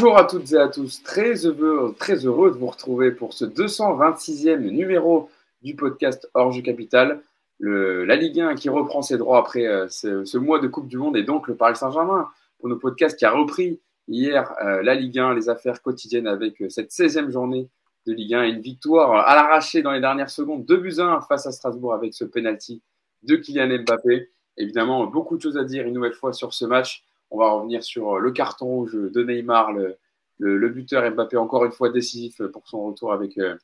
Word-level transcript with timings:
Bonjour 0.00 0.16
à 0.16 0.26
toutes 0.26 0.52
et 0.52 0.56
à 0.56 0.68
tous, 0.68 1.02
très 1.02 1.44
heureux, 1.44 1.92
très 1.98 2.24
heureux 2.24 2.52
de 2.52 2.56
vous 2.56 2.68
retrouver 2.68 3.10
pour 3.10 3.32
ce 3.32 3.44
226e 3.44 4.58
numéro 4.58 5.28
du 5.60 5.74
podcast 5.74 6.30
Orge 6.34 6.62
Capital, 6.62 7.20
le, 7.58 8.04
la 8.04 8.14
Ligue 8.14 8.38
1 8.38 8.54
qui 8.54 8.68
reprend 8.68 9.02
ses 9.02 9.18
droits 9.18 9.40
après 9.40 9.66
euh, 9.66 9.88
ce, 9.88 10.38
mois 10.38 10.60
de 10.60 10.68
Coupe 10.68 10.86
du 10.86 10.98
Monde 10.98 11.16
et 11.16 11.24
donc 11.24 11.48
le 11.48 11.56
Paris 11.56 11.74
Saint-Germain 11.74 12.28
pour 12.60 12.68
nos 12.68 12.76
podcasts 12.76 13.18
qui 13.18 13.24
a 13.24 13.32
repris 13.32 13.80
hier 14.06 14.54
euh, 14.64 14.84
la 14.84 14.94
Ligue 14.94 15.18
1, 15.18 15.34
les 15.34 15.48
affaires 15.48 15.82
quotidiennes 15.82 16.28
avec 16.28 16.62
euh, 16.62 16.68
cette 16.68 16.92
16e 16.92 17.30
journée 17.30 17.68
de 18.06 18.12
Ligue 18.12 18.34
1 18.34 18.44
et 18.44 18.50
une 18.50 18.60
victoire 18.60 19.26
à 19.26 19.34
l'arraché 19.34 19.82
dans 19.82 19.90
les 19.90 20.00
dernières 20.00 20.30
secondes, 20.30 20.64
2 20.64 20.76
buts 20.76 21.00
1 21.00 21.22
face 21.22 21.44
à 21.46 21.50
Strasbourg 21.50 21.92
avec 21.92 22.14
ce 22.14 22.24
penalty 22.24 22.82
de 23.24 23.34
Kylian 23.34 23.82
Mbappé. 23.82 24.30
Évidemment, 24.58 25.08
beaucoup 25.08 25.36
de 25.36 25.42
choses 25.42 25.58
à 25.58 25.64
dire 25.64 25.88
une 25.88 25.94
nouvelle 25.94 26.14
fois 26.14 26.32
sur 26.32 26.54
ce 26.54 26.66
match. 26.66 27.04
On 27.30 27.38
va 27.38 27.50
revenir 27.50 27.82
sur 27.82 28.16
euh, 28.16 28.20
le 28.20 28.30
carton 28.30 28.66
rouge 28.66 28.94
de 28.94 29.22
Neymar, 29.22 29.72
le, 29.72 30.68
buteur 30.68 31.10
Mbappé 31.10 31.36
encore 31.36 31.64
une 31.64 31.72
fois 31.72 31.90
décisif 31.90 32.40
pour 32.52 32.68
son 32.68 32.84
retour 32.84 33.12
avec 33.12 33.36
euh, 33.38 33.56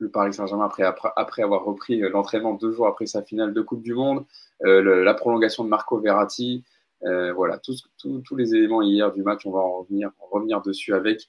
le 0.00 0.08
Paris 0.08 0.32
Saint-Germain 0.32 0.68
après, 1.16 1.42
avoir 1.42 1.64
repris 1.64 2.02
euh, 2.02 2.08
l'entraînement 2.08 2.54
deux 2.54 2.72
jours 2.72 2.88
après 2.88 3.06
sa 3.06 3.22
finale 3.22 3.52
de 3.52 3.60
Coupe 3.60 3.82
du 3.82 3.94
Monde, 3.94 4.24
euh, 4.64 5.04
la 5.04 5.14
prolongation 5.14 5.62
de 5.62 5.68
Marco 5.68 5.98
Verratti. 6.00 6.64
Euh, 7.04 7.32
voilà, 7.32 7.58
tous, 7.58 8.36
les 8.36 8.54
éléments 8.54 8.82
hier 8.82 9.12
du 9.12 9.22
match, 9.22 9.46
on 9.46 9.52
va 9.52 9.60
en 9.60 9.78
revenir, 9.80 10.10
en 10.18 10.26
revenir 10.34 10.60
dessus 10.60 10.92
avec 10.94 11.28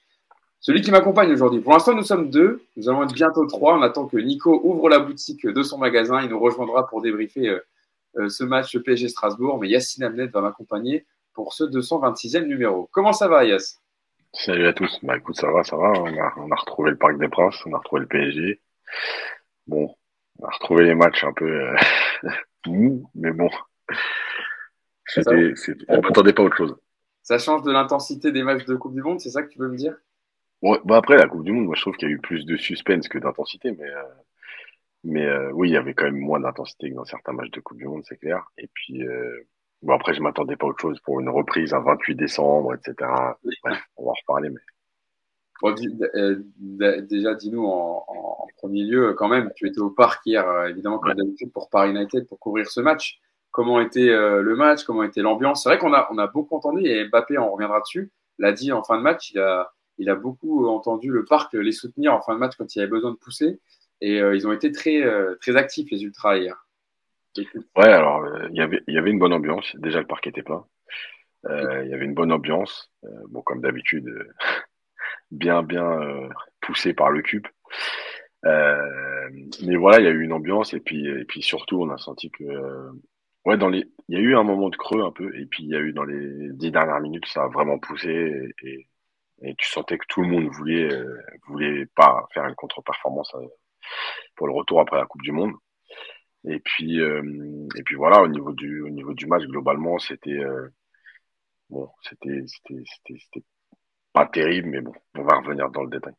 celui 0.60 0.80
qui 0.80 0.90
m'accompagne 0.90 1.32
aujourd'hui. 1.32 1.60
Pour 1.60 1.72
l'instant, 1.72 1.94
nous 1.94 2.02
sommes 2.02 2.30
deux. 2.30 2.62
Nous 2.76 2.88
allons 2.88 3.04
être 3.04 3.14
bientôt 3.14 3.46
trois. 3.46 3.76
On 3.76 3.82
attend 3.82 4.06
que 4.06 4.16
Nico 4.16 4.60
ouvre 4.64 4.88
la 4.88 4.98
boutique 4.98 5.46
de 5.46 5.62
son 5.62 5.78
magasin. 5.78 6.22
Il 6.22 6.28
nous 6.28 6.38
rejoindra 6.38 6.86
pour 6.86 7.02
débriefer 7.02 7.58
euh, 8.16 8.28
ce 8.28 8.44
match 8.44 8.76
PSG 8.78 9.08
Strasbourg. 9.08 9.58
Mais 9.58 9.68
Yacine 9.68 10.04
Amnet 10.04 10.26
va 10.26 10.40
m'accompagner 10.40 11.04
pour 11.34 11.52
ce 11.52 11.64
226e 11.64 12.46
numéro. 12.46 12.88
Comment 12.92 13.12
ça 13.12 13.28
va, 13.28 13.44
Yass 13.44 13.80
Salut 14.34 14.66
à 14.66 14.72
tous. 14.72 14.98
Bah 15.02 15.16
écoute, 15.16 15.36
ça 15.36 15.50
va, 15.50 15.62
ça 15.62 15.76
va. 15.76 15.92
On 15.96 16.06
a, 16.06 16.32
on 16.38 16.50
a 16.50 16.56
retrouvé 16.56 16.90
le 16.90 16.96
Parc 16.96 17.18
des 17.18 17.28
Princes, 17.28 17.64
on 17.66 17.74
a 17.74 17.78
retrouvé 17.78 18.02
le 18.02 18.08
PSG. 18.08 18.60
Bon, 19.66 19.94
on 20.38 20.46
a 20.46 20.50
retrouvé 20.50 20.84
les 20.84 20.94
matchs 20.94 21.24
un 21.24 21.32
peu 21.32 21.44
euh, 21.44 21.76
mous, 22.66 23.10
mais 23.14 23.32
bon. 23.32 23.50
C'était, 25.06 25.52
on 25.88 26.00
m'attendait 26.00 26.32
pas 26.32 26.42
à 26.42 26.46
autre 26.46 26.56
chose. 26.56 26.76
Ça 27.22 27.38
change 27.38 27.62
de 27.62 27.70
l'intensité 27.70 28.32
des 28.32 28.42
matchs 28.42 28.64
de 28.64 28.74
Coupe 28.74 28.94
du 28.94 29.02
Monde, 29.02 29.20
c'est 29.20 29.30
ça 29.30 29.42
que 29.42 29.48
tu 29.48 29.58
veux 29.58 29.68
me 29.68 29.76
dire? 29.76 29.96
Ouais, 30.62 30.78
bah 30.84 30.96
après 30.96 31.16
la 31.16 31.26
Coupe 31.26 31.44
du 31.44 31.52
Monde, 31.52 31.66
moi 31.66 31.74
je 31.76 31.82
trouve 31.82 31.96
qu'il 31.96 32.08
y 32.08 32.12
a 32.12 32.14
eu 32.14 32.20
plus 32.20 32.46
de 32.46 32.56
suspense 32.56 33.08
que 33.08 33.18
d'intensité, 33.18 33.72
mais 33.72 33.88
euh, 33.88 34.02
mais 35.04 35.26
euh, 35.26 35.50
oui, 35.52 35.68
il 35.70 35.72
y 35.72 35.76
avait 35.76 35.94
quand 35.94 36.04
même 36.04 36.18
moins 36.18 36.40
d'intensité 36.40 36.90
que 36.90 36.94
dans 36.94 37.04
certains 37.04 37.32
matchs 37.32 37.50
de 37.50 37.60
Coupe 37.60 37.78
du 37.78 37.86
Monde, 37.86 38.02
c'est 38.08 38.16
clair. 38.16 38.50
Et 38.58 38.68
puis 38.72 39.04
euh, 39.04 39.46
bon 39.82 39.94
après, 39.94 40.14
je 40.14 40.22
m'attendais 40.22 40.56
pas 40.56 40.66
à 40.66 40.70
autre 40.70 40.80
chose 40.80 41.00
pour 41.00 41.20
une 41.20 41.28
reprise 41.28 41.74
un 41.74 41.80
28 41.80 42.14
décembre, 42.14 42.74
etc. 42.74 43.10
Bref, 43.62 43.82
on 43.96 44.04
va 44.04 44.10
en 44.10 44.14
reparler, 44.14 44.50
mais. 44.50 44.60
Bon, 45.60 45.74
déjà, 46.58 47.34
dis-nous 47.34 47.64
en, 47.64 48.04
en, 48.08 48.46
premier 48.56 48.82
lieu, 48.82 49.14
quand 49.14 49.28
même, 49.28 49.52
tu 49.54 49.68
étais 49.68 49.80
au 49.80 49.90
parc 49.90 50.26
hier, 50.26 50.44
évidemment, 50.66 50.98
comme 50.98 51.10
ouais. 51.10 51.16
d'habitude, 51.16 51.52
pour 51.52 51.70
Paris 51.70 51.90
United, 51.90 52.26
pour 52.26 52.40
couvrir 52.40 52.68
ce 52.68 52.80
match. 52.80 53.20
Comment 53.52 53.80
était 53.80 54.08
euh, 54.08 54.42
le 54.42 54.56
match? 54.56 54.84
Comment 54.84 55.04
était 55.04 55.20
l'ambiance? 55.20 55.62
C'est 55.62 55.68
vrai 55.68 55.78
qu'on 55.78 55.92
a, 55.92 56.08
on 56.10 56.18
a 56.18 56.26
beaucoup 56.26 56.56
entendu, 56.56 56.86
et 56.86 57.06
Mbappé, 57.06 57.38
on 57.38 57.52
reviendra 57.52 57.80
dessus, 57.80 58.10
l'a 58.38 58.50
dit 58.52 58.72
en 58.72 58.82
fin 58.82 58.96
de 58.96 59.02
match, 59.02 59.30
il 59.32 59.38
a, 59.38 59.72
il 59.98 60.08
a 60.08 60.14
beaucoup 60.14 60.66
entendu 60.66 61.10
le 61.10 61.24
parc 61.24 61.52
les 61.52 61.72
soutenir 61.72 62.14
en 62.14 62.20
fin 62.20 62.34
de 62.34 62.38
match 62.38 62.54
quand 62.56 62.74
il 62.74 62.78
y 62.78 62.82
avait 62.82 62.90
besoin 62.90 63.10
de 63.10 63.16
pousser. 63.16 63.60
Et 64.00 64.20
euh, 64.20 64.34
ils 64.34 64.48
ont 64.48 64.52
été 64.52 64.72
très, 64.72 65.02
euh, 65.02 65.36
très 65.40 65.54
actifs, 65.56 65.90
les 65.90 66.02
Ultras, 66.02 66.38
hier. 66.38 66.61
Ouais, 67.76 67.88
alors, 67.88 68.26
il 68.50 68.56
y 68.56 68.60
avait, 68.60 68.82
y 68.86 68.98
avait 68.98 69.10
une 69.10 69.18
bonne 69.18 69.32
ambiance. 69.32 69.74
Déjà, 69.76 70.00
le 70.00 70.06
parc 70.06 70.26
était 70.26 70.42
plein. 70.42 70.64
il 71.48 71.88
y 71.88 71.94
avait 71.94 72.04
une 72.04 72.14
bonne 72.14 72.32
ambiance. 72.32 72.92
bon, 73.28 73.42
comme 73.42 73.60
d'habitude, 73.60 74.08
bien, 75.30 75.62
bien 75.62 75.98
poussé 76.60 76.94
par 76.94 77.10
le 77.10 77.22
cube. 77.22 77.46
Euh, 78.44 79.30
mais 79.62 79.76
voilà, 79.76 80.00
il 80.00 80.04
y 80.04 80.08
a 80.08 80.10
eu 80.10 80.22
une 80.22 80.32
ambiance 80.32 80.74
et 80.74 80.80
puis 80.80 81.06
et 81.06 81.24
puis 81.24 81.42
surtout 81.42 81.80
on 81.80 81.90
a 81.90 81.98
senti 81.98 82.30
que 82.30 82.42
euh, 82.42 82.90
ouais 83.44 83.56
dans 83.56 83.68
les 83.68 83.84
il 84.08 84.16
y 84.16 84.18
a 84.18 84.20
eu 84.20 84.34
un 84.36 84.42
moment 84.42 84.68
de 84.68 84.76
creux 84.76 85.02
un 85.04 85.12
peu 85.12 85.36
et 85.38 85.46
puis 85.46 85.62
il 85.62 85.70
y 85.70 85.76
a 85.76 85.78
eu 85.78 85.92
dans 85.92 86.04
les 86.04 86.52
dix 86.52 86.72
dernières 86.72 87.00
minutes 87.00 87.26
ça 87.26 87.44
a 87.44 87.48
vraiment 87.48 87.78
poussé 87.78 88.52
et, 88.64 88.88
tu 89.58 89.68
sentais 89.68 89.98
que 89.98 90.06
tout 90.08 90.22
le 90.22 90.28
monde 90.28 90.46
voulait 90.46 90.92
euh, 90.92 91.20
voulait 91.48 91.86
pas 91.96 92.26
faire 92.32 92.46
une 92.46 92.54
contre-performance 92.54 93.34
euh, 93.34 93.46
pour 94.36 94.46
le 94.46 94.52
retour 94.52 94.80
après 94.80 94.96
la 94.96 95.06
Coupe 95.06 95.22
du 95.22 95.32
Monde 95.32 95.52
et 96.44 96.60
puis 96.60 97.00
euh, 97.00 97.22
et 97.76 97.82
puis 97.82 97.96
voilà 97.96 98.22
au 98.22 98.28
niveau 98.28 98.52
du 98.52 98.82
au 98.82 98.88
niveau 98.88 99.14
du 99.14 99.26
match 99.26 99.44
globalement 99.44 99.98
c'était 99.98 100.40
bon 101.70 101.88
c'était 102.02 102.44
c'était 102.46 102.84
c'était 103.06 103.44
pas 104.12 104.26
terrible 104.26 104.68
mais 104.68 104.80
bon 104.80 104.92
on 105.16 105.22
va 105.22 105.38
revenir 105.38 105.70
dans 105.70 105.82
le 105.82 105.90
détail 105.90 106.14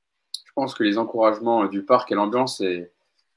je 0.46 0.52
pense 0.56 0.76
que 0.76 0.84
les 0.84 0.98
encouragements 0.98 1.66
du 1.66 1.84
parc 1.84 2.12
et 2.12 2.16
l'ambiance 2.16 2.62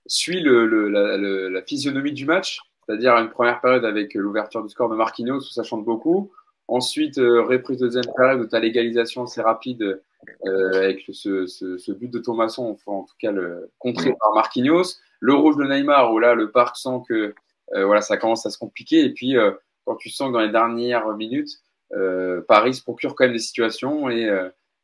suit 0.07 0.41
le, 0.41 0.67
le, 0.67 0.89
la, 0.89 1.17
le, 1.17 1.49
la, 1.49 1.63
physionomie 1.63 2.13
du 2.13 2.25
match, 2.25 2.61
c'est-à-dire 2.85 3.15
une 3.15 3.31
première 3.31 3.61
période 3.61 3.85
avec 3.85 4.15
l'ouverture 4.15 4.63
du 4.63 4.69
score 4.69 4.89
de 4.89 4.97
Marquinhos 4.97 5.39
où 5.39 5.41
ça 5.53 5.63
chante 5.63 5.85
beaucoup. 5.85 6.31
Ensuite, 6.69 7.19
euh, 7.19 7.43
reprise 7.43 7.79
de 7.79 7.87
deuxième 7.87 8.13
période 8.17 8.41
où 8.41 8.47
tu 8.49 8.57
as 8.57 8.61
l'égalisation 8.61 9.25
assez 9.25 9.41
rapide 9.41 10.03
euh, 10.47 10.73
avec 10.75 11.05
ce, 11.13 11.47
ce, 11.47 11.79
ce, 11.79 11.93
but 11.93 12.13
de 12.13 12.19
Thomasson, 12.19 12.65
enfin, 12.71 12.99
en 12.99 13.05
tout 13.05 13.15
cas 13.21 13.31
le 13.31 13.71
contré 13.79 14.15
par 14.19 14.35
Marquinhos. 14.35 14.99
Le 15.21 15.35
rouge 15.35 15.57
de 15.57 15.65
Neymar 15.65 16.13
où 16.13 16.19
là 16.19 16.35
le 16.35 16.51
parc 16.51 16.77
sent 16.77 17.01
que 17.09 17.35
euh, 17.75 17.85
voilà 17.85 18.01
ça 18.01 18.17
commence 18.17 18.47
à 18.47 18.51
se 18.51 18.59
compliquer 18.59 19.05
et 19.05 19.13
puis 19.13 19.37
euh, 19.37 19.53
quand 19.85 19.97
tu 19.97 20.11
sens 20.11 20.29
que 20.29 20.33
dans 20.33 20.41
les 20.41 20.51
dernières 20.51 21.09
minutes 21.17 21.51
euh, 21.93 22.43
Paris 22.47 22.75
se 22.75 22.83
procure 22.83 23.15
quand 23.15 23.25
même 23.25 23.33
des 23.33 23.39
situations 23.39 24.11
et 24.11 24.31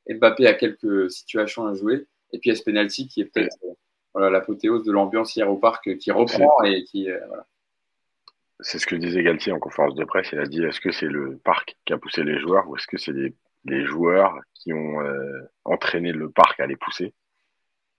Mbappé 0.09 0.47
a 0.47 0.55
quelques 0.55 1.11
situations 1.11 1.67
à 1.67 1.75
jouer 1.75 2.07
et 2.33 2.39
puis 2.39 2.51
il 2.51 2.53
y 2.53 2.57
a 2.57 2.59
ce 2.59 2.65
penalty 2.65 3.09
qui 3.09 3.21
est 3.21 3.27
peut-être 3.27 3.57
voilà, 4.15 4.31
l'apothéose 4.31 4.85
de 4.85 4.93
l'ambiance 4.93 5.37
hier 5.37 5.51
au 5.51 5.57
parc 5.57 5.97
qui 5.99 6.11
reprend 6.11 6.63
et 6.65 6.85
qui 6.85 7.09
voilà. 7.29 7.47
C'est 8.63 8.79
ce 8.79 8.87
que 8.87 8.95
disait 8.95 9.23
Galtier 9.23 9.53
en 9.53 9.59
conférence 9.59 9.95
de 9.95 10.05
presse. 10.05 10.31
Il 10.33 10.39
a 10.39 10.47
dit 10.47 10.63
est-ce 10.63 10.81
que 10.81 10.93
c'est 10.93 11.07
le 11.07 11.37
parc 11.39 11.77
qui 11.85 11.93
a 11.93 11.99
poussé 11.99 12.23
les 12.23 12.39
joueurs 12.39 12.69
ou 12.69 12.77
est-ce 12.77 12.87
que 12.87 12.97
c'est 12.97 13.13
les, 13.13 13.35
les, 13.65 13.85
joueurs 13.85 14.39
qui 14.55 14.73
ont 14.73 15.01
euh, 15.01 15.41
entraîné 15.65 16.13
le 16.13 16.31
parc 16.31 16.61
à 16.61 16.67
les 16.67 16.77
pousser? 16.77 17.13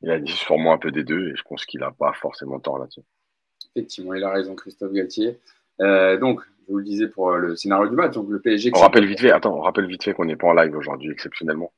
Il 0.04 0.12
a 0.12 0.20
dit 0.20 0.32
sûrement 0.32 0.74
un 0.74 0.78
peu 0.78 0.92
des 0.92 1.04
deux 1.04 1.30
et 1.30 1.36
je 1.36 1.44
pense 1.44 1.66
qu'il 1.66 1.80
n'a 1.80 1.92
pas 1.92 2.14
forcément 2.14 2.60
tort 2.60 2.78
là-dessus. 2.78 3.02
Effectivement, 3.76 4.14
il 4.14 4.24
a 4.24 4.30
raison, 4.30 4.56
Christophe 4.56 4.92
Galtier. 4.92 5.40
Euh, 5.82 6.18
donc, 6.18 6.42
je 6.68 6.72
vous 6.72 6.78
le 6.78 6.84
disais 6.84 7.08
pour 7.08 7.32
le 7.32 7.56
scénario 7.56 7.90
du 7.90 7.96
match, 7.96 8.14
donc 8.14 8.30
le 8.30 8.40
PSG. 8.40 8.72
On 8.76 8.80
rappelle 8.80 9.06
vite 9.06 9.22
fait, 9.22 9.32
attends, 9.32 9.58
on 9.58 9.62
rappelle 9.62 9.88
vite 9.88 10.04
fait 10.04 10.14
qu'on 10.14 10.26
n'est 10.26 10.36
pas 10.36 10.48
en 10.48 10.54
live 10.54 10.76
aujourd'hui 10.76 11.12
exceptionnellement. 11.12 11.72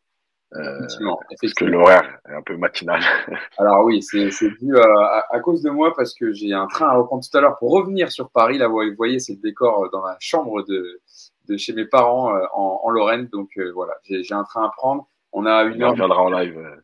Euh, 0.53 0.77
effectivement, 0.77 1.19
parce 1.41 1.53
que 1.53 1.65
l'horaire 1.65 2.19
est 2.29 2.33
un 2.33 2.41
peu 2.41 2.55
matinal. 2.55 3.01
Alors 3.57 3.83
oui, 3.83 4.01
c'est 4.01 4.29
dû 4.61 4.77
à, 4.77 5.25
à, 5.29 5.39
cause 5.39 5.61
de 5.61 5.69
moi 5.69 5.93
parce 5.95 6.13
que 6.13 6.31
j'ai 6.31 6.53
un 6.53 6.67
train 6.67 6.87
à 6.87 6.95
reprendre 6.95 7.23
tout 7.27 7.37
à 7.37 7.41
l'heure 7.41 7.57
pour 7.57 7.71
revenir 7.71 8.11
sur 8.11 8.29
Paris. 8.29 8.57
Là, 8.57 8.67
vous 8.67 8.79
voyez, 8.95 9.19
c'est 9.19 9.33
le 9.33 9.41
décor 9.41 9.89
dans 9.91 10.05
la 10.05 10.15
chambre 10.19 10.63
de, 10.63 11.01
de 11.49 11.57
chez 11.57 11.73
mes 11.73 11.85
parents 11.85 12.35
euh, 12.35 12.45
en, 12.53 12.81
en, 12.83 12.89
Lorraine. 12.89 13.27
Donc 13.27 13.49
euh, 13.57 13.71
voilà, 13.73 13.93
j'ai 14.03 14.23
un 14.31 14.43
train 14.43 14.65
à 14.65 14.69
prendre. 14.69 15.07
On 15.33 15.45
a 15.45 15.63
une 15.63 15.83
on 15.83 15.87
heure. 15.87 15.89
On 15.89 15.91
reviendra 15.93 16.21
en 16.21 16.29
live. 16.29 16.81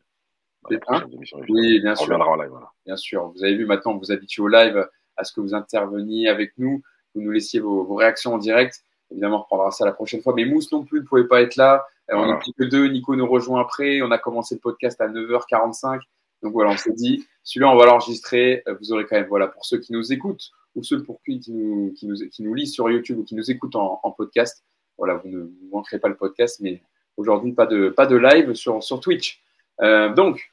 Hein 0.88 1.04
oui, 1.50 1.80
bien 1.80 1.94
on 1.94 1.96
sûr. 1.96 2.06
reviendra 2.06 2.30
en 2.30 2.36
live. 2.36 2.50
Voilà. 2.50 2.72
Bien 2.86 2.96
sûr. 2.96 3.32
Vous 3.36 3.44
avez 3.44 3.56
vu 3.56 3.66
maintenant, 3.66 3.98
vous 3.98 4.12
habituez 4.12 4.42
au 4.42 4.48
live 4.48 4.88
à 5.18 5.24
ce 5.24 5.34
que 5.34 5.42
vous 5.42 5.54
interveniez 5.54 6.28
avec 6.28 6.54
nous, 6.58 6.82
vous 7.14 7.22
nous 7.22 7.32
laissiez 7.32 7.60
vos, 7.60 7.84
vos 7.84 7.96
réactions 7.96 8.34
en 8.34 8.38
direct. 8.38 8.84
Évidemment, 9.12 9.38
on 9.38 9.42
reprendra 9.42 9.72
ça 9.72 9.86
la 9.86 9.92
prochaine 9.92 10.22
fois. 10.22 10.34
Mais 10.36 10.46
Mousse 10.46 10.72
non 10.72 10.86
plus 10.86 11.02
ne 11.02 11.06
pouvait 11.06 11.28
pas 11.28 11.42
être 11.42 11.58
là. 11.58 11.86
Voilà. 12.10 12.24
On 12.24 12.34
n'est 12.34 12.40
plus 12.40 12.54
que 12.54 12.64
deux. 12.64 12.88
Nico 12.88 13.16
nous 13.16 13.28
rejoint 13.28 13.62
après. 13.62 14.02
On 14.02 14.12
a 14.12 14.18
commencé 14.18 14.56
le 14.56 14.62
podcast 14.62 15.02
à 15.02 15.08
9h45. 15.08 16.02
Donc 16.44 16.54
voilà, 16.54 16.72
on 16.72 16.78
s'est 16.78 16.94
dit, 16.94 17.26
celui-là, 17.44 17.72
on 17.72 17.78
va 17.78 17.86
l'enregistrer. 17.86 18.64
Vous 18.80 18.91
aurez 18.94 19.06
quand 19.06 19.16
même, 19.16 19.28
voilà, 19.28 19.47
pour 19.47 19.66
ceux 19.66 19.78
qui 19.80 19.94
nous 19.94 20.12
écoutent 20.12 20.50
ou 20.76 20.84
ceux 20.84 21.03
pour 21.03 21.22
qui, 21.24 21.40
qui, 21.40 21.52
nous, 21.52 21.94
qui, 21.94 22.08
nous, 22.08 22.16
qui 22.16 22.44
nous 22.44 22.53
lisent 22.53 22.74
sur 22.74 22.90
YouTube 22.90 23.20
ou 23.20 23.24
qui 23.24 23.35
nous 23.35 23.52
écoutent 23.52 23.76
en, 23.76 24.00
en 24.02 24.12
podcast, 24.12 24.64
voilà, 24.97 25.16
vous 25.16 25.28
ne 25.28 25.40
vous 25.41 25.70
manquerez 25.72 26.00
pas 26.00 26.08
le 26.08 26.16
podcast. 26.16 26.59
Mais 26.62 26.82
aujourd'hui, 27.18 27.52
pas 27.52 27.66
de, 27.66 27.90
pas 27.90 28.08
de 28.08 28.16
live 28.16 28.53
sur, 28.53 28.82
sur 28.82 29.00
Twitch. 29.00 29.41
Euh, 29.82 30.14
donc, 30.14 30.51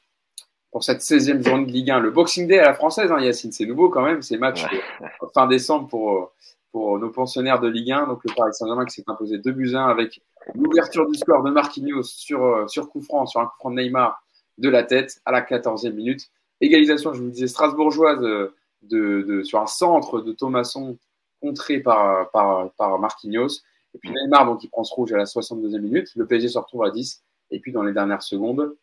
pour 0.71 0.83
cette 0.83 0.99
16e 0.99 1.43
journée 1.43 1.65
de 1.65 1.71
Ligue 1.71 1.91
1, 1.91 1.99
le 1.99 2.11
Boxing 2.11 2.47
Day 2.47 2.59
à 2.59 2.65
la 2.65 2.73
française, 2.73 3.11
hein, 3.11 3.19
Yacine, 3.19 3.51
c'est 3.51 3.65
nouveau 3.65 3.89
quand 3.89 4.03
même. 4.03 4.21
C'est 4.21 4.37
match 4.37 4.63
ouais. 4.63 5.09
fin 5.33 5.47
décembre 5.47 5.87
pour 5.87 6.31
pour 6.71 6.99
nos 6.99 7.09
pensionnaires 7.09 7.59
de 7.59 7.67
Ligue 7.67 7.91
1. 7.91 8.07
Donc 8.07 8.23
le 8.23 8.33
Paris 8.35 8.53
Saint-Germain 8.53 8.85
qui 8.85 8.95
s'est 8.95 9.03
imposé 9.07 9.37
2 9.37 9.51
buts 9.51 9.75
1 9.75 9.87
avec 9.87 10.21
l'ouverture 10.55 11.07
du 11.09 11.17
score 11.17 11.43
de 11.43 11.51
Marquinhos 11.51 12.03
sur, 12.03 12.69
sur 12.69 12.89
coup 12.89 13.01
franc, 13.01 13.25
sur 13.25 13.41
un 13.41 13.45
coup 13.45 13.55
franc 13.57 13.71
de 13.71 13.81
Neymar 13.81 14.21
de 14.57 14.69
la 14.69 14.83
tête 14.83 15.21
à 15.25 15.31
la 15.31 15.41
14e 15.41 15.93
minute. 15.93 16.29
Égalisation, 16.61 17.13
je 17.13 17.21
vous 17.21 17.29
disais, 17.29 17.47
strasbourgeoise 17.47 18.19
de, 18.19 18.53
de, 18.83 19.43
sur 19.43 19.59
un 19.59 19.67
centre 19.67 20.19
de 20.21 20.31
Thomasson 20.33 20.97
contré 21.41 21.79
par, 21.79 22.29
par, 22.31 22.71
par 22.71 22.99
Marquinhos. 22.99 23.61
Et 23.95 23.99
puis 23.99 24.11
Neymar, 24.11 24.45
donc, 24.45 24.63
il 24.63 24.69
prend 24.69 24.83
ce 24.83 24.93
rouge 24.93 25.13
à 25.13 25.17
la 25.17 25.23
62e 25.23 25.79
minute. 25.79 26.11
Le 26.15 26.25
PSG 26.27 26.49
se 26.49 26.57
retrouve 26.57 26.83
à 26.83 26.91
10. 26.91 27.23
Et 27.51 27.59
puis 27.59 27.71
dans 27.71 27.83
les 27.83 27.93
dernières 27.93 28.21
secondes, 28.21 28.75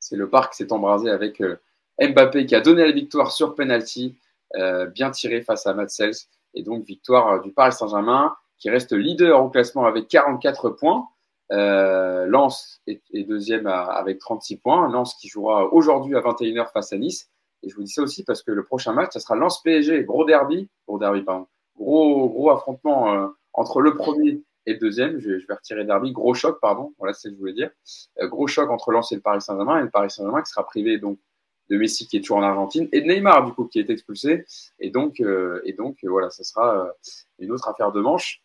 c'est 0.00 0.16
le 0.16 0.28
parc 0.28 0.52
qui 0.52 0.58
s'est 0.58 0.72
embrasé 0.72 1.10
avec 1.10 1.42
Mbappé 2.00 2.46
qui 2.46 2.54
a 2.54 2.60
donné 2.60 2.84
la 2.84 2.92
victoire 2.92 3.32
sur 3.32 3.54
penalty, 3.54 4.16
euh, 4.56 4.86
bien 4.86 5.10
tiré 5.10 5.40
face 5.40 5.66
à 5.66 5.74
Matsels. 5.74 6.14
Et 6.54 6.62
donc, 6.62 6.84
victoire 6.84 7.40
du 7.42 7.52
Paris 7.52 7.72
Saint-Germain 7.72 8.34
qui 8.58 8.70
reste 8.70 8.92
leader 8.92 9.42
au 9.42 9.50
classement 9.50 9.84
avec 9.84 10.08
44 10.08 10.70
points. 10.70 11.06
Euh, 11.50 12.26
Lens 12.26 12.80
est, 12.86 13.00
deuxième 13.24 13.66
avec 13.66 14.18
36 14.18 14.56
points. 14.58 14.88
Lens 14.88 15.14
qui 15.14 15.28
jouera 15.28 15.72
aujourd'hui 15.72 16.16
à 16.16 16.20
21h 16.20 16.70
face 16.72 16.92
à 16.92 16.98
Nice. 16.98 17.30
Et 17.62 17.68
je 17.68 17.74
vous 17.74 17.82
dis 17.82 17.90
ça 17.90 18.02
aussi 18.02 18.24
parce 18.24 18.42
que 18.42 18.52
le 18.52 18.64
prochain 18.64 18.92
match, 18.92 19.12
ça 19.12 19.20
sera 19.20 19.34
Lens 19.34 19.62
PSG, 19.62 20.04
gros 20.04 20.24
derby, 20.24 20.68
gros 20.86 20.98
derby, 20.98 21.22
pardon, 21.22 21.46
gros, 21.76 22.28
gros 22.28 22.50
affrontement 22.50 23.12
euh, 23.12 23.28
entre 23.52 23.80
le 23.80 23.94
premier 23.94 24.40
et 24.68 24.74
le 24.74 24.78
deuxième. 24.78 25.18
Je, 25.18 25.30
vais 25.30 25.54
retirer 25.54 25.84
derby, 25.84 26.12
gros 26.12 26.34
choc, 26.34 26.58
pardon. 26.60 26.92
Voilà 26.98 27.14
ce 27.14 27.28
que 27.28 27.34
je 27.34 27.38
voulais 27.38 27.54
dire. 27.54 27.70
Euh, 28.20 28.28
gros 28.28 28.46
choc 28.46 28.70
entre 28.70 28.92
Lens 28.92 29.10
et 29.12 29.14
le 29.14 29.20
Paris 29.20 29.40
Saint-Germain. 29.40 29.80
Et 29.80 29.82
le 29.82 29.90
Paris 29.90 30.10
Saint-Germain 30.10 30.42
qui 30.42 30.50
sera 30.50 30.64
privé 30.66 30.98
donc 30.98 31.18
de 31.70 31.76
Messi 31.76 32.06
qui 32.06 32.18
est 32.18 32.20
toujours 32.20 32.38
en 32.38 32.42
Argentine 32.42 32.88
et 32.92 33.00
de 33.00 33.06
Neymar 33.06 33.44
du 33.44 33.52
coup 33.52 33.64
qui 33.64 33.78
est 33.78 33.88
expulsé. 33.90 34.44
Et 34.78 34.90
donc, 34.90 35.20
euh, 35.20 35.60
et 35.64 35.72
donc 35.72 35.96
voilà, 36.02 36.30
ça 36.30 36.44
sera 36.44 36.92
une 37.38 37.50
autre 37.50 37.68
affaire 37.68 37.92
de 37.92 38.00
manche 38.00 38.42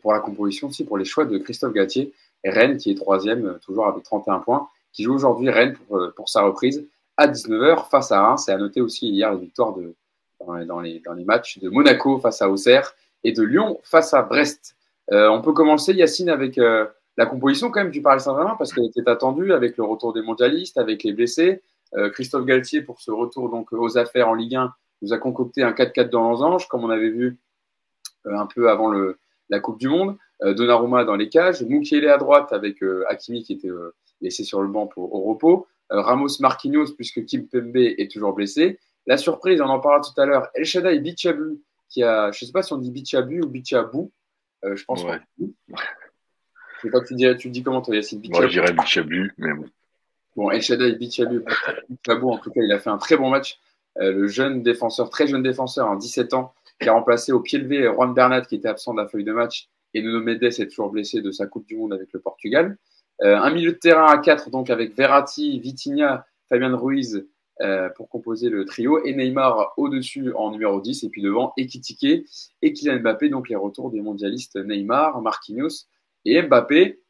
pour 0.00 0.12
la 0.12 0.20
composition 0.20 0.68
aussi, 0.68 0.84
pour 0.84 0.96
les 0.96 1.04
choix 1.04 1.26
de 1.26 1.36
Christophe 1.38 1.74
Gatier. 1.74 2.12
Et 2.44 2.50
Rennes 2.50 2.78
qui 2.78 2.90
est 2.90 2.94
troisième, 2.94 3.58
toujours 3.62 3.86
avec 3.86 4.04
31 4.04 4.38
points, 4.38 4.68
qui 4.92 5.02
joue 5.02 5.14
aujourd'hui 5.14 5.50
Rennes 5.50 5.76
pour, 6.14 6.28
sa 6.28 6.42
reprise 6.42 6.86
à 7.16 7.28
19h 7.28 7.88
face 7.90 8.12
à 8.12 8.22
Reims. 8.22 8.48
Et 8.48 8.52
à 8.52 8.58
noter 8.58 8.80
aussi 8.80 9.08
hier 9.08 9.32
les 9.32 9.40
victoires 9.40 9.74
de, 9.74 9.94
dans, 10.40 10.80
les, 10.80 11.00
dans 11.00 11.12
les 11.12 11.24
matchs 11.24 11.58
de 11.58 11.68
Monaco 11.68 12.18
face 12.18 12.40
à 12.40 12.48
Auxerre 12.48 12.94
et 13.24 13.32
de 13.32 13.42
Lyon 13.42 13.78
face 13.82 14.14
à 14.14 14.22
Brest. 14.22 14.76
Euh, 15.12 15.28
on 15.28 15.40
peut 15.40 15.52
commencer, 15.52 15.92
Yacine, 15.92 16.28
avec 16.28 16.58
euh, 16.58 16.86
la 17.16 17.26
composition 17.26 17.70
quand 17.70 17.80
même 17.80 17.92
du 17.92 18.02
Paris 18.02 18.20
Saint-Germain 18.20 18.56
parce 18.58 18.72
qu'elle 18.72 18.86
était 18.86 19.08
attendue 19.08 19.52
avec 19.52 19.76
le 19.76 19.84
retour 19.84 20.12
des 20.12 20.22
mondialistes, 20.22 20.78
avec 20.78 21.04
les 21.04 21.12
blessés. 21.12 21.62
Euh, 21.94 22.10
Christophe 22.10 22.44
Galtier, 22.44 22.82
pour 22.82 23.00
ce 23.00 23.10
retour 23.10 23.50
donc 23.50 23.72
aux 23.72 23.98
affaires 23.98 24.28
en 24.28 24.34
Ligue 24.34 24.56
1, 24.56 24.72
nous 25.02 25.12
a 25.12 25.18
concocté 25.18 25.62
un 25.62 25.72
4-4 25.72 26.08
dans 26.10 26.30
Losange, 26.30 26.68
comme 26.68 26.84
on 26.84 26.90
avait 26.90 27.10
vu 27.10 27.38
un 28.24 28.46
peu 28.46 28.70
avant 28.70 28.92
la 29.50 29.60
Coupe 29.60 29.78
du 29.78 29.88
Monde. 29.88 30.16
Donnarumma 30.42 31.04
dans 31.04 31.16
les 31.16 31.28
cages, 31.28 31.62
Moukielé 31.62 32.08
à 32.08 32.18
droite 32.18 32.52
avec 32.52 32.82
Hakimi 33.08 33.42
qui 33.42 33.54
était 33.54 33.70
laissé 34.20 34.42
sur 34.42 34.62
le 34.62 34.68
banc 34.68 34.88
au 34.96 35.20
repos. 35.20 35.66
Ramos 35.90 36.40
Marquinhos, 36.40 36.94
puisque 36.96 37.24
Kim 37.24 37.46
Pembe 37.46 37.76
est 37.76 38.10
toujours 38.10 38.32
blessé. 38.32 38.78
La 39.06 39.16
surprise, 39.16 39.60
on 39.60 39.66
en 39.66 39.78
parlera 39.78 40.02
tout 40.02 40.20
à 40.20 40.26
l'heure, 40.26 40.48
El 40.54 40.64
Shaddai 40.64 40.98
Bichabu, 40.98 41.62
qui 41.88 42.02
a, 42.02 42.32
je 42.32 42.44
ne 42.44 42.46
sais 42.46 42.52
pas 42.52 42.62
si 42.62 42.72
on 42.72 42.78
dit 42.78 42.90
Bichabu 42.90 43.42
ou 43.42 43.48
Bichabu, 43.48 43.98
euh, 43.98 44.08
je 44.62 44.84
pense 44.84 45.04
ouais. 45.04 45.20
Je 45.38 46.82
sais 46.82 46.90
pas, 46.90 47.00
tu 47.00 47.14
dis, 47.14 47.26
tu 47.38 47.50
dis 47.50 47.62
comment 47.62 47.80
toi, 47.80 47.94
Yacine 47.94 48.20
Bichabu 48.20 48.38
Moi, 48.38 48.48
je 48.48 48.60
dirais 48.60 48.72
Bichabu, 48.72 49.32
mais 49.38 49.54
bon. 49.54 49.64
Bon, 50.36 50.50
El 50.50 50.60
Shaddai 50.60 50.96
Bichabu, 50.96 51.42
Bichabu, 51.88 52.26
en 52.26 52.38
tout 52.38 52.50
cas, 52.50 52.60
il 52.62 52.70
a 52.70 52.78
fait 52.78 52.90
un 52.90 52.98
très 52.98 53.16
bon 53.16 53.30
match. 53.30 53.58
Euh, 53.98 54.12
le 54.12 54.26
jeune 54.26 54.62
défenseur, 54.62 55.08
très 55.08 55.26
jeune 55.26 55.42
défenseur, 55.42 55.88
en 55.88 55.96
17 55.96 56.34
ans, 56.34 56.52
qui 56.78 56.88
a 56.88 56.92
remplacé 56.92 57.32
au 57.32 57.40
pied 57.40 57.58
levé 57.58 57.84
Juan 57.84 58.12
Bernat, 58.12 58.42
qui 58.42 58.56
était 58.56 58.68
absent 58.68 58.92
de 58.92 59.00
la 59.00 59.08
feuille 59.08 59.24
de 59.24 59.32
match, 59.32 59.68
et 59.94 60.02
Nuno 60.02 60.20
Mendes 60.20 60.42
est 60.42 60.68
toujours 60.68 60.90
blessé 60.90 61.22
de 61.22 61.30
sa 61.30 61.46
Coupe 61.46 61.66
du 61.66 61.76
Monde 61.76 61.94
avec 61.94 62.12
le 62.12 62.20
Portugal. 62.20 62.76
Euh, 63.22 63.38
un 63.38 63.50
milieu 63.50 63.72
de 63.72 63.78
terrain 63.78 64.06
à 64.06 64.18
4, 64.18 64.50
donc 64.50 64.68
avec 64.68 64.94
Verratti, 64.94 65.58
Vitinha, 65.58 66.26
Fabian 66.50 66.76
Ruiz 66.76 67.26
euh, 67.60 67.88
pour 67.90 68.08
composer 68.08 68.48
le 68.48 68.64
trio, 68.64 69.04
et 69.04 69.14
Neymar 69.14 69.74
au-dessus 69.76 70.32
en 70.34 70.50
numéro 70.50 70.80
10, 70.80 71.04
et 71.04 71.08
puis 71.08 71.22
devant 71.22 71.52
Ekitike 71.56 72.26
et 72.62 72.72
Kylian 72.72 73.00
Mbappé, 73.00 73.28
donc 73.28 73.48
les 73.48 73.56
retours 73.56 73.90
des 73.90 74.00
mondialistes 74.00 74.56
Neymar, 74.56 75.20
Marquinhos 75.22 75.86
et 76.24 76.42
Mbappé. 76.42 77.00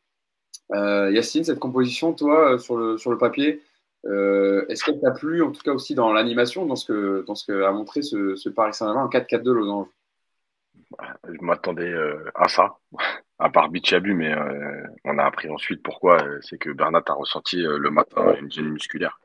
Euh, 0.72 1.10
Yacine, 1.12 1.44
cette 1.44 1.58
composition, 1.58 2.12
toi, 2.12 2.58
sur 2.58 2.76
le, 2.76 2.98
sur 2.98 3.10
le 3.10 3.18
papier, 3.18 3.62
est-ce 4.04 4.84
qu'elle 4.84 5.00
t'a 5.00 5.10
plu, 5.10 5.42
en 5.42 5.50
tout 5.50 5.62
cas 5.62 5.72
aussi 5.72 5.96
dans 5.96 6.12
l'animation, 6.12 6.64
dans 6.64 6.76
ce 6.76 6.84
que, 6.84 7.24
dans 7.26 7.34
ce 7.34 7.44
que 7.44 7.64
a 7.64 7.72
montré 7.72 8.02
ce, 8.02 8.36
ce 8.36 8.48
Paris 8.48 8.72
Saint-Germain 8.72 9.04
en 9.04 9.08
4-4-2 9.08 9.50
Losange? 9.50 9.88
Je 11.24 11.44
m'attendais 11.44 11.92
à 12.36 12.46
ça 12.46 12.76
à 13.38 13.50
part 13.50 13.68
Bichabu, 13.68 14.14
mais 14.14 14.32
euh, 14.32 14.86
on 15.04 15.18
a 15.18 15.24
appris 15.24 15.48
ensuite 15.50 15.82
pourquoi. 15.82 16.22
Euh, 16.22 16.38
c'est 16.42 16.58
que 16.58 16.70
Bernat 16.70 17.02
a 17.06 17.12
ressenti 17.12 17.64
euh, 17.64 17.78
le 17.78 17.90
matin 17.90 18.34
une 18.40 18.50
gêne 18.50 18.70
musculaire. 18.70 19.18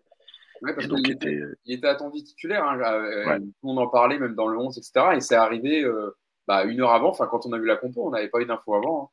Ouais, 0.62 0.74
parce 0.74 0.88
donc 0.88 1.00
il, 1.04 1.12
était... 1.12 1.40
il 1.66 1.78
était 1.78 1.88
attendu 1.88 2.24
titulaire. 2.24 2.64
Hein, 2.64 2.78
Tout 2.78 3.44
le 3.64 3.68
monde 3.68 3.80
en 3.80 3.88
parlait, 3.88 4.20
même 4.20 4.36
dans 4.36 4.48
le 4.48 4.58
11, 4.58 4.78
etc. 4.78 5.16
Et 5.16 5.22
c'est 5.22 5.36
arrivé 5.36 5.86
bah, 6.48 6.64
une 6.64 6.82
heure 6.82 6.92
avant. 6.92 7.10
Enfin, 7.10 7.28
quand 7.28 7.46
on 7.46 7.54
a 7.54 7.58
vu 7.58 7.66
la 7.66 7.78
compo, 7.78 8.06
on 8.06 8.12
n'avait 8.12 8.30
pas 8.30 8.40
eu 8.42 8.46
d'infos 8.46 8.76
avant. 8.76 9.04
Hein. 9.04 9.08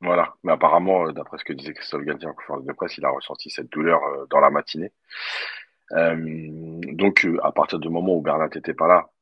Voilà. 0.00 0.34
Mais 0.44 0.52
apparemment, 0.52 1.10
d'après 1.12 1.38
ce 1.38 1.44
que 1.44 1.52
disait 1.52 1.74
Christophe 1.74 2.04
Galtier 2.04 2.28
en 2.28 2.34
conférence 2.34 2.64
de 2.64 2.72
presse, 2.72 2.96
il 2.96 3.04
a 3.04 3.10
ressenti 3.10 3.50
cette 3.50 3.70
douleur 3.70 4.00
dans 4.30 4.40
la 4.40 4.50
matinée. 4.50 4.92
donc, 5.90 7.26
à 7.42 7.52
partir 7.52 7.78
du 7.78 7.88
moment 7.88 8.14
où 8.14 8.22
Bernat 8.22 8.48
n'était 8.54 8.74
pas 8.74 8.88
là, 8.88 9.06
euh, 9.06 9.17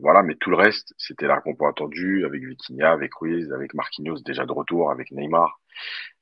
voilà, 0.00 0.22
mais 0.22 0.34
tout 0.34 0.50
le 0.50 0.56
reste, 0.56 0.92
c'était 0.98 1.26
la 1.26 1.40
compo 1.40 1.66
attendue 1.66 2.24
avec 2.26 2.44
Vitinha, 2.44 2.92
avec 2.92 3.14
Ruiz, 3.14 3.50
avec 3.52 3.74
Marquinhos 3.74 4.20
déjà 4.20 4.44
de 4.44 4.52
retour, 4.52 4.90
avec 4.90 5.10
Neymar, 5.10 5.60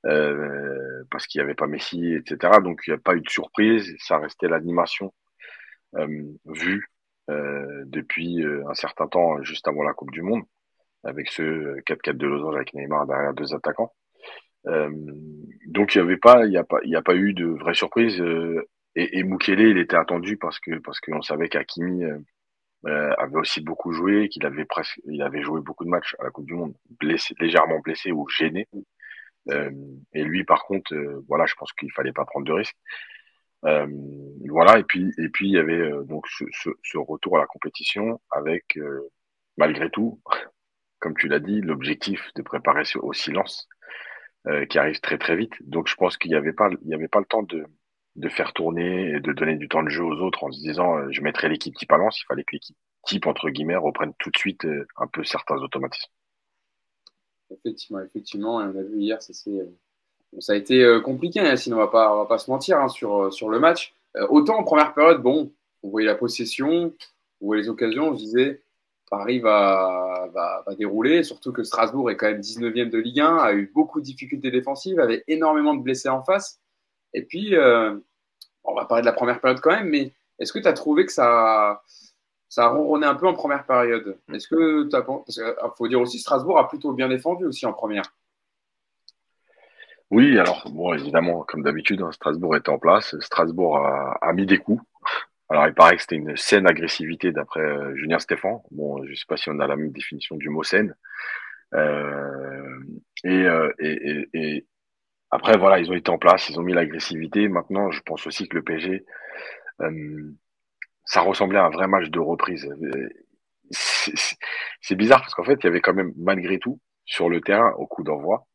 euh, 0.07 1.03
parce 1.11 1.27
qu'il 1.27 1.41
n'y 1.41 1.45
avait 1.45 1.55
pas 1.55 1.67
Messi, 1.67 2.15
etc. 2.15 2.61
Donc 2.63 2.83
il 2.87 2.91
n'y 2.91 2.97
a 2.97 3.01
pas 3.01 3.17
eu 3.17 3.21
de 3.21 3.29
surprise, 3.29 3.97
ça 3.99 4.19
restait 4.19 4.49
l'animation 4.49 5.13
euh, 5.97 6.07
vue 6.47 6.91
euh, 7.31 7.83
depuis 7.87 8.45
un 8.45 8.75
certain 8.75 9.09
temps, 9.09 9.43
juste 9.43 9.67
avant 9.67 9.83
la 9.83 9.95
Coupe 9.95 10.13
du 10.13 10.23
Monde, 10.23 10.45
avec 11.05 11.29
ce 11.31 11.81
4-4 11.81 12.17
de 12.17 12.27
losange 12.27 12.55
avec 12.57 12.75
Neymar 12.75 13.07
derrière 13.07 13.35
deux 13.35 13.55
attaquants. 13.55 13.93
donc 15.67 15.95
il 15.95 15.99
n'y 15.99 16.05
avait 16.05 16.17
pas, 16.17 16.45
il 16.45 16.51
n'y 16.51 16.59
a 16.59 16.65
pas, 16.65 16.79
il 16.85 16.95
a 16.97 17.03
pas 17.03 17.17
eu 17.17 17.35
de 17.35 17.47
vraie 17.47 17.75
surprise. 17.75 18.21
et, 18.95 19.19
et 19.19 19.23
Mukele, 19.25 19.61
il 19.61 19.79
était 19.79 19.97
attendu 19.97 20.37
parce 20.37 20.61
que 20.61 20.79
parce 20.79 21.01
qu'on 21.01 21.23
savait 21.23 21.49
qu'Akimi 21.49 22.05
euh, 22.05 22.19
avait 22.87 23.37
aussi 23.37 23.61
beaucoup 23.61 23.93
joué, 23.93 24.29
qu'il 24.29 24.47
avait 24.47 24.65
presque, 24.65 25.01
il 25.07 25.23
avait 25.23 25.43
joué 25.43 25.61
beaucoup 25.61 25.85
de 25.85 25.91
matchs 25.91 26.15
à 26.19 26.25
la 26.25 26.31
Coupe 26.31 26.47
du 26.47 26.55
Monde, 26.55 26.75
blessé, 27.01 27.35
légèrement 27.41 27.81
blessé 27.81 28.13
ou 28.13 28.29
gêné. 28.29 28.69
Euh, 29.51 29.71
et 30.13 30.25
lui, 30.25 30.45
par 30.45 30.65
contre, 30.65 30.95
euh, 30.95 31.25
voilà, 31.29 31.47
je 31.47 31.55
pense 31.55 31.73
qu'il 31.73 31.93
fallait 31.93 32.13
pas 32.13 32.25
prendre 32.25 32.47
de 32.47 32.53
risques. 32.53 32.77
Euh, 33.65 33.87
voilà, 34.49 34.79
et 34.79 34.85
puis 34.85 35.13
et 35.19 35.29
puis 35.29 35.49
il 35.49 35.55
y 35.55 35.59
avait 35.59 35.91
donc 36.05 36.27
ce, 36.29 36.45
ce, 36.53 36.71
ce, 36.83 36.99
retour 36.99 37.37
à 37.39 37.41
la 37.41 37.47
compétition 37.47 38.21
avec 38.31 38.79
malgré 39.57 39.91
tout, 39.91 40.21
comme 41.01 41.17
tu 41.17 41.29
l'as 41.29 41.41
dit, 41.41 41.61
l'objectif 41.63 42.31
de 42.35 42.43
préparer 42.43 42.83
au 42.97 43.13
silence 43.13 43.69
qui 44.71 44.79
arrive 44.79 45.01
très 45.01 45.19
très 45.19 45.37
vite. 45.37 45.55
Donc 45.63 45.89
je 45.89 45.97
pense 45.97 46.17
qu'il 46.17 46.31
n'y 46.31 46.37
avait 46.37 46.53
pas 46.53 46.69
il 46.83 46.89
y 46.89 46.95
avait 46.95 47.09
pas 47.09 47.19
le 47.19 47.25
temps 47.25 47.43
de 47.43 47.67
de 48.17 48.29
faire 48.29 48.53
tourner 48.53 49.11
et 49.11 49.21
de 49.21 49.33
donner 49.33 49.57
du 49.57 49.69
temps 49.69 49.83
de 49.83 49.91
jeu 49.91 50.03
aux 50.03 50.17
autres 50.21 50.45
en 50.45 50.51
se 50.51 50.59
disant 50.61 50.97
euh, 50.97 51.09
je 51.11 51.21
mettrai 51.21 51.49
l'équipe 51.49 51.75
type 51.75 51.93
à 51.93 51.99
Lens, 51.99 52.19
il 52.19 52.25
fallait 52.25 52.45
que 52.45 52.53
l'équipe 52.53 52.77
type 53.05 53.27
entre 53.27 53.51
guillemets 53.51 53.77
reprenne 53.77 54.13
tout 54.19 54.31
de 54.31 54.39
suite 54.39 54.65
euh, 54.65 54.87
un 54.97 55.07
peu 55.07 55.23
certains 55.23 55.57
automatismes. 55.57 56.11
Effectivement, 57.51 58.01
effectivement, 58.01 58.57
on 58.57 58.61
a 58.61 58.83
vu 58.83 58.99
hier, 58.99 59.23
ça, 59.23 59.33
euh, 59.51 59.67
a 60.49 60.55
été 60.57 61.01
compliqué, 61.05 61.41
hein, 61.41 61.57
sinon 61.57 61.77
on 61.77 61.81
va 61.81 61.89
pas, 61.89 62.17
va 62.17 62.27
pas 62.27 62.39
se 62.39 62.51
mentir 62.51 62.81
hein, 62.81 62.89
sur, 62.89 63.33
sur 63.33 63.49
le 63.49 63.61
match. 63.61 63.95
autant 64.31 64.59
en 64.59 64.65
première 64.65 64.95
période, 64.95 65.23
bon, 65.23 65.53
on 65.85 65.91
voyait 65.91 66.09
la 66.09 66.17
possession, 66.17 66.93
on 67.41 67.47
voyait 67.47 67.63
les 67.63 67.69
occasions, 67.69 68.09
on 68.09 68.17
se 68.17 68.25
disait 68.25 68.63
Paris 69.09 69.39
va, 69.39 70.29
va, 70.35 70.65
va, 70.67 70.75
dérouler, 70.75 71.23
surtout 71.23 71.53
que 71.53 71.63
Strasbourg 71.63 72.11
est 72.11 72.17
quand 72.17 72.27
même 72.27 72.41
19e 72.41 72.91
de 72.91 72.99
Ligue 72.99 73.21
1, 73.21 73.37
a 73.37 73.53
eu 73.53 73.71
beaucoup 73.73 74.01
de 74.01 74.05
difficultés 74.05 74.51
défensives, 74.51 74.99
avait 74.99 75.23
énormément 75.29 75.75
de 75.75 75.83
blessés 75.83 76.09
en 76.09 76.23
face. 76.23 76.61
Et 77.17 77.23
puis, 77.23 77.57
euh, 77.57 77.99
on 78.63 78.75
va 78.75 78.85
parler 78.85 79.01
de 79.01 79.07
la 79.07 79.15
première 79.15 79.41
période 79.41 79.61
quand 79.61 79.75
même, 79.75 79.89
mais 79.89 80.13
est-ce 80.39 80.53
que 80.53 80.59
tu 80.59 80.69
as 80.69 80.75
trouvé 80.75 81.07
que 81.07 81.13
ça, 81.13 81.83
a 82.59 82.69
ronronné 82.69 83.07
un 83.07 83.15
peu 83.15 83.27
en 83.27 83.33
première 83.33 83.65
période? 83.65 84.19
Est-ce 84.33 84.47
que 84.47 84.89
tu 84.89 84.95
as. 84.95 85.01
Parce 85.01 85.35
qu'il 85.35 85.55
ah, 85.63 85.71
faut 85.77 85.89
dire 85.89 86.01
aussi, 86.01 86.19
Strasbourg 86.19 86.59
a 86.59 86.69
plutôt 86.69 86.93
bien 86.93 87.09
défendu 87.09 87.47
aussi 87.47 87.65
en 87.65 87.73
première. 87.73 88.05
Oui, 90.11 90.39
alors, 90.39 90.71
bon, 90.71 90.93
évidemment, 90.93 91.43
comme 91.43 91.63
d'habitude, 91.63 92.03
hein, 92.03 92.13
Strasbourg 92.13 92.55
était 92.55 92.69
en 92.69 92.79
place. 92.79 93.19
Strasbourg 93.21 93.79
a, 93.79 94.33
mis 94.35 94.45
des 94.45 94.59
coups. 94.59 94.83
Alors, 95.49 95.67
il 95.67 95.75
paraît 95.75 95.97
que 95.97 96.03
c'était 96.03 96.17
une 96.17 96.37
saine 96.37 96.67
agressivité 96.67 97.33
d'après 97.33 97.61
euh, 97.61 97.97
Julien 97.97 98.19
Stéphan. 98.19 98.63
Bon, 98.73 99.03
je 99.05 99.11
ne 99.11 99.15
sais 99.15 99.25
pas 99.27 99.39
si 99.39 99.49
on 99.49 99.59
a 99.59 99.67
la 99.67 99.77
même 99.77 99.91
définition 99.91 100.37
du 100.37 100.51
mot 100.51 100.63
saine. 100.63 100.95
Euh, 101.73 102.79
et, 103.25 103.47
et, 104.35 104.67
après, 105.37 105.59
voilà, 105.59 105.79
ils 105.79 105.91
ont 105.91 105.95
été 105.95 106.11
en 106.11 106.17
place, 106.17 106.49
ils 106.49 106.59
ont 106.59 106.63
mis 106.63 106.73
l'agressivité. 106.73 107.47
Maintenant, 107.49 107.91
je 107.91 108.01
pense 108.01 108.27
aussi 108.27 108.49
que 108.49 108.57
le 108.57 108.63
PSG, 108.63 109.05
euh, 109.83 110.33
ça 111.05 111.21
ressemblait 111.21 111.59
à 111.59 111.67
un 111.67 111.71
vrai 111.71 111.87
match 111.89 112.09
de 112.09 112.19
reprise. 112.19 112.67
C'est 113.71 114.95
bizarre 114.95 115.21
parce 115.21 115.35
qu'en 115.35 115.45
fait, 115.45 115.59
il 115.63 115.65
y 115.65 115.69
avait 115.69 115.83
quand 115.83 115.93
même, 115.93 116.15
malgré 116.17 116.59
tout, 116.59 116.81
sur 117.05 117.29
le 117.29 117.43
terrain, 117.43 117.73
au 117.77 117.87
coup 117.87 118.03
d'envoi, 118.03 118.47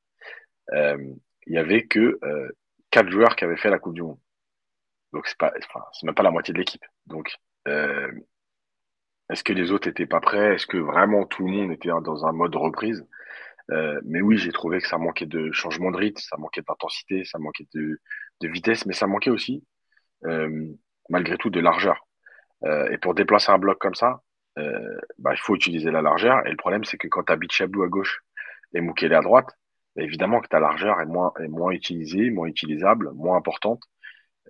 euh, 0.73 0.97
il 1.45 1.53
y 1.53 1.59
avait 1.59 1.85
que 1.85 2.17
euh, 2.23 2.49
quatre 2.89 3.11
joueurs 3.11 3.35
qui 3.35 3.43
avaient 3.43 3.57
fait 3.57 3.69
la 3.69 3.77
Coupe 3.77 3.93
du 3.93 4.01
Monde. 4.01 4.19
Donc, 5.13 5.27
c'est 5.27 5.37
pas, 5.37 5.53
enfin, 5.69 5.85
c'est 5.93 6.07
même 6.07 6.15
pas 6.15 6.23
la 6.23 6.31
moitié 6.31 6.51
de 6.51 6.57
l'équipe. 6.57 6.85
Donc, 7.05 7.31
euh, 7.67 8.11
est-ce 9.29 9.43
que 9.43 9.53
les 9.53 9.71
autres 9.71 9.87
étaient 9.87 10.07
pas 10.07 10.19
prêts? 10.19 10.55
Est-ce 10.55 10.65
que 10.65 10.77
vraiment 10.77 11.27
tout 11.27 11.45
le 11.45 11.51
monde 11.51 11.71
était 11.71 11.89
dans 11.89 12.25
un 12.25 12.31
mode 12.31 12.55
reprise? 12.55 13.05
Euh, 13.69 13.99
mais 14.05 14.21
oui, 14.21 14.37
j'ai 14.37 14.51
trouvé 14.51 14.79
que 14.79 14.87
ça 14.87 14.97
manquait 14.97 15.25
de 15.25 15.51
changement 15.51 15.91
de 15.91 15.97
rythme, 15.97 16.21
ça 16.21 16.37
manquait 16.37 16.61
d'intensité, 16.61 17.23
ça 17.25 17.39
manquait 17.39 17.67
de, 17.73 17.99
de, 18.41 18.47
vitesse, 18.47 18.85
mais 18.85 18.93
ça 18.93 19.07
manquait 19.07 19.29
aussi, 19.29 19.63
euh, 20.25 20.67
malgré 21.09 21.37
tout, 21.37 21.49
de 21.49 21.59
largeur. 21.59 22.07
Euh, 22.63 22.89
et 22.91 22.97
pour 22.97 23.13
déplacer 23.13 23.51
un 23.51 23.57
bloc 23.57 23.79
comme 23.79 23.95
ça, 23.95 24.21
euh, 24.57 24.97
bah, 25.17 25.31
il 25.33 25.39
faut 25.39 25.55
utiliser 25.55 25.91
la 25.91 26.01
largeur. 26.01 26.45
Et 26.45 26.51
le 26.51 26.57
problème, 26.57 26.83
c'est 26.83 26.97
que 26.97 27.07
quand 27.07 27.23
tu 27.23 27.31
as 27.31 27.35
à 27.35 27.87
gauche 27.87 28.21
et 28.73 28.81
Moukele 28.81 29.13
à 29.13 29.21
droite, 29.21 29.49
évidemment 29.97 30.41
que 30.41 30.47
ta 30.47 30.59
largeur 30.59 30.99
est 31.01 31.05
moins, 31.05 31.33
est 31.39 31.47
moins 31.47 31.71
utilisée, 31.71 32.29
moins 32.29 32.47
utilisable, 32.47 33.11
moins 33.13 33.37
importante. 33.37 33.81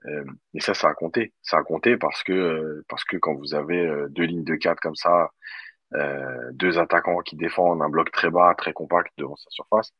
Euh, 0.05 0.25
et 0.53 0.61
ça, 0.61 0.73
ça 0.73 0.89
a 0.89 0.93
compté. 0.93 1.33
Ça 1.41 1.57
a 1.57 1.63
compté 1.63 1.97
parce 1.97 2.23
que, 2.23 2.83
parce 2.89 3.03
que 3.05 3.17
quand 3.17 3.35
vous 3.35 3.53
avez 3.55 3.87
deux 4.09 4.23
lignes 4.23 4.43
de 4.43 4.55
4 4.55 4.79
comme 4.79 4.95
ça, 4.95 5.29
deux 6.53 6.79
attaquants 6.79 7.19
qui 7.19 7.35
défendent 7.35 7.81
un 7.81 7.89
bloc 7.89 8.11
très 8.11 8.29
bas, 8.29 8.53
très 8.57 8.73
compact 8.73 9.11
devant 9.17 9.35
sa 9.35 9.49
surface, 9.49 9.93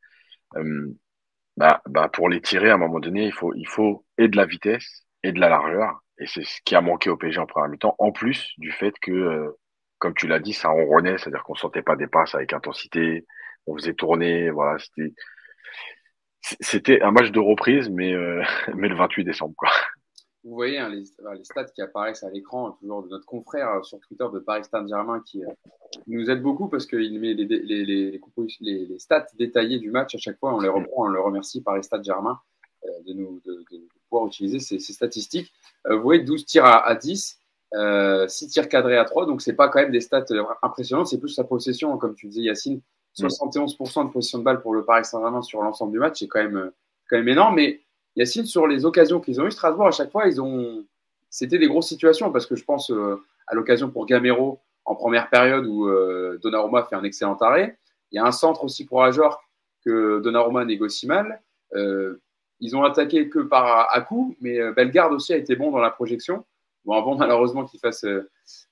bah, 1.57 1.81
bah, 1.88 2.10
pour 2.10 2.29
les 2.29 2.41
tirer 2.41 2.69
à 2.69 2.75
un 2.75 2.77
moment 2.77 3.00
donné, 3.00 3.25
il 3.25 3.33
faut, 3.33 3.53
il 3.55 3.67
faut 3.67 4.05
et 4.17 4.27
de 4.27 4.38
la 4.38 4.45
vitesse 4.45 5.05
et 5.24 5.31
de 5.31 5.39
la 5.39 5.50
largeur. 5.50 6.01
Et 6.19 6.27
c'est 6.27 6.43
ce 6.43 6.62
qui 6.65 6.75
a 6.75 6.81
manqué 6.81 7.10
au 7.10 7.17
PSG 7.17 7.39
en 7.39 7.45
première 7.45 7.69
mi-temps, 7.69 7.95
en 8.00 8.12
plus 8.12 8.53
du 8.57 8.71
fait 8.71 8.93
que, 9.01 9.55
comme 10.00 10.13
tu 10.13 10.27
l'as 10.27 10.39
dit, 10.39 10.53
ça 10.53 10.69
ronronnait, 10.69 11.17
c'est-à-dire 11.17 11.43
qu'on 11.43 11.55
sentait 11.55 11.81
pas 11.81 11.95
des 11.95 12.07
passes 12.07 12.36
avec 12.36 12.53
intensité, 12.53 13.25
on 13.67 13.75
faisait 13.77 13.93
tourner, 13.93 14.50
voilà, 14.51 14.79
c'était 14.79 15.13
c'était 16.41 17.01
un 17.01 17.12
match 17.12 17.31
de 17.31 17.39
reprise, 17.39 17.89
mais, 17.89 18.13
euh, 18.13 18.43
mais 18.75 18.88
le 18.88 18.95
28 18.95 19.24
décembre. 19.24 19.53
Quoi. 19.57 19.69
Vous 20.43 20.55
voyez 20.55 20.79
hein, 20.79 20.89
les, 20.89 21.03
les, 21.38 21.43
stats 21.43 21.65
qui 21.65 21.81
apparaissent 21.81 22.24
à 22.24 22.29
l'écran, 22.29 22.71
toujours 22.71 23.03
de 23.03 23.10
notre 23.10 23.25
confrère 23.25 23.69
euh, 23.69 23.83
sur 23.83 24.00
Twitter 24.00 24.25
de 24.33 24.39
Paris 24.39 24.63
Saint-Germain, 24.69 25.21
qui 25.25 25.43
euh, 25.43 25.50
nous 26.07 26.29
aide 26.29 26.41
beaucoup 26.41 26.67
parce 26.67 26.88
qu'il 26.88 27.19
met 27.19 27.33
les, 27.33 27.45
les, 27.45 27.86
les, 27.86 28.19
les, 28.62 29.00
stats 29.00 29.27
détaillées 29.38 29.79
du 29.79 29.91
match 29.91 30.15
à 30.15 30.17
chaque 30.17 30.39
fois. 30.39 30.55
On 30.55 30.60
les 30.60 30.69
reprend, 30.69 31.05
on 31.05 31.07
le 31.07 31.21
remercie 31.21 31.62
Paris 31.62 31.83
Saint-Germain 31.83 32.39
de, 33.05 33.13
nous, 33.13 33.39
de, 33.45 33.63
de, 33.71 33.88
pouvoir 34.10 34.27
utiliser 34.27 34.60
ces, 34.60 34.79
ces 34.79 34.93
statistiques. 34.93 35.53
vous 35.88 36.01
voyez 36.01 36.24
12 36.24 36.45
tirs 36.45 36.65
à, 36.65 36.88
à 36.88 36.95
10. 36.95 37.38
Euh, 37.74 38.27
6 38.27 38.50
tirs 38.50 38.67
cadrés 38.67 38.98
à 38.98 39.05
3, 39.05 39.25
donc 39.25 39.41
c'est 39.41 39.53
pas 39.53 39.69
quand 39.69 39.79
même 39.79 39.91
des 39.91 40.01
stats 40.01 40.25
impressionnantes, 40.62 41.07
c'est 41.07 41.19
plus 41.19 41.29
sa 41.29 41.45
possession, 41.45 41.98
comme 41.98 42.15
tu 42.15 42.27
disais 42.27 42.41
Yacine, 42.41 42.81
71% 43.17 44.07
de 44.07 44.12
position 44.12 44.39
de 44.39 44.43
balle 44.43 44.62
pour 44.62 44.74
le 44.74 44.83
Paris 44.83 45.05
Saint-Germain 45.05 45.41
sur 45.41 45.62
l'ensemble 45.62 45.93
du 45.93 46.00
match, 46.00 46.19
c'est 46.19 46.27
quand 46.27 46.43
même, 46.43 46.71
quand 47.10 47.17
même 47.17 47.29
énorme. 47.29 47.55
Mais 47.55 47.81
Yacine, 48.15 48.46
sur 48.46 48.68
les 48.68 48.86
occasions 48.86 49.20
qu'ils 49.20 49.39
ont 49.41 49.46
eues, 49.46 49.51
Strasbourg, 49.51 49.88
à 49.88 49.91
chaque 49.91 50.12
fois, 50.12 50.27
ils 50.27 50.41
ont, 50.41 50.86
c'était 51.30 51.58
des 51.58 51.68
grosses 51.68 51.88
situations 51.88 52.32
parce 52.32 52.46
que 52.46 52.56
je 52.56 52.63
pense 52.63 52.91
euh, 52.91 53.22
à 53.48 53.56
l'occasion 53.56 53.89
pour 53.89 54.06
Gamero 54.06 54.60
en 54.86 54.96
première 54.96 55.30
période 55.30 55.65
où 55.65 55.88
euh, 55.88 56.39
Donnarumma 56.41 56.84
fait 56.84 56.96
un 56.96 57.03
excellent 57.03 57.36
arrêt. 57.36 57.77
Il 58.12 58.15
y 58.15 58.20
a 58.20 58.25
un 58.25 58.32
centre 58.32 58.63
aussi 58.63 58.86
pour 58.86 59.03
Ajor 59.03 59.41
que 59.86 60.20
Donnarumma 60.20 60.65
négocie 60.65 61.08
mal. 61.08 61.41
Euh, 61.75 62.22
ils 62.60 62.75
ont 62.75 62.84
attaqué 62.84 63.30
que 63.30 63.39
par 63.39 63.88
à 63.91 64.01
coup, 64.01 64.36
mais 64.41 64.60
euh, 64.60 64.72
Bellegarde 64.72 65.13
aussi 65.13 65.34
a 65.34 65.38
été 65.38 65.56
bon 65.56 65.72
dans 65.72 65.80
la 65.80 65.89
projection. 65.89 66.46
Bon, 66.86 66.94
avant 66.94 67.15
malheureusement 67.18 67.65
qu'il 67.65 67.80
fasse, 67.80 68.06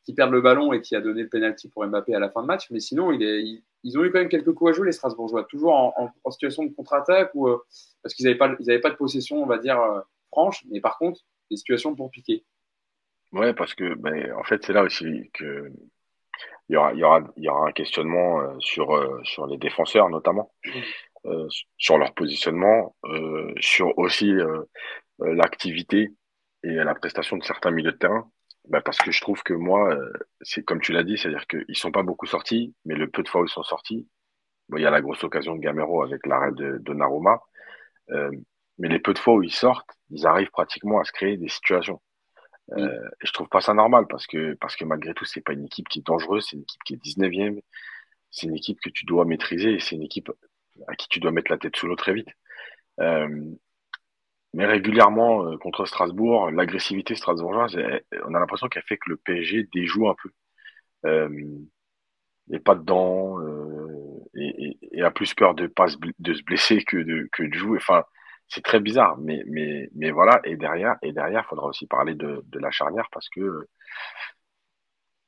qu'il 0.04 0.16
perde 0.16 0.32
le 0.32 0.42
ballon 0.42 0.74
et 0.74 0.82
qu'il 0.82 0.98
a 0.98 1.02
donné 1.02 1.24
le 1.24 1.30
penalty 1.30 1.70
pour 1.70 1.86
Mbappé 1.86 2.14
à 2.14 2.20
la 2.20 2.30
fin 2.30 2.42
de 2.42 2.48
match, 2.48 2.70
mais 2.72 2.80
sinon 2.80 3.12
il 3.12 3.24
est, 3.24 3.64
ils 3.84 3.98
ont 3.98 4.04
eu 4.04 4.12
quand 4.12 4.20
même 4.20 4.30
quelques 4.30 4.54
coups 4.54 4.72
à 4.72 4.74
jouer 4.74 4.88
les 4.88 4.92
Strasbourgeois, 4.92 5.46
toujours 5.46 5.74
en, 5.74 6.14
en, 6.24 6.32
situation 6.32 6.64
de 6.64 6.74
contre-attaque 6.74 7.32
ou 7.34 7.48
euh, 7.48 7.64
parce 8.04 8.14
qu'ils 8.14 8.26
n'avaient 8.26 8.38
pas, 8.38 8.54
ils 8.60 8.70
avaient 8.70 8.82
pas 8.82 8.90
de 8.90 8.96
possession, 8.96 9.42
on 9.42 9.46
va 9.46 9.58
dire 9.58 9.80
euh, 9.80 10.02
franche, 10.28 10.64
mais 10.70 10.82
par 10.82 10.98
contre 10.98 11.22
des 11.50 11.58
situations 11.58 11.96
pour 11.96 12.12
piquer. 12.12 12.44
Ouais, 13.32 13.54
parce 13.54 13.74
que 13.74 13.94
ben, 13.96 14.34
en 14.34 14.44
fait 14.44 14.64
c'est 14.66 14.74
là 14.74 14.84
aussi 14.84 15.30
que 15.34 15.72
il 16.68 16.74
y 16.74 16.76
aura, 16.76 16.94
y 16.94 17.04
aura, 17.04 17.24
y 17.38 17.50
aura 17.50 17.68
un 17.68 17.72
questionnement 17.72 18.42
euh, 18.42 18.56
sur 18.60 18.88
sur 19.24 19.48
les 19.48 19.58
défenseurs 19.58 20.10
notamment, 20.10 20.52
mmh. 20.66 21.48
sur 21.78 21.98
leur 21.98 22.14
positionnement, 22.14 22.96
sur 23.60 23.98
aussi 23.98 24.34
l'activité 25.20 26.14
et 26.64 26.74
la 26.74 26.96
prestation 26.96 27.38
de 27.38 27.44
certains 27.44 27.72
milieux 27.72 27.92
de 27.92 27.98
terrain. 27.98 28.30
Bah 28.70 28.82
parce 28.82 29.00
que 29.00 29.12
je 29.12 29.20
trouve 29.20 29.42
que 29.42 29.54
moi, 29.54 29.92
euh, 29.94 30.14
c'est 30.42 30.64
comme 30.64 30.80
tu 30.80 30.94
l'as 30.94 31.04
dit, 31.04 31.18
c'est-à-dire 31.18 31.48
qu'ils 31.48 31.76
sont 31.76 31.92
pas 31.92 32.04
beaucoup 32.04 32.28
sortis, 32.28 32.76
mais 32.86 32.96
le 32.96 33.10
peu 33.10 33.24
de 33.24 33.30
fois 33.30 33.42
où 33.42 33.46
ils 33.46 33.50
sont 33.50 33.64
sortis, 33.64 34.08
bon, 34.70 34.78
il 34.78 34.84
y 34.84 34.86
a 34.86 34.92
la 34.92 35.02
grosse 35.02 35.24
occasion 35.24 35.56
de 35.56 35.60
Gamero 35.60 36.04
avec 36.04 36.26
l'arrêt 36.28 36.52
de, 36.52 36.78
de 36.78 36.94
Naruma, 36.94 37.42
euh, 38.12 38.32
mais 38.78 38.88
les 38.88 39.00
peu 39.00 39.14
de 39.14 39.20
fois 39.20 39.34
où 39.36 39.44
ils 39.44 39.54
sortent, 39.54 39.90
ils 40.12 40.28
arrivent 40.28 40.52
pratiquement 40.52 41.00
à 41.00 41.04
se 41.04 41.12
créer 41.12 41.38
des 41.38 41.50
situations. 41.50 42.00
Euh, 42.74 43.10
et 43.22 43.26
je 43.26 43.34
trouve 43.34 43.50
pas 43.50 43.62
ça 43.62 43.74
normal 43.74 44.06
parce 44.08 44.28
que 44.28 44.54
parce 44.56 44.76
que 44.76 44.86
malgré 44.86 45.16
tout, 45.16 45.26
c'est 45.26 45.42
pas 45.42 45.54
une 45.54 45.66
équipe 45.66 45.90
qui 45.90 46.00
est 46.00 46.06
dangereuse, 46.06 46.46
c'est 46.50 46.56
une 46.58 46.64
équipe 46.64 46.84
qui 46.86 46.94
est 46.94 47.04
19e, 47.04 47.62
c'est 48.30 48.48
une 48.48 48.56
équipe 48.56 48.80
que 48.82 48.90
tu 48.90 49.06
dois 49.06 49.26
maîtriser, 49.26 49.74
et 49.74 49.80
c'est 49.80 49.96
une 49.96 50.04
équipe 50.04 50.32
à 50.88 50.96
qui 50.96 51.08
tu 51.10 51.20
dois 51.20 51.32
mettre 51.32 51.52
la 51.52 51.58
tête 51.58 51.76
sous 51.76 51.88
l'eau 51.88 51.96
très 51.96 52.14
vite. 52.14 52.30
Euh, 53.00 53.52
mais 54.54 54.66
régulièrement 54.66 55.46
euh, 55.46 55.58
contre 55.58 55.86
Strasbourg, 55.86 56.52
l'agressivité 56.52 57.16
strasbourgeoise, 57.16 57.78
on 58.26 58.34
a 58.34 58.40
l'impression 58.40 58.68
qu'elle 58.68 58.84
fait 58.84 58.98
que 58.98 59.10
le 59.10 59.18
PSG 59.18 59.68
déjoue 59.74 60.10
un 60.10 60.16
peu. 60.22 60.30
Euh, 61.06 61.30
et 62.52 62.60
pas 62.60 62.76
dedans, 62.76 63.40
euh, 63.42 64.24
et, 64.36 64.80
et, 64.82 65.00
et, 65.00 65.04
a 65.04 65.12
plus 65.12 65.34
peur 65.34 65.54
de 65.54 65.68
pas 65.68 65.88
de 66.20 66.34
se 66.34 66.44
blesser 66.44 66.84
que 66.84 66.98
de 66.98 67.30
que 67.32 67.44
de 67.44 67.54
jouer. 67.54 67.78
Enfin, 67.78 68.04
c'est 68.48 68.64
très 68.64 68.80
bizarre, 68.80 69.18
mais 69.20 69.44
mais 69.48 69.90
mais 69.96 70.12
voilà. 70.12 70.42
Et 70.46 70.58
derrière, 70.58 70.98
et 71.04 71.14
derrière, 71.14 71.46
faudra 71.48 71.68
aussi 71.68 71.88
parler 71.88 72.16
de 72.16 72.44
de 72.48 72.60
la 72.60 72.72
charnière 72.72 73.08
parce 73.12 73.30
que 73.30 73.68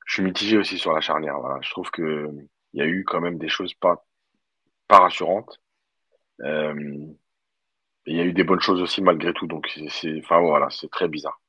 je 0.05 0.13
suis 0.15 0.23
mitigé 0.23 0.57
aussi 0.57 0.77
sur 0.77 0.93
la 0.93 1.01
charnière. 1.01 1.39
Voilà, 1.39 1.59
je 1.61 1.69
trouve 1.71 1.89
que 1.91 2.29
il 2.73 2.79
y 2.79 2.81
a 2.83 2.87
eu 2.87 3.03
quand 3.05 3.21
même 3.21 3.37
des 3.37 3.49
choses 3.49 3.73
pas 3.75 4.05
pas 4.87 4.99
rassurantes. 4.99 5.59
Euh, 6.41 7.07
il 8.05 8.15
y 8.15 8.19
a 8.19 8.23
eu 8.23 8.33
des 8.33 8.43
bonnes 8.43 8.59
choses 8.59 8.81
aussi 8.81 9.01
malgré 9.01 9.33
tout. 9.33 9.47
Donc, 9.47 9.67
c'est, 9.89 10.17
enfin, 10.19 10.39
voilà, 10.41 10.69
c'est 10.69 10.89
très 10.89 11.07
bizarre. 11.07 11.39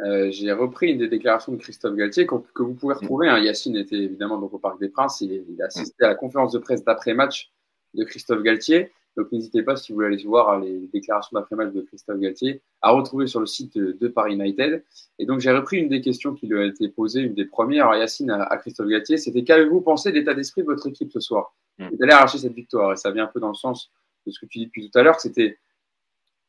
Euh, 0.00 0.30
j'ai 0.30 0.52
repris 0.52 0.92
une 0.92 0.98
des 0.98 1.08
déclarations 1.08 1.52
de 1.52 1.56
Christophe 1.56 1.96
Galtier 1.96 2.26
que, 2.26 2.34
vous 2.62 2.74
pouvez 2.74 2.94
retrouver. 2.94 3.28
Hein. 3.28 3.38
Yacine 3.38 3.76
était 3.76 3.96
évidemment 3.96 4.38
donc, 4.38 4.54
au 4.54 4.58
Parc 4.58 4.78
des 4.78 4.88
Princes. 4.88 5.20
Il, 5.20 5.44
il 5.48 5.60
a 5.60 5.66
assisté 5.66 6.04
à 6.04 6.08
la 6.08 6.14
conférence 6.14 6.52
de 6.52 6.58
presse 6.58 6.84
d'après-match 6.84 7.50
de 7.94 8.04
Christophe 8.04 8.42
Galtier. 8.42 8.92
Donc 9.18 9.32
n'hésitez 9.32 9.64
pas, 9.64 9.74
si 9.74 9.90
vous 9.90 9.96
voulez 9.96 10.14
aller 10.14 10.24
voir 10.24 10.60
les 10.60 10.88
déclarations 10.92 11.30
d'après-match 11.34 11.72
de 11.72 11.80
Christophe 11.80 12.20
Galtier, 12.20 12.62
à 12.82 12.92
retrouver 12.92 13.26
sur 13.26 13.40
le 13.40 13.46
site 13.46 13.76
de, 13.76 14.08
Paris 14.08 14.34
United. 14.34 14.84
Et 15.18 15.26
donc 15.26 15.40
j'ai 15.40 15.50
repris 15.50 15.78
une 15.78 15.88
des 15.88 16.00
questions 16.00 16.34
qui 16.34 16.46
lui 16.46 16.60
a 16.60 16.64
été 16.64 16.88
posée, 16.88 17.22
une 17.22 17.34
des 17.34 17.44
premières 17.44 17.88
à 17.88 17.98
Yacine 17.98 18.30
à, 18.30 18.56
Christophe 18.58 18.86
Galtier. 18.86 19.16
C'était 19.16 19.42
qu'avez-vous 19.42 19.80
pensé 19.80 20.12
de 20.12 20.18
l'état 20.18 20.34
d'esprit 20.34 20.62
de 20.62 20.68
votre 20.68 20.86
équipe 20.86 21.10
ce 21.10 21.18
soir? 21.18 21.56
Mm. 21.78 21.88
Vous 21.88 22.02
allez 22.04 22.12
arracher 22.12 22.38
cette 22.38 22.54
victoire. 22.54 22.92
Et 22.92 22.96
ça 22.96 23.10
vient 23.10 23.24
un 23.24 23.28
peu 23.28 23.40
dans 23.40 23.48
le 23.48 23.54
sens 23.54 23.90
de 24.28 24.34
ce 24.34 24.40
que 24.40 24.46
tu 24.46 24.58
dis 24.58 24.66
depuis 24.66 24.90
tout 24.90 24.98
à 24.98 25.02
l'heure, 25.02 25.20
c'était 25.20 25.58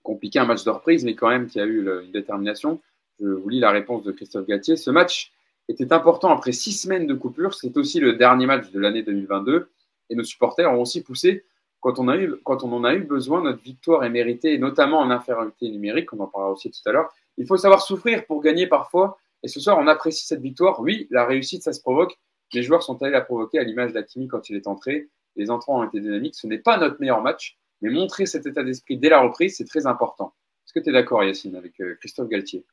compliqué 0.03 0.39
un 0.39 0.45
match 0.45 0.63
de 0.63 0.69
reprise, 0.69 1.03
mais 1.03 1.15
quand 1.15 1.29
même 1.29 1.47
qui 1.47 1.59
a 1.59 1.65
eu 1.65 1.81
une 2.03 2.11
détermination. 2.11 2.81
Je 3.19 3.27
vous 3.27 3.49
lis 3.49 3.59
la 3.59 3.71
réponse 3.71 4.03
de 4.03 4.11
Christophe 4.11 4.45
Gatier. 4.45 4.75
Ce 4.77 4.89
match 4.89 5.33
était 5.67 5.91
important 5.93 6.29
après 6.29 6.51
six 6.51 6.71
semaines 6.73 7.07
de 7.07 7.13
coupure. 7.13 7.53
C'est 7.53 7.75
aussi 7.77 7.99
le 7.99 8.13
dernier 8.13 8.45
match 8.45 8.71
de 8.71 8.79
l'année 8.79 9.03
2022. 9.03 9.69
Et 10.09 10.15
nos 10.15 10.23
supporters 10.23 10.71
ont 10.71 10.81
aussi 10.81 11.03
poussé 11.03 11.45
quand 11.81 11.99
on 11.99 12.07
en 12.07 12.83
a 12.83 12.93
eu 12.93 13.03
besoin. 13.03 13.41
Notre 13.41 13.61
victoire 13.61 14.03
est 14.03 14.09
méritée, 14.09 14.57
notamment 14.57 14.99
en 14.99 15.11
infériorité 15.11 15.69
numérique. 15.69 16.11
On 16.13 16.19
en 16.19 16.27
parlera 16.27 16.51
aussi 16.51 16.71
tout 16.71 16.81
à 16.85 16.91
l'heure. 16.91 17.09
Il 17.37 17.45
faut 17.45 17.57
savoir 17.57 17.81
souffrir 17.81 18.25
pour 18.25 18.41
gagner 18.41 18.67
parfois. 18.67 19.17
Et 19.43 19.47
ce 19.47 19.59
soir, 19.59 19.77
on 19.79 19.87
apprécie 19.87 20.25
cette 20.25 20.41
victoire. 20.41 20.81
Oui, 20.81 21.07
la 21.11 21.25
réussite, 21.25 21.63
ça 21.63 21.71
se 21.71 21.81
provoque. 21.81 22.17
Les 22.53 22.63
joueurs 22.63 22.83
sont 22.83 23.01
allés 23.01 23.11
la 23.11 23.21
provoquer 23.21 23.59
à 23.59 23.63
l'image 23.63 23.93
d'Akimi 23.93 24.27
quand 24.27 24.49
il 24.49 24.55
est 24.55 24.67
entré. 24.67 25.09
Les 25.35 25.51
entrants 25.51 25.79
ont 25.79 25.83
été 25.83 25.99
dynamiques. 25.99 26.35
Ce 26.35 26.47
n'est 26.47 26.57
pas 26.57 26.77
notre 26.77 26.99
meilleur 26.99 27.21
match, 27.21 27.57
mais 27.81 27.89
montrer 27.89 28.25
cet 28.25 28.45
état 28.45 28.63
d'esprit 28.63 28.97
dès 28.97 29.09
la 29.09 29.21
reprise, 29.21 29.57
c'est 29.57 29.65
très 29.65 29.87
important. 29.87 30.33
Est-ce 30.65 30.73
que 30.73 30.83
tu 30.83 30.89
es 30.89 30.93
d'accord, 30.93 31.23
Yacine, 31.23 31.55
avec 31.55 31.79
euh, 31.81 31.95
Christophe 31.95 32.29
Galtier? 32.29 32.65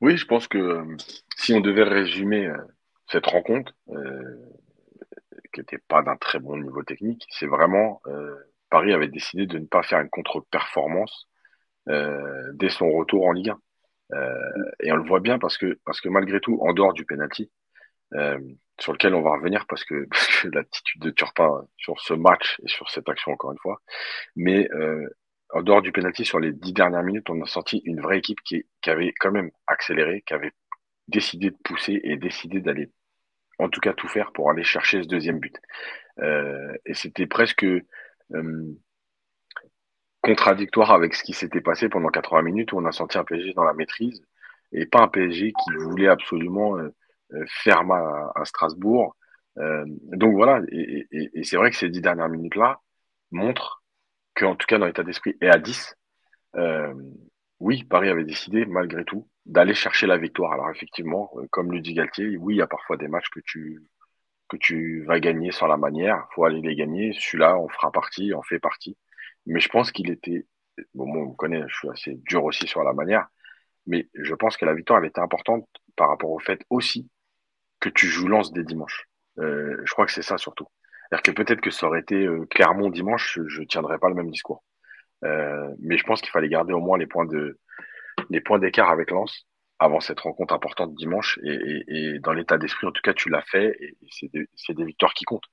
Oui, 0.00 0.16
je 0.16 0.26
pense 0.26 0.48
que 0.48 0.58
euh, 0.58 0.96
si 1.36 1.54
on 1.54 1.60
devait 1.60 1.84
résumer 1.84 2.46
euh, 2.46 2.56
cette 3.10 3.26
rencontre, 3.26 3.72
qui 5.52 5.60
n'était 5.60 5.78
pas 5.78 6.02
d'un 6.02 6.16
très 6.16 6.40
bon 6.40 6.58
niveau 6.58 6.82
technique, 6.82 7.26
c'est 7.30 7.46
vraiment 7.46 8.02
Paris 8.68 8.92
avait 8.92 9.08
décidé 9.08 9.46
de 9.46 9.58
ne 9.58 9.64
pas 9.64 9.82
faire 9.82 9.98
une 10.00 10.10
contre-performance 10.10 11.26
dès 11.86 12.68
son 12.68 12.92
retour 12.92 13.26
en 13.26 13.32
Ligue 13.32 13.54
1. 14.12 14.20
et 14.80 14.92
on 14.92 14.96
le 14.96 15.08
voit 15.08 15.20
bien 15.20 15.38
parce 15.38 15.56
que, 15.56 15.78
parce 15.86 16.02
que 16.02 16.10
malgré 16.10 16.38
tout, 16.40 16.58
en 16.60 16.74
dehors 16.74 16.92
du 16.92 17.06
penalty, 17.06 17.50
sur 18.78 18.92
lequel 18.92 19.14
on 19.14 19.22
va 19.22 19.32
revenir 19.32 19.66
parce 19.68 19.84
que, 19.84 20.06
l'attitude 20.52 21.02
de 21.02 21.10
Turpin 21.10 21.66
sur 21.76 22.00
ce 22.00 22.14
match 22.14 22.60
et 22.64 22.68
sur 22.68 22.88
cette 22.90 23.08
action 23.08 23.32
encore 23.32 23.52
une 23.52 23.58
fois. 23.58 23.80
Mais 24.36 24.70
euh, 24.72 25.08
en 25.50 25.62
dehors 25.62 25.82
du 25.82 25.92
penalty, 25.92 26.24
sur 26.24 26.40
les 26.40 26.52
dix 26.52 26.72
dernières 26.72 27.02
minutes, 27.02 27.28
on 27.30 27.40
a 27.42 27.46
senti 27.46 27.78
une 27.84 28.00
vraie 28.00 28.18
équipe 28.18 28.40
qui, 28.42 28.66
qui 28.82 28.90
avait 28.90 29.12
quand 29.18 29.32
même 29.32 29.50
accéléré, 29.66 30.22
qui 30.26 30.34
avait 30.34 30.52
décidé 31.08 31.50
de 31.50 31.56
pousser 31.64 32.00
et 32.04 32.16
décidé 32.16 32.60
d'aller, 32.60 32.90
en 33.58 33.68
tout 33.68 33.80
cas, 33.80 33.94
tout 33.94 34.08
faire 34.08 34.32
pour 34.32 34.50
aller 34.50 34.62
chercher 34.62 35.02
ce 35.02 35.08
deuxième 35.08 35.38
but. 35.38 35.56
Euh, 36.18 36.76
et 36.84 36.94
c'était 36.94 37.26
presque 37.26 37.64
euh, 37.64 38.74
contradictoire 40.20 40.90
avec 40.90 41.14
ce 41.14 41.22
qui 41.22 41.32
s'était 41.32 41.60
passé 41.60 41.88
pendant 41.88 42.08
80 42.08 42.42
minutes 42.42 42.72
où 42.72 42.78
on 42.78 42.84
a 42.84 42.92
senti 42.92 43.16
un 43.16 43.24
PSG 43.24 43.54
dans 43.54 43.64
la 43.64 43.72
maîtrise 43.72 44.22
et 44.72 44.84
pas 44.84 45.00
un 45.00 45.08
PSG 45.08 45.52
qui 45.52 45.70
voulait 45.78 46.08
absolument 46.08 46.76
euh, 46.76 46.82
euh, 46.82 46.90
ferme 47.46 47.92
à, 47.92 48.44
Strasbourg. 48.44 49.16
Euh, 49.58 49.84
donc 50.12 50.34
voilà, 50.34 50.62
et, 50.70 51.42
c'est 51.42 51.56
vrai 51.56 51.70
que 51.70 51.76
ces 51.76 51.88
dix 51.88 52.00
dernières 52.00 52.28
minutes-là 52.28 52.80
montrent 53.30 53.82
qu'en 54.34 54.56
tout 54.56 54.66
cas 54.66 54.78
dans 54.78 54.86
l'état 54.86 55.02
d'esprit 55.02 55.36
et 55.40 55.48
à 55.48 55.58
10, 55.58 55.96
euh, 56.56 56.94
oui, 57.60 57.84
Paris 57.84 58.08
avait 58.08 58.24
décidé 58.24 58.66
malgré 58.66 59.04
tout 59.04 59.28
d'aller 59.46 59.74
chercher 59.74 60.06
la 60.06 60.18
victoire. 60.18 60.52
Alors 60.52 60.70
effectivement, 60.70 61.30
euh, 61.36 61.46
comme 61.50 61.72
le 61.72 61.80
dit 61.80 61.94
Galtier, 61.94 62.36
oui, 62.36 62.54
il 62.56 62.58
y 62.58 62.62
a 62.62 62.66
parfois 62.66 62.96
des 62.96 63.08
matchs 63.08 63.30
que 63.30 63.40
tu 63.44 63.82
que 64.48 64.56
tu 64.56 65.02
vas 65.04 65.20
gagner 65.20 65.52
sans 65.52 65.66
la 65.66 65.76
manière. 65.76 66.26
faut 66.34 66.44
aller 66.44 66.60
les 66.62 66.74
gagner. 66.76 67.12
Celui-là, 67.14 67.58
on 67.58 67.68
fera 67.68 67.92
partie, 67.92 68.32
on 68.34 68.42
fait 68.42 68.58
partie. 68.58 68.96
Mais 69.46 69.60
je 69.60 69.68
pense 69.68 69.92
qu'il 69.92 70.10
était. 70.10 70.46
Bon, 70.94 71.06
moi, 71.06 71.24
on 71.24 71.30
me 71.30 71.36
connaît, 71.36 71.62
je 71.68 71.74
suis 71.76 71.90
assez 71.90 72.14
dur 72.26 72.44
aussi 72.44 72.66
sur 72.66 72.82
la 72.84 72.92
manière. 72.94 73.28
Mais 73.86 74.08
je 74.14 74.34
pense 74.34 74.56
que 74.56 74.64
la 74.64 74.74
victoire, 74.74 75.00
elle 75.00 75.08
était 75.08 75.20
importante 75.20 75.68
par 75.96 76.08
rapport 76.10 76.30
au 76.30 76.38
fait 76.38 76.64
aussi 76.70 77.10
que 77.80 77.88
tu 77.88 78.06
joues 78.06 78.28
Lance 78.28 78.52
des 78.52 78.64
dimanches. 78.64 79.08
Euh, 79.38 79.80
je 79.84 79.92
crois 79.92 80.06
que 80.06 80.12
c'est 80.12 80.22
ça 80.22 80.38
surtout. 80.38 80.66
Que 81.24 81.30
peut-être 81.30 81.60
que 81.60 81.70
ça 81.70 81.86
aurait 81.86 82.00
été 82.00 82.26
euh, 82.26 82.44
Clermont 82.50 82.90
dimanche, 82.90 83.38
je 83.46 83.60
ne 83.60 83.66
tiendrais 83.66 83.98
pas 83.98 84.08
le 84.08 84.14
même 84.14 84.30
discours. 84.30 84.62
Euh, 85.24 85.74
mais 85.80 85.96
je 85.96 86.04
pense 86.04 86.20
qu'il 86.20 86.30
fallait 86.30 86.48
garder 86.48 86.72
au 86.72 86.80
moins 86.80 86.98
les 86.98 87.06
points 87.06 87.26
de 87.26 87.58
les 88.30 88.40
points 88.40 88.58
d'écart 88.58 88.90
avec 88.90 89.10
Lens 89.10 89.46
avant 89.78 90.00
cette 90.00 90.20
rencontre 90.20 90.52
importante 90.54 90.94
dimanche. 90.94 91.38
Et, 91.44 92.18
dans 92.20 92.32
l'état 92.32 92.58
d'esprit, 92.58 92.86
en 92.86 92.92
tout 92.92 93.02
cas, 93.02 93.14
tu 93.14 93.30
l'as 93.30 93.42
fait. 93.42 93.76
Et 93.80 93.96
c'est 94.10 94.30
des, 94.32 94.48
des, 94.74 94.84
victoires 94.84 95.14
qui 95.14 95.24
comptent. 95.24 95.46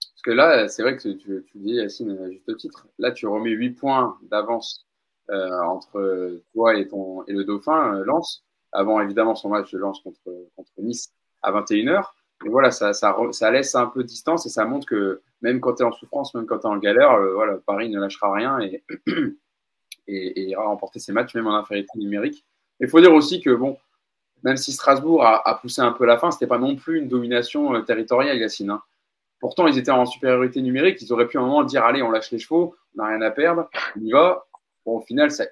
Parce 0.00 0.22
que 0.22 0.30
là, 0.32 0.68
c'est 0.68 0.82
vrai 0.82 0.96
que 0.96 1.02
tu, 1.02 1.16
tu 1.16 1.58
dis, 1.58 1.74
Yacine, 1.74 2.18
à 2.18 2.30
juste 2.30 2.54
titre, 2.56 2.88
là, 2.98 3.12
tu 3.12 3.26
remets 3.26 3.50
8 3.50 3.70
points 3.70 4.18
d'avance 4.22 4.86
euh, 5.30 5.60
entre 5.62 6.42
toi 6.52 6.76
et, 6.76 6.88
ton, 6.88 7.24
et 7.26 7.32
le 7.32 7.44
Dauphin, 7.44 7.94
euh, 7.94 8.04
Lens, 8.04 8.44
avant 8.72 9.00
évidemment 9.00 9.36
son 9.36 9.48
match 9.48 9.70
de 9.70 9.78
Lens 9.78 10.00
contre, 10.00 10.18
contre 10.56 10.72
Nice 10.78 11.12
à 11.42 11.52
21h. 11.52 12.04
Et 12.44 12.48
voilà, 12.48 12.70
ça, 12.70 12.92
ça, 12.92 13.16
ça, 13.32 13.50
laisse 13.50 13.74
un 13.74 13.86
peu 13.86 14.02
de 14.02 14.08
distance 14.08 14.46
et 14.46 14.48
ça 14.48 14.64
montre 14.64 14.86
que 14.86 15.20
même 15.42 15.60
quand 15.60 15.74
tu 15.74 15.82
es 15.82 15.86
en 15.86 15.92
souffrance, 15.92 16.34
même 16.34 16.46
quand 16.46 16.58
tu 16.58 16.66
es 16.66 16.70
en 16.70 16.78
galère, 16.78 17.12
euh, 17.12 17.34
voilà, 17.34 17.58
Paris 17.66 17.88
ne 17.90 18.00
lâchera 18.00 18.32
rien 18.32 18.58
et, 18.60 18.82
ira 20.08 20.64
remporter 20.64 20.98
ses 20.98 21.12
matchs, 21.12 21.34
même 21.34 21.46
en 21.46 21.54
infériorité 21.54 21.98
numérique. 21.98 22.44
Il 22.80 22.88
faut 22.88 23.00
dire 23.00 23.12
aussi 23.12 23.40
que, 23.40 23.50
bon, 23.50 23.76
même 24.42 24.56
si 24.56 24.72
Strasbourg 24.72 25.24
a, 25.24 25.58
poussé 25.60 25.82
un 25.82 25.92
peu 25.92 26.06
la 26.06 26.16
fin, 26.16 26.30
c'était 26.30 26.46
pas 26.46 26.58
non 26.58 26.76
plus 26.76 26.98
une 26.98 27.08
domination 27.08 27.74
euh, 27.74 27.80
territoriale, 27.82 28.38
Yacine. 28.38 28.70
Hein. 28.70 28.82
Pourtant, 29.38 29.66
ils 29.66 29.78
étaient 29.78 29.90
en 29.90 30.06
supériorité 30.06 30.62
numérique. 30.62 31.00
Ils 31.02 31.12
auraient 31.12 31.26
pu 31.26 31.38
à 31.38 31.40
un 31.40 31.44
moment 31.44 31.62
dire 31.62 31.84
Allez, 31.84 32.02
on 32.02 32.10
lâche 32.10 32.30
les 32.30 32.38
chevaux, 32.38 32.74
on 32.94 33.02
n'a 33.02 33.08
rien 33.08 33.22
à 33.22 33.30
perdre, 33.30 33.68
on 33.96 34.00
y 34.00 34.12
va. 34.12 34.46
Bon, 34.86 34.98
au 34.98 35.00
final, 35.00 35.30
ça, 35.30 35.44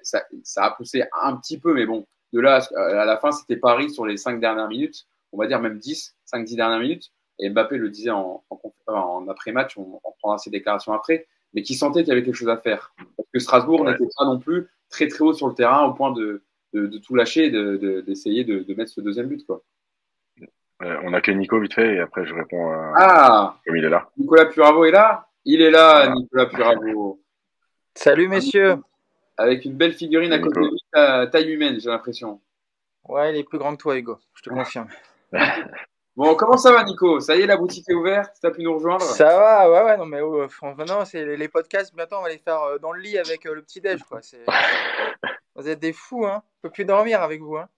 a 0.57 0.71
poussé 0.71 1.03
un 1.21 1.35
petit 1.37 1.59
peu, 1.59 1.73
mais 1.73 1.85
bon, 1.85 2.05
de 2.33 2.39
là 2.39 2.61
à 2.75 3.05
la 3.05 3.17
fin, 3.17 3.31
c'était 3.31 3.57
Paris 3.57 3.91
sur 3.91 4.05
les 4.05 4.17
cinq 4.17 4.39
dernières 4.39 4.67
minutes, 4.67 5.07
on 5.31 5.37
va 5.37 5.47
dire 5.47 5.59
même 5.59 5.77
10, 5.77 6.15
5-10 6.33 6.55
dernières 6.55 6.79
minutes. 6.79 7.11
Et 7.39 7.49
Mbappé 7.49 7.77
le 7.77 7.89
disait 7.89 8.09
en, 8.09 8.43
en, 8.49 8.59
en 8.87 9.27
après-match, 9.29 9.77
on, 9.77 10.01
on, 10.03 10.11
prendra 10.19 10.37
ses 10.37 10.49
déclarations 10.49 10.91
après, 10.91 11.27
mais 11.53 11.61
qui 11.61 11.73
sentait 11.73 12.01
qu'il 12.01 12.09
y 12.09 12.11
avait 12.11 12.23
quelque 12.23 12.35
chose 12.35 12.49
à 12.49 12.57
faire. 12.57 12.93
Parce 13.15 13.29
que 13.33 13.39
Strasbourg 13.39 13.85
n'était 13.85 14.09
pas 14.17 14.25
non 14.25 14.39
plus 14.39 14.67
très 14.89 15.07
très 15.07 15.23
haut 15.23 15.33
sur 15.33 15.47
le 15.47 15.53
terrain 15.53 15.85
au 15.85 15.93
point 15.93 16.11
de, 16.11 16.43
de, 16.73 16.87
de 16.87 16.97
tout 16.97 17.15
lâcher 17.15 17.45
et 17.45 18.01
d'essayer 18.01 18.43
de, 18.43 18.59
de, 18.59 18.73
mettre 18.73 18.91
ce 18.91 19.01
deuxième 19.01 19.27
but. 19.27 19.45
Quoi. 19.45 19.63
Euh, 20.81 20.97
on 21.03 21.13
a 21.13 21.21
que 21.21 21.31
Nico 21.31 21.59
vite 21.59 21.73
fait 21.73 21.95
et 21.95 21.99
après 21.99 22.25
je 22.25 22.33
réponds 22.33 22.71
à... 22.71 22.93
Ah 22.97 23.57
Comme 23.65 23.77
il 23.77 23.85
est 23.85 23.89
là. 23.89 24.09
Nicolas 24.17 24.45
Puravo 24.45 24.85
est 24.85 24.91
là? 24.91 25.27
Il 25.45 25.61
est 25.61 25.71
là, 25.71 26.09
ah. 26.09 26.13
Nicolas 26.13 26.45
Puravo. 26.47 27.21
Salut 27.95 28.27
messieurs 28.27 28.77
Avec 29.37 29.65
une 29.65 29.75
belle 29.75 29.93
figurine 29.93 30.33
à 30.33 30.39
côté 30.39 30.59
de 30.59 30.67
lui, 30.67 31.31
taille 31.31 31.51
humaine, 31.51 31.79
j'ai 31.79 31.89
l'impression. 31.89 32.41
Ouais, 33.07 33.33
il 33.33 33.39
est 33.39 33.43
plus 33.43 33.57
grand 33.57 33.75
que 33.75 33.81
toi, 33.81 33.97
Hugo, 33.97 34.19
je 34.35 34.43
te 34.43 34.49
confirme. 34.53 34.87
Bon, 36.19 36.35
comment 36.35 36.57
ça 36.57 36.73
va, 36.73 36.83
Nico? 36.83 37.21
Ça 37.21 37.37
y 37.37 37.41
est, 37.43 37.45
la 37.45 37.55
boutique 37.55 37.89
est 37.89 37.93
ouverte 37.93 38.35
Tu 38.41 38.45
as 38.45 38.51
pu 38.51 38.61
nous 38.61 38.73
rejoindre? 38.73 39.03
Ça 39.03 39.37
va, 39.39 39.71
ouais, 39.71 39.83
ouais, 39.85 39.97
non, 39.97 40.05
mais 40.05 40.19
oh, 40.19 40.45
non, 40.85 41.05
c'est 41.05 41.37
les 41.37 41.47
podcasts, 41.47 41.95
bientôt, 41.95 42.17
on 42.17 42.23
va 42.23 42.27
les 42.27 42.39
faire 42.39 42.61
euh, 42.61 42.77
dans 42.77 42.91
le 42.91 42.99
lit 42.99 43.17
avec 43.17 43.45
euh, 43.45 43.53
le 43.53 43.61
petit-déj, 43.61 44.03
quoi. 44.03 44.19
Vous 45.55 45.69
êtes 45.69 45.79
des 45.79 45.93
fous, 45.93 46.25
hein 46.25 46.43
Je 46.57 46.67
peux 46.67 46.73
plus 46.73 46.83
dormir 46.83 47.21
avec 47.21 47.39
vous, 47.39 47.55
hein 47.55 47.69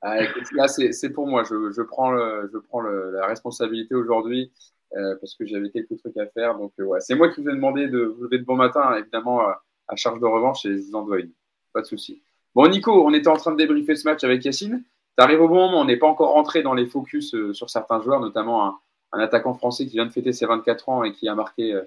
ah, 0.00 0.22
écoute, 0.22 0.44
là, 0.52 0.68
c'est 0.68 1.10
pour 1.10 1.26
moi. 1.26 1.44
Je, 1.44 1.70
je 1.70 1.82
prends, 1.82 2.12
le, 2.12 2.48
je 2.50 2.56
prends 2.56 2.80
le, 2.80 3.10
la 3.10 3.26
responsabilité 3.26 3.94
aujourd'hui 3.94 4.52
euh, 4.96 5.16
parce 5.20 5.34
que 5.34 5.44
j'avais 5.44 5.68
quelques 5.70 5.98
trucs 5.98 6.16
à 6.16 6.26
faire. 6.28 6.56
Donc, 6.56 6.72
euh, 6.80 6.84
ouais, 6.84 7.00
c'est 7.00 7.14
moi 7.14 7.28
qui 7.28 7.42
vous 7.42 7.48
ai 7.50 7.54
demandé 7.54 7.88
de 7.88 8.04
vous 8.04 8.24
lever 8.24 8.38
de 8.38 8.44
bon 8.44 8.56
matin, 8.56 8.94
évidemment, 8.96 9.40
à 9.40 9.96
charge 9.96 10.20
de 10.20 10.26
revanche, 10.26 10.64
et 10.64 10.78
je 10.78 10.82
vous 10.82 10.94
en 10.94 11.02
dois 11.02 11.18
une. 11.20 11.32
Pas 11.74 11.82
de 11.82 11.86
souci. 11.86 12.22
Bon, 12.54 12.66
Nico, 12.68 13.04
on 13.06 13.12
était 13.12 13.28
en 13.28 13.36
train 13.36 13.52
de 13.52 13.56
débriefer 13.56 13.96
ce 13.96 14.08
match 14.08 14.24
avec 14.24 14.44
Yacine. 14.44 14.82
Tu 15.18 15.36
au 15.36 15.48
bon 15.48 15.54
moment, 15.54 15.80
on 15.80 15.84
n'est 15.86 15.96
pas 15.96 16.06
encore 16.06 16.32
rentré 16.32 16.62
dans 16.62 16.74
les 16.74 16.86
focus 16.86 17.34
euh, 17.34 17.54
sur 17.54 17.70
certains 17.70 18.02
joueurs, 18.02 18.20
notamment 18.20 18.80
un, 19.12 19.18
attaquant 19.18 19.54
français 19.54 19.86
qui 19.86 19.92
vient 19.92 20.04
de 20.04 20.12
fêter 20.12 20.32
ses 20.32 20.44
24 20.44 20.88
ans 20.90 21.04
et 21.04 21.12
qui 21.12 21.26
a 21.26 21.34
marqué 21.34 21.72
euh, 21.72 21.82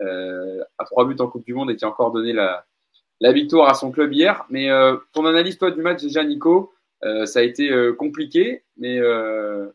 euh, 0.00 0.64
à 0.78 0.84
trois 0.84 1.04
buts 1.06 1.16
en 1.18 1.26
Coupe 1.26 1.44
du 1.44 1.52
Monde 1.52 1.70
et 1.70 1.76
qui 1.76 1.84
a 1.84 1.88
encore 1.88 2.12
donné 2.12 2.32
la, 2.32 2.64
victoire 3.20 3.68
à 3.68 3.74
son 3.74 3.90
club 3.90 4.12
hier. 4.12 4.46
Mais 4.48 4.68
ton 5.12 5.26
analyse, 5.26 5.58
toi, 5.58 5.70
du 5.70 5.82
match 5.82 6.02
déjà, 6.02 6.24
Nico, 6.24 6.72
ça 7.02 7.38
a 7.38 7.42
été 7.42 7.70
compliqué, 7.96 8.64
mais, 8.76 8.98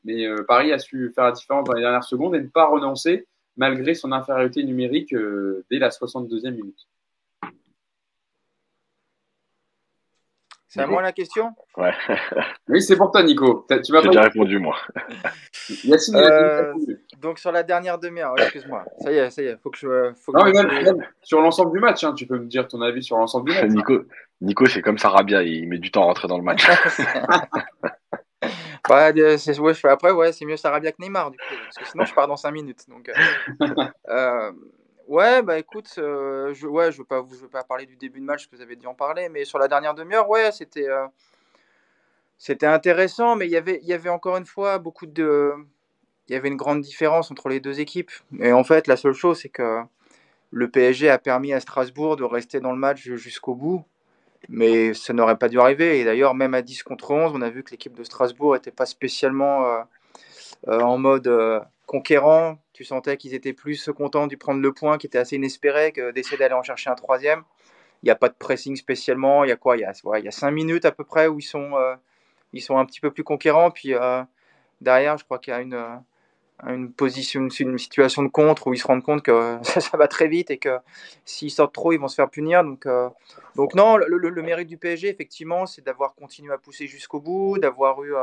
mais 0.04 0.28
Paris 0.48 0.74
a 0.74 0.80
su 0.80 1.12
faire 1.16 1.26
la 1.26 1.32
différence 1.32 1.66
dans 1.66 1.74
les 1.74 1.82
dernières 1.82 2.04
secondes 2.04 2.36
et 2.36 2.42
ne 2.42 2.48
pas 2.48 2.66
renoncer 2.66 3.26
malgré 3.56 3.94
son 3.94 4.12
infériorité 4.12 4.64
numérique 4.64 5.16
dès 5.70 5.80
la 5.80 5.90
62e 5.90 6.52
minute. 6.52 6.88
C'est 10.78 10.84
à 10.84 10.88
moi 10.88 11.02
la 11.02 11.12
question 11.12 11.56
Ouais. 11.76 11.92
oui, 12.70 12.82
c'est 12.82 12.96
pour 12.96 13.12
toi, 13.12 13.24
Nico. 13.24 13.66
Tu 13.84 13.92
m'as 13.92 14.02
déjà 14.02 14.22
répondu, 14.22 14.60
moi. 14.60 14.78
Yacine, 15.84 16.16
euh, 16.16 16.74
donc, 17.20 17.40
sur 17.40 17.52
la 17.52 17.63
dernière 17.63 17.98
demi-heure, 17.98 18.36
excuse-moi. 18.38 18.86
Ça 19.00 19.12
y 19.12 19.18
est, 19.18 19.30
ça 19.32 19.42
y 19.42 19.46
est. 19.46 19.58
Faut 19.58 19.72
que 19.72 19.78
je. 19.78 20.13
Faut 20.22 20.34
non, 20.34 20.46
mais 20.46 20.52
même, 20.52 20.68
même, 20.68 21.04
sur 21.24 21.42
l'ensemble 21.42 21.72
du 21.74 21.80
match, 21.80 22.04
hein, 22.04 22.13
tu 22.13 22.28
peux 22.28 22.38
me 22.38 22.46
dire 22.46 22.68
ton 22.68 22.82
avis 22.82 23.02
sur 23.02 23.18
l'ensemble 23.18 23.50
du 23.50 23.56
match. 23.56 23.66
Nico, 23.72 23.94
hein. 23.94 24.06
Nico 24.42 24.68
c'est 24.68 24.82
comme 24.82 25.00
Sarabia, 25.00 25.42
il 25.42 25.68
met 25.68 25.80
du 25.80 25.90
temps 25.90 26.04
à 26.04 26.06
rentrer 26.06 26.28
dans 26.28 26.38
le 26.38 26.44
match. 26.44 26.68
ouais, 28.90 29.38
c'est, 29.38 29.60
ouais, 29.60 29.74
je 29.74 29.80
fais 29.80 29.90
après, 29.90 30.12
ouais, 30.12 30.32
c'est 30.32 30.46
mieux 30.46 30.58
Sarabia 30.58 30.92
que 30.92 31.02
Neymar, 31.02 31.32
du 31.32 31.38
coup, 31.38 31.56
parce 31.63 31.78
que 31.78 31.86
sinon 31.86 32.06
je 32.06 32.13
pars 32.13 32.28
dans 32.28 32.38
5 32.38 32.52
minutes. 32.52 32.88
Donc, 32.88 33.10
euh, 33.10 33.13
euh, 34.10 34.52
Ouais, 35.08 35.41
bah 35.41 35.58
écoute, 35.58 35.89
euh, 36.00 36.54
je, 36.54 36.67
ouais, 36.67 36.91
je 36.91 36.98
veux 36.98 37.06
pas, 37.06 37.26
je 37.32 37.38
veux 37.38 37.48
pas 37.48 37.63
parler 37.63 37.86
du 37.86 37.96
début 37.96 38.20
de 38.20 38.26
match 38.26 38.48
que 38.48 38.56
vous 38.56 38.62
avez 38.62 38.76
dit 38.76 38.88
en 38.88 38.93
parler, 38.93 39.30
mais 39.30 39.46
sur 39.46 39.58
la 39.58 39.70
dernière 39.70 39.96
demi-heure, 39.96 40.30
ouais, 40.30 40.52
c'était, 40.52 40.89
euh, 40.89 41.08
c'était 42.38 42.65
intéressant, 42.65 43.38
mais 43.38 43.46
il 43.48 43.52
y 43.52 43.56
avait, 43.56 43.80
il 43.84 43.88
y 43.88 43.93
avait 43.93 44.10
encore 44.10 44.36
une 44.36 44.46
fois 44.46 44.80
beaucoup 44.80 45.06
de, 45.06 45.54
il 46.28 46.34
y 46.34 46.36
avait 46.36 46.50
une 46.50 46.58
grande 46.58 46.82
différence 46.82 47.32
entre 47.32 47.48
les 47.48 47.62
deux 47.62 47.80
équipes. 47.80 48.12
Et 48.39 48.52
en 48.52 48.65
fait, 48.65 48.88
la 48.88 48.98
seule 48.98 49.13
chose, 49.13 49.39
c'est 49.39 49.50
que 49.50 49.82
le 50.52 50.70
PSG 50.70 51.10
a 51.10 51.17
permis 51.20 51.54
à 51.54 51.62
Strasbourg 51.62 52.17
de 52.17 52.26
rester 52.26 52.60
dans 52.60 52.74
le 52.74 52.78
match 52.78 53.02
jusqu'au 53.13 53.56
bout, 53.56 53.86
mais 54.50 54.93
ça 54.93 55.13
n'aurait 55.13 55.38
pas 55.38 55.48
dû 55.48 55.60
arriver. 55.60 56.02
Et 56.02 56.04
d'ailleurs, 56.06 56.36
même 56.36 56.54
à 56.54 56.62
10 56.62 56.84
contre 56.84 57.12
11, 57.12 57.32
on 57.34 57.41
a 57.41 57.50
vu 57.50 57.63
que 57.63 57.72
l'équipe 57.72 57.96
de 57.96 58.04
Strasbourg 58.04 58.56
n'était 58.56 58.72
pas 58.72 58.86
spécialement 58.86 59.65
euh, 60.67 60.80
en 60.80 60.98
mode 60.98 61.28
conquérant. 61.88 62.60
Tu 62.73 62.84
sentais 62.84 63.17
qu'ils 63.17 63.34
étaient 63.34 63.54
plus 63.54 63.89
contents 63.89 64.28
de 64.28 64.36
prendre 64.36 64.62
le 64.62 64.71
point, 64.71 65.00
qui 65.00 65.08
était 65.08 65.17
assez 65.17 65.38
inespéré, 65.38 65.91
que 65.91 66.12
d'essayer 66.12 66.38
d'aller 66.38 66.54
en 66.54 66.62
chercher 66.62 66.91
un 66.91 66.95
troisième. 66.95 67.43
Il 68.04 68.06
n'y 68.06 68.12
a 68.12 68.15
pas 68.15 68.30
de 68.30 68.36
pressing 68.36 68.76
spécialement. 68.76 69.43
Il 69.43 69.47
y 69.47 69.52
a 69.52 69.56
quoi 69.56 69.78
il 69.78 69.80
y 69.80 69.86
a, 69.86 69.93
ouais, 70.04 70.21
il 70.21 70.26
y 70.26 70.28
a 70.28 70.32
cinq 70.32 70.52
minutes 70.52 70.86
à 70.86 70.91
peu 70.91 71.04
près 71.04 71.26
où 71.28 71.39
ils 71.39 71.43
sont, 71.43 71.76
euh, 71.76 71.95
ils 72.54 72.62
sont 72.62 72.78
un 72.78 72.86
petit 72.86 73.00
peu 73.00 73.10
plus 73.10 73.23
conquérants. 73.23 73.71
Puis 73.71 73.95
euh, 73.95 74.21
derrière, 74.82 75.17
je 75.17 75.23
crois 75.23 75.39
qu'il 75.39 75.52
y 75.52 75.56
a 75.56 75.62
une, 75.62 75.73
euh, 75.73 75.95
une 76.67 76.91
position, 76.91 77.47
une 77.47 77.78
situation 77.80 78.21
de 78.21 78.28
contre 78.28 78.67
où 78.67 78.73
ils 78.73 78.78
se 78.78 78.86
rendent 78.86 79.04
compte 79.04 79.23
que 79.23 79.58
ça, 79.63 79.97
va 79.97 80.08
très 80.08 80.28
vite 80.28 80.52
et 80.52 80.58
que 80.58 80.78
s'ils 81.26 81.52
sortent 81.52 81.73
trop, 81.73 81.93
ils 81.93 82.00
vont 82.00 82.10
se 82.10 82.15
faire 82.15 82.30
punir. 82.30 82.63
Donc, 82.63 82.86
donc 83.56 83.73
non, 83.73 83.97
le, 83.97 84.17
le, 84.17 84.41
mérite 84.43 84.67
du 84.67 84.78
PSG, 84.78 85.08
effectivement, 85.08 85.65
c'est 85.65 85.84
d'avoir 85.84 86.13
continué 86.15 86.54
à 86.54 86.58
pousser 86.58 86.86
jusqu'au 86.86 87.21
bout, 87.21 87.58
d'avoir 87.58 88.04
eu, 88.04 88.13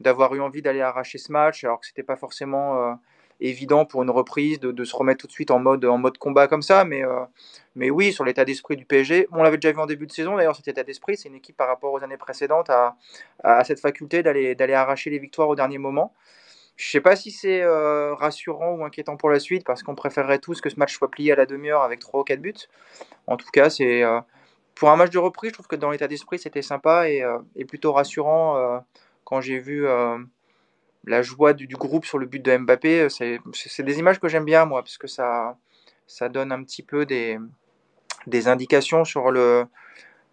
d'avoir 0.00 0.34
eu 0.34 0.40
envie 0.40 0.62
d'aller 0.62 0.80
arracher 0.80 1.18
ce 1.18 1.32
match, 1.32 1.64
alors 1.64 1.80
que 1.80 1.86
c'était 1.86 2.02
pas 2.02 2.16
forcément 2.16 2.82
euh, 2.82 2.94
évident 3.40 3.84
pour 3.84 4.02
une 4.02 4.10
reprise 4.10 4.60
de, 4.60 4.84
se 4.84 4.96
remettre 4.96 5.20
tout 5.22 5.26
de 5.26 5.32
suite 5.32 5.50
en 5.50 5.58
mode, 5.58 5.84
en 5.84 5.98
mode 5.98 6.18
combat 6.18 6.48
comme 6.48 6.62
ça. 6.62 6.84
Mais, 6.84 7.04
euh, 7.04 7.24
mais 7.74 7.90
oui, 7.90 8.12
sur 8.12 8.24
l'état 8.24 8.44
d'esprit 8.44 8.76
du 8.76 8.84
PSG, 8.84 9.28
on 9.32 9.42
l'avait 9.42 9.58
déjà 9.58 9.72
vu 9.72 9.80
en 9.80 9.86
début 9.86 10.06
de 10.06 10.12
saison 10.12 10.36
d'ailleurs, 10.36 10.56
cet 10.56 10.68
état 10.68 10.84
d'esprit, 10.84 11.16
c'est 11.16 11.28
une 11.28 11.36
équipe 11.36 11.56
par 11.56 11.68
rapport 11.68 11.92
aux 11.92 12.02
années 12.02 12.16
précédentes 12.16 12.70
à, 12.70 12.96
cette 13.64 13.80
faculté 13.80 14.22
d'aller, 14.22 14.74
arracher 14.74 15.10
les 15.10 15.18
victoires 15.18 15.48
au 15.48 15.56
dernier 15.56 15.78
moment. 15.78 16.14
Je 16.76 16.90
sais 16.90 17.00
pas 17.00 17.16
si 17.16 17.30
c'est 17.30 17.62
euh, 17.62 18.14
rassurant 18.14 18.72
ou 18.72 18.84
inquiétant 18.84 19.16
pour 19.16 19.30
la 19.30 19.40
suite, 19.40 19.64
parce 19.64 19.82
qu'on 19.82 19.94
préférerait 19.94 20.38
tous 20.38 20.60
que 20.60 20.68
ce 20.68 20.78
match 20.78 20.94
soit 20.94 21.10
plié 21.10 21.32
à 21.32 21.36
la 21.36 21.46
demi-heure 21.46 21.82
avec 21.82 22.00
3 22.00 22.20
ou 22.20 22.24
4 22.24 22.40
buts. 22.40 22.52
En 23.26 23.38
tout 23.38 23.48
cas, 23.50 23.70
c'est 23.70 24.02
pour 24.74 24.90
un 24.90 24.96
match 24.96 25.10
de 25.10 25.18
reprise, 25.18 25.50
je 25.50 25.54
trouve 25.54 25.68
que 25.68 25.76
dans 25.76 25.90
l'état 25.90 26.06
d'esprit, 26.06 26.38
c'était 26.38 26.60
sympa 26.60 27.08
et, 27.08 27.24
et, 27.54 27.64
plutôt 27.64 27.94
rassurant 27.94 28.82
quand 29.26 29.42
j'ai 29.42 29.58
vu 29.58 29.86
la 31.04 31.20
joie 31.20 31.52
du, 31.52 31.66
groupe 31.66 32.06
sur 32.06 32.18
le 32.18 32.24
but 32.24 32.42
de 32.42 32.56
Mbappé. 32.56 33.08
C'est 33.10 33.82
des 33.82 33.98
images 33.98 34.18
que 34.18 34.28
j'aime 34.28 34.46
bien, 34.46 34.64
moi, 34.64 34.82
parce 34.82 34.96
que 34.96 35.06
ça, 35.06 35.58
ça 36.06 36.30
donne 36.30 36.52
un 36.52 36.62
petit 36.62 36.82
peu 36.82 37.04
des, 37.04 37.38
indications 38.48 39.04
sur 39.04 39.30
le, 39.30 39.66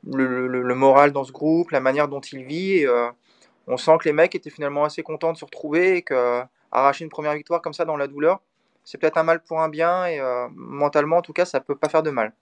moral 0.03 1.12
dans 1.12 1.25
ce 1.25 1.34
groupe, 1.34 1.71
la 1.71 1.82
manière 1.82 2.08
dont 2.08 2.21
il 2.21 2.45
vit. 2.45 2.77
Et, 2.77 2.88
on 3.67 3.77
sent 3.77 3.97
que 3.99 4.06
les 4.06 4.13
mecs 4.13 4.36
étaient 4.36 4.49
finalement 4.49 4.84
assez 4.84 5.03
contents 5.03 5.32
de 5.32 5.38
se 5.38 5.45
retrouver 5.45 5.97
et 5.97 6.01
que 6.01 6.41
arracher 6.71 7.03
une 7.03 7.10
première 7.10 7.34
victoire 7.34 7.62
comme 7.62 7.73
ça 7.73 7.86
dans 7.86 7.95
la 7.95 8.08
douleur, 8.08 8.41
c'est 8.84 8.97
peut-être 8.97 9.17
un 9.17 9.23
mal 9.23 9.41
pour 9.41 9.62
un 9.62 9.69
bien 9.69 10.06
et 10.06 10.19
euh, 10.19 10.47
mentalement 10.53 11.17
en 11.17 11.21
tout 11.21 11.34
cas 11.34 11.45
ça 11.45 11.60
peut 11.60 11.75
pas 11.75 11.88
faire 11.88 12.03
de 12.03 12.10
mal. 12.10 12.34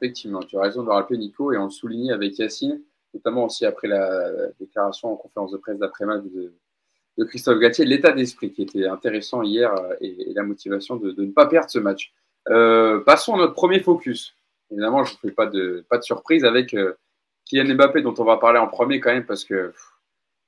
Effectivement, 0.00 0.40
tu 0.40 0.56
as 0.56 0.62
raison 0.62 0.82
de 0.82 0.88
le 0.88 0.92
rappeler 0.92 1.18
Nico 1.18 1.52
et 1.52 1.58
on 1.58 1.64
le 1.64 1.70
soulignait 1.70 2.12
avec 2.12 2.38
Yacine, 2.38 2.80
notamment 3.16 3.44
aussi 3.44 3.66
après 3.66 3.88
la, 3.88 4.30
la 4.30 4.48
déclaration 4.60 5.12
en 5.12 5.16
conférence 5.16 5.52
de 5.52 5.56
presse 5.56 5.78
d'après-match 5.78 6.22
de, 6.24 6.52
Christophe 7.24 7.58
Gatier, 7.58 7.86
l'état 7.86 8.12
d'esprit 8.12 8.52
qui 8.52 8.62
était 8.62 8.86
intéressant 8.86 9.42
hier 9.42 9.74
et, 10.02 10.34
la 10.34 10.42
motivation 10.42 10.96
de, 10.96 11.14
ne 11.16 11.32
pas 11.32 11.46
perdre 11.46 11.70
ce 11.70 11.78
match. 11.78 12.12
passons 12.44 13.34
à 13.34 13.38
notre 13.38 13.54
premier 13.54 13.80
focus. 13.80 14.36
Évidemment, 14.70 15.02
je 15.04 15.14
ne 15.14 15.18
fais 15.18 15.30
pas 15.30 15.46
de, 15.46 15.84
surprise 16.02 16.44
avec 16.44 16.76
Kylian 17.46 17.74
Mbappé, 17.74 18.02
dont 18.02 18.14
on 18.18 18.24
va 18.24 18.36
parler 18.36 18.58
en 18.58 18.66
premier 18.66 19.00
quand 19.00 19.14
même, 19.14 19.24
parce 19.24 19.44
que 19.44 19.72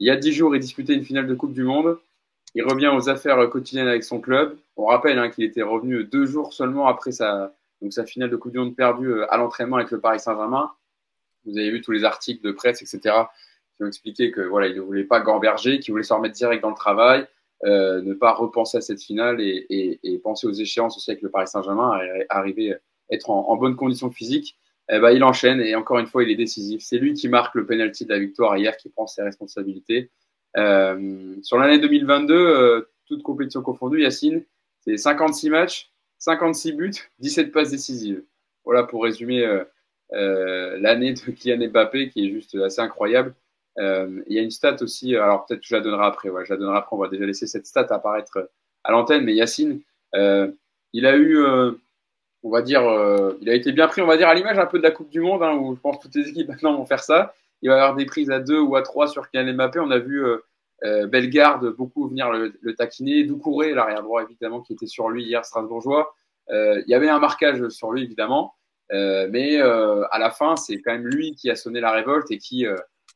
il 0.00 0.06
y 0.06 0.10
a 0.10 0.16
dix 0.16 0.32
jours, 0.32 0.54
il 0.54 0.60
disputait 0.60 0.94
une 0.94 1.04
finale 1.04 1.26
de 1.26 1.34
Coupe 1.34 1.52
du 1.52 1.64
Monde. 1.64 1.98
Il 2.54 2.64
revient 2.64 2.88
aux 2.88 3.08
affaires 3.08 3.48
quotidiennes 3.50 3.88
avec 3.88 4.04
son 4.04 4.20
club. 4.20 4.56
On 4.76 4.86
rappelle 4.86 5.18
hein, 5.18 5.28
qu'il 5.28 5.44
était 5.44 5.62
revenu 5.62 6.04
deux 6.04 6.24
jours 6.24 6.52
seulement 6.52 6.86
après 6.86 7.12
sa, 7.12 7.54
donc 7.82 7.92
sa 7.92 8.06
finale 8.06 8.30
de 8.30 8.36
Coupe 8.36 8.52
du 8.52 8.58
Monde 8.58 8.76
perdue 8.76 9.08
euh, 9.08 9.32
à 9.32 9.36
l'entraînement 9.36 9.76
avec 9.76 9.90
le 9.90 10.00
Paris 10.00 10.20
Saint-Germain. 10.20 10.70
Vous 11.44 11.58
avez 11.58 11.70
vu 11.70 11.80
tous 11.80 11.92
les 11.92 12.04
articles 12.04 12.44
de 12.44 12.52
presse, 12.52 12.82
etc., 12.82 13.14
qui 13.76 13.84
ont 13.84 13.86
expliqué 13.86 14.30
que 14.30 14.40
voilà, 14.40 14.66
il 14.66 14.76
ne 14.76 14.80
voulait 14.80 15.04
pas 15.04 15.20
gamberger, 15.20 15.78
qu'il 15.78 15.92
voulait 15.92 16.04
se 16.04 16.12
remettre 16.12 16.34
direct 16.34 16.62
dans 16.62 16.70
le 16.70 16.76
travail, 16.76 17.26
euh, 17.64 18.02
ne 18.02 18.14
pas 18.14 18.32
repenser 18.32 18.78
à 18.78 18.80
cette 18.80 19.02
finale 19.02 19.40
et, 19.40 20.20
penser 20.22 20.46
aux 20.46 20.52
échéances 20.52 20.96
aussi 20.96 21.10
avec 21.10 21.22
le 21.22 21.30
Paris 21.30 21.48
Saint-Germain, 21.48 21.98
arriver 22.28 22.76
être 23.10 23.30
en, 23.30 23.48
en 23.48 23.56
bonne 23.56 23.76
condition 23.76 24.10
physique. 24.10 24.58
Eh 24.90 24.98
ben, 24.98 25.10
il 25.10 25.22
enchaîne 25.22 25.60
et 25.60 25.74
encore 25.74 25.98
une 25.98 26.06
fois, 26.06 26.22
il 26.22 26.30
est 26.30 26.36
décisif. 26.36 26.82
C'est 26.82 26.98
lui 26.98 27.12
qui 27.12 27.28
marque 27.28 27.54
le 27.54 27.66
penalty 27.66 28.04
de 28.06 28.10
la 28.10 28.18
victoire 28.18 28.56
hier, 28.56 28.76
qui 28.76 28.88
prend 28.88 29.06
ses 29.06 29.22
responsabilités. 29.22 30.10
Euh, 30.56 31.36
sur 31.42 31.58
l'année 31.58 31.78
2022, 31.78 32.34
euh, 32.34 32.90
toute 33.06 33.22
compétition 33.22 33.62
confondue, 33.62 34.00
Yacine, 34.00 34.44
c'est 34.80 34.96
56 34.96 35.50
matchs, 35.50 35.92
56 36.18 36.72
buts, 36.72 36.94
17 37.18 37.52
passes 37.52 37.70
décisives. 37.70 38.22
Voilà 38.64 38.82
pour 38.82 39.04
résumer 39.04 39.44
euh 39.44 39.64
l'année 40.10 41.12
de 41.12 41.20
Kylian 41.32 41.68
Mbappé 41.70 42.10
qui 42.10 42.26
est 42.26 42.30
juste 42.30 42.54
assez 42.56 42.80
incroyable. 42.80 43.34
Euh, 43.78 44.22
il 44.26 44.34
y 44.34 44.38
a 44.38 44.42
une 44.42 44.50
stat 44.50 44.76
aussi, 44.80 45.14
alors 45.14 45.46
peut-être 45.46 45.60
que 45.60 45.66
je 45.66 45.76
la 45.76 45.80
donnerai 45.80 46.06
après, 46.06 46.30
je 46.44 46.52
la 46.52 46.58
donnerai 46.58 46.78
après, 46.78 46.96
on 46.96 46.98
va 46.98 47.08
déjà 47.08 47.24
laisser 47.24 47.46
cette 47.46 47.66
stat 47.66 47.86
apparaître 47.90 48.50
à 48.82 48.90
l'antenne, 48.90 49.24
mais 49.24 49.34
Yacine, 49.34 49.80
il 50.14 51.06
a 51.06 51.16
eu 51.16 51.44
on 52.42 52.50
va 52.50 52.62
dire, 52.62 52.86
euh, 52.88 53.36
il 53.40 53.48
a 53.50 53.54
été 53.54 53.72
bien 53.72 53.88
pris, 53.88 54.00
on 54.00 54.06
va 54.06 54.16
dire, 54.16 54.28
à 54.28 54.34
l'image 54.34 54.58
un 54.58 54.66
peu 54.66 54.78
de 54.78 54.82
la 54.82 54.90
Coupe 54.90 55.10
du 55.10 55.20
Monde, 55.20 55.42
hein, 55.42 55.54
où 55.54 55.74
je 55.74 55.80
pense 55.80 55.98
que 55.98 56.02
toutes 56.02 56.14
les 56.14 56.28
équipes 56.28 56.48
maintenant 56.48 56.76
vont 56.76 56.84
faire 56.84 57.02
ça. 57.02 57.34
Il 57.62 57.68
va 57.68 57.76
y 57.76 57.78
avoir 57.78 57.96
des 57.96 58.06
prises 58.06 58.30
à 58.30 58.38
deux 58.38 58.60
ou 58.60 58.76
à 58.76 58.82
trois 58.82 59.08
sur 59.08 59.30
Kylian 59.30 59.54
Mbappé. 59.54 59.80
On 59.80 59.90
a 59.90 59.98
vu 59.98 60.24
euh, 60.24 60.38
euh, 60.84 61.06
Bellegarde 61.06 61.74
beaucoup 61.76 62.08
venir 62.08 62.30
le, 62.30 62.54
le 62.60 62.74
taquiner, 62.74 63.24
Doucouré, 63.24 63.74
l'arrière 63.74 64.02
droit 64.02 64.22
évidemment, 64.22 64.60
qui 64.60 64.72
était 64.72 64.86
sur 64.86 65.08
lui 65.08 65.24
hier, 65.24 65.44
Strasbourgeois. 65.44 66.14
il 66.50 66.84
y 66.86 66.94
avait 66.94 67.08
un 67.08 67.18
marquage 67.18 67.68
sur 67.68 67.90
lui 67.90 68.04
évidemment, 68.04 68.54
mais 68.90 69.60
à 69.60 70.18
la 70.18 70.30
fin, 70.30 70.56
c'est 70.56 70.80
quand 70.80 70.92
même 70.92 71.06
lui 71.06 71.34
qui 71.34 71.50
a 71.50 71.56
sonné 71.56 71.80
la 71.80 71.92
révolte 71.92 72.30
et 72.30 72.38
qui 72.38 72.66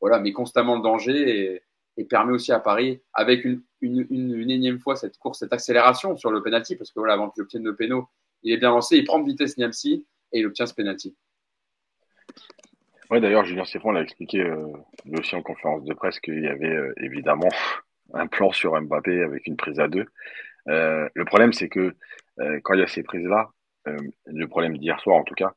voilà, 0.01 0.19
met 0.19 0.31
constamment 0.31 0.75
le 0.75 0.81
danger 0.81 1.61
et, 1.97 2.03
permet 2.09 2.33
aussi 2.33 2.51
à 2.51 2.59
Paris, 2.59 3.01
avec 3.13 3.45
une, 3.45 3.61
une, 3.81 4.07
une, 4.09 4.49
énième 4.49 4.79
fois 4.79 4.95
cette 4.95 5.17
course, 5.17 5.39
cette 5.39 5.53
accélération 5.53 6.17
sur 6.17 6.31
le 6.31 6.41
penalty, 6.41 6.75
parce 6.75 6.91
que 6.91 6.99
voilà, 6.99 7.13
avant 7.13 7.29
qu'il 7.29 7.43
obtienne 7.43 7.63
le 7.63 7.75
péno, 7.75 8.09
il 8.41 8.51
est 8.51 8.57
bien 8.57 8.69
lancé, 8.69 8.97
il 8.97 9.05
prend 9.05 9.19
de 9.19 9.25
vitesse 9.25 9.57
Niamsi 9.57 10.05
et 10.31 10.39
il 10.39 10.45
obtient 10.45 10.65
ce 10.65 10.73
penalty. 10.73 11.15
Ouais, 13.09 13.21
d'ailleurs, 13.21 13.45
Julien 13.45 13.65
Stéphane 13.65 13.93
l'a 13.93 14.01
expliqué 14.01 14.41
euh, 14.41 14.67
aussi 15.17 15.35
en 15.35 15.41
conférence 15.41 15.83
de 15.83 15.93
presse 15.93 16.19
qu'il 16.19 16.41
y 16.41 16.47
avait 16.47 16.73
euh, 16.73 16.93
évidemment 16.97 17.49
un 18.13 18.27
plan 18.27 18.51
sur 18.51 18.79
Mbappé 18.79 19.23
avec 19.23 19.45
une 19.47 19.57
prise 19.57 19.79
à 19.79 19.87
deux. 19.87 20.05
Euh, 20.67 21.07
le 21.13 21.25
problème, 21.25 21.53
c'est 21.53 21.69
que 21.69 21.95
euh, 22.39 22.59
quand 22.63 22.73
il 22.73 22.79
y 22.79 22.83
a 22.83 22.87
ces 22.87 23.03
prises-là, 23.03 23.49
le 24.25 24.47
problème 24.47 24.77
d'hier 24.77 24.97
soir 25.01 25.17
en 25.17 25.23
tout 25.23 25.35
cas, 25.35 25.53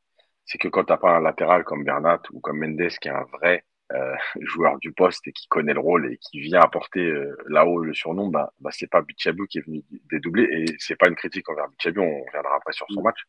c'est 0.46 0.58
que 0.58 0.68
quand 0.68 0.84
tu 0.84 0.92
n'as 0.92 0.98
pas 0.98 1.16
un 1.16 1.20
latéral 1.20 1.64
comme 1.64 1.84
Bernat 1.84 2.22
ou 2.32 2.40
comme 2.40 2.58
Mendes 2.60 2.88
qui 3.00 3.08
est 3.08 3.12
un 3.12 3.26
vrai 3.32 3.64
joueur 4.40 4.78
du 4.80 4.92
poste 4.92 5.28
et 5.28 5.32
qui 5.32 5.46
connaît 5.46 5.74
le 5.74 5.78
rôle 5.80 6.12
et 6.12 6.18
qui 6.18 6.40
vient 6.40 6.60
apporter 6.60 7.12
là-haut 7.46 7.78
le 7.78 7.94
surnom, 7.94 8.26
bah, 8.28 8.52
bah 8.58 8.70
c'est 8.72 8.90
pas 8.90 9.00
Bichabou 9.00 9.46
qui 9.46 9.58
est 9.58 9.66
venu 9.66 9.84
dédoubler 10.10 10.48
et 10.50 10.64
c'est 10.78 10.96
pas 10.96 11.08
une 11.08 11.14
critique 11.14 11.48
envers 11.48 11.68
Bichabou, 11.68 12.00
on 12.00 12.24
reviendra 12.24 12.56
après 12.56 12.72
sur 12.72 12.86
son 12.90 13.00
mm. 13.00 13.04
match. 13.04 13.20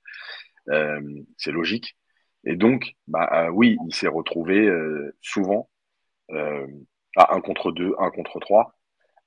Euh, 0.69 1.01
c'est 1.38 1.51
logique. 1.51 1.97
Et 2.45 2.56
donc, 2.56 2.93
bah 3.08 3.30
euh, 3.34 3.49
oui, 3.49 3.77
il 3.88 3.93
s'est 3.93 4.08
retrouvé 4.08 4.67
euh, 4.67 5.15
souvent 5.21 5.69
à 7.15 7.34
un 7.36 7.41
contre 7.41 7.71
deux, 7.71 7.95
un 7.99 8.12
contre 8.12 8.39
trois, 8.39 8.77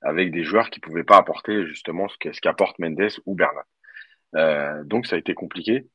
avec 0.02 0.32
des 0.32 0.44
joueurs 0.44 0.70
qui 0.70 0.80
pouvaient 0.80 1.04
pas 1.04 1.16
apporter 1.16 1.66
justement 1.66 2.08
ce 2.08 2.40
qu'apporte 2.40 2.78
Mendes 2.78 3.10
ou 3.26 3.34
Bernat. 3.34 4.84
donc 4.84 5.06
ça 5.06 5.16
a 5.16 5.18
été 5.18 5.34
compliqué. 5.34 5.88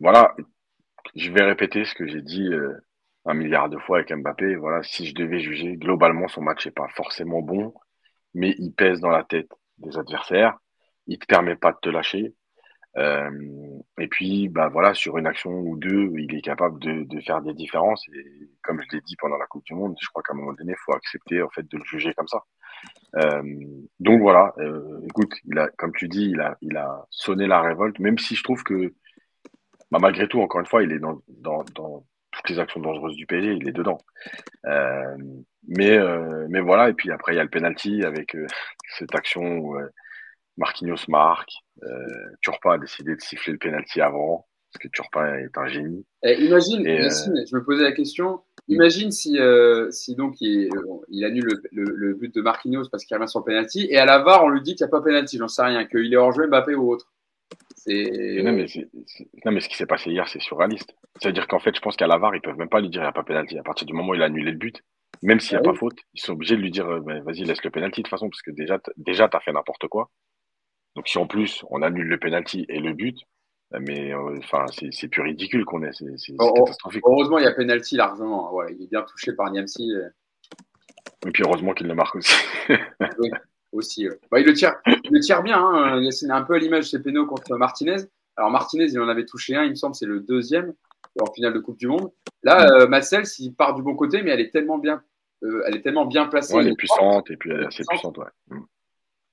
Voilà, 0.00 0.34
je 1.14 1.30
vais 1.30 1.42
répéter 1.42 1.84
ce 1.84 1.94
que 1.94 2.06
j'ai 2.06 2.22
dit 2.22 2.50
un 3.26 3.34
milliard 3.34 3.68
de 3.68 3.78
fois 3.78 3.98
avec 3.98 4.12
Mbappé. 4.12 4.56
Voilà, 4.56 4.82
si 4.82 5.06
je 5.06 5.14
devais 5.14 5.40
juger, 5.40 5.76
globalement, 5.76 6.28
son 6.28 6.42
match 6.42 6.66
n'est 6.66 6.72
pas 6.72 6.88
forcément 6.88 7.42
bon, 7.42 7.74
mais 8.34 8.54
il 8.58 8.72
pèse 8.72 9.00
dans 9.00 9.10
la 9.10 9.24
tête 9.24 9.50
des 9.78 9.96
adversaires. 9.98 10.58
Il 11.06 11.18
te 11.18 11.26
permet 11.26 11.56
pas 11.56 11.72
de 11.72 11.78
te 11.80 11.88
lâcher. 11.88 12.34
Euh, 12.96 13.30
et 13.98 14.06
puis, 14.06 14.48
bah 14.48 14.68
voilà, 14.68 14.94
sur 14.94 15.18
une 15.18 15.26
action 15.26 15.50
ou 15.50 15.76
deux, 15.76 16.12
il 16.16 16.34
est 16.34 16.42
capable 16.42 16.78
de, 16.78 17.20
faire 17.20 17.42
des 17.42 17.54
différences. 17.54 18.06
Et 18.14 18.50
comme 18.62 18.80
je 18.82 18.96
l'ai 18.96 19.00
dit 19.02 19.16
pendant 19.16 19.36
la 19.36 19.46
Coupe 19.46 19.64
du 19.64 19.74
Monde, 19.74 19.96
je 20.00 20.08
crois 20.08 20.22
qu'à 20.22 20.32
un 20.32 20.36
moment 20.36 20.52
donné, 20.52 20.72
il 20.72 20.82
faut 20.84 20.94
accepter 20.94 21.42
en 21.42 21.50
fait 21.50 21.68
de 21.68 21.76
le 21.76 21.84
juger 21.84 22.14
comme 22.14 22.28
ça. 22.28 22.42
Euh, 23.16 23.42
donc 24.00 24.20
voilà, 24.20 24.54
euh, 24.58 25.00
écoute, 25.08 25.32
il 25.44 25.58
a, 25.58 25.68
comme 25.70 25.92
tu 25.92 26.08
dis, 26.08 26.30
il 26.30 26.40
a, 26.40 26.56
il 26.60 26.76
a 26.76 27.04
sonné 27.10 27.46
la 27.46 27.62
révolte, 27.62 27.98
même 27.98 28.18
si 28.18 28.36
je 28.36 28.44
trouve 28.44 28.62
que, 28.62 28.94
bah, 29.94 30.00
malgré 30.00 30.26
tout, 30.26 30.40
encore 30.40 30.60
une 30.60 30.66
fois, 30.66 30.82
il 30.82 30.90
est 30.90 30.98
dans, 30.98 31.22
dans, 31.28 31.62
dans 31.76 32.04
toutes 32.32 32.48
les 32.48 32.58
actions 32.58 32.80
dangereuses 32.80 33.14
du 33.14 33.26
PSG, 33.26 33.58
il 33.60 33.68
est 33.68 33.72
dedans. 33.72 33.98
Euh, 34.66 35.16
mais, 35.68 35.96
euh, 35.96 36.46
mais 36.48 36.60
voilà, 36.60 36.88
et 36.88 36.94
puis 36.94 37.12
après, 37.12 37.32
il 37.32 37.36
y 37.36 37.38
a 37.38 37.44
le 37.44 37.48
penalty 37.48 38.02
avec 38.02 38.34
euh, 38.34 38.44
cette 38.98 39.14
action 39.14 39.58
où 39.58 39.78
Marquinhos 40.56 41.06
marque. 41.06 41.52
Turpin 42.40 42.72
a 42.72 42.78
décidé 42.78 43.14
de 43.14 43.20
siffler 43.20 43.52
le 43.52 43.58
penalty 43.60 44.00
avant, 44.00 44.48
parce 44.72 44.82
que 44.82 44.88
Turpin 44.88 45.32
est 45.36 45.56
un 45.56 45.68
génie. 45.68 46.04
Eh, 46.24 46.42
imagine, 46.44 46.82
je 46.84 47.54
me 47.54 47.62
posais 47.62 47.84
la 47.84 47.92
question, 47.92 48.40
imagine 48.66 49.12
si, 49.12 49.38
si 49.90 50.16
donc 50.16 50.40
il, 50.40 50.70
il 51.08 51.24
annule 51.24 51.60
le, 51.70 51.84
le, 51.84 52.14
but 52.14 52.34
de 52.34 52.42
Marquinhos 52.42 52.88
parce 52.90 53.04
qu'il 53.04 53.16
revient 53.16 53.28
sur 53.28 53.40
le 53.40 53.44
penalty, 53.44 53.86
et 53.90 53.98
à 53.98 54.06
la 54.06 54.18
VAR, 54.18 54.42
on 54.42 54.48
lui 54.48 54.60
dit 54.60 54.74
qu'il 54.74 54.84
n'y 54.84 54.88
a 54.88 54.90
pas 54.90 55.02
penalty, 55.02 55.38
j'en 55.38 55.46
sais 55.46 55.62
rien, 55.62 55.84
qu'il 55.84 56.12
est 56.12 56.16
hors-jeu 56.16 56.48
Mbappé 56.48 56.74
ou 56.74 56.90
autre. 56.90 57.13
Non 57.86 58.52
mais, 58.52 58.66
non, 59.44 59.52
mais 59.52 59.60
ce 59.60 59.68
qui 59.68 59.76
s'est 59.76 59.86
passé 59.86 60.10
hier, 60.10 60.26
c'est 60.28 60.40
surréaliste. 60.40 60.94
C'est-à-dire 61.20 61.46
qu'en 61.46 61.58
fait, 61.58 61.74
je 61.74 61.80
pense 61.80 61.96
qu'à 61.96 62.06
la 62.06 62.18
VAR, 62.18 62.34
ils 62.34 62.40
peuvent 62.40 62.56
même 62.56 62.68
pas 62.68 62.80
lui 62.80 62.88
dire 62.88 63.02
il 63.02 63.04
n'y 63.04 63.08
a 63.08 63.12
pas 63.12 63.24
pénalty. 63.24 63.58
À 63.58 63.62
partir 63.62 63.86
du 63.86 63.92
moment 63.92 64.10
où 64.10 64.14
il 64.14 64.22
a 64.22 64.26
annulé 64.26 64.50
le 64.50 64.56
but, 64.56 64.82
même 65.22 65.40
s'il 65.40 65.52
n'y 65.52 65.64
a 65.64 65.68
ah 65.68 65.72
pas 65.72 65.78
faute, 65.78 65.98
ils 66.14 66.20
sont 66.20 66.32
obligés 66.32 66.56
de 66.56 66.62
lui 66.62 66.70
dire 66.70 66.86
bah, 67.02 67.20
vas-y, 67.20 67.44
laisse 67.44 67.62
le 67.62 67.70
pénalty 67.70 68.00
de 68.00 68.04
toute 68.04 68.10
façon, 68.10 68.30
parce 68.30 68.42
que 68.42 68.50
déjà, 68.50 68.80
déjà, 68.96 69.28
tu 69.28 69.36
as 69.36 69.40
fait 69.40 69.52
n'importe 69.52 69.86
quoi. 69.88 70.10
Donc 70.96 71.08
si 71.08 71.18
en 71.18 71.26
plus, 71.26 71.64
on 71.70 71.82
annule 71.82 72.06
le 72.06 72.18
pénalty 72.18 72.64
et 72.68 72.80
le 72.80 72.94
but, 72.94 73.18
bah, 73.70 73.78
mais 73.80 74.14
euh, 74.14 74.38
enfin, 74.38 74.64
c'est 74.90 75.08
plus 75.08 75.22
ridicule 75.22 75.64
qu'on 75.64 75.82
ait. 75.82 75.92
C'est 75.92 76.36
catastrophique. 76.36 77.02
Heureusement, 77.06 77.38
il 77.38 77.44
y 77.44 77.48
a 77.48 77.52
pénalty 77.52 77.96
largement. 77.96 78.52
Ouais, 78.54 78.74
il 78.78 78.84
est 78.84 78.90
bien 78.90 79.02
touché 79.02 79.32
par 79.34 79.50
Niamsi. 79.50 79.92
Et 81.26 81.30
puis 81.30 81.42
heureusement 81.42 81.72
qu'il 81.74 81.86
le 81.86 81.94
marque 81.94 82.16
aussi. 82.16 82.34
aussi. 83.74 84.08
Bah, 84.30 84.40
il, 84.40 84.46
le 84.46 84.54
tire, 84.54 84.74
il 84.86 85.10
le 85.10 85.20
tire 85.20 85.42
bien. 85.42 85.58
Hein. 85.58 86.10
C'est 86.10 86.30
un 86.30 86.42
peu 86.42 86.54
à 86.54 86.58
l'image 86.58 86.84
de 86.84 86.88
ses 86.88 87.02
pénaux 87.02 87.26
contre 87.26 87.56
Martinez. 87.56 87.96
Alors 88.36 88.50
Martinez, 88.50 88.86
il 88.86 89.00
en 89.00 89.08
avait 89.08 89.26
touché 89.26 89.54
un, 89.54 89.64
il 89.64 89.70
me 89.70 89.74
semble, 89.74 89.94
c'est 89.94 90.06
le 90.06 90.20
deuxième 90.20 90.74
en 91.20 91.32
finale 91.32 91.52
de 91.52 91.60
Coupe 91.60 91.78
du 91.78 91.86
Monde. 91.86 92.10
Là, 92.42 92.70
euh, 92.72 92.86
Marcel, 92.88 93.26
s'il 93.26 93.54
part 93.54 93.74
du 93.74 93.82
bon 93.82 93.94
côté, 93.94 94.22
mais 94.22 94.30
elle 94.30 94.40
est 94.40 94.50
tellement 94.50 94.78
bien, 94.78 95.02
euh, 95.42 95.62
elle 95.66 95.76
est 95.76 95.82
tellement 95.82 96.06
bien 96.06 96.26
placée. 96.26 96.56
elle 96.56 96.68
est 96.68 96.76
puissante 96.76 97.30
et 97.30 97.36
puis 97.36 97.50
elle 97.50 97.62
est 97.62 97.66
assez 97.66 97.84
puissante, 97.88 98.18
ouais. 98.18 98.26
Mm. 98.48 98.60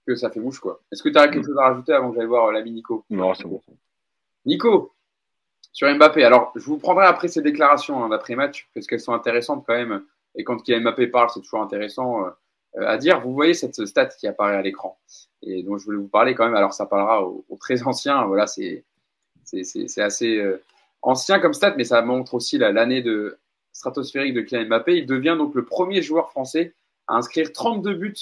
Que 0.08 0.15
ça 0.15 0.30
fait 0.30 0.39
mouche, 0.39 0.60
quoi. 0.60 0.82
Est-ce 0.91 1.04
que 1.04 1.10
tu 1.10 1.17
as 1.17 1.27
quelque 1.27 1.43
mm. 1.43 1.47
chose 1.47 1.58
à 1.58 1.69
rajouter 1.69 1.93
avant 1.93 2.12
que 2.12 2.17
j'aille 2.17 2.27
voir 2.27 2.47
euh, 2.47 2.51
l'ami 2.51 2.71
Nico? 2.71 3.06
Non, 3.10 3.34
c'est 3.34 3.47
bon. 3.47 3.62
Nico, 4.45 4.93
sur 5.71 5.93
Mbappé. 5.93 6.23
Alors, 6.23 6.51
je 6.56 6.63
vous 6.65 6.77
prendrai 6.77 7.06
après 7.06 7.27
ces 7.27 7.41
déclarations 7.41 8.04
hein, 8.04 8.10
d'après-match, 8.10 8.69
parce 8.73 8.88
qu'elles 8.88 8.99
sont 8.99 9.13
intéressantes 9.13 9.63
quand 9.65 9.75
même. 9.75 10.04
Et 10.36 10.43
quand 10.43 10.58
Mbappé 10.67 11.08
parle, 11.08 11.30
c'est 11.34 11.41
toujours 11.41 11.62
intéressant 11.62 12.25
euh, 12.25 12.30
à 12.77 12.97
dire. 12.97 13.21
Vous 13.21 13.34
voyez 13.34 13.53
cette 13.53 13.86
stat 13.86 14.07
qui 14.07 14.27
apparaît 14.27 14.55
à 14.55 14.62
l'écran 14.62 14.97
et 15.43 15.63
dont 15.63 15.77
je 15.77 15.86
voulais 15.86 15.97
vous 15.97 16.07
parler 16.07 16.36
quand 16.36 16.45
même. 16.45 16.55
Alors, 16.55 16.73
ça 16.73 16.86
parlera 16.86 17.23
aux, 17.23 17.43
très 17.60 17.84
anciens. 17.84 18.25
Voilà, 18.25 18.47
c'est 18.47 18.84
c'est 19.43 20.01
assez 20.01 20.38
euh, 20.38 20.62
ancien 21.01 21.39
comme 21.39 21.53
stat, 21.53 21.75
mais 21.75 21.84
ça 21.84 22.01
montre 22.01 22.36
aussi 22.36 22.57
l'année 22.57 23.01
de 23.01 23.38
stratosphérique 23.73 24.34
de 24.34 24.41
Kylian 24.41 24.67
Mbappé. 24.67 24.97
Il 24.97 25.05
devient 25.05 25.36
donc 25.38 25.55
le 25.55 25.65
premier 25.65 26.01
joueur 26.01 26.29
français 26.29 26.73
à 27.07 27.15
inscrire 27.15 27.51
32 27.51 27.93
buts 27.95 28.15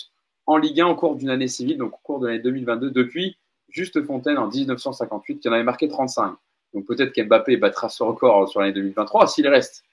en 0.47 0.57
Ligue 0.57 0.81
1 0.81 0.87
au 0.87 0.95
cours 0.95 1.15
d'une 1.15 1.29
année 1.29 1.47
civile, 1.47 1.77
donc 1.77 1.93
au 1.93 1.99
cours 2.01 2.19
de 2.19 2.27
l'année 2.27 2.39
2022, 2.39 2.89
depuis 2.89 3.37
Juste 3.69 4.03
Fontaine 4.03 4.39
en 4.39 4.47
1958, 4.47 5.39
qui 5.39 5.49
en 5.49 5.51
avait 5.51 5.63
marqué 5.63 5.87
35. 5.87 6.35
Donc 6.73 6.85
peut-être 6.85 7.13
qu'Mbappé 7.13 7.57
battra 7.57 7.89
ce 7.89 8.01
record 8.01 8.49
sur 8.49 8.59
l'année 8.61 8.73
2023 8.73 9.27
s'il 9.27 9.47
reste 9.47 9.83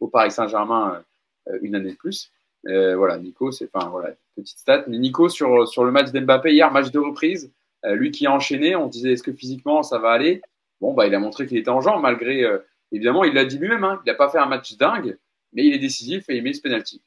au 0.00 0.08
Paris 0.08 0.32
Saint-Germain 0.32 1.02
euh, 1.48 1.58
une 1.62 1.76
année 1.76 1.92
de 1.92 1.96
plus. 1.96 2.32
Euh, 2.66 2.96
voilà, 2.96 3.18
Nico, 3.18 3.50
c'est 3.50 3.68
enfin 3.72 3.88
voilà, 3.88 4.10
petite 4.36 4.58
stat. 4.58 4.84
Mais 4.86 4.98
Nico 4.98 5.28
sur, 5.28 5.66
sur 5.66 5.84
le 5.84 5.90
match 5.90 6.10
d'Mbappé 6.12 6.52
hier, 6.52 6.70
match 6.70 6.90
de 6.90 6.98
reprise, 6.98 7.52
lui 7.84 8.10
qui 8.10 8.26
a 8.26 8.32
enchaîné, 8.32 8.76
on 8.76 8.86
disait 8.86 9.12
est-ce 9.12 9.22
que 9.22 9.32
physiquement 9.32 9.82
ça 9.82 9.98
va 9.98 10.10
aller? 10.10 10.42
Bon, 10.80 10.94
bah, 10.94 11.06
il 11.06 11.14
a 11.14 11.18
montré 11.18 11.46
qu'il 11.46 11.58
était 11.58 11.70
en 11.70 11.80
jambes, 11.80 12.02
malgré, 12.02 12.42
euh, 12.42 12.58
évidemment, 12.90 13.24
il 13.24 13.34
l'a 13.34 13.44
dit 13.44 13.58
lui-même, 13.58 13.84
hein, 13.84 14.00
il 14.04 14.08
n'a 14.08 14.14
pas 14.14 14.30
fait 14.30 14.38
un 14.38 14.46
match 14.46 14.76
dingue, 14.76 15.18
mais 15.52 15.64
il 15.66 15.74
est 15.74 15.78
décisif 15.78 16.24
et 16.28 16.36
il 16.36 16.42
met 16.42 16.54
ce 16.54 16.62
penalty. 16.62 17.02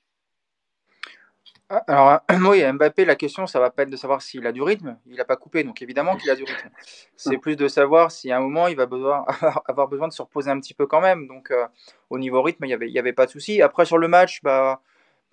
ah, 1.69 1.83
alors, 1.87 2.19
oui, 2.51 2.63
Mbappé, 2.71 3.03
la 3.03 3.15
question, 3.15 3.47
ça 3.47 3.59
va 3.59 3.71
pas 3.71 3.83
être 3.83 3.89
de 3.89 3.95
savoir 3.95 4.21
s'il 4.21 4.45
a 4.45 4.51
du 4.51 4.61
rythme. 4.61 4.97
Il 5.07 5.15
n'a 5.15 5.25
pas 5.25 5.37
coupé, 5.37 5.63
donc 5.63 5.81
évidemment 5.81 6.17
qu'il 6.17 6.29
a 6.29 6.35
du 6.35 6.43
rythme. 6.43 6.69
C'est 7.15 7.37
plus 7.37 7.55
de 7.55 7.67
savoir 7.67 8.11
si 8.11 8.31
à 8.31 8.37
un 8.37 8.41
moment, 8.41 8.67
il 8.67 8.75
va 8.75 8.85
besoin, 8.85 9.25
avoir 9.65 9.87
besoin 9.87 10.07
de 10.07 10.13
se 10.13 10.21
reposer 10.21 10.51
un 10.51 10.59
petit 10.59 10.75
peu 10.75 10.85
quand 10.85 11.01
même. 11.01 11.27
Donc, 11.27 11.49
euh, 11.49 11.65
au 12.11 12.19
niveau 12.19 12.43
rythme, 12.43 12.65
il 12.65 12.67
n'y 12.67 12.73
avait, 12.73 12.91
y 12.91 12.99
avait 12.99 13.13
pas 13.13 13.25
de 13.25 13.31
souci. 13.31 13.59
Après, 13.63 13.85
sur 13.85 13.97
le 13.97 14.07
match, 14.07 14.41
bah, 14.43 14.81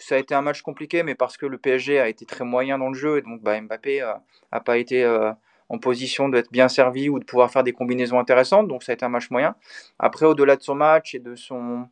ça 0.01 0.17
a 0.17 0.19
été 0.19 0.35
un 0.35 0.43
match 0.43 0.63
compliqué, 0.63 1.03
mais 1.03 1.15
parce 1.15 1.37
que 1.37 1.47
le 1.47 1.59
PSG 1.59 2.01
a 2.01 2.09
été 2.09 2.27
très 2.27 2.45
moyen 2.45 2.79
dans 2.79 2.89
le 2.89 2.95
jeu, 2.95 3.19
et 3.19 3.23
donc 3.23 3.43
bah, 3.43 3.61
Mbappé 3.61 4.01
n'a 4.01 4.23
euh, 4.55 4.61
pas 4.61 4.79
été 4.79 5.05
euh, 5.05 5.33
en 5.69 5.79
position 5.79 6.29
d'être 6.29 6.51
bien 6.51 6.69
servi 6.69 7.09
ou 7.09 7.19
de 7.19 7.25
pouvoir 7.25 7.51
faire 7.51 7.63
des 7.63 7.73
combinaisons 7.73 8.19
intéressantes. 8.19 8.67
Donc, 8.69 8.83
ça 8.83 8.93
a 8.93 8.95
été 8.95 9.05
un 9.05 9.09
match 9.09 9.31
moyen. 9.31 9.55
Après, 9.99 10.27
au-delà 10.27 10.57
de 10.57 10.63
son 10.63 10.75
match 10.75 11.15
et 11.15 11.21
de 11.21 11.37
son 11.37 11.89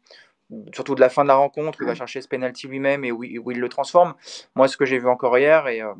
surtout 0.72 0.94
de 0.94 1.00
la 1.00 1.10
fin 1.10 1.24
de 1.24 1.28
la 1.28 1.34
rencontre, 1.34 1.78
il 1.82 1.86
va 1.86 1.94
chercher 1.94 2.22
ce 2.22 2.28
penalty 2.28 2.68
lui-même 2.68 3.04
et 3.04 3.12
où, 3.12 3.22
il 3.22 3.60
le 3.60 3.68
transforme. 3.68 4.14
Moi, 4.54 4.66
ce 4.66 4.76
que 4.76 4.86
j'ai 4.86 4.98
vu 4.98 5.08
encore 5.08 5.36
hier, 5.38 5.68
et 5.68 5.82
euh, 5.82 5.92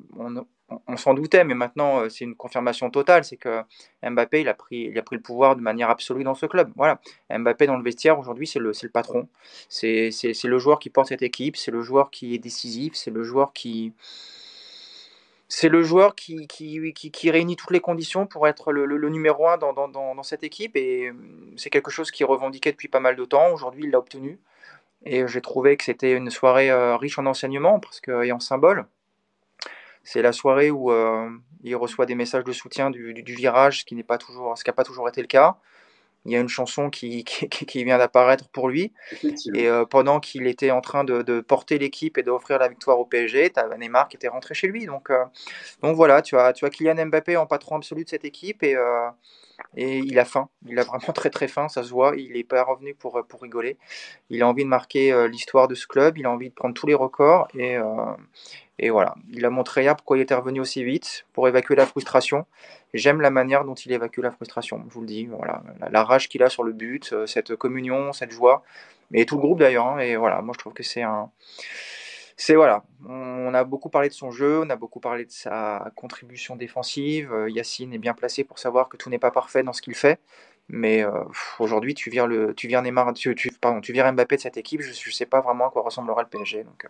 on, 0.87 0.97
s'en 0.97 1.15
doutait, 1.15 1.45
mais 1.45 1.55
maintenant 1.55 2.01
euh, 2.01 2.09
c'est 2.09 2.25
une 2.25 2.35
confirmation 2.35 2.91
totale, 2.91 3.25
c'est 3.25 3.37
que 3.37 3.63
Mbappé, 4.03 4.43
il 4.43 4.49
a, 4.49 4.55
pris, 4.55 4.89
il 4.91 4.99
a 4.99 5.03
pris 5.03 5.17
le 5.17 5.23
pouvoir 5.23 5.57
de 5.57 5.61
manière 5.61 5.91
absolue 5.91 6.25
dans 6.25 6.35
ce 6.35 6.47
club. 6.47 6.71
Voilà, 6.77 7.01
Mbappé 7.31 7.67
dans 7.67 7.77
le 7.77 7.83
vestiaire 7.83 8.19
aujourd'hui, 8.19 8.47
c'est 8.47 8.59
le, 8.59 8.73
le 8.83 8.89
patron. 8.89 9.29
C'est 9.69 10.11
le 10.45 10.59
joueur 10.59 10.79
qui 10.79 10.91
porte 10.91 11.09
cette 11.09 11.23
équipe, 11.23 11.57
c'est 11.57 11.71
le 11.71 11.83
joueur 11.83 12.11
qui 12.11 12.35
est 12.35 12.39
décisif, 12.39 12.95
c'est 12.95 13.11
le 13.11 13.23
joueur 13.23 13.53
qui, 13.53 13.93
c'est 15.49 15.71
le 15.71 15.83
joueur 15.83 16.15
qui, 16.15 16.47
qui, 16.47 16.93
qui, 16.93 17.31
réunit 17.31 17.57
toutes 17.57 17.71
les 17.71 17.81
conditions 17.81 18.27
pour 18.27 18.47
être 18.47 18.71
le, 18.71 19.09
numéro 19.09 19.49
un 19.49 19.57
dans, 19.57 19.73
dans, 19.73 19.89
dans, 19.89 20.23
cette 20.23 20.45
équipe. 20.45 20.77
Et 20.77 21.09
euh, 21.09 21.15
c'est 21.57 21.71
quelque 21.71 21.91
chose 21.91 22.11
qu'il 22.11 22.27
revendiquait 22.27 22.71
depuis 22.71 22.89
pas 22.89 23.01
mal 23.01 23.17
de 23.17 23.25
temps. 23.25 23.51
Aujourd'hui, 23.53 23.85
il 23.85 23.91
l'a 23.91 23.99
obtenu. 23.99 24.39
Et 25.07 25.27
j'ai 25.27 25.41
trouvé 25.41 25.77
que 25.77 25.85
c'était 25.85 26.13
une 26.13 26.31
soirée 26.31 26.71
euh, 26.71 26.97
riche 26.97 27.19
en 27.19 27.27
enseignements 27.27 27.81
parce 27.81 28.01
que, 28.01 28.25
et 28.25 28.33
en 28.33 28.41
symboles. 28.41 28.87
C'est 30.05 30.23
la 30.23 30.33
soirée 30.33 30.71
où 30.71 30.91
euh, 30.91 31.29
il 31.63 31.77
reçoit 31.77 32.07
des 32.07 32.15
messages 32.15 32.45
de 32.45 32.53
soutien 32.53 32.91
du, 32.91 33.15
du, 33.15 33.35
virage, 33.35 33.81
ce 33.81 33.85
qui 33.85 33.95
n'est 33.95 34.03
pas 34.03 34.19
toujours, 34.19 34.57
ce 34.57 34.65
qui 34.65 34.71
n'a 34.71 34.75
pas 34.75 34.85
toujours 34.85 35.09
été 35.09 35.21
le 35.21 35.27
cas 35.27 35.59
il 36.25 36.33
y 36.33 36.37
a 36.37 36.41
une 36.41 36.49
chanson 36.49 36.91
qui, 36.91 37.25
qui, 37.25 37.85
vient 37.85 37.99
d'apparaître 37.99 38.49
pour 38.49 38.69
lui. 38.69 38.93
Et 39.55 39.69
euh, 39.69 39.85
pendant 39.85 40.21
qu'il 40.21 40.47
était 40.47 40.71
en 40.71 40.81
train 40.81 41.05
de, 41.05 41.41
porter 41.41 41.79
l'équipe 41.79 42.19
et 42.19 42.23
d'offrir 42.23 42.59
la 42.59 42.69
victoire 42.69 42.99
au 42.99 43.05
PSG, 43.05 43.51
tu 43.51 43.61
as 43.61 43.77
Neymar 43.77 44.09
qui 44.09 44.17
était 44.17 44.29
rentré 44.29 44.55
chez 44.55 44.67
lui. 44.67 44.87
Donc, 44.87 45.11
euh, 45.11 45.25
donc 45.83 45.97
voilà, 45.97 46.23
tu 46.23 46.37
as, 46.37 46.53
tu 46.53 46.65
as 46.65 46.71
Kylian 46.71 47.07
Mbappé 47.07 47.37
en 47.37 47.47
patron 47.47 47.77
absolu 47.77 48.05
de 48.05 48.11
cette 48.11 48.25
équipe 48.25 48.63
et, 48.63 48.77
et 49.77 49.99
il 49.99 50.19
a 50.19 50.25
faim. 50.25 50.49
Il 50.67 50.79
a 50.79 50.85
vraiment 50.85 51.13
très 51.15 51.31
très 51.31 51.49
faim, 51.49 51.69
ça 51.69 51.83
se 51.83 51.91
voit. 51.91 52.15
Il 52.17 52.33
n'est 52.33 52.45
pas 52.45 52.63
revenu 52.63 52.95
pour, 52.95 53.25
pour 53.29 53.43
rigoler. 53.43 53.77
Il 54.31 54.43
a 54.43 54.49
envie 54.49 54.65
de 54.65 54.69
marquer 54.69 55.29
l'histoire 55.29 55.69
de 55.69 55.75
ce 55.75 55.87
club, 55.87 56.19
il 56.19 56.27
a 56.27 56.31
envie 56.31 56.51
de 56.51 56.55
prendre 56.55 56.75
tous 56.75 56.87
les 56.87 56.95
records 56.95 57.49
et, 57.55 57.79
et 58.79 58.91
voilà, 58.91 59.15
il 59.33 59.45
a 59.45 59.51
montré 59.51 59.83
hier 59.83 59.97
pourquoi 59.97 60.19
il 60.19 60.21
était 60.21 60.35
revenu 60.35 60.61
aussi 60.61 60.85
vite, 60.85 61.27
pour 61.33 61.49
évacuer 61.49 61.75
la 61.75 61.87
frustration. 61.87 62.47
J'aime 62.95 63.21
la 63.21 63.31
manière 63.31 63.65
dont 63.65 63.75
il 63.75 63.93
évacue 63.93 64.21
la 64.21 64.31
frustration, 64.31 64.85
je 64.89 64.95
vous 64.95 65.01
le 65.01 65.07
dis. 65.07 65.27
Voilà, 65.27 65.63
la, 65.91 66.05
rage 66.05 66.29
qu'il 66.29 66.43
a 66.45 66.49
sur 66.49 66.63
le 66.63 66.73
but, 66.73 67.13
euh, 67.13 67.27
cette 67.27 67.57
communion, 67.57 68.13
cette 68.13 68.31
joie, 68.31 68.63
et 69.13 69.27
tout 69.27 69.35
le 69.35 69.41
groupe 69.41 69.59
d'ailleurs. 69.59 69.87
Hein, 69.87 69.99
et 69.99 70.17
voilà, 70.17 70.41
moi 70.43 70.53
je 70.55 70.61
trouve 70.61 70.75
que 70.75 70.85
c'est 70.85 71.03
un. 71.03 71.31
C'est 72.41 72.55
voilà, 72.55 72.85
on 73.05 73.53
a 73.53 73.65
beaucoup 73.65 73.89
parlé 73.89 74.09
de 74.09 74.15
son 74.15 74.31
jeu, 74.31 74.61
on 74.65 74.71
a 74.71 74.77
beaucoup 74.77 75.01
parlé 75.01 75.25
de 75.25 75.31
sa 75.33 75.91
contribution 75.97 76.55
défensive. 76.55 77.33
Euh, 77.33 77.51
Yacine 77.51 77.93
est 77.93 77.99
bien 77.99 78.15
placé 78.15 78.45
pour 78.45 78.61
savoir 78.61 78.89
que 78.89 78.97
tout 78.97 79.11
n'est 79.11 79.19
pas 79.19 79.33
parfait 79.33 79.65
dans 79.65 79.73
ce 79.73 79.83
qu'il 79.83 79.97
fait. 79.97 80.21
Mais 80.69 81.03
euh, 81.03 81.25
aujourd'hui, 81.59 81.95
tu 81.95 82.11
vires 82.11 82.29
le, 82.29 82.55
tu 82.55 82.69
Neymar, 82.69 83.13
tu, 83.13 83.35
pardon, 83.61 83.81
tu 83.81 83.93
Mbappé 83.93 84.37
de 84.37 84.41
cette 84.41 84.57
équipe. 84.57 84.83
Je 84.83 84.91
ne 84.91 85.13
sais 85.13 85.27
pas 85.27 85.41
vraiment 85.41 85.67
à 85.67 85.71
quoi 85.71 85.83
ressemblera 85.83 86.23
le 86.23 86.29
PSG. 86.29 86.61
Euh, 86.61 86.89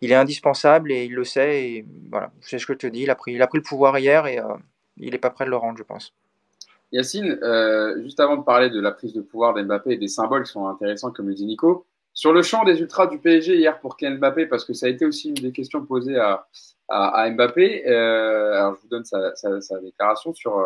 il 0.00 0.10
est 0.10 0.16
indispensable 0.16 0.90
et 0.90 1.04
il 1.04 1.14
le 1.14 1.22
sait. 1.22 1.62
Et 1.62 1.86
voilà, 2.10 2.32
c'est 2.40 2.58
ce 2.58 2.66
que 2.66 2.72
je 2.72 2.78
te 2.78 2.86
dis. 2.88 3.02
Il 3.02 3.10
a 3.10 3.14
pris, 3.14 3.32
il 3.32 3.42
a 3.42 3.46
pris 3.46 3.58
le 3.58 3.64
pouvoir 3.64 3.96
hier 3.96 4.26
et 4.26 4.40
il 4.96 5.12
n'est 5.12 5.18
pas 5.18 5.30
prêt 5.30 5.44
de 5.44 5.50
le 5.50 5.56
rendre, 5.56 5.78
je 5.78 5.84
pense. 5.84 6.12
Yacine, 6.90 7.38
juste 8.02 8.18
avant 8.18 8.38
de 8.38 8.42
parler 8.42 8.70
de 8.70 8.80
la 8.80 8.90
prise 8.90 9.12
de 9.12 9.20
pouvoir 9.20 9.54
d'Mbappé 9.54 9.92
et 9.92 9.98
des 9.98 10.08
symboles 10.08 10.46
sont 10.46 10.66
intéressants, 10.66 11.12
comme 11.12 11.28
le 11.28 11.34
dit 11.34 11.46
Nico, 11.46 11.86
sur 12.14 12.32
le 12.32 12.42
champ 12.42 12.64
des 12.64 12.80
ultras 12.80 13.06
du 13.08 13.18
PSG 13.18 13.56
hier 13.56 13.78
pour 13.80 13.96
Kylian 13.96 14.18
Mbappé, 14.18 14.46
parce 14.46 14.64
que 14.64 14.72
ça 14.72 14.86
a 14.86 14.88
été 14.88 15.04
aussi 15.04 15.28
une 15.28 15.34
des 15.34 15.52
questions 15.52 15.84
posées 15.84 16.18
à, 16.18 16.46
Mbappé. 16.88 17.84
alors, 17.86 18.76
je 18.76 18.82
vous 18.82 18.88
donne 18.88 19.04
sa, 19.04 19.80
déclaration 19.80 20.32
sur 20.32 20.58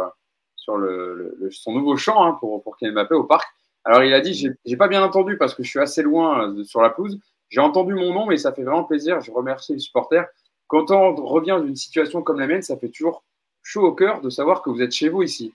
le, 0.76 1.48
son 1.50 1.72
nouveau 1.72 1.96
chant 1.96 2.22
hein, 2.22 2.36
pour, 2.38 2.62
pour 2.62 2.76
Kylian 2.76 2.92
Mbappé 2.92 3.14
au 3.14 3.24
parc. 3.24 3.48
Alors 3.88 4.04
il 4.04 4.12
a 4.12 4.20
dit, 4.20 4.34
j'ai 4.66 4.76
pas 4.76 4.86
bien 4.88 5.02
entendu 5.02 5.38
parce 5.38 5.54
que 5.54 5.62
je 5.62 5.70
suis 5.70 5.78
assez 5.78 6.02
loin 6.02 6.50
euh, 6.50 6.62
sur 6.64 6.82
la 6.82 6.90
pelouse. 6.90 7.18
J'ai 7.48 7.60
entendu 7.60 7.94
mon 7.94 8.12
nom, 8.12 8.26
mais 8.26 8.36
ça 8.36 8.52
fait 8.52 8.62
vraiment 8.62 8.84
plaisir. 8.84 9.22
Je 9.22 9.30
remercie 9.30 9.72
les 9.72 9.78
supporters. 9.78 10.26
Quand 10.66 10.90
on 10.90 11.14
revient 11.14 11.58
d'une 11.64 11.74
situation 11.74 12.22
comme 12.22 12.38
la 12.38 12.46
mienne, 12.46 12.60
ça 12.60 12.76
fait 12.76 12.90
toujours 12.90 13.24
chaud 13.62 13.86
au 13.86 13.92
cœur 13.92 14.20
de 14.20 14.28
savoir 14.28 14.60
que 14.60 14.68
vous 14.68 14.82
êtes 14.82 14.92
chez 14.92 15.08
vous 15.08 15.22
ici. 15.22 15.54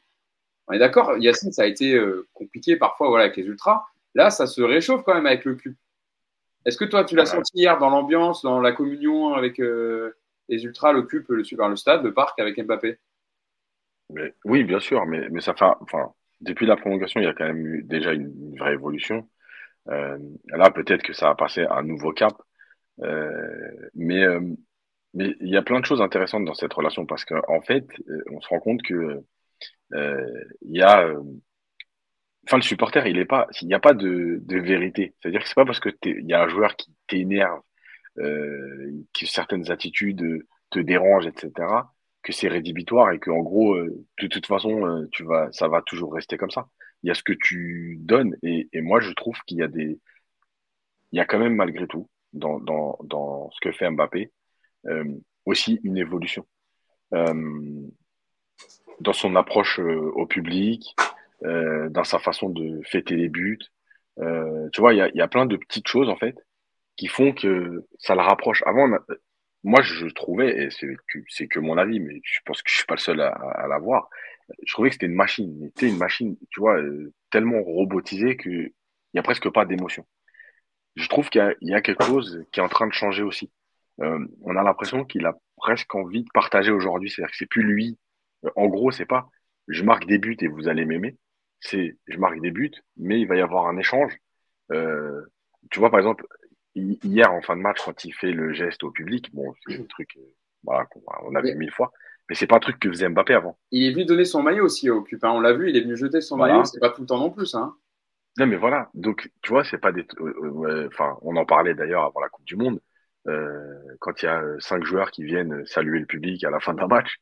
On 0.67 0.73
est 0.73 0.79
d'accord, 0.79 1.15
Yacine, 1.19 1.51
ça 1.51 1.61
a 1.61 1.65
été 1.65 1.93
euh, 1.93 2.27
compliqué 2.33 2.75
parfois 2.75 3.19
avec 3.19 3.37
les 3.37 3.43
ultras. 3.43 3.83
Là, 4.15 4.31
ça 4.31 4.47
se 4.47 4.63
réchauffe 4.63 5.03
quand 5.03 5.13
même 5.13 5.27
avec 5.27 5.45
le 5.45 5.53
cube. 5.53 5.75
Est-ce 6.65 6.77
que 6.77 6.85
toi, 6.85 7.03
tu 7.03 7.15
l'as 7.15 7.25
senti 7.25 7.57
hier 7.57 7.77
dans 7.77 7.89
l'ambiance, 7.89 8.41
dans 8.41 8.59
la 8.59 8.71
communion 8.71 9.33
avec 9.33 9.59
euh, 9.59 10.17
les 10.49 10.63
ultras, 10.63 10.93
le 10.93 11.03
cube, 11.03 11.25
le, 11.29 11.43
le 11.43 11.75
stade, 11.75 12.03
le 12.03 12.13
parc 12.13 12.39
avec 12.39 12.57
Mbappé? 12.57 12.97
Oui, 14.45 14.63
bien 14.63 14.79
sûr, 14.79 15.05
mais, 15.05 15.27
mais 15.29 15.41
ça 15.41 15.53
fait, 15.53 15.65
enfin, 15.81 16.13
depuis 16.41 16.65
la 16.65 16.75
prolongation, 16.75 17.19
il 17.19 17.23
y 17.23 17.27
a 17.27 17.33
quand 17.33 17.45
même 17.45 17.65
eu 17.65 17.83
déjà 17.83 18.13
une, 18.13 18.55
vraie 18.57 18.73
évolution. 18.73 19.27
Euh, 19.89 20.17
là, 20.47 20.71
peut-être 20.71 21.03
que 21.03 21.13
ça 21.13 21.27
va 21.29 21.35
passer 21.35 21.63
à 21.63 21.77
un 21.77 21.83
nouveau 21.83 22.11
cap. 22.13 22.33
Euh, 23.01 23.89
mais, 23.95 24.23
mais 25.13 25.35
il 25.41 25.49
y 25.49 25.57
a 25.57 25.63
plein 25.63 25.79
de 25.79 25.85
choses 25.85 26.01
intéressantes 26.01 26.45
dans 26.45 26.53
cette 26.53 26.73
relation 26.73 27.05
parce 27.05 27.25
qu'en 27.25 27.61
fait, 27.61 27.85
on 28.31 28.39
se 28.39 28.47
rend 28.47 28.59
compte 28.59 28.83
que 28.83 29.21
il 29.91 30.77
y 30.77 30.81
a, 30.81 31.13
enfin, 32.45 32.57
le 32.57 32.63
supporter, 32.63 33.07
il 33.07 33.17
est 33.17 33.25
pas, 33.25 33.47
n'y 33.61 33.73
a 33.73 33.79
pas 33.79 33.93
de, 33.93 34.39
de 34.41 34.57
vérité. 34.59 35.13
C'est-à-dire 35.19 35.41
que 35.41 35.47
c'est 35.47 35.55
pas 35.55 35.65
parce 35.65 35.79
que 35.79 35.89
il 36.05 36.27
y 36.27 36.33
a 36.33 36.43
un 36.43 36.47
joueur 36.47 36.75
qui 36.75 36.93
t'énerve, 37.07 37.61
que 38.15 39.25
certaines 39.25 39.71
attitudes 39.71 40.45
te 40.69 40.79
dérangent, 40.79 41.27
etc 41.27 41.65
que 42.23 42.31
c'est 42.31 42.47
rédhibitoire 42.47 43.11
et 43.11 43.19
que 43.19 43.29
en 43.29 43.41
gros 43.41 43.75
euh, 43.75 44.05
de 44.19 44.27
toute 44.27 44.47
façon 44.47 44.87
euh, 44.87 45.07
tu 45.11 45.23
vas 45.23 45.51
ça 45.51 45.67
va 45.67 45.81
toujours 45.81 46.13
rester 46.13 46.37
comme 46.37 46.49
ça 46.49 46.67
il 47.03 47.09
y 47.09 47.11
a 47.11 47.15
ce 47.15 47.21
que 47.21 47.33
tu 47.33 47.97
donnes 47.99 48.35
et, 48.41 48.69
et 48.71 48.81
moi 48.81 49.01
je 49.01 49.11
trouve 49.11 49.37
qu'il 49.45 49.57
y 49.57 49.61
a 49.61 49.67
des 49.67 49.99
il 51.11 51.17
y 51.17 51.19
a 51.19 51.25
quand 51.25 51.37
même 51.37 51.55
malgré 51.55 51.85
tout 51.85 52.09
dans, 52.31 52.59
dans, 52.59 52.97
dans 53.03 53.51
ce 53.51 53.59
que 53.61 53.71
fait 53.71 53.89
Mbappé 53.89 54.31
euh, 54.87 55.03
aussi 55.45 55.79
une 55.83 55.97
évolution 55.97 56.47
dans 59.01 59.13
son 59.13 59.35
approche 59.35 59.77
au 59.77 60.25
public 60.25 60.95
dans 61.43 62.03
sa 62.03 62.19
façon 62.19 62.49
de 62.49 62.81
fêter 62.85 63.15
les 63.15 63.29
buts 63.29 63.59
tu 64.17 64.79
vois 64.81 64.93
il 64.93 64.97
y 64.97 65.01
a, 65.01 65.09
y 65.13 65.21
a 65.21 65.27
plein 65.27 65.45
de 65.45 65.57
petites 65.57 65.87
choses 65.87 66.09
en 66.09 66.15
fait 66.15 66.35
qui 66.95 67.07
font 67.07 67.33
que 67.33 67.85
ça 67.99 68.15
le 68.15 68.21
rapproche 68.21 68.63
avant 68.65 68.87
moi, 69.63 69.81
je 69.81 70.07
trouvais, 70.07 70.63
et 70.63 70.69
c'est 70.71 70.87
que, 71.07 71.19
c'est 71.29 71.47
que 71.47 71.59
mon 71.59 71.77
avis, 71.77 71.99
mais 71.99 72.19
je 72.23 72.39
pense 72.45 72.61
que 72.61 72.69
je 72.69 72.75
suis 72.75 72.85
pas 72.85 72.95
le 72.95 72.99
seul 72.99 73.21
à, 73.21 73.29
à, 73.29 73.67
l'avoir, 73.67 74.09
je 74.65 74.73
trouvais 74.73 74.89
que 74.89 74.95
c'était 74.95 75.05
une 75.05 75.15
machine. 75.15 75.71
C'était 75.75 75.89
une 75.89 75.97
machine, 75.97 76.37
tu 76.51 76.59
vois, 76.59 76.77
euh, 76.79 77.13
tellement 77.31 77.61
robotisée 77.63 78.35
qu'il 78.37 78.71
y 79.13 79.19
a 79.19 79.23
presque 79.23 79.49
pas 79.49 79.65
d'émotion. 79.65 80.05
Je 80.95 81.07
trouve 81.07 81.29
qu'il 81.29 81.39
y 81.39 81.43
a, 81.43 81.55
il 81.61 81.69
y 81.69 81.73
a 81.73 81.81
quelque 81.81 82.03
chose 82.03 82.45
qui 82.51 82.59
est 82.59 82.63
en 82.63 82.69
train 82.69 82.87
de 82.87 82.93
changer 82.93 83.23
aussi. 83.23 83.51
Euh, 84.01 84.19
on 84.41 84.55
a 84.57 84.63
l'impression 84.63 85.05
qu'il 85.05 85.25
a 85.25 85.37
presque 85.57 85.95
envie 85.95 86.23
de 86.23 86.29
partager 86.33 86.71
aujourd'hui. 86.71 87.09
C'est-à-dire 87.09 87.31
que 87.31 87.37
c'est 87.37 87.45
plus 87.49 87.63
lui. 87.63 87.97
Euh, 88.45 88.49
en 88.55 88.67
gros, 88.67 88.91
c'est 88.91 89.05
pas 89.05 89.29
je 89.69 89.83
marque 89.83 90.05
des 90.05 90.17
buts 90.17 90.37
et 90.41 90.47
vous 90.47 90.67
allez 90.67 90.85
m'aimer. 90.85 91.17
C'est 91.65 91.97
je 92.07 92.17
marque 92.17 92.41
des 92.41 92.51
buts, 92.51 92.73
mais 92.97 93.21
il 93.21 93.27
va 93.27 93.37
y 93.37 93.41
avoir 93.41 93.67
un 93.67 93.77
échange. 93.77 94.17
Euh, 94.71 95.21
tu 95.71 95.79
vois, 95.79 95.89
par 95.89 95.99
exemple, 95.99 96.25
hier 96.75 97.31
en 97.31 97.41
fin 97.41 97.55
de 97.55 97.61
match 97.61 97.77
quand 97.83 98.03
il 98.03 98.13
fait 98.13 98.31
le 98.31 98.51
geste 98.51 98.83
au 98.83 98.91
public, 98.91 99.33
bon, 99.33 99.53
c'est 99.65 99.79
un 99.79 99.85
truc, 99.85 100.17
euh, 100.17 100.21
voilà, 100.63 100.85
on 101.23 101.35
a 101.35 101.41
vu 101.41 101.55
mille 101.55 101.71
fois, 101.71 101.91
mais 102.27 102.35
c'est 102.35 102.47
pas 102.47 102.57
un 102.57 102.59
truc 102.59 102.79
que 102.79 102.89
faisait 102.89 103.07
Mbappé 103.07 103.33
avant. 103.33 103.57
Il 103.71 103.85
est 103.87 103.93
venu 103.93 104.03
donner 104.03 104.25
son 104.25 104.43
maillot 104.43 104.65
aussi 104.65 104.89
au 104.89 105.03
Cupin, 105.03 105.31
on 105.31 105.39
l'a 105.39 105.53
vu, 105.53 105.69
il 105.69 105.77
est 105.77 105.81
venu 105.81 105.95
jeter 105.95 106.19
son 106.19 106.37
maillot, 106.37 106.65
c'est 106.65 106.79
pas 106.79 106.89
tout 106.89 107.01
le 107.01 107.07
temps 107.07 107.19
non 107.19 107.31
plus, 107.31 107.55
hein. 107.55 107.75
Non 108.37 108.47
mais 108.47 108.57
voilà, 108.57 108.89
donc 108.93 109.31
tu 109.41 109.51
vois, 109.51 109.63
c'est 109.63 109.77
pas 109.77 109.91
des, 109.91 110.05
euh, 110.19 110.33
euh, 110.65 110.87
enfin, 110.87 111.17
on 111.21 111.37
en 111.37 111.45
parlait 111.45 111.75
d'ailleurs 111.75 112.03
avant 112.03 112.19
la 112.19 112.29
Coupe 112.29 112.45
du 112.45 112.55
Monde, 112.55 112.81
quand 113.99 114.21
il 114.21 114.25
y 114.25 114.27
a 114.27 114.43
cinq 114.59 114.83
joueurs 114.83 115.11
qui 115.11 115.23
viennent 115.23 115.65
saluer 115.65 115.99
le 115.99 116.05
public 116.05 116.43
à 116.43 116.49
la 116.49 116.59
fin 116.59 116.73
d'un 116.73 116.87
match. 116.87 117.21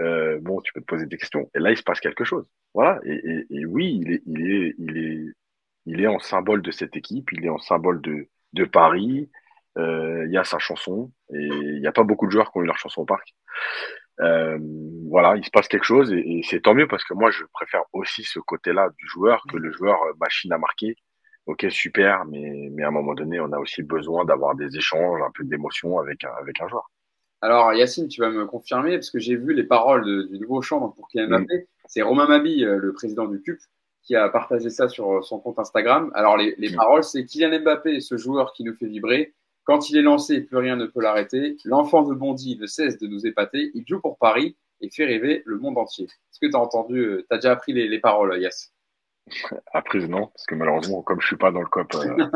Euh, 0.00 0.38
bon, 0.40 0.60
tu 0.60 0.72
peux 0.72 0.80
te 0.80 0.86
poser 0.86 1.06
des 1.06 1.18
questions. 1.18 1.50
Et 1.54 1.58
là, 1.58 1.70
il 1.70 1.76
se 1.76 1.82
passe 1.82 2.00
quelque 2.00 2.24
chose. 2.24 2.48
Voilà. 2.74 3.00
Et, 3.04 3.66
oui, 3.66 3.98
il 4.00 4.12
est, 4.12 4.22
il 4.26 4.50
est, 4.50 4.74
il 4.78 4.98
est, 4.98 5.32
il 5.86 6.00
est 6.00 6.06
en 6.06 6.18
symbole 6.18 6.62
de 6.62 6.70
cette 6.70 6.96
équipe. 6.96 7.30
Il 7.32 7.44
est 7.44 7.50
en 7.50 7.58
symbole 7.58 8.00
de, 8.00 8.28
de 8.52 8.64
Paris. 8.64 9.30
Euh, 9.78 10.24
il 10.26 10.32
y 10.32 10.36
a 10.36 10.44
sa 10.44 10.58
chanson 10.58 11.10
et 11.32 11.46
il 11.46 11.80
n'y 11.80 11.86
a 11.86 11.92
pas 11.92 12.02
beaucoup 12.02 12.26
de 12.26 12.30
joueurs 12.30 12.52
qui 12.52 12.58
ont 12.58 12.62
eu 12.62 12.66
leur 12.66 12.76
chanson 12.76 13.02
au 13.02 13.06
parc. 13.06 13.34
Euh, 14.20 14.58
voilà, 15.08 15.36
il 15.36 15.44
se 15.44 15.50
passe 15.50 15.68
quelque 15.68 15.84
chose 15.84 16.12
et, 16.12 16.42
c'est 16.44 16.60
tant 16.60 16.74
mieux 16.74 16.86
parce 16.86 17.02
que 17.04 17.14
moi 17.14 17.30
je 17.30 17.44
préfère 17.54 17.82
aussi 17.94 18.22
ce 18.22 18.38
côté-là 18.38 18.90
du 18.98 19.06
joueur 19.06 19.42
que 19.50 19.56
le 19.56 19.72
joueur 19.72 20.02
euh, 20.02 20.12
machine 20.20 20.52
à 20.52 20.58
marquer 20.58 20.96
ok, 21.46 21.66
super, 21.70 22.24
mais, 22.26 22.68
mais 22.72 22.82
à 22.84 22.88
un 22.88 22.90
moment 22.92 23.14
donné, 23.14 23.40
on 23.40 23.52
a 23.52 23.58
aussi 23.58 23.82
besoin 23.82 24.24
d'avoir 24.24 24.54
des 24.54 24.76
échanges, 24.76 25.20
un 25.22 25.30
peu 25.32 25.44
d'émotion 25.44 25.98
avec 25.98 26.24
avec 26.24 26.60
un 26.60 26.68
joueur. 26.68 26.90
Alors, 27.42 27.74
Yacine, 27.74 28.08
tu 28.08 28.20
vas 28.20 28.30
me 28.30 28.46
confirmer, 28.46 28.92
parce 28.92 29.10
que 29.10 29.18
j'ai 29.18 29.36
vu 29.36 29.52
les 29.52 29.64
paroles 29.64 30.28
du 30.28 30.38
nouveau 30.38 30.62
chambre 30.62 30.94
pour 30.94 31.08
Kylian 31.08 31.26
mm. 31.26 31.42
Mbappé. 31.42 31.68
C'est 31.86 32.02
Romain 32.02 32.26
Mabi, 32.26 32.64
euh, 32.64 32.78
le 32.78 32.92
président 32.92 33.26
du 33.26 33.42
CUP, 33.42 33.58
qui 34.02 34.14
a 34.16 34.28
partagé 34.28 34.70
ça 34.70 34.88
sur 34.88 35.24
son 35.24 35.40
compte 35.40 35.58
Instagram. 35.58 36.10
Alors, 36.14 36.36
les, 36.36 36.54
les 36.56 36.70
mm. 36.70 36.76
paroles, 36.76 37.04
c'est 37.04 37.24
Kylian 37.24 37.60
Mbappé, 37.60 38.00
ce 38.00 38.16
joueur 38.16 38.52
qui 38.52 38.62
nous 38.62 38.74
fait 38.74 38.86
vibrer. 38.86 39.34
Quand 39.64 39.90
il 39.90 39.96
est 39.96 40.02
lancé, 40.02 40.40
plus 40.40 40.56
rien 40.56 40.76
ne 40.76 40.86
peut 40.86 41.02
l'arrêter. 41.02 41.56
L'enfant 41.64 42.02
de 42.02 42.14
Bondy 42.14 42.58
ne 42.58 42.66
cesse 42.66 42.98
de 42.98 43.08
nous 43.08 43.26
épater. 43.26 43.72
Il 43.74 43.84
joue 43.86 44.00
pour 44.00 44.18
Paris 44.18 44.56
et 44.80 44.88
fait 44.88 45.04
rêver 45.04 45.42
le 45.44 45.58
monde 45.58 45.78
entier. 45.78 46.04
Est-ce 46.04 46.40
que 46.40 46.46
tu 46.46 46.56
as 46.56 46.60
entendu, 46.60 46.98
euh, 46.98 47.26
tu 47.28 47.34
as 47.34 47.38
déjà 47.38 47.52
appris 47.52 47.72
les, 47.72 47.88
les 47.88 47.98
paroles, 48.00 48.40
Yass 48.40 48.72
Apprise, 49.72 50.08
non, 50.08 50.26
parce 50.26 50.46
que 50.46 50.54
malheureusement, 50.54 51.02
comme 51.02 51.20
je 51.20 51.26
suis 51.26 51.36
pas 51.36 51.52
dans 51.52 51.60
le 51.60 51.66
COP. 51.66 51.94
Euh... 51.94 52.28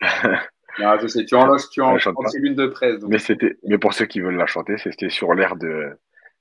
je 1.00 1.06
sais, 1.06 1.24
tu 1.24 1.34
en 1.34 1.46
loges, 1.46 1.68
tu 1.70 1.80
en, 1.80 1.94
en 1.94 2.22
tribune 2.24 2.54
de 2.54 2.66
presse. 2.66 2.98
Donc. 2.98 3.10
Mais, 3.10 3.18
c'était, 3.18 3.58
mais 3.64 3.78
pour 3.78 3.92
ceux 3.92 4.06
qui 4.06 4.20
veulent 4.20 4.36
la 4.36 4.46
chanter, 4.46 4.78
c'était 4.78 5.10
sur 5.10 5.34
l'air 5.34 5.56
de 5.56 5.90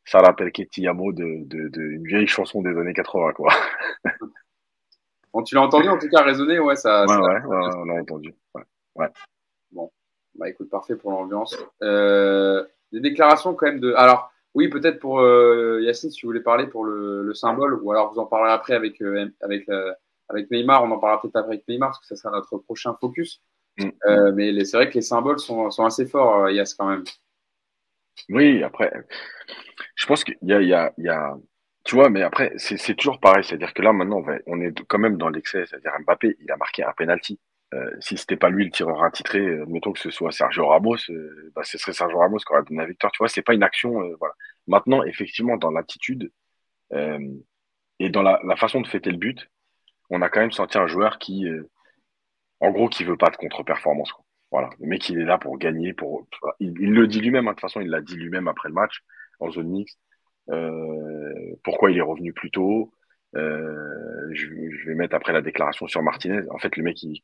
Sarah 0.06 0.36
Pelketiamo 0.36 1.12
de, 1.14 1.46
de, 1.46 1.70
de, 1.70 1.82
une 1.82 2.04
vieille 2.04 2.28
chanson 2.28 2.62
des 2.62 2.76
années 2.78 2.94
80, 2.94 3.34
quoi. 3.34 3.54
tu 5.46 5.56
l'as 5.56 5.62
entendu 5.62 5.90
en 5.90 5.98
tout 5.98 6.10
cas 6.10 6.24
résonner, 6.24 6.60
ouais, 6.60 6.76
ça. 6.76 7.02
Ouais, 7.02 7.08
ça 7.08 7.20
ouais, 7.22 7.46
ouais, 7.46 7.70
on 7.78 7.86
l'a 7.86 8.02
entendu. 8.02 8.34
Ouais. 8.56 8.64
ouais. 8.96 9.08
Bon, 9.72 9.92
bah 10.36 10.50
écoute, 10.50 10.70
parfait 10.70 10.96
pour 10.96 11.12
l'ambiance. 11.12 11.56
Euh, 11.84 12.66
des 12.92 13.00
déclarations 13.00 13.54
quand 13.54 13.68
même 13.68 13.80
de. 13.80 13.94
Alors, 13.94 14.32
oui, 14.56 14.68
peut-être 14.68 15.00
pour 15.00 15.20
euh, 15.20 15.80
Yacine, 15.84 16.10
si 16.10 16.24
vous 16.24 16.30
voulez 16.30 16.40
parler 16.40 16.66
pour 16.66 16.84
le, 16.86 17.22
le, 17.24 17.34
symbole, 17.36 17.80
ou 17.82 17.92
alors 17.92 18.12
vous 18.12 18.20
en 18.20 18.26
parlerez 18.26 18.52
après 18.52 18.74
avec, 18.74 19.00
euh, 19.02 19.30
avec, 19.42 19.70
avec 20.28 20.50
Neymar, 20.50 20.84
on 20.84 20.92
en 20.92 20.98
parlera 20.98 21.22
peut-être 21.22 21.36
après 21.36 21.54
avec 21.54 21.68
Neymar, 21.68 21.90
parce 21.90 22.00
que 22.00 22.08
ça 22.08 22.16
sera 22.16 22.32
notre 22.32 22.58
prochain 22.58 22.96
focus. 22.96 23.44
Mm. 23.80 23.90
Euh, 24.08 24.32
mais 24.34 24.66
c'est 24.66 24.78
vrai 24.78 24.90
que 24.90 24.96
les 24.96 25.02
symboles 25.02 25.40
sont, 25.40 25.70
sont 25.72 25.86
assez 25.86 26.06
forts, 26.06 26.46
euh, 26.46 26.52
Yass, 26.52 26.74
quand 26.74 26.90
même. 26.90 27.04
Oui, 28.30 28.64
après, 28.64 28.92
je 29.96 30.06
pense 30.06 30.24
qu'il 30.24 30.38
y 30.42 30.54
a, 30.54 30.62
y, 30.62 30.74
a, 30.74 30.94
il 30.98 31.06
y 31.06 31.10
a, 31.10 31.36
tu 31.86 31.96
vois, 31.96 32.10
mais 32.10 32.22
après, 32.22 32.54
c'est 32.58 32.96
toujours 32.96 33.20
pareil, 33.20 33.44
c'est-à-dire 33.44 33.74
que 33.74 33.82
là, 33.82 33.94
maintenant, 33.94 34.18
on, 34.18 34.22
va, 34.22 34.34
on 34.48 34.62
est 34.62 34.74
quand 34.88 35.00
même 35.00 35.18
dans 35.18 35.30
l'excès, 35.30 35.66
c'est-à-dire 35.66 35.94
Mbappé, 36.06 36.38
il 36.40 36.52
a 36.52 36.58
marqué 36.58 36.84
un 36.84 36.94
penalty. 36.94 37.40
Euh, 37.74 37.92
si 38.00 38.18
c'était 38.18 38.36
pas 38.36 38.50
lui 38.50 38.66
le 38.66 38.72
tireur 38.72 39.04
attitré, 39.04 39.40
euh, 39.40 39.66
mettons 39.68 39.92
que 39.92 40.00
ce 40.00 40.10
soit 40.10 40.32
Sergio 40.32 40.68
Ramos, 40.68 40.98
euh, 41.10 41.52
bah, 41.56 41.62
ce 41.64 41.78
serait 41.78 41.94
Sergio 41.94 42.18
Ramos 42.18 42.40
qui 42.40 42.52
aurait 42.52 42.64
donné 42.64 42.82
la 42.82 42.88
victoire. 42.88 43.12
Tu 43.12 43.20
vois, 43.20 43.28
c'est 43.28 43.44
pas 43.44 43.54
une 43.54 43.64
action. 43.64 44.02
Euh, 44.02 44.16
voilà. 44.20 44.34
Maintenant, 44.68 45.04
effectivement, 45.04 45.58
dans 45.58 45.72
l'attitude 45.72 46.32
et 48.00 48.10
dans 48.10 48.24
la, 48.24 48.40
la, 48.44 48.56
façon 48.56 48.82
de 48.82 48.88
fêter 48.88 49.12
le 49.12 49.18
but, 49.18 49.50
on 50.10 50.24
a 50.24 50.30
quand 50.30 50.40
même 50.40 50.52
senti 50.52 50.80
un 50.80 50.88
joueur 50.88 51.20
qui, 51.20 51.46
en 52.60 52.72
gros, 52.72 52.90
qui 52.90 53.04
veut 53.04 53.18
pas 53.18 53.30
de 53.30 53.38
contre-performance. 53.38 54.14
Voilà, 54.52 54.70
le 54.80 54.88
mec, 54.88 55.08
il 55.10 55.20
est 55.20 55.26
là 55.26 55.38
pour 55.38 55.58
gagner. 55.58 55.94
Pour, 55.94 56.28
il, 56.60 56.74
il 56.80 56.94
le 56.94 57.08
dit 57.08 57.22
lui-même. 57.22 57.48
Hein, 57.48 57.52
de 57.52 57.56
toute 57.56 57.62
façon, 57.62 57.82
il 57.82 57.90
l'a 57.90 58.02
dit 58.02 58.16
lui-même 58.16 58.48
après 58.48 58.70
le 58.70 58.76
match 58.76 59.04
en 59.40 59.50
zone 59.52 59.70
mixte. 59.70 60.00
pourquoi 61.64 61.92
il 61.92 61.98
est 61.98 62.02
revenu 62.02 62.34
plus 62.34 62.52
tôt? 62.52 62.92
Euh, 63.36 64.30
je, 64.32 64.48
je, 64.48 64.88
vais 64.88 64.96
mettre 64.96 65.16
après 65.16 65.34
la 65.34 65.42
déclaration 65.42 65.88
sur 65.88 66.02
Martinez. 66.02 66.42
En 66.50 66.58
fait, 66.58 66.76
le 66.78 66.84
mec, 66.84 67.02
il, 67.04 67.22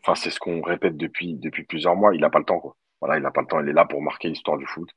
enfin, 0.00 0.14
c'est 0.14 0.30
ce 0.30 0.38
qu'on 0.38 0.60
répète 0.62 0.96
depuis 0.96 1.34
depuis 1.34 1.64
plusieurs 1.64 1.96
mois. 1.96 2.14
Il 2.14 2.24
a 2.24 2.30
pas 2.30 2.38
le 2.38 2.44
temps, 2.44 2.60
quoi. 2.60 2.76
Voilà, 3.00 3.18
il 3.18 3.26
a 3.26 3.30
pas 3.30 3.40
le 3.40 3.46
temps. 3.46 3.60
Il 3.60 3.68
est 3.68 3.72
là 3.72 3.84
pour 3.84 4.02
marquer 4.02 4.28
l'histoire 4.28 4.58
du 4.58 4.66
foot. 4.66 4.88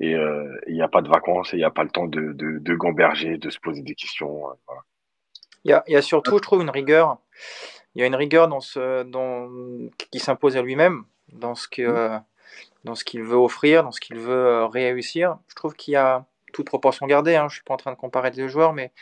Et 0.00 0.14
euh, 0.14 0.60
il 0.66 0.74
n'y 0.74 0.82
a 0.82 0.88
pas 0.88 1.02
de 1.02 1.08
vacances 1.08 1.52
et 1.52 1.56
il 1.56 1.60
n'y 1.60 1.64
a 1.64 1.70
pas 1.70 1.84
le 1.84 1.90
temps 1.90 2.06
de, 2.06 2.32
de, 2.32 2.58
de, 2.58 2.74
gamberger, 2.74 3.38
de 3.38 3.50
se 3.50 3.58
poser 3.58 3.82
des 3.82 3.94
questions. 3.94 4.50
Euh, 4.50 4.54
voilà. 4.66 4.82
Il 5.64 5.70
y 5.70 5.74
a, 5.74 5.84
il 5.86 5.92
y 5.92 5.96
a 5.96 6.02
surtout, 6.02 6.36
je 6.38 6.42
trouve, 6.42 6.62
une 6.62 6.70
rigueur. 6.70 7.18
Il 7.94 8.00
y 8.00 8.04
a 8.04 8.06
une 8.06 8.14
rigueur 8.14 8.48
dans 8.48 8.60
ce, 8.60 9.02
dans, 9.02 9.50
qui 10.10 10.18
s'impose 10.18 10.56
à 10.56 10.62
lui-même, 10.62 11.04
dans 11.32 11.54
ce 11.54 11.68
que, 11.68 12.16
mmh. 12.16 12.24
dans 12.84 12.94
ce 12.94 13.04
qu'il 13.04 13.22
veut 13.22 13.36
offrir, 13.36 13.82
dans 13.84 13.92
ce 13.92 14.00
qu'il 14.00 14.18
veut 14.18 14.64
réussir. 14.64 15.38
Je 15.48 15.54
trouve 15.54 15.74
qu'il 15.74 15.92
y 15.92 15.96
a, 15.96 16.24
toute 16.52 16.66
proportion 16.66 17.06
gardée, 17.06 17.34
hein, 17.34 17.46
je 17.48 17.54
suis 17.54 17.64
pas 17.64 17.74
en 17.74 17.78
train 17.78 17.92
de 17.92 17.96
comparer 17.96 18.30
les 18.30 18.36
deux 18.36 18.48
joueurs, 18.48 18.72
mais 18.72 18.92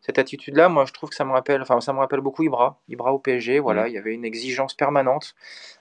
cette 0.00 0.18
attitude-là, 0.18 0.68
moi, 0.68 0.84
je 0.86 0.92
trouve 0.92 1.10
que 1.10 1.16
ça 1.16 1.24
me 1.24 1.32
rappelle, 1.32 1.60
enfin, 1.60 1.80
ça 1.80 1.92
me 1.92 1.98
rappelle 1.98 2.20
beaucoup 2.20 2.42
Ibra. 2.42 2.80
Ibra 2.88 3.12
au 3.12 3.18
PSG, 3.18 3.58
voilà, 3.58 3.84
mmh. 3.84 3.88
il 3.88 3.94
y 3.94 3.98
avait 3.98 4.14
une 4.14 4.24
exigence 4.24 4.74
permanente 4.74 5.34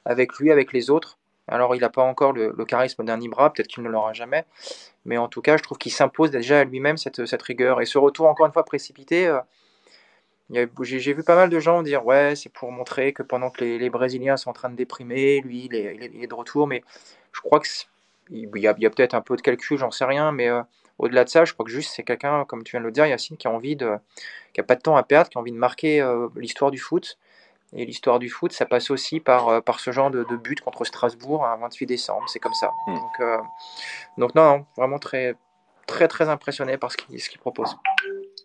avec 0.05 0.33
lui, 0.39 0.51
avec 0.51 0.73
les 0.73 0.89
autres. 0.89 1.17
Alors, 1.47 1.73
il 1.73 1.81
n'a 1.81 1.89
pas 1.89 2.03
encore 2.03 2.33
le, 2.33 2.53
le 2.55 2.65
charisme 2.65 3.03
d'un 3.03 3.19
Ibra, 3.19 3.51
peut-être 3.51 3.67
qu'il 3.67 3.81
ne 3.81 3.89
l'aura 3.89 4.13
jamais, 4.13 4.45
mais 5.05 5.17
en 5.17 5.27
tout 5.27 5.41
cas, 5.41 5.57
je 5.57 5.63
trouve 5.63 5.77
qu'il 5.77 5.91
s'impose 5.91 6.29
déjà 6.29 6.59
à 6.59 6.63
lui-même 6.63 6.97
cette, 6.97 7.25
cette, 7.25 7.41
rigueur. 7.41 7.81
Et 7.81 7.85
ce 7.85 7.97
retour, 7.97 8.27
encore 8.27 8.45
une 8.45 8.51
fois, 8.51 8.63
précipité, 8.65 9.27
euh, 9.27 9.39
j'ai 10.81 11.13
vu 11.13 11.23
pas 11.23 11.35
mal 11.35 11.49
de 11.49 11.59
gens 11.59 11.83
dire 11.83 12.05
ouais, 12.05 12.35
c'est 12.35 12.51
pour 12.51 12.71
montrer 12.71 13.13
que 13.13 13.23
pendant 13.23 13.49
que 13.49 13.63
les, 13.63 13.77
les, 13.77 13.89
Brésiliens 13.89 14.37
sont 14.37 14.49
en 14.49 14.53
train 14.53 14.69
de 14.69 14.75
déprimer, 14.75 15.41
lui, 15.41 15.65
il 15.65 15.75
est, 15.75 15.95
il 15.95 16.03
est, 16.03 16.11
il 16.13 16.23
est 16.23 16.27
de 16.27 16.33
retour, 16.33 16.67
mais 16.67 16.83
je 17.31 17.41
crois 17.41 17.59
qu'il 17.59 18.49
y 18.55 18.67
a, 18.67 18.71
a 18.71 18.73
peut-être 18.73 19.13
un 19.13 19.21
peu 19.21 19.35
de 19.35 19.41
calcul, 19.41 19.77
j'en 19.77 19.91
sais 19.91 20.05
rien, 20.05 20.31
mais 20.31 20.49
euh, 20.49 20.61
au-delà 20.97 21.23
de 21.23 21.29
ça, 21.29 21.45
je 21.45 21.53
crois 21.53 21.65
que 21.65 21.71
juste 21.71 21.93
c'est 21.95 22.03
quelqu'un, 22.03 22.45
comme 22.45 22.63
tu 22.63 22.71
viens 22.71 22.79
de 22.79 22.85
le 22.85 22.91
dire, 22.91 23.05
Yacine, 23.05 23.37
qui 23.37 23.47
a 23.47 23.51
envie 23.51 23.75
de, 23.75 23.97
qui 24.53 24.61
a 24.61 24.63
pas 24.63 24.75
de 24.75 24.81
temps 24.81 24.97
à 24.97 25.03
perdre, 25.03 25.29
qui 25.29 25.37
a 25.37 25.41
envie 25.41 25.51
de 25.51 25.57
marquer 25.57 26.01
euh, 26.01 26.27
l'histoire 26.35 26.71
du 26.71 26.79
foot. 26.79 27.17
Et 27.71 27.85
l'histoire 27.85 28.17
du 28.17 28.29
foot, 28.29 28.51
ça 28.51 28.65
passe 28.65 28.89
aussi 28.89 29.19
par, 29.19 29.47
euh, 29.47 29.61
par 29.61 29.79
ce 29.79 29.91
genre 29.91 30.09
de, 30.09 30.23
de, 30.23 30.35
but 30.35 30.59
contre 30.59 30.85
Strasbourg 30.85 31.45
un 31.45 31.55
28 31.57 31.85
décembre. 31.85 32.27
C'est 32.27 32.39
comme 32.39 32.55
ça. 32.55 32.71
Mmh. 32.87 32.95
Donc, 32.95 33.41
donc 34.17 34.35
non, 34.35 34.43
non, 34.43 34.65
vraiment 34.75 34.97
très, 34.97 35.35
très, 35.85 36.07
très 36.07 36.29
impressionné 36.29 36.77
par 36.77 36.91
ce 36.91 36.97
qu'il 36.97 37.15
qu 37.21 37.37
propose. 37.37 37.75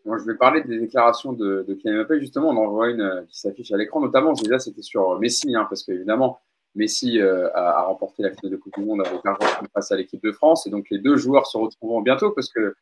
Bon, 0.04 0.18
je 0.18 0.24
vais 0.24 0.36
parler 0.36 0.62
des 0.62 0.78
déclarations 0.78 1.32
de, 1.32 1.64
de 1.66 1.74
Kylian 1.74 1.98
Mbappé. 1.98 2.20
Justement, 2.20 2.50
on 2.50 2.56
en 2.56 2.68
voit 2.70 2.90
une 2.90 3.00
euh, 3.00 3.22
qui 3.28 3.38
s'affiche 3.38 3.72
à 3.72 3.76
l'écran, 3.76 4.00
notamment. 4.00 4.32
Déjà, 4.32 4.58
c'était 4.58 4.82
sur 4.82 5.18
Messi, 5.18 5.54
hein, 5.54 5.66
parce 5.68 5.82
qu'évidemment, 5.82 6.40
Messi 6.74 7.20
euh, 7.20 7.48
a, 7.54 7.82
remporté 7.82 8.22
la 8.22 8.30
finale 8.30 8.52
de 8.52 8.56
Coupe 8.56 8.74
du 8.74 8.84
Monde 8.84 9.02
avec 9.06 9.20
l'Argentine 9.24 9.68
face 9.72 9.92
à 9.92 9.96
l'équipe 9.96 10.22
de 10.22 10.32
France. 10.32 10.66
Et 10.66 10.70
donc, 10.70 10.86
les 10.90 10.98
deux 10.98 11.16
joueurs 11.16 11.46
se 11.46 11.56
retrouveront 11.58 12.02
bientôt 12.02 12.30
parce 12.32 12.48
que 12.48 12.74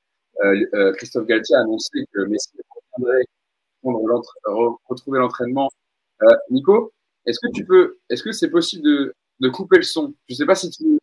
euh, 0.45 0.67
euh, 0.75 0.93
Christophe 0.95 1.27
Galtier 1.27 1.57
a 1.57 1.61
annoncé 1.61 2.07
que 2.13 2.21
Messi 2.21 2.49
reviendrait 2.97 3.25
retrouver 3.83 5.19
l'entraînement. 5.19 5.71
Euh, 6.23 6.27
Nico, 6.51 6.93
est-ce 7.27 7.39
que 7.41 7.53
tu 7.53 7.65
peux, 7.65 7.99
est-ce 8.09 8.23
que 8.23 8.33
c'est 8.33 8.51
possible 8.51 8.85
de, 8.85 9.15
de, 9.41 9.49
couper 9.49 9.77
le 9.77 9.83
son? 9.83 10.15
Je 10.29 10.35
ne 10.35 10.37
sais 10.37 10.47
pas 10.47 10.55
si 10.55 10.71
tu. 10.71 10.99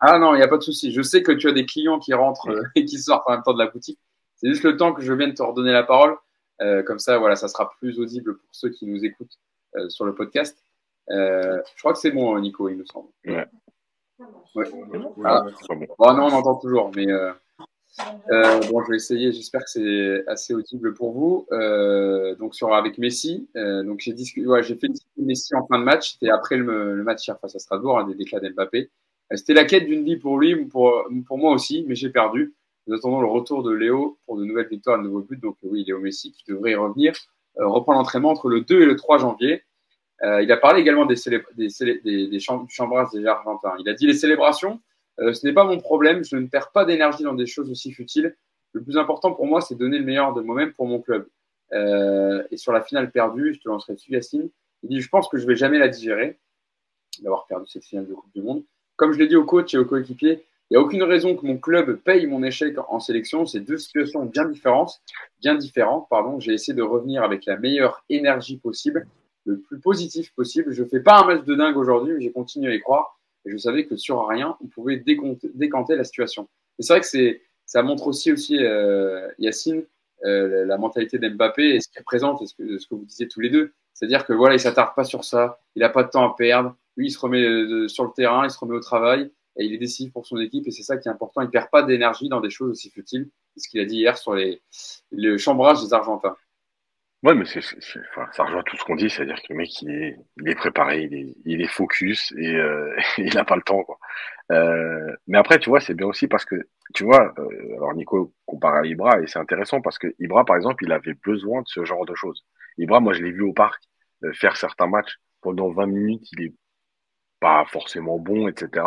Ah 0.00 0.18
non, 0.18 0.34
il 0.34 0.38
n'y 0.38 0.42
a 0.42 0.48
pas 0.48 0.58
de 0.58 0.62
souci. 0.62 0.92
Je 0.92 1.02
sais 1.02 1.22
que 1.22 1.32
tu 1.32 1.48
as 1.48 1.52
des 1.52 1.66
clients 1.66 1.98
qui 1.98 2.12
rentrent 2.12 2.50
euh, 2.50 2.62
et 2.74 2.84
qui 2.84 2.98
sortent 2.98 3.24
en 3.28 3.32
même 3.32 3.42
temps 3.42 3.54
de 3.54 3.58
la 3.58 3.70
boutique. 3.70 3.98
C'est 4.44 4.50
juste 4.50 4.64
le 4.64 4.76
temps 4.76 4.92
que 4.92 5.00
je 5.00 5.12
vienne 5.12 5.32
te 5.32 5.42
redonner 5.42 5.72
la 5.72 5.82
parole. 5.82 6.16
comme 6.86 6.98
ça, 6.98 7.18
voilà, 7.18 7.34
ça 7.34 7.48
sera 7.48 7.70
plus 7.78 7.98
audible 7.98 8.36
pour 8.36 8.48
ceux 8.52 8.68
qui 8.68 8.86
nous 8.86 9.04
écoutent 9.04 9.38
sur 9.88 10.04
le 10.04 10.14
podcast. 10.14 10.62
Euh, 11.10 11.60
je 11.74 11.80
crois 11.80 11.92
que 11.92 11.98
c'est 11.98 12.10
bon, 12.10 12.38
Nico, 12.38 12.68
il 12.68 12.76
me 12.76 12.84
semble. 12.84 13.08
Ouais. 13.26 13.46
ouais. 14.54 14.66
Ah. 15.24 15.44
Bon. 15.68 16.14
Non, 16.14 16.26
on 16.26 16.32
entend 16.32 16.56
toujours, 16.56 16.90
mais 16.94 17.10
euh, 17.10 17.32
euh, 18.30 18.60
bon, 18.70 18.82
je 18.84 18.90
vais 18.90 18.96
essayer. 18.96 19.32
J'espère 19.32 19.64
que 19.64 19.70
c'est 19.70 20.26
assez 20.26 20.54
audible 20.54 20.94
pour 20.94 21.12
vous. 21.12 21.46
Euh, 21.52 22.34
donc 22.36 22.54
sur 22.54 22.74
avec 22.74 22.98
Messi, 22.98 23.48
euh, 23.56 23.82
donc 23.82 24.00
j'ai 24.00 24.12
discuté, 24.12 24.46
ouais, 24.46 24.62
j'ai 24.62 24.76
fait 24.76 24.88
Messi 25.16 25.54
en 25.54 25.66
fin 25.66 25.78
de 25.78 25.84
match. 25.84 26.12
C'était 26.12 26.30
après 26.30 26.56
le, 26.56 26.94
le, 26.94 27.02
match 27.02 27.26
hier 27.26 27.38
face 27.40 27.54
à 27.54 27.58
Strasbourg, 27.58 27.98
un 27.98 28.06
des 28.06 28.14
déclats 28.14 28.40
d'Mbappé. 28.40 28.90
Euh, 29.32 29.36
c'était 29.36 29.54
la 29.54 29.64
quête 29.64 29.86
d'une 29.86 30.04
vie 30.04 30.16
pour 30.16 30.38
lui, 30.38 30.64
pour 30.66 31.04
pour 31.26 31.38
moi 31.38 31.52
aussi, 31.52 31.84
mais 31.86 31.94
j'ai 31.94 32.10
perdu. 32.10 32.54
Nous 32.86 32.94
attendons 32.94 33.20
le 33.20 33.26
retour 33.26 33.62
de 33.62 33.72
Léo 33.72 34.18
pour 34.26 34.36
de 34.36 34.44
nouvelles 34.44 34.68
victoires, 34.68 34.98
de 34.98 35.04
nouveaux 35.04 35.22
buts. 35.22 35.38
Donc 35.38 35.56
oui, 35.62 35.84
Léo 35.86 36.00
Messi 36.00 36.32
qui 36.32 36.44
devrait 36.48 36.72
y 36.72 36.74
revenir, 36.74 37.12
reprendre 37.56 37.98
l'entraînement 37.98 38.30
entre 38.30 38.48
le 38.48 38.60
2 38.60 38.82
et 38.82 38.86
le 38.86 38.96
3 38.96 39.18
janvier. 39.18 39.62
Euh, 40.22 40.42
il 40.42 40.50
a 40.52 40.56
parlé 40.56 40.80
également 40.80 41.06
des, 41.06 41.16
des, 41.26 41.42
des, 41.56 42.00
des 42.00 42.28
des 42.28 43.26
Argentins. 43.26 43.74
Il 43.78 43.88
a 43.88 43.94
dit 43.94 44.06
les 44.06 44.14
célébrations, 44.14 44.80
euh, 45.20 45.32
ce 45.32 45.46
n'est 45.46 45.52
pas 45.52 45.64
mon 45.64 45.78
problème, 45.78 46.24
je 46.24 46.36
ne 46.36 46.46
perds 46.46 46.72
pas 46.72 46.84
d'énergie 46.84 47.24
dans 47.24 47.34
des 47.34 47.46
choses 47.46 47.70
aussi 47.70 47.92
futiles. 47.92 48.36
Le 48.72 48.82
plus 48.82 48.96
important 48.96 49.32
pour 49.32 49.46
moi, 49.46 49.60
c'est 49.60 49.74
donner 49.74 49.98
le 49.98 50.04
meilleur 50.04 50.34
de 50.34 50.40
moi-même 50.40 50.72
pour 50.72 50.86
mon 50.86 51.00
club. 51.00 51.28
Euh, 51.72 52.42
et 52.50 52.56
sur 52.56 52.72
la 52.72 52.82
finale 52.82 53.10
perdue, 53.10 53.54
je 53.54 53.60
te 53.60 53.68
lancerai 53.68 53.94
dessus, 53.94 54.12
Yacine. 54.12 54.50
Il 54.82 54.88
dit 54.88 55.00
Je 55.00 55.08
pense 55.08 55.28
que 55.28 55.38
je 55.38 55.46
vais 55.46 55.56
jamais 55.56 55.78
la 55.78 55.88
digérer, 55.88 56.38
d'avoir 57.20 57.46
perdu 57.46 57.66
cette 57.68 57.84
finale 57.84 58.06
de 58.06 58.14
Coupe 58.14 58.32
du 58.34 58.42
Monde. 58.42 58.64
Comme 58.96 59.12
je 59.12 59.18
l'ai 59.18 59.26
dit 59.26 59.36
au 59.36 59.44
coach 59.44 59.74
et 59.74 59.78
aux 59.78 59.84
coéquipiers, 59.84 60.44
n'y 60.74 60.82
a 60.82 60.84
aucune 60.84 61.02
raison 61.02 61.36
que 61.36 61.46
mon 61.46 61.58
club 61.58 61.96
paye 61.96 62.26
mon 62.26 62.42
échec 62.42 62.76
en 62.88 63.00
sélection. 63.00 63.46
C'est 63.46 63.60
deux 63.60 63.78
situations 63.78 64.24
bien 64.24 64.46
différentes. 64.46 65.00
Bien 65.40 65.54
différentes 65.54 66.08
pardon. 66.08 66.40
J'ai 66.40 66.52
essayé 66.52 66.74
de 66.74 66.82
revenir 66.82 67.22
avec 67.22 67.46
la 67.46 67.56
meilleure 67.56 68.04
énergie 68.08 68.58
possible 68.58 69.06
le 69.44 69.60
plus 69.60 69.78
positif 69.78 70.32
possible. 70.34 70.72
Je 70.72 70.84
fais 70.84 71.00
pas 71.00 71.20
un 71.20 71.26
match 71.26 71.44
de 71.44 71.54
dingue 71.54 71.76
aujourd'hui, 71.76 72.14
mais 72.14 72.20
j'ai 72.20 72.32
continué 72.32 72.72
à 72.72 72.74
y 72.74 72.80
croire. 72.80 73.18
Et 73.46 73.50
je 73.50 73.56
savais 73.56 73.84
que 73.86 73.96
sur 73.96 74.26
rien, 74.26 74.56
on 74.62 74.66
pouvait 74.68 74.96
décanter 74.96 75.96
la 75.96 76.04
situation. 76.04 76.48
Et 76.78 76.82
c'est 76.82 76.94
vrai 76.94 77.00
que 77.02 77.38
ça 77.66 77.82
montre 77.82 78.06
aussi, 78.06 78.32
aussi 78.32 78.56
euh, 78.58 79.28
Yacine, 79.38 79.84
euh, 80.24 80.64
la 80.64 80.78
mentalité 80.78 81.18
d'Mbappé 81.18 81.74
et 81.74 81.80
ce 81.80 81.88
qu'il 81.88 82.00
représente, 82.00 82.40
et 82.40 82.46
ce 82.46 82.54
que, 82.54 82.78
ce 82.78 82.88
que 82.88 82.94
vous 82.94 83.04
disiez 83.04 83.28
tous 83.28 83.40
les 83.40 83.50
deux. 83.50 83.72
C'est-à-dire 83.92 84.24
que 84.24 84.32
voilà, 84.32 84.54
il 84.54 84.60
s'attarde 84.60 84.94
pas 84.96 85.04
sur 85.04 85.24
ça, 85.24 85.60
il 85.76 85.82
a 85.82 85.90
pas 85.90 86.04
de 86.04 86.08
temps 86.08 86.28
à 86.28 86.34
perdre. 86.34 86.74
Lui, 86.96 87.08
il 87.08 87.10
se 87.10 87.18
remet 87.18 87.42
de, 87.42 87.86
sur 87.86 88.04
le 88.04 88.10
terrain, 88.12 88.44
il 88.44 88.50
se 88.50 88.58
remet 88.58 88.74
au 88.74 88.80
travail 88.80 89.30
et 89.56 89.64
il 89.64 89.74
est 89.74 89.78
décisif 89.78 90.12
pour 90.12 90.26
son 90.26 90.38
équipe 90.38 90.66
et 90.66 90.70
c'est 90.70 90.82
ça 90.82 90.96
qui 90.96 91.08
est 91.08 91.10
important. 91.10 91.40
Il 91.42 91.50
perd 91.50 91.70
pas 91.70 91.82
d'énergie 91.82 92.28
dans 92.28 92.40
des 92.40 92.50
choses 92.50 92.70
aussi 92.70 92.90
futiles. 92.90 93.30
Ce 93.56 93.68
qu'il 93.68 93.80
a 93.80 93.84
dit 93.84 93.96
hier 93.98 94.18
sur 94.18 94.34
les, 94.34 94.62
le 95.12 95.38
chambrage 95.38 95.82
des 95.82 95.94
Argentins. 95.94 96.36
Ouais, 97.22 97.34
mais 97.34 97.46
c'est, 97.46 97.62
ça 97.62 98.44
rejoint 98.44 98.62
tout 98.64 98.76
ce 98.76 98.84
qu'on 98.84 98.96
dit, 98.96 99.08
c'est-à-dire 99.08 99.36
que 99.36 99.46
le 99.48 99.54
mec, 99.54 99.80
il 99.80 99.90
est, 99.90 100.18
il 100.42 100.48
est 100.50 100.54
préparé, 100.54 101.04
il 101.04 101.14
est, 101.14 101.34
il 101.46 101.62
est 101.62 101.68
focus 101.68 102.34
et 102.36 102.54
euh, 102.54 102.94
il 103.18 103.32
n'a 103.34 103.44
pas 103.46 103.56
le 103.56 103.62
temps, 103.62 103.82
quoi. 103.82 103.98
Euh, 104.52 105.16
mais 105.26 105.38
après, 105.38 105.58
tu 105.58 105.70
vois, 105.70 105.80
c'est 105.80 105.94
bien 105.94 106.06
aussi 106.06 106.28
parce 106.28 106.44
que, 106.44 106.56
tu 106.92 107.04
vois, 107.04 107.32
euh, 107.38 107.76
alors 107.76 107.94
Nico 107.94 108.34
compare 108.44 108.74
à 108.74 108.86
Ibra 108.86 109.20
et 109.22 109.26
c'est 109.26 109.38
intéressant 109.38 109.80
parce 109.80 109.98
que 109.98 110.14
Ibra, 110.18 110.44
par 110.44 110.56
exemple, 110.56 110.84
il 110.84 110.92
avait 110.92 111.14
besoin 111.24 111.62
de 111.62 111.66
ce 111.68 111.86
genre 111.86 112.04
de 112.04 112.14
choses. 112.14 112.44
Ibra, 112.76 113.00
moi, 113.00 113.14
je 113.14 113.22
l'ai 113.22 113.32
vu 113.32 113.42
au 113.42 113.54
parc 113.54 113.82
faire 114.34 114.56
certains 114.56 114.86
matchs 114.86 115.18
pendant 115.40 115.70
20 115.70 115.86
minutes, 115.86 116.28
il 116.32 116.42
est 116.44 116.54
pas 117.40 117.64
forcément 117.66 118.18
bon, 118.18 118.48
etc. 118.48 118.86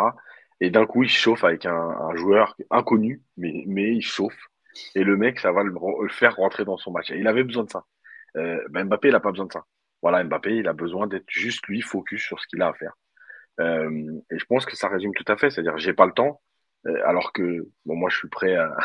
Et 0.60 0.70
d'un 0.70 0.86
coup, 0.86 1.02
il 1.04 1.08
chauffe 1.08 1.44
avec 1.44 1.66
un, 1.66 1.74
un 1.74 2.16
joueur 2.16 2.56
inconnu, 2.70 3.22
mais, 3.36 3.64
mais 3.66 3.94
il 3.94 4.02
chauffe. 4.02 4.38
Et 4.94 5.04
le 5.04 5.16
mec, 5.16 5.38
ça 5.40 5.52
va 5.52 5.62
le, 5.62 5.72
le 5.72 6.08
faire 6.08 6.36
rentrer 6.36 6.64
dans 6.64 6.76
son 6.78 6.90
match. 6.92 7.10
Et 7.10 7.18
il 7.18 7.26
avait 7.26 7.44
besoin 7.44 7.64
de 7.64 7.70
ça. 7.70 7.84
Euh, 8.36 8.60
ben 8.70 8.84
Mbappé, 8.86 9.08
il 9.08 9.12
n'a 9.12 9.20
pas 9.20 9.30
besoin 9.30 9.46
de 9.46 9.52
ça. 9.52 9.64
Voilà, 10.02 10.22
Mbappé, 10.24 10.56
il 10.56 10.68
a 10.68 10.72
besoin 10.72 11.06
d'être 11.06 11.28
juste 11.28 11.66
lui 11.66 11.80
focus 11.80 12.22
sur 12.22 12.40
ce 12.40 12.46
qu'il 12.46 12.62
a 12.62 12.68
à 12.68 12.74
faire. 12.74 12.92
Euh, 13.60 14.20
et 14.30 14.38
je 14.38 14.44
pense 14.46 14.66
que 14.66 14.76
ça 14.76 14.88
résume 14.88 15.14
tout 15.14 15.24
à 15.28 15.36
fait. 15.36 15.50
C'est-à-dire, 15.50 15.78
j'ai 15.78 15.92
pas 15.94 16.06
le 16.06 16.12
temps, 16.12 16.40
euh, 16.86 17.00
alors 17.06 17.32
que 17.32 17.68
bon, 17.86 17.96
moi, 17.96 18.10
je 18.10 18.16
suis 18.16 18.28
prêt 18.28 18.54
à, 18.56 18.76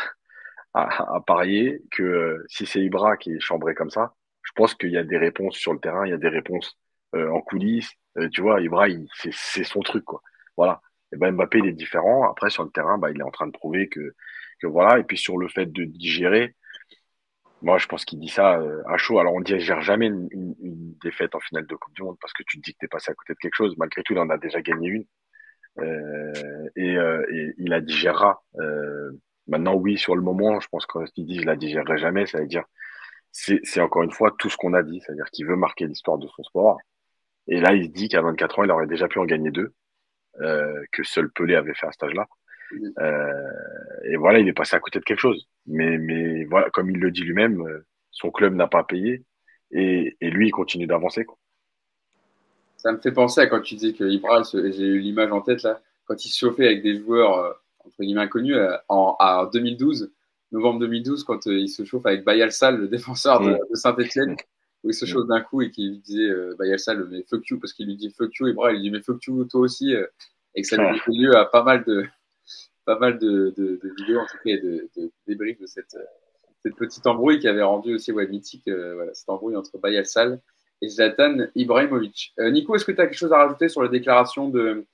à, 0.74 1.16
à 1.16 1.20
parier 1.20 1.82
que 1.90 2.02
euh, 2.02 2.44
si 2.48 2.66
c'est 2.66 2.80
Ibra 2.80 3.16
qui 3.16 3.32
est 3.32 3.40
chambré 3.40 3.74
comme 3.74 3.90
ça, 3.90 4.14
je 4.42 4.52
pense 4.54 4.74
qu'il 4.74 4.90
y 4.90 4.98
a 4.98 5.04
des 5.04 5.18
réponses 5.18 5.56
sur 5.56 5.72
le 5.72 5.80
terrain, 5.80 6.06
il 6.06 6.10
y 6.10 6.14
a 6.14 6.18
des 6.18 6.28
réponses 6.28 6.78
euh, 7.14 7.30
en 7.30 7.40
coulisses. 7.40 7.92
tu 8.32 8.42
vois, 8.42 8.60
Ibra, 8.60 8.86
c'est 9.32 9.64
son 9.64 9.80
truc, 9.80 10.04
quoi. 10.04 10.22
Voilà. 10.56 10.80
Et 11.14 11.16
ben 11.16 11.32
Mbappé, 11.32 11.58
il 11.58 11.66
est 11.66 11.72
différent. 11.72 12.28
Après, 12.30 12.50
sur 12.50 12.64
le 12.64 12.70
terrain, 12.70 12.98
bah, 12.98 13.10
il 13.10 13.20
est 13.20 13.24
en 13.24 13.30
train 13.30 13.46
de 13.46 13.52
prouver 13.52 13.88
que, 13.88 14.14
que 14.60 14.66
voilà. 14.66 14.98
Et 14.98 15.04
puis 15.04 15.16
sur 15.16 15.38
le 15.38 15.48
fait 15.48 15.66
de 15.66 15.84
digérer, 15.84 16.54
moi, 17.62 17.78
je 17.78 17.86
pense 17.86 18.04
qu'il 18.04 18.18
dit 18.18 18.28
ça 18.28 18.58
euh, 18.60 18.82
à 18.88 18.98
chaud. 18.98 19.18
Alors, 19.18 19.34
on 19.34 19.40
ne 19.40 19.44
digère 19.44 19.80
jamais 19.80 20.06
une, 20.06 20.94
défaite 21.02 21.34
en 21.34 21.40
finale 21.40 21.66
de 21.66 21.74
Coupe 21.76 21.94
du 21.94 22.02
Monde 22.02 22.16
parce 22.20 22.32
que 22.32 22.42
tu 22.46 22.58
te 22.58 22.62
dis 22.62 22.72
que 22.72 22.78
tu 22.80 22.86
es 22.86 22.88
passé 22.88 23.10
à 23.10 23.14
côté 23.14 23.34
de 23.34 23.38
quelque 23.38 23.54
chose. 23.54 23.74
Malgré 23.78 24.02
tout, 24.02 24.12
il 24.12 24.18
en 24.18 24.30
a 24.30 24.38
déjà 24.38 24.60
gagné 24.60 24.88
une. 24.88 25.04
Euh, 25.78 26.32
et, 26.76 26.96
euh, 26.96 27.24
et, 27.32 27.54
il 27.58 27.70
la 27.70 27.80
digérera. 27.80 28.42
Maintenant, 29.46 29.74
oui, 29.74 29.98
sur 29.98 30.16
le 30.16 30.22
moment, 30.22 30.60
je 30.60 30.68
pense 30.68 30.86
qu'il 30.86 31.26
dit 31.26 31.40
je 31.40 31.46
la 31.46 31.56
digérerai 31.56 31.98
jamais, 31.98 32.26
ça 32.26 32.38
veut 32.40 32.46
dire 32.46 32.64
c'est 33.34 33.80
encore 33.80 34.04
une 34.04 34.12
fois 34.12 34.32
tout 34.38 34.48
ce 34.48 34.56
qu'on 34.56 34.74
a 34.74 34.82
dit, 34.82 35.00
c'est-à-dire 35.00 35.26
qu'il 35.32 35.46
veut 35.46 35.56
marquer 35.56 35.86
l'histoire 35.86 36.18
de 36.18 36.28
son 36.28 36.42
sport. 36.44 36.78
Et 37.48 37.60
là, 37.60 37.74
il 37.74 37.86
se 37.86 37.90
dit 37.90 38.08
qu'à 38.08 38.22
24 38.22 38.60
ans, 38.60 38.64
il 38.64 38.70
aurait 38.70 38.86
déjà 38.86 39.08
pu 39.08 39.18
en 39.18 39.24
gagner 39.24 39.50
deux, 39.50 39.74
que 40.38 41.02
seul 41.02 41.30
Pelé 41.30 41.54
avait 41.54 41.74
fait 41.74 41.86
à 41.86 41.92
cet 41.92 42.04
âge-là. 42.04 42.26
Euh, 42.98 43.50
et 44.04 44.16
voilà, 44.16 44.38
il 44.38 44.48
est 44.48 44.52
passé 44.52 44.76
à 44.76 44.80
côté 44.80 44.98
de 44.98 45.04
quelque 45.04 45.20
chose. 45.20 45.48
Mais, 45.66 45.98
mais 45.98 46.44
voilà, 46.44 46.70
comme 46.70 46.90
il 46.90 46.98
le 46.98 47.10
dit 47.10 47.22
lui-même, 47.22 47.60
euh, 47.62 47.86
son 48.10 48.30
club 48.30 48.54
n'a 48.54 48.66
pas 48.66 48.84
payé 48.84 49.24
et, 49.70 50.16
et, 50.20 50.30
lui, 50.30 50.48
il 50.48 50.52
continue 50.52 50.86
d'avancer. 50.86 51.26
Ça 52.76 52.92
me 52.92 52.98
fait 52.98 53.12
penser 53.12 53.40
à 53.40 53.46
quand 53.46 53.60
tu 53.60 53.74
disais 53.74 53.92
que 53.92 54.04
Ibra, 54.04 54.42
j'ai 54.52 54.86
eu 54.86 54.98
l'image 54.98 55.32
en 55.32 55.40
tête 55.40 55.62
là, 55.62 55.80
quand 56.04 56.24
il 56.24 56.28
se 56.28 56.38
chauffait 56.38 56.66
avec 56.66 56.82
des 56.82 56.98
joueurs 56.98 57.38
euh, 57.38 57.52
entre 57.78 58.02
guillemets 58.02 58.22
inconnus 58.22 58.56
en, 58.88 59.16
en 59.18 59.46
2012, 59.46 60.12
novembre 60.52 60.80
2012, 60.80 61.24
quand 61.24 61.46
il 61.46 61.68
se 61.68 61.84
chauffe 61.84 62.06
avec 62.06 62.24
Bayal 62.24 62.52
Sall, 62.52 62.78
le 62.78 62.88
défenseur 62.88 63.40
de, 63.40 63.52
de 63.52 63.74
Saint-Etienne, 63.74 64.36
il 64.90 64.94
se 64.94 65.06
chauffe 65.06 65.26
d'un 65.26 65.40
coup 65.40 65.62
et 65.62 65.70
qui 65.70 65.88
lui 65.88 65.98
disait 65.98 66.30
euh, 66.30 66.78
Sall, 66.78 67.06
mais 67.10 67.22
fuck 67.22 67.46
you, 67.48 67.58
parce 67.58 67.72
qu'il 67.72 67.86
lui 67.86 67.96
dit 67.96 68.10
fuck 68.10 68.34
you, 68.36 68.48
Ibra, 68.48 68.72
il 68.72 68.76
lui 68.76 68.82
dit 68.82 68.90
mais 68.90 69.00
fuck 69.00 69.22
you 69.24 69.44
toi 69.44 69.60
aussi, 69.60 69.94
et 70.54 70.62
que 70.62 70.66
ça 70.66 70.76
lui 70.76 70.98
fait 70.98 71.12
lieu 71.12 71.36
à 71.36 71.44
pas 71.46 71.62
mal 71.62 71.84
de, 71.84 72.04
pas 72.84 72.98
mal 72.98 73.18
de, 73.18 73.54
de, 73.56 73.80
de, 73.82 73.94
vidéos, 73.98 74.20
en 74.20 74.26
tout 74.26 74.38
cas, 74.44 74.56
de, 74.56 74.88
de 74.96 75.10
débriefs 75.26 75.60
de 75.60 75.66
cette, 75.66 75.96
cette 76.64 76.76
petite 76.76 77.06
embrouille 77.06 77.38
qui 77.38 77.48
avait 77.48 77.62
rendu 77.62 77.94
aussi 77.94 78.10
ouais, 78.12 78.26
mythique 78.26 78.68
euh, 78.68 78.94
voilà, 78.94 79.14
cette 79.14 79.28
embrouille 79.28 79.56
entre 79.56 79.78
Bayal 79.78 80.06
Sal 80.06 80.40
et 80.80 80.88
Zlatan 80.88 81.46
Ibrahimovic. 81.54 82.32
Euh, 82.38 82.50
Nico, 82.50 82.74
est-ce 82.74 82.84
que 82.84 82.92
tu 82.92 83.00
as 83.00 83.06
quelque 83.06 83.18
chose 83.18 83.32
à 83.32 83.38
rajouter 83.38 83.68
sur 83.68 83.82
les 83.82 83.90
déclarations 83.90 84.48
de, 84.48 84.86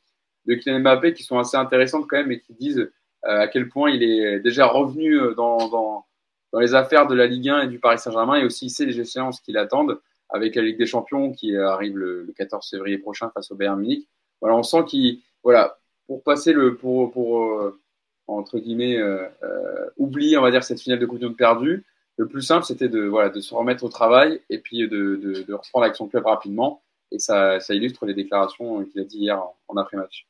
de 0.47 0.55
Kylian 0.55 0.80
Mbappé 0.80 1.14
qui 1.14 1.22
sont 1.22 1.38
assez 1.38 1.57
intéressantes 1.57 2.07
quand 2.09 2.16
même 2.16 2.32
et 2.32 2.41
qui 2.41 2.55
disent 2.55 2.80
euh, 2.80 2.88
à 3.22 3.49
quel 3.49 3.68
point 3.68 3.91
il 3.91 4.03
est 4.03 4.41
déjà 4.41 4.66
revenu 4.66 5.16
dans, 5.36 5.68
dans, 5.68 6.07
dans, 6.53 6.61
les 6.61 6.74
affaires 6.74 7.07
de 7.07 7.14
la 7.14 7.26
Ligue 7.26 7.48
1 7.48 7.62
et 7.62 7.66
du 7.68 7.78
Paris 7.78 7.98
Saint-Germain 7.98 8.36
et 8.36 8.44
aussi 8.44 8.66
il 8.66 8.70
sait 8.70 8.86
les 8.86 9.01
échéances 9.01 9.40
qui 9.40 9.53
l'attendent 9.53 10.01
avec 10.28 10.55
la 10.55 10.62
Ligue 10.62 10.78
des 10.78 10.86
Champions 10.86 11.32
qui 11.32 11.57
arrive 11.57 11.96
le, 11.96 12.22
le 12.22 12.32
14 12.32 12.68
février 12.68 12.98
prochain 12.98 13.30
face 13.30 13.51
au 13.51 13.57
Bayern 13.57 13.78
Munich. 13.78 14.09
Voilà, 14.40 14.57
on 14.57 14.62
sent 14.62 14.84
qu'il 14.86 15.20
voilà, 15.42 15.78
pour 16.11 16.24
passer 16.24 16.53
le 16.53 16.76
pour, 16.76 17.12
pour 17.12 17.38
euh, 17.53 17.80
entre 18.26 18.59
guillemets 18.59 18.96
euh, 18.96 19.28
euh, 19.44 19.90
oublier 19.96 20.36
on 20.38 20.42
va 20.42 20.51
dire 20.51 20.64
cette 20.64 20.80
finale 20.80 20.98
de 20.98 21.07
Coupe 21.07 21.20
du 21.20 21.26
Monde 21.26 21.36
perdue 21.36 21.84
le 22.16 22.26
plus 22.26 22.42
simple 22.42 22.64
c'était 22.64 22.88
de 22.88 23.03
voilà 23.03 23.28
de 23.28 23.40
se 23.40 23.55
remettre 23.55 23.84
au 23.84 23.88
travail 23.88 24.40
et 24.51 24.59
puis 24.59 24.80
de, 24.80 24.88
de, 24.88 25.42
de 25.42 25.55
reprendre 25.55 25.84
avec 25.84 25.94
son 25.94 26.09
club 26.09 26.26
rapidement 26.26 26.82
et 27.12 27.20
ça, 27.20 27.61
ça 27.61 27.74
illustre 27.74 28.07
les 28.07 28.14
déclarations 28.14 28.84
qu'il 28.86 29.01
a 29.01 29.05
dit 29.05 29.18
hier 29.18 29.40
en, 29.40 29.57
en 29.68 29.76
après-match 29.76 30.26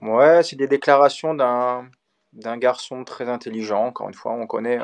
ouais 0.00 0.44
c'est 0.44 0.54
des 0.54 0.68
déclarations 0.68 1.34
d'un 1.34 1.88
d'un 2.34 2.56
garçon 2.56 3.04
très 3.04 3.28
intelligent. 3.28 3.86
Encore 3.86 4.08
une 4.08 4.14
fois, 4.14 4.32
on 4.32 4.46
connaît, 4.46 4.78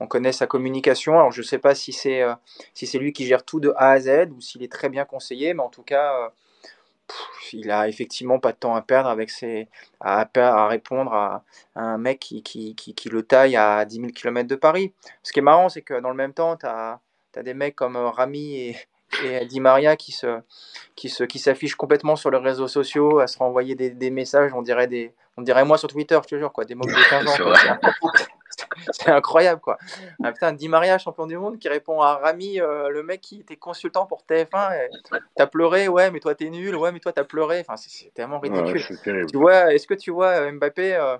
on 0.00 0.06
connaît 0.06 0.32
sa 0.32 0.46
communication. 0.46 1.14
Alors, 1.14 1.32
je 1.32 1.40
ne 1.40 1.46
sais 1.46 1.58
pas 1.58 1.74
si 1.74 1.92
c'est 1.92 2.22
si 2.74 2.86
c'est 2.86 2.98
lui 2.98 3.12
qui 3.12 3.26
gère 3.26 3.44
tout 3.44 3.60
de 3.60 3.72
A 3.76 3.90
à 3.90 4.00
Z 4.00 4.30
ou 4.36 4.40
s'il 4.40 4.62
est 4.62 4.72
très 4.72 4.88
bien 4.88 5.04
conseillé, 5.04 5.54
mais 5.54 5.62
en 5.62 5.68
tout 5.68 5.82
cas, 5.82 6.32
il 7.52 7.70
a 7.70 7.88
effectivement 7.88 8.38
pas 8.38 8.52
de 8.52 8.56
temps 8.56 8.74
à 8.74 8.82
perdre 8.82 9.08
avec 9.08 9.30
ses, 9.30 9.68
à, 10.00 10.28
à 10.34 10.68
répondre 10.68 11.12
à, 11.12 11.44
un 11.74 11.98
mec 11.98 12.18
qui, 12.18 12.74
le 13.10 13.22
taille 13.22 13.56
à 13.56 13.84
10 13.84 13.96
000 13.96 14.08
km 14.08 14.48
de 14.48 14.56
Paris. 14.56 14.92
Ce 15.22 15.32
qui 15.32 15.40
est 15.40 15.42
marrant, 15.42 15.68
c'est 15.68 15.82
que 15.82 16.00
dans 16.00 16.10
le 16.10 16.16
même 16.16 16.32
temps, 16.32 16.56
tu 16.56 16.66
as, 16.66 17.00
des 17.42 17.54
mecs 17.54 17.74
comme 17.74 17.96
Rami 17.96 18.54
et, 18.54 18.76
et 19.24 19.44
Di 19.46 19.60
Maria 19.60 19.96
qui 19.96 20.12
se 20.12 20.40
qui 20.94 21.08
se 21.08 21.24
qui 21.24 21.40
s'affichent 21.40 21.74
complètement 21.74 22.14
sur 22.14 22.30
les 22.30 22.38
réseaux 22.38 22.68
sociaux 22.68 23.18
à 23.18 23.26
se 23.26 23.38
renvoyer 23.38 23.74
des, 23.74 24.10
messages 24.10 24.52
on 24.54 24.62
dirait 24.62 24.86
des 24.86 25.12
on 25.36 25.42
dirait 25.42 25.64
moi 25.64 25.78
sur 25.78 25.88
Twitter 25.88 26.18
je 26.22 26.28
te 26.28 26.38
jure 26.38 26.52
quoi. 26.52 26.64
Des 26.64 26.74
mots 26.74 26.84
de 26.84 26.92
15 27.10 27.26
ans 27.28 28.12
c'est 28.92 29.10
incroyable. 29.10 29.60
Quoi. 29.60 29.78
Ah, 30.22 30.32
putain 30.32 30.52
Di 30.52 30.68
Maria 30.68 30.98
champion 30.98 31.26
du 31.26 31.36
monde 31.36 31.58
qui 31.58 31.68
répond 31.68 32.00
à 32.00 32.16
Rami 32.16 32.60
euh, 32.60 32.88
le 32.88 33.02
mec 33.02 33.20
qui 33.20 33.40
était 33.40 33.56
consultant 33.56 34.06
pour 34.06 34.24
TF1 34.28 34.88
t'as 35.36 35.46
pleuré 35.46 35.88
ouais 35.88 36.10
mais 36.10 36.20
toi 36.20 36.34
t'es 36.34 36.50
nul 36.50 36.74
ouais 36.76 36.92
mais 36.92 37.00
toi 37.00 37.12
t'as 37.12 37.24
pleuré. 37.24 37.60
Enfin 37.66 37.76
c'est 37.76 38.12
tellement 38.14 38.38
ridicule. 38.40 38.80
ouais, 39.06 39.26
tu 39.26 39.36
vois 39.36 39.74
est-ce 39.74 39.86
que 39.86 39.94
tu 39.94 40.10
vois 40.10 40.28
euh, 40.28 40.52
Mbappé 40.52 40.94
euh, 40.94 41.16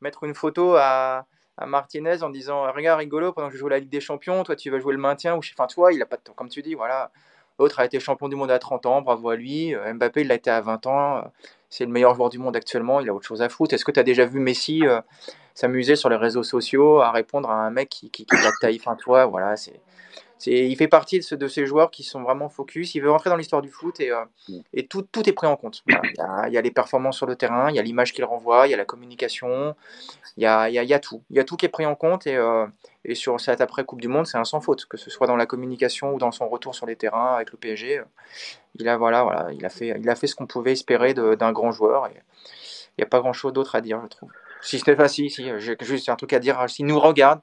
mettre 0.00 0.24
une 0.24 0.34
photo 0.34 0.74
à 0.76 1.26
à 1.60 1.66
Martinez 1.66 2.22
en 2.22 2.30
disant 2.30 2.70
regarde 2.72 2.98
rigolo 3.00 3.32
pendant 3.32 3.48
que 3.48 3.54
je 3.54 3.58
joue 3.58 3.68
la 3.68 3.80
Ligue 3.80 3.90
des 3.90 4.00
Champions 4.00 4.44
toi 4.44 4.54
tu 4.54 4.70
vas 4.70 4.78
jouer 4.78 4.92
le 4.92 5.00
maintien 5.00 5.34
ou 5.34 5.38
enfin 5.38 5.66
toi 5.66 5.92
il 5.92 6.00
a 6.02 6.06
pas 6.06 6.16
de 6.16 6.22
temps. 6.22 6.32
Comme 6.34 6.48
tu 6.48 6.62
dis 6.62 6.74
voilà 6.74 7.10
L'autre 7.58 7.80
a 7.80 7.84
été 7.84 7.98
champion 7.98 8.28
du 8.28 8.36
monde 8.36 8.50
à 8.50 8.58
30 8.58 8.86
ans, 8.86 9.02
bravo 9.02 9.30
à 9.30 9.36
lui. 9.36 9.74
Euh, 9.74 9.92
Mbappé, 9.94 10.20
il 10.20 10.28
l'a 10.28 10.34
été 10.34 10.50
à 10.50 10.60
20 10.60 10.86
ans. 10.86 11.16
Euh, 11.18 11.22
c'est 11.70 11.84
le 11.84 11.90
meilleur 11.90 12.14
joueur 12.14 12.30
du 12.30 12.38
monde 12.38 12.56
actuellement, 12.56 13.00
il 13.00 13.08
a 13.08 13.14
autre 13.14 13.26
chose 13.26 13.42
à 13.42 13.48
foutre. 13.48 13.74
Est-ce 13.74 13.84
que 13.84 13.92
tu 13.92 14.00
as 14.00 14.04
déjà 14.04 14.24
vu 14.24 14.40
Messi 14.40 14.86
euh, 14.86 15.00
s'amuser 15.54 15.96
sur 15.96 16.08
les 16.08 16.16
réseaux 16.16 16.42
sociaux 16.42 17.00
à 17.00 17.10
répondre 17.10 17.50
à 17.50 17.54
un 17.54 17.70
mec 17.70 17.88
qui, 17.90 18.10
qui, 18.10 18.24
qui 18.24 18.36
la 18.36 18.50
taille? 18.60 18.78
Enfin, 18.80 18.96
toi, 18.96 19.26
voilà, 19.26 19.56
c'est 19.56 19.80
il 20.46 20.76
fait 20.76 20.88
partie 20.88 21.18
de, 21.18 21.24
ce, 21.24 21.34
de, 21.34 21.48
ces 21.48 21.66
joueurs 21.66 21.90
qui 21.90 22.02
sont 22.02 22.22
vraiment 22.22 22.48
focus. 22.48 22.94
Il 22.94 23.00
veut 23.00 23.10
rentrer 23.10 23.30
dans 23.30 23.36
l'histoire 23.36 23.62
du 23.62 23.70
foot 23.70 24.00
et, 24.00 24.10
euh, 24.10 24.24
mm. 24.48 24.58
et 24.74 24.86
tout, 24.86 25.02
tout, 25.02 25.28
est 25.28 25.32
pris 25.32 25.46
en 25.46 25.56
compte. 25.56 25.82
Il, 25.86 25.94
y 25.94 26.20
a, 26.20 26.48
il, 26.48 26.54
y 26.54 26.58
a, 26.58 26.62
les 26.62 26.70
performances 26.70 27.16
sur 27.16 27.26
le 27.26 27.36
terrain, 27.36 27.70
il 27.70 27.76
y 27.76 27.78
a 27.78 27.82
l'image 27.82 28.12
qu'il 28.12 28.24
renvoie, 28.24 28.66
il 28.66 28.70
y 28.70 28.74
a 28.74 28.76
la 28.76 28.84
communication, 28.84 29.74
il 30.36 30.42
y 30.42 30.46
a, 30.46 30.68
il 30.68 30.74
y 30.74 30.78
a, 30.78 30.82
il 30.82 30.88
y 30.88 30.94
a 30.94 31.00
tout. 31.00 31.22
Il 31.30 31.36
y 31.36 31.40
a 31.40 31.44
tout 31.44 31.56
qui 31.56 31.66
est 31.66 31.70
pris 31.70 31.86
en 31.86 31.94
compte 31.94 32.26
et, 32.26 32.36
euh, 32.36 32.66
et 33.04 33.14
sur 33.14 33.40
cette 33.40 33.60
après 33.60 33.84
Coupe 33.84 34.00
du 34.00 34.08
Monde, 34.08 34.26
c'est 34.26 34.38
un 34.38 34.44
sans 34.44 34.60
faute, 34.60 34.86
que 34.86 34.96
ce 34.96 35.10
soit 35.10 35.26
dans 35.26 35.36
la 35.36 35.46
communication 35.46 36.14
ou 36.14 36.18
dans 36.18 36.32
son 36.32 36.48
retour 36.48 36.74
sur 36.74 36.86
les 36.86 36.96
terrains 36.96 37.34
avec 37.34 37.50
le 37.50 37.58
PSG. 37.58 38.02
Il 38.78 38.88
a, 38.88 38.96
voilà, 38.96 39.22
voilà, 39.24 39.48
il 39.52 39.64
a, 39.64 39.70
fait, 39.70 39.96
il 39.98 40.08
a 40.08 40.14
fait 40.14 40.26
ce 40.26 40.34
qu'on 40.34 40.46
pouvait 40.46 40.72
espérer 40.72 41.14
d'un 41.14 41.52
grand 41.52 41.72
joueur 41.72 42.06
et 42.06 42.12
il 42.96 43.02
n'y 43.02 43.04
a 43.04 43.08
pas 43.08 43.20
grand 43.20 43.32
chose 43.32 43.52
d'autre 43.52 43.76
à 43.76 43.80
dire, 43.80 44.00
je 44.02 44.08
trouve. 44.08 44.30
Si 44.60 44.78
c'était 44.78 44.96
facile, 44.96 45.30
si, 45.30 45.44
j'ai 45.58 45.76
juste 45.80 46.08
un 46.08 46.16
truc 46.16 46.32
à 46.32 46.38
dire. 46.38 46.58
S'il 46.68 46.86
nous 46.86 46.98
regarde, 46.98 47.40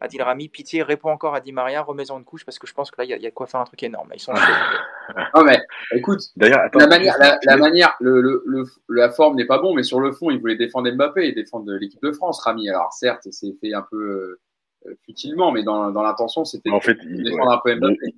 Adil 0.00 0.22
Rami, 0.22 0.48
pitié, 0.48 0.82
réponds 0.82 1.10
encore 1.10 1.34
à 1.34 1.40
Di 1.40 1.52
Maria, 1.52 1.82
remets-en 1.82 2.18
une 2.18 2.24
couche 2.24 2.44
parce 2.44 2.58
que 2.58 2.66
je 2.66 2.74
pense 2.74 2.90
que 2.90 3.00
là, 3.00 3.04
il 3.04 3.16
y, 3.16 3.22
y, 3.22 3.26
a 3.26 3.30
quoi 3.30 3.46
faire 3.46 3.60
un 3.60 3.64
truc 3.64 3.82
énorme. 3.82 4.10
Ils 4.14 4.20
sont 4.20 4.32
non, 5.34 5.44
mais 5.44 5.60
écoute, 5.92 6.20
la 6.36 6.68
manière, 6.86 7.16
la, 7.18 7.38
la 7.42 7.56
manière 7.56 7.94
le, 8.00 8.20
le, 8.20 8.42
le, 8.46 8.64
la 8.88 9.10
forme 9.10 9.36
n'est 9.36 9.46
pas 9.46 9.58
bon, 9.58 9.74
mais 9.74 9.82
sur 9.82 10.00
le 10.00 10.12
fond, 10.12 10.30
il 10.30 10.38
voulait 10.38 10.56
défendre 10.56 10.90
Mbappé 10.90 11.26
et 11.26 11.32
défendre 11.32 11.72
l'équipe 11.72 12.02
de 12.02 12.12
France, 12.12 12.40
Rami. 12.42 12.68
Alors, 12.68 12.92
certes, 12.92 13.26
c'est 13.30 13.52
fait 13.60 13.72
un 13.72 13.86
peu 13.90 14.38
euh, 14.86 14.94
futilement, 15.04 15.50
mais 15.52 15.62
dans, 15.62 15.90
dans 15.90 16.02
l'intention, 16.02 16.44
c'était 16.44 16.70
en 16.70 16.80
fait, 16.80 16.94
de 16.94 17.22
défendre 17.22 17.48
ouais, 17.48 17.54
un 17.54 17.60
peu 17.64 17.74
Mbappé. 17.74 17.96
Il 18.02 18.14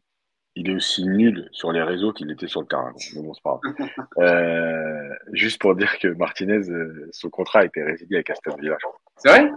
est 0.69 0.75
aussi 0.75 1.07
nul 1.07 1.49
sur 1.53 1.73
les 1.73 1.83
réseaux 1.83 2.13
qu'il 2.13 2.31
était 2.31 2.49
sur 2.49 2.61
le 2.61 2.67
terrain. 2.67 2.93
Mais 3.15 3.23
bon, 3.23 3.33
c'est 3.35 3.43
pas 3.43 3.61
grave. 3.63 3.89
euh, 4.19 5.15
juste 5.33 5.61
pour 5.61 5.75
dire 5.75 5.99
que 5.99 6.09
Martinez, 6.09 6.69
euh, 6.71 7.09
son 7.13 7.31
contrat 7.31 7.61
a 7.61 7.65
été 7.65 7.83
résilié 7.83 8.17
avec 8.17 8.31
Aston 8.31 8.57
Villa. 8.57 8.77
C'est 9.17 9.29
vrai? 9.29 9.53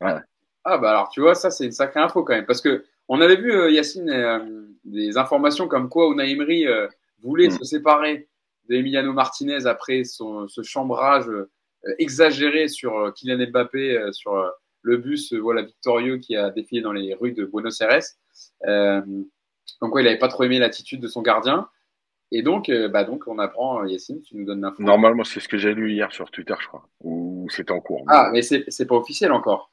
Ouais. 0.00 0.20
Ah 0.64 0.78
bah 0.78 0.90
alors 0.90 1.08
tu 1.10 1.20
vois, 1.20 1.34
ça 1.34 1.50
c'est 1.50 1.64
une 1.64 1.72
sacrée 1.72 2.00
info 2.00 2.22
quand 2.22 2.34
même. 2.34 2.46
Parce 2.46 2.60
que 2.60 2.84
on 3.08 3.20
avait 3.20 3.36
vu, 3.36 3.52
euh, 3.52 3.70
Yacine, 3.70 4.10
euh, 4.10 4.66
des 4.84 5.16
informations 5.16 5.68
comme 5.68 5.88
quoi 5.88 6.10
Unai 6.12 6.30
Emery 6.30 6.66
voulait 7.22 7.48
mm. 7.48 7.58
se 7.58 7.64
séparer 7.64 8.28
d'Emiliano 8.68 9.12
Martinez 9.12 9.66
après 9.66 10.04
son, 10.04 10.48
ce 10.48 10.62
chambrage 10.62 11.30
exagéré 11.98 12.68
sur 12.68 13.12
Kylian 13.14 13.46
Mbappé, 13.50 14.08
sur 14.12 14.44
le 14.82 14.96
bus 14.96 15.32
voilà, 15.34 15.62
victorieux 15.62 16.18
qui 16.18 16.36
a 16.36 16.50
défilé 16.50 16.82
dans 16.82 16.92
les 16.92 17.14
rues 17.14 17.32
de 17.32 17.44
Buenos 17.44 17.80
Aires. 17.80 18.02
Donc, 19.80 19.92
quoi, 19.92 20.00
il 20.00 20.04
n'avait 20.04 20.18
pas 20.18 20.28
trop 20.28 20.44
aimé 20.44 20.58
l'attitude 20.58 21.00
de 21.00 21.08
son 21.08 21.22
gardien. 21.22 21.68
Et 22.32 22.42
donc, 22.42 22.70
bah, 22.90 23.04
donc 23.04 23.22
on 23.28 23.38
apprend, 23.38 23.84
Yacine, 23.84 24.20
tu 24.20 24.36
nous 24.36 24.44
donnes 24.44 24.62
l'info. 24.62 24.82
Normalement, 24.82 25.22
c'est 25.22 25.38
ce 25.38 25.48
que 25.48 25.58
j'ai 25.58 25.74
lu 25.74 25.92
hier 25.92 26.10
sur 26.10 26.30
Twitter, 26.32 26.54
je 26.58 26.66
crois, 26.66 26.88
ou 27.00 27.46
c'était 27.50 27.70
en 27.70 27.80
cours. 27.80 28.04
Ah, 28.08 28.30
mais 28.32 28.42
c'est 28.42 28.86
pas 28.86 28.96
officiel 28.96 29.30
encore. 29.30 29.70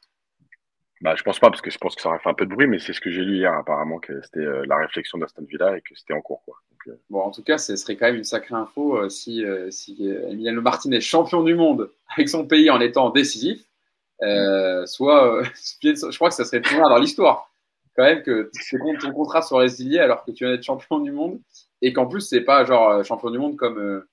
Bah, 1.04 1.16
je 1.18 1.24
pense 1.24 1.38
pas, 1.38 1.50
parce 1.50 1.62
que 1.62 1.70
je 1.70 1.78
pense 1.78 1.96
que 1.96 2.02
ça 2.02 2.08
aurait 2.08 2.20
fait 2.20 2.30
un 2.30 2.34
peu 2.34 2.46
de 2.46 2.56
bruit, 2.56 2.66
mais 2.66 2.80
c'est 2.80 2.94
ce 2.94 3.02
que 3.02 3.12
j'ai 3.12 3.24
lu 3.24 3.36
hier, 3.36 3.52
apparemment, 3.52 4.00
que 4.00 4.22
c'était 4.22 4.40
euh, 4.40 4.64
la 4.66 4.78
réflexion 4.78 5.18
d'Aston 5.18 5.46
Villa 5.50 5.76
et 5.78 5.82
que 5.82 5.94
c'était 5.96 6.14
en 6.14 6.22
cours. 6.22 6.42
Quoi. 6.46 6.56
Euh, 6.88 6.96
bon, 7.10 7.20
en 7.20 7.32
tout 7.32 7.44
cas, 7.44 7.58
ce 7.58 7.76
serait 7.76 7.98
quand 7.98 8.06
même 8.06 8.16
une 8.16 8.24
sacrée 8.24 8.56
info 8.56 8.96
euh, 8.96 9.10
si, 9.10 9.44
si 9.70 10.08
Emiliano 10.08 10.62
Martinez, 10.62 11.02
champion 11.02 11.44
du 11.44 11.56
monde 11.56 11.92
avec 12.16 12.30
son 12.30 12.48
pays 12.48 12.70
en 12.70 12.80
étant 12.80 13.10
décisif, 13.10 13.66
soit, 14.86 15.44
je 15.84 16.16
crois 16.16 16.30
que 16.30 16.36
ça 16.36 16.46
serait 16.46 16.60
le 16.60 16.90
dans 16.90 16.98
l'histoire. 16.98 17.53
Quand 17.96 18.04
même 18.04 18.24
que 18.24 18.50
ton 19.00 19.12
contrat 19.12 19.42
soit 19.42 19.60
résilié 19.60 20.00
alors 20.00 20.26
que 20.26 20.32
tu 20.32 20.44
viens 20.44 20.54
d'être 20.54 20.64
champion 20.64 21.00
du 21.00 21.12
monde 21.12 21.40
et 21.82 21.94
qu'en 21.94 22.08
plus, 22.08 22.22
c'est 22.22 22.42
pas 22.42 22.66
genre 22.66 23.04
champion 23.04 23.30
du 23.30 23.38
monde 23.38 23.56
comme, 23.56 24.04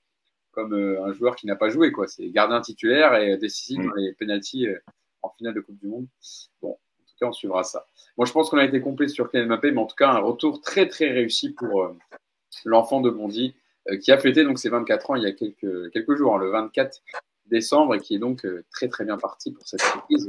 comme 0.51 0.73
un 0.73 1.13
joueur 1.13 1.35
qui 1.35 1.47
n'a 1.47 1.55
pas 1.55 1.69
joué, 1.69 1.91
quoi. 1.91 2.07
C'est 2.07 2.29
gardien 2.29 2.61
titulaire 2.61 3.15
et 3.15 3.37
décisif 3.37 3.79
mm. 3.79 3.85
dans 3.87 3.93
les 3.95 4.13
pénalties 4.13 4.67
en 5.21 5.29
finale 5.29 5.53
de 5.53 5.61
Coupe 5.61 5.79
du 5.79 5.87
Monde. 5.87 6.07
Bon, 6.61 6.71
en 6.71 6.73
tout 6.73 7.15
cas, 7.19 7.27
on 7.27 7.33
suivra 7.33 7.63
ça. 7.63 7.85
Moi, 8.17 8.25
je 8.25 8.31
pense 8.31 8.49
qu'on 8.49 8.57
a 8.57 8.65
été 8.65 8.81
complet 8.81 9.07
sur 9.07 9.29
Kylian 9.29 9.47
Mbappé, 9.47 9.71
mais 9.71 9.81
en 9.81 9.85
tout 9.85 9.95
cas, 9.95 10.09
un 10.09 10.19
retour 10.19 10.61
très 10.61 10.87
très 10.87 11.09
réussi 11.09 11.51
pour 11.51 11.83
euh, 11.83 11.97
l'enfant 12.65 13.01
de 13.01 13.09
Bondy, 13.09 13.55
euh, 13.89 13.97
qui 13.97 14.11
a 14.11 14.17
fêté 14.17 14.43
donc 14.43 14.59
ses 14.59 14.69
24 14.69 15.11
ans 15.11 15.15
il 15.15 15.23
y 15.23 15.25
a 15.25 15.31
quelques, 15.31 15.91
quelques 15.91 16.15
jours, 16.15 16.35
hein, 16.35 16.39
le 16.39 16.49
24 16.49 17.01
décembre, 17.51 17.95
et 17.95 17.99
qui 17.99 18.15
est 18.15 18.19
donc 18.19 18.45
euh, 18.45 18.63
très 18.71 18.87
très 18.87 19.05
bien 19.05 19.17
parti 19.17 19.51
pour 19.51 19.67
cette 19.67 19.81
reprise 19.81 20.27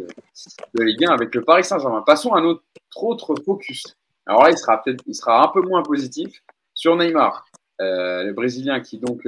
de 0.74 0.82
Ligue 0.82 1.04
1 1.04 1.10
avec 1.10 1.34
le 1.34 1.42
Paris 1.42 1.64
Saint-Germain. 1.64 2.02
Passons 2.02 2.32
à 2.32 2.40
notre 2.40 2.62
autre 2.96 3.34
focus. 3.44 3.84
Alors 4.26 4.44
là, 4.44 4.50
il 4.50 4.58
sera 4.58 4.82
peut-être, 4.82 5.02
il 5.06 5.14
sera 5.14 5.44
un 5.44 5.48
peu 5.48 5.62
moins 5.62 5.82
positif 5.82 6.42
sur 6.74 6.96
Neymar, 6.96 7.46
le 7.78 8.32
Brésilien 8.32 8.80
qui 8.80 8.98
donc 8.98 9.26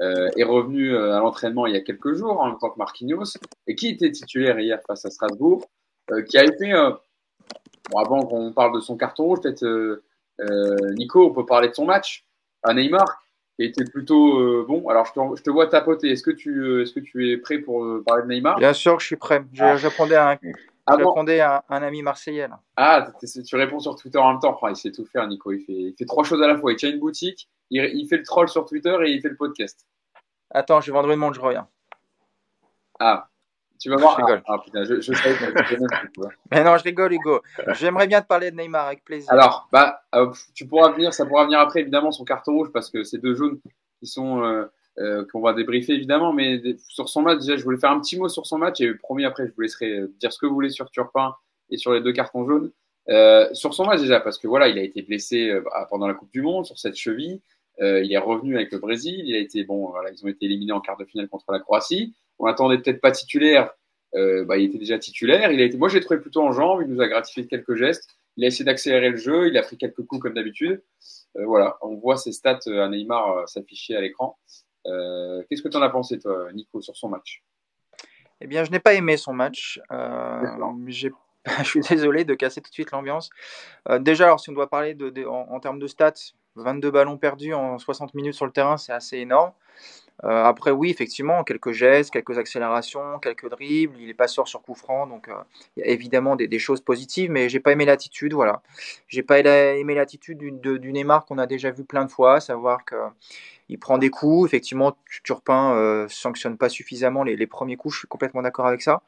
euh, 0.00 0.30
est 0.36 0.44
revenu 0.44 0.94
euh, 0.94 1.14
à 1.14 1.18
l'entraînement 1.18 1.66
il 1.66 1.74
y 1.74 1.76
a 1.76 1.80
quelques 1.80 2.14
jours 2.14 2.40
en 2.40 2.54
tant 2.54 2.70
que 2.70 2.78
Marquinhos 2.78 3.36
et 3.66 3.74
qui 3.74 3.88
était 3.88 4.10
titulaire 4.10 4.58
hier 4.58 4.80
face 4.86 5.04
à 5.04 5.10
Strasbourg, 5.10 5.68
euh, 6.10 6.22
qui 6.22 6.38
a 6.38 6.44
été, 6.44 6.72
avant 7.94 8.22
qu'on 8.22 8.52
parle 8.52 8.74
de 8.74 8.80
son 8.80 8.96
carton 8.96 9.24
rouge, 9.24 9.40
peut-être 9.42 10.02
Nico, 10.96 11.26
on 11.26 11.32
peut 11.32 11.46
parler 11.46 11.68
de 11.68 11.74
son 11.74 11.84
match 11.84 12.24
à 12.62 12.74
Neymar, 12.74 13.21
qui 13.62 13.82
été 13.82 13.90
plutôt 13.90 14.64
bon. 14.64 14.88
Alors 14.88 15.06
je 15.06 15.12
te, 15.12 15.20
je 15.36 15.42
te 15.42 15.50
vois 15.50 15.66
tapoter. 15.66 16.10
Est-ce 16.10 16.22
que 16.22 16.30
tu, 16.30 16.82
est-ce 16.82 16.92
que 16.92 17.00
tu 17.00 17.30
es 17.30 17.36
prêt 17.36 17.58
pour 17.58 17.86
parler 18.06 18.24
de 18.24 18.28
Neymar? 18.28 18.58
Bien 18.58 18.72
sûr 18.72 18.96
que 18.96 19.02
je 19.02 19.06
suis 19.06 19.16
prêt. 19.16 19.44
J'attendais 19.52 20.16
un, 20.16 20.38
ah 20.86 20.96
un, 20.96 21.62
un, 21.76 21.82
ami 21.82 22.02
marseillais. 22.02 22.48
Ah, 22.76 23.12
tu 23.46 23.56
réponds 23.56 23.78
sur 23.78 23.94
Twitter 23.94 24.18
en 24.18 24.32
même 24.32 24.40
temps. 24.40 24.58
il 24.68 24.74
sait 24.74 24.90
tout 24.90 25.06
faire, 25.06 25.26
Nico. 25.28 25.52
Il 25.52 25.60
fait, 25.60 25.72
il 25.72 25.94
fait 25.96 26.06
trois 26.06 26.24
choses 26.24 26.42
à 26.42 26.48
la 26.48 26.58
fois. 26.58 26.72
Il 26.72 26.76
tient 26.76 26.90
une 26.90 26.98
boutique, 26.98 27.48
il, 27.70 28.06
fait 28.08 28.16
le 28.16 28.24
troll 28.24 28.48
sur 28.48 28.64
Twitter 28.64 28.96
et 29.04 29.12
il 29.12 29.20
fait 29.20 29.28
le 29.28 29.36
podcast. 29.36 29.86
Attends, 30.50 30.80
je 30.80 30.86
vais 30.90 30.92
vendre 30.92 31.10
une 31.10 31.20
montre, 31.20 31.36
je 31.36 31.40
reviens. 31.40 31.68
Ah, 32.98 33.28
tu 33.82 33.90
vas 33.90 33.96
voir. 33.96 34.16
Je 34.16 34.24
rigole. 34.24 34.42
Ah, 34.46 34.58
putain, 34.64 34.84
je, 34.84 35.00
je 35.00 35.12
Mais 36.52 36.62
non, 36.62 36.76
je 36.76 36.84
rigole, 36.84 37.12
Hugo. 37.12 37.42
J'aimerais 37.74 38.06
bien 38.06 38.22
te 38.22 38.28
parler 38.28 38.52
de 38.52 38.56
Neymar 38.56 38.86
avec 38.86 39.04
plaisir. 39.04 39.30
Alors, 39.32 39.68
bah, 39.72 40.02
euh, 40.14 40.30
tu 40.54 40.66
pourras 40.66 40.92
venir, 40.92 41.12
ça 41.12 41.26
pourra 41.26 41.44
venir 41.44 41.58
après, 41.58 41.80
évidemment, 41.80 42.12
son 42.12 42.24
carton 42.24 42.52
rouge, 42.52 42.70
parce 42.72 42.90
que 42.90 43.02
c'est 43.02 43.18
deux 43.18 43.34
jaunes 43.34 43.60
qui 43.98 44.06
sont. 44.06 44.44
Euh, 44.44 44.66
euh, 44.98 45.24
qu'on 45.32 45.40
va 45.40 45.54
débriefer 45.54 45.94
évidemment, 45.94 46.34
mais 46.34 46.60
sur 46.86 47.08
son 47.08 47.22
match, 47.22 47.38
déjà, 47.38 47.56
je 47.56 47.64
voulais 47.64 47.78
faire 47.78 47.92
un 47.92 47.98
petit 47.98 48.18
mot 48.18 48.28
sur 48.28 48.44
son 48.44 48.58
match 48.58 48.78
et 48.82 48.92
promis 48.92 49.24
après, 49.24 49.46
je 49.46 49.52
vous 49.54 49.62
laisserai 49.62 50.02
dire 50.20 50.30
ce 50.30 50.38
que 50.38 50.44
vous 50.44 50.52
voulez 50.52 50.68
sur 50.68 50.90
Turpin 50.90 51.34
et 51.70 51.78
sur 51.78 51.94
les 51.94 52.02
deux 52.02 52.12
cartons 52.12 52.44
jaunes. 52.44 52.70
Sur 53.54 53.72
son 53.72 53.86
match 53.86 54.02
déjà, 54.02 54.20
parce 54.20 54.36
que 54.36 54.46
voilà, 54.46 54.68
il 54.68 54.78
a 54.78 54.82
été 54.82 55.00
blessé 55.00 55.58
pendant 55.88 56.06
la 56.06 56.12
Coupe 56.12 56.30
du 56.30 56.42
Monde 56.42 56.66
sur 56.66 56.78
cette 56.78 56.96
cheville. 56.96 57.40
Il 57.80 58.12
est 58.12 58.18
revenu 58.18 58.54
avec 58.54 58.70
le 58.70 58.80
Brésil. 58.80 59.22
Il 59.24 59.34
a 59.34 59.38
été 59.38 59.64
bon. 59.64 59.88
Voilà, 59.88 60.10
ils 60.10 60.22
ont 60.26 60.28
été 60.28 60.44
éliminés 60.44 60.72
en 60.72 60.82
quart 60.82 60.98
de 60.98 61.06
finale 61.06 61.30
contre 61.30 61.50
la 61.52 61.60
Croatie. 61.60 62.14
On 62.42 62.46
attendait 62.46 62.78
peut-être 62.78 63.00
pas 63.00 63.12
titulaire. 63.12 63.70
Euh, 64.14 64.44
bah, 64.44 64.58
il 64.58 64.64
était 64.66 64.78
déjà 64.78 64.98
titulaire. 64.98 65.52
Il 65.52 65.60
a 65.60 65.64
été, 65.64 65.78
moi, 65.78 65.88
j'ai 65.88 66.00
trouvé 66.00 66.20
plutôt 66.20 66.42
en 66.42 66.52
jambes. 66.52 66.82
Il 66.82 66.92
nous 66.92 67.00
a 67.00 67.08
gratifié 67.08 67.44
de 67.44 67.48
quelques 67.48 67.76
gestes. 67.76 68.10
Il 68.36 68.44
a 68.44 68.48
essayé 68.48 68.64
d'accélérer 68.64 69.10
le 69.10 69.16
jeu. 69.16 69.46
Il 69.46 69.56
a 69.56 69.62
pris 69.62 69.78
quelques 69.78 70.04
coups 70.04 70.20
comme 70.20 70.34
d'habitude. 70.34 70.82
Euh, 71.36 71.46
voilà, 71.46 71.78
on 71.82 71.94
voit 71.96 72.16
ses 72.16 72.32
stats 72.32 72.58
à 72.66 72.88
Neymar 72.88 73.48
s'afficher 73.48 73.96
à 73.96 74.00
l'écran. 74.00 74.38
Qu'est-ce 74.84 75.62
que 75.62 75.68
tu 75.68 75.76
en 75.76 75.82
as 75.82 75.88
pensé, 75.88 76.18
toi, 76.18 76.52
Nico, 76.52 76.82
sur 76.82 76.96
son 76.96 77.08
match? 77.08 77.44
Eh 78.40 78.48
bien, 78.48 78.64
je 78.64 78.72
n'ai 78.72 78.80
pas 78.80 78.94
aimé 78.94 79.16
son 79.16 79.32
match. 79.32 79.80
je 81.58 81.64
suis 81.64 81.80
désolé 81.80 82.24
de 82.24 82.34
casser 82.34 82.60
tout 82.60 82.70
de 82.70 82.74
suite 82.74 82.90
l'ambiance. 82.90 83.30
déjà, 84.00 84.24
alors 84.24 84.40
si 84.40 84.50
on 84.50 84.52
doit 84.52 84.68
parler 84.68 84.94
de, 84.94 85.24
en, 85.26 85.60
termes 85.60 85.78
de 85.78 85.86
stats, 85.86 86.34
22 86.56 86.90
ballons 86.90 87.18
perdus 87.18 87.54
en 87.54 87.78
60 87.78 88.14
minutes 88.14 88.34
sur 88.34 88.46
le 88.46 88.52
terrain, 88.52 88.76
c'est 88.76 88.92
assez 88.92 89.18
énorme. 89.18 89.52
Euh, 90.24 90.44
après, 90.44 90.70
oui, 90.70 90.90
effectivement, 90.90 91.42
quelques 91.42 91.72
gestes, 91.72 92.12
quelques 92.12 92.38
accélérations, 92.38 93.18
quelques 93.18 93.48
dribbles. 93.48 93.96
Il 93.98 94.08
est 94.08 94.14
pas 94.14 94.28
sûr 94.28 94.46
sur 94.46 94.62
coup 94.62 94.74
franc, 94.74 95.06
donc 95.06 95.28
euh, 95.28 95.34
il 95.76 95.84
y 95.84 95.88
a 95.88 95.90
évidemment 95.90 96.36
des, 96.36 96.58
choses 96.58 96.80
positives, 96.80 97.30
mais 97.30 97.48
j'ai 97.48 97.60
pas 97.60 97.72
aimé 97.72 97.84
l'attitude. 97.84 98.32
Voilà, 98.32 98.62
j'ai 99.08 99.22
pas 99.22 99.40
aimé 99.40 99.94
l'attitude 99.94 100.38
du, 100.38 100.78
du, 100.78 100.92
Neymar 100.92 101.26
qu'on 101.26 101.38
a 101.38 101.46
déjà 101.46 101.70
vu 101.70 101.84
plein 101.84 102.04
de 102.04 102.10
fois, 102.10 102.40
savoir 102.40 102.84
que 102.84 102.96
il 103.68 103.78
prend 103.78 103.98
des 103.98 104.10
coups. 104.10 104.48
Effectivement, 104.48 104.96
Turpin 105.24 105.74
euh, 105.74 106.06
sanctionne 106.08 106.56
pas 106.56 106.68
suffisamment 106.68 107.24
les, 107.24 107.46
premiers 107.46 107.76
coups. 107.76 107.94
Je 107.94 107.98
suis 108.00 108.08
complètement 108.08 108.42
d'accord 108.42 108.66
avec 108.66 108.82
ça, 108.82 109.02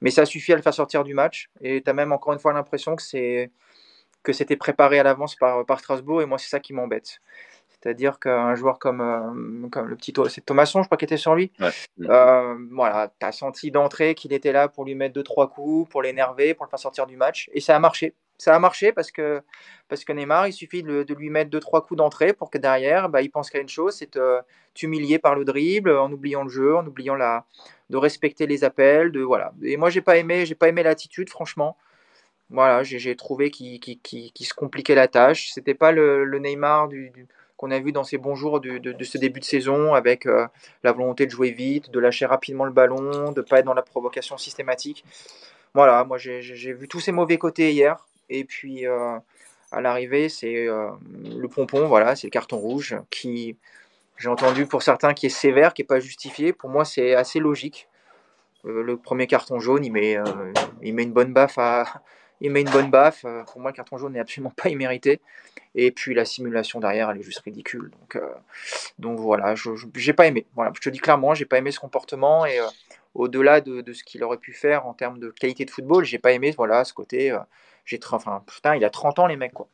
mais 0.00 0.10
ça 0.10 0.24
suffit 0.24 0.52
à 0.52 0.56
le 0.56 0.62
faire 0.62 0.74
sortir 0.74 1.04
du 1.04 1.14
match. 1.14 1.50
Et 1.60 1.82
tu 1.82 1.90
as 1.90 1.94
même 1.94 2.12
encore 2.12 2.32
une 2.32 2.38
fois 2.38 2.52
l'impression 2.52 2.96
que 2.96 3.02
c'était 3.02 4.56
préparé 4.56 4.98
à 5.00 5.02
l'avance 5.02 5.34
par, 5.34 5.64
par 5.66 5.80
Strasbourg, 5.80 6.22
et 6.22 6.26
moi, 6.26 6.38
c'est 6.38 6.50
ça 6.50 6.60
qui 6.60 6.72
m'embête. 6.72 7.20
C'est-à-dire 7.82 8.18
qu'un 8.18 8.54
joueur 8.54 8.78
comme, 8.78 9.00
euh, 9.00 9.68
comme 9.70 9.88
le 9.88 9.96
petit 9.96 10.12
c'est 10.28 10.44
Thomasson, 10.44 10.82
je 10.82 10.88
crois, 10.88 10.98
qui 10.98 11.06
était 11.06 11.16
sur 11.16 11.34
lui. 11.34 11.50
Euh, 12.02 12.56
voilà, 12.72 13.10
tu 13.18 13.26
as 13.26 13.32
senti 13.32 13.70
d'entrée 13.70 14.14
qu'il 14.14 14.32
était 14.32 14.52
là 14.52 14.68
pour 14.68 14.84
lui 14.84 14.94
mettre 14.94 15.14
deux 15.14 15.22
trois 15.22 15.48
coups, 15.48 15.88
pour 15.90 16.02
l'énerver, 16.02 16.54
pour 16.54 16.66
le 16.66 16.70
faire 16.70 16.78
sortir 16.78 17.06
du 17.06 17.16
match, 17.16 17.48
et 17.52 17.60
ça 17.60 17.74
a 17.74 17.78
marché. 17.78 18.14
Ça 18.36 18.56
a 18.56 18.58
marché 18.58 18.92
parce 18.92 19.10
que, 19.10 19.42
parce 19.88 20.02
que 20.04 20.14
Neymar, 20.14 20.46
il 20.46 20.54
suffit 20.54 20.82
de, 20.82 21.02
de 21.02 21.14
lui 21.14 21.28
mettre 21.28 21.50
deux 21.50 21.60
trois 21.60 21.84
coups 21.84 21.98
d'entrée 21.98 22.32
pour 22.32 22.50
que 22.50 22.56
derrière, 22.56 23.10
bah, 23.10 23.20
il 23.20 23.30
pense 23.30 23.50
qu'à 23.50 23.60
une 23.60 23.68
chose, 23.68 23.94
c'est 23.94 24.18
t'humilier 24.72 25.18
par 25.18 25.34
le 25.34 25.44
dribble, 25.44 25.90
en 25.90 26.10
oubliant 26.10 26.44
le 26.44 26.48
jeu, 26.48 26.74
en 26.74 26.86
oubliant 26.86 27.16
la, 27.16 27.44
de 27.90 27.98
respecter 27.98 28.46
les 28.46 28.64
appels, 28.64 29.12
de 29.12 29.20
voilà. 29.20 29.52
Et 29.62 29.76
moi, 29.76 29.90
j'ai 29.90 30.00
pas 30.00 30.16
aimé, 30.16 30.46
j'ai 30.46 30.54
pas 30.54 30.68
aimé 30.68 30.82
l'attitude, 30.82 31.28
franchement. 31.28 31.76
Voilà, 32.50 32.82
j'ai 32.82 33.14
trouvé 33.14 33.50
qu'il 33.50 33.78
se 33.80 34.54
compliquait 34.54 34.96
la 34.96 35.06
tâche. 35.06 35.50
C'était 35.52 35.74
pas 35.74 35.92
le, 35.92 36.24
Neymar 36.38 36.88
du, 36.88 37.12
qu'on 37.60 37.70
a 37.72 37.78
vu 37.78 37.92
dans 37.92 38.04
ses 38.04 38.16
bons 38.16 38.34
jours 38.34 38.58
de, 38.58 39.04
ce 39.04 39.18
début 39.18 39.38
de 39.38 39.44
saison, 39.44 39.92
avec 39.92 40.24
euh, 40.24 40.46
la 40.82 40.92
volonté 40.92 41.26
de 41.26 41.30
jouer 41.30 41.50
vite, 41.50 41.90
de 41.90 42.00
lâcher 42.00 42.24
rapidement 42.24 42.64
le 42.64 42.70
ballon, 42.70 43.32
de 43.32 43.42
pas 43.42 43.58
être 43.58 43.66
dans 43.66 43.74
la 43.74 43.82
provocation 43.82 44.38
systématique. 44.38 45.04
Voilà, 45.74 46.02
moi 46.04 46.16
j'ai 46.16 46.72
vu 46.72 46.88
tous 46.88 47.00
ces 47.00 47.12
mauvais 47.12 47.36
côtés 47.36 47.72
hier. 47.72 48.06
Et 48.30 48.44
puis 48.44 48.86
euh, 48.86 49.18
à 49.72 49.82
l'arrivée, 49.82 50.30
c'est 50.30 50.68
euh, 50.68 50.88
le 51.22 51.48
pompon, 51.48 51.86
voilà, 51.86 52.16
c'est 52.16 52.28
le 52.28 52.30
carton 52.30 52.56
rouge 52.56 52.96
qui, 53.10 53.58
j'ai 54.16 54.30
entendu 54.30 54.64
pour 54.64 54.82
certains, 54.82 55.12
qui 55.12 55.26
est 55.26 55.28
sévère, 55.28 55.74
qui 55.74 55.82
n'est 55.82 55.86
pas 55.86 56.00
justifié. 56.00 56.54
Pour 56.54 56.70
moi, 56.70 56.86
c'est 56.86 57.14
assez 57.14 57.40
logique. 57.40 57.88
le 58.64 58.96
premier 58.96 59.26
carton 59.26 59.60
jaune, 59.60 59.84
il 59.84 59.92
met, 59.92 60.16
il 60.80 60.94
met 60.94 61.02
une 61.02 61.12
bonne 61.12 61.34
baffe 61.34 61.58
à, 61.58 61.84
il 62.40 62.50
met 62.50 62.62
une 62.62 62.70
bonne 62.70 62.90
baffe. 62.90 63.24
Euh, 63.24 63.42
pour 63.44 63.60
moi, 63.60 63.70
le 63.70 63.76
carton 63.76 63.98
jaune 63.98 64.12
n'est 64.12 64.20
absolument 64.20 64.50
pas 64.50 64.68
immérité. 64.68 65.20
Et 65.74 65.92
puis 65.92 66.14
la 66.14 66.24
simulation 66.24 66.80
derrière, 66.80 67.10
elle 67.10 67.18
est 67.18 67.22
juste 67.22 67.40
ridicule. 67.40 67.90
Donc, 68.00 68.16
euh, 68.16 69.16
voilà, 69.16 69.54
je 69.54 69.70
n'ai 69.70 70.12
pas 70.12 70.26
aimé. 70.26 70.46
Voilà, 70.54 70.72
je 70.74 70.80
te 70.80 70.88
dis 70.88 70.98
clairement, 70.98 71.34
j'ai 71.34 71.44
pas 71.44 71.58
aimé 71.58 71.70
ce 71.70 71.78
comportement. 71.78 72.44
Et 72.46 72.58
euh, 72.58 72.66
au-delà 73.14 73.60
de, 73.60 73.92
ce 73.92 74.02
qu'il 74.02 74.24
aurait 74.24 74.38
pu 74.38 74.52
faire 74.52 74.86
en 74.86 74.94
termes 74.94 75.18
de 75.18 75.30
qualité 75.30 75.64
de 75.64 75.70
football, 75.70 76.04
j'ai 76.04 76.18
pas 76.18 76.32
aimé 76.32 76.52
voilà, 76.56 76.84
ce 76.84 76.92
côté. 76.92 77.36
j'ai 77.84 78.00
enfin, 78.10 78.42
putain, 78.46 78.76
il 78.76 78.84
a 78.84 78.90
30 78.90 79.20
ans, 79.20 79.26
les 79.26 79.36
mecs, 79.36 79.52
quoi. 79.52 79.68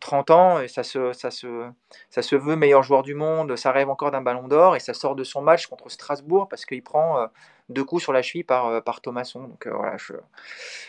30 0.00 0.30
ans, 0.30 0.60
et 0.60 0.68
ça 0.68 0.82
se, 0.82 1.12
ça, 1.12 1.30
se, 1.30 1.68
ça 2.10 2.22
se 2.22 2.36
veut 2.36 2.56
meilleur 2.56 2.82
joueur 2.82 3.02
du 3.02 3.14
monde, 3.14 3.56
ça 3.56 3.72
rêve 3.72 3.88
encore 3.90 4.10
d'un 4.10 4.22
ballon 4.22 4.48
d'or, 4.48 4.76
et 4.76 4.80
ça 4.80 4.94
sort 4.94 5.16
de 5.16 5.24
son 5.24 5.42
match 5.42 5.66
contre 5.66 5.88
Strasbourg 5.90 6.48
parce 6.48 6.64
qu'il 6.64 6.82
prend 6.82 7.28
deux 7.68 7.84
coups 7.84 8.02
sur 8.02 8.12
la 8.12 8.22
cheville 8.22 8.44
par, 8.44 8.66
euh, 8.66 8.80
par 8.80 9.00
Thomasson. 9.00 9.46
Donc 9.46 9.66
euh, 9.66 9.72
voilà, 9.74 9.96
je, 9.96 10.14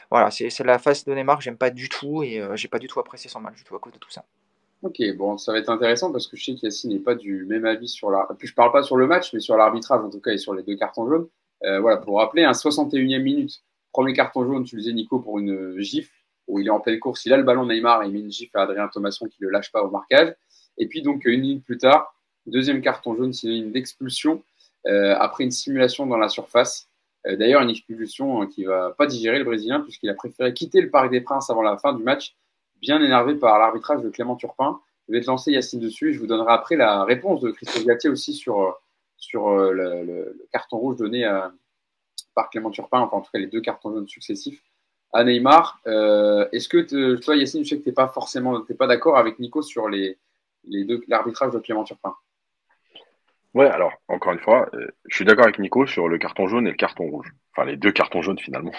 voilà 0.09 0.31
c'est, 0.31 0.57
la 0.63 0.79
face 0.79 1.05
de 1.05 1.13
Neymar 1.13 1.37
que 1.37 1.43
j'aime 1.43 1.57
pas 1.57 1.69
du 1.69 1.89
tout 1.89 2.23
et 2.23 2.39
euh, 2.39 2.55
j'ai 2.55 2.67
pas 2.67 2.79
du 2.79 2.87
tout 2.87 2.99
apprécié 2.99 3.29
son 3.29 3.39
match 3.39 3.57
à 3.69 3.79
cause 3.79 3.93
de 3.93 3.99
tout 3.99 4.11
ça. 4.11 4.23
Ok, 4.81 5.01
bon, 5.17 5.37
ça 5.37 5.51
va 5.51 5.59
être 5.59 5.69
intéressant 5.69 6.11
parce 6.11 6.27
que 6.27 6.37
je 6.37 6.45
sais 6.45 6.55
qu'Yassine 6.55 6.91
n'est 6.91 6.99
pas 6.99 7.15
du 7.15 7.45
même 7.45 7.65
avis 7.65 7.89
sur 7.89 8.09
la. 8.09 8.27
Puis 8.37 8.47
je 8.47 8.55
parle 8.55 8.71
pas 8.71 8.81
sur 8.81 8.95
le 8.95 9.07
match, 9.07 9.33
mais 9.33 9.41
sur 9.41 9.57
l'arbitrage 9.57 10.01
en 10.01 10.09
tout 10.09 10.21
cas 10.21 10.31
et 10.31 10.37
sur 10.37 10.53
les 10.53 10.63
deux 10.63 10.77
cartons 10.77 11.05
jaunes. 11.05 11.27
voilà, 11.61 11.97
pour 11.97 12.19
rappeler, 12.19 12.45
un 12.45 12.53
61e 12.53 13.21
minute, 13.21 13.61
premier 13.91 14.13
carton 14.13 14.45
jaune, 14.45 14.63
tu 14.63 14.77
le 14.77 14.81
disais 14.81 14.93
Nico, 14.93 15.19
pour 15.19 15.37
une 15.37 15.77
gifle 15.79 16.13
où 16.49 16.59
il 16.59 16.67
est 16.67 16.71
en 16.71 16.79
pleine 16.79 16.99
course, 16.99 17.25
il 17.25 17.31
a 17.33 17.37
le 17.37 17.43
ballon 17.43 17.65
Neymar 17.65 18.03
et 18.03 18.31
gifle 18.31 18.57
à 18.57 18.63
Adrien 18.63 18.87
Thomasson 18.89 19.27
qui 19.27 19.37
le 19.39 19.49
lâche 19.49 19.71
pas 19.71 19.83
au 19.83 19.89
marquage. 19.89 20.33
Et 20.77 20.87
puis 20.87 21.01
donc 21.01 21.23
une 21.25 21.41
minute 21.41 21.63
plus 21.63 21.77
tard, 21.77 22.13
deuxième 22.47 22.81
carton 22.81 23.15
jaune 23.15 23.31
synonyme 23.31 23.71
d'expulsion 23.71 24.43
euh, 24.87 25.15
après 25.19 25.43
une 25.43 25.51
simulation 25.51 26.05
dans 26.07 26.17
la 26.17 26.27
surface. 26.27 26.89
Euh, 27.27 27.35
d'ailleurs, 27.35 27.61
une 27.61 27.69
expulsion 27.69 28.47
qui 28.47 28.63
va 28.63 28.91
pas 28.97 29.05
digérer 29.05 29.37
le 29.37 29.45
Brésilien 29.45 29.81
puisqu'il 29.81 30.09
a 30.09 30.13
préféré 30.13 30.53
quitter 30.53 30.81
le 30.81 30.89
Parc 30.89 31.11
des 31.11 31.21
Princes 31.21 31.49
avant 31.49 31.61
la 31.61 31.77
fin 31.77 31.93
du 31.93 32.03
match, 32.03 32.35
bien 32.81 33.01
énervé 33.01 33.35
par 33.35 33.59
l'arbitrage 33.59 34.01
de 34.01 34.09
Clément 34.09 34.35
Turpin. 34.35 34.79
je 35.07 35.13
vais 35.13 35.21
te 35.21 35.27
lancer 35.27 35.51
Yacine 35.51 35.79
dessus. 35.79 36.13
Je 36.13 36.19
vous 36.19 36.27
donnerai 36.27 36.51
après 36.51 36.75
la 36.75 37.03
réponse 37.03 37.41
de 37.41 37.51
Christophe 37.51 37.85
Galtier 37.85 38.09
aussi 38.09 38.33
sur, 38.33 38.79
sur 39.17 39.51
le, 39.51 40.47
carton 40.51 40.77
rouge 40.77 40.95
donné 40.95 41.29
par 42.33 42.49
Clément 42.49 42.71
Turpin, 42.71 42.99
enfin 42.99 43.17
en 43.17 43.21
tout 43.21 43.31
cas 43.31 43.39
les 43.39 43.47
deux 43.47 43.61
cartons 43.61 43.91
jaunes 43.91 44.07
successifs 44.07 44.63
à 45.13 45.23
Neymar. 45.23 45.81
Est-ce 45.85 46.67
que 46.67 47.15
toi, 47.15 47.35
Yacine, 47.35 47.63
je 47.63 47.69
sais 47.69 47.77
que 47.77 47.83
tu 47.83 47.89
n'es 47.89 47.95
pas 47.95 48.07
forcément 48.07 48.61
pas 48.77 48.87
d'accord 48.87 49.17
avec 49.17 49.39
Nico 49.39 49.61
sur 49.61 49.89
les, 49.89 50.17
les 50.65 50.85
deux 50.85 51.01
l'arbitrage 51.07 51.53
de 51.53 51.59
Clément 51.59 51.83
Turpin? 51.83 52.15
Ouais, 53.53 53.67
alors, 53.67 53.93
encore 54.07 54.33
une 54.33 54.39
fois, 54.39 54.69
euh, 54.75 54.87
je 55.07 55.15
suis 55.15 55.25
d'accord 55.25 55.45
avec 55.45 55.57
Nico 55.57 55.87
sur 55.87 56.07
le 56.07 56.19
carton 56.19 56.47
jaune 56.47 56.67
et 56.67 56.71
le 56.71 56.75
carton 56.77 57.09
rouge. 57.09 57.33
Enfin, 57.51 57.67
les 57.67 57.77
deux 57.77 57.91
cartons 57.91 58.21
jaunes 58.21 58.37
finalement. 58.37 58.73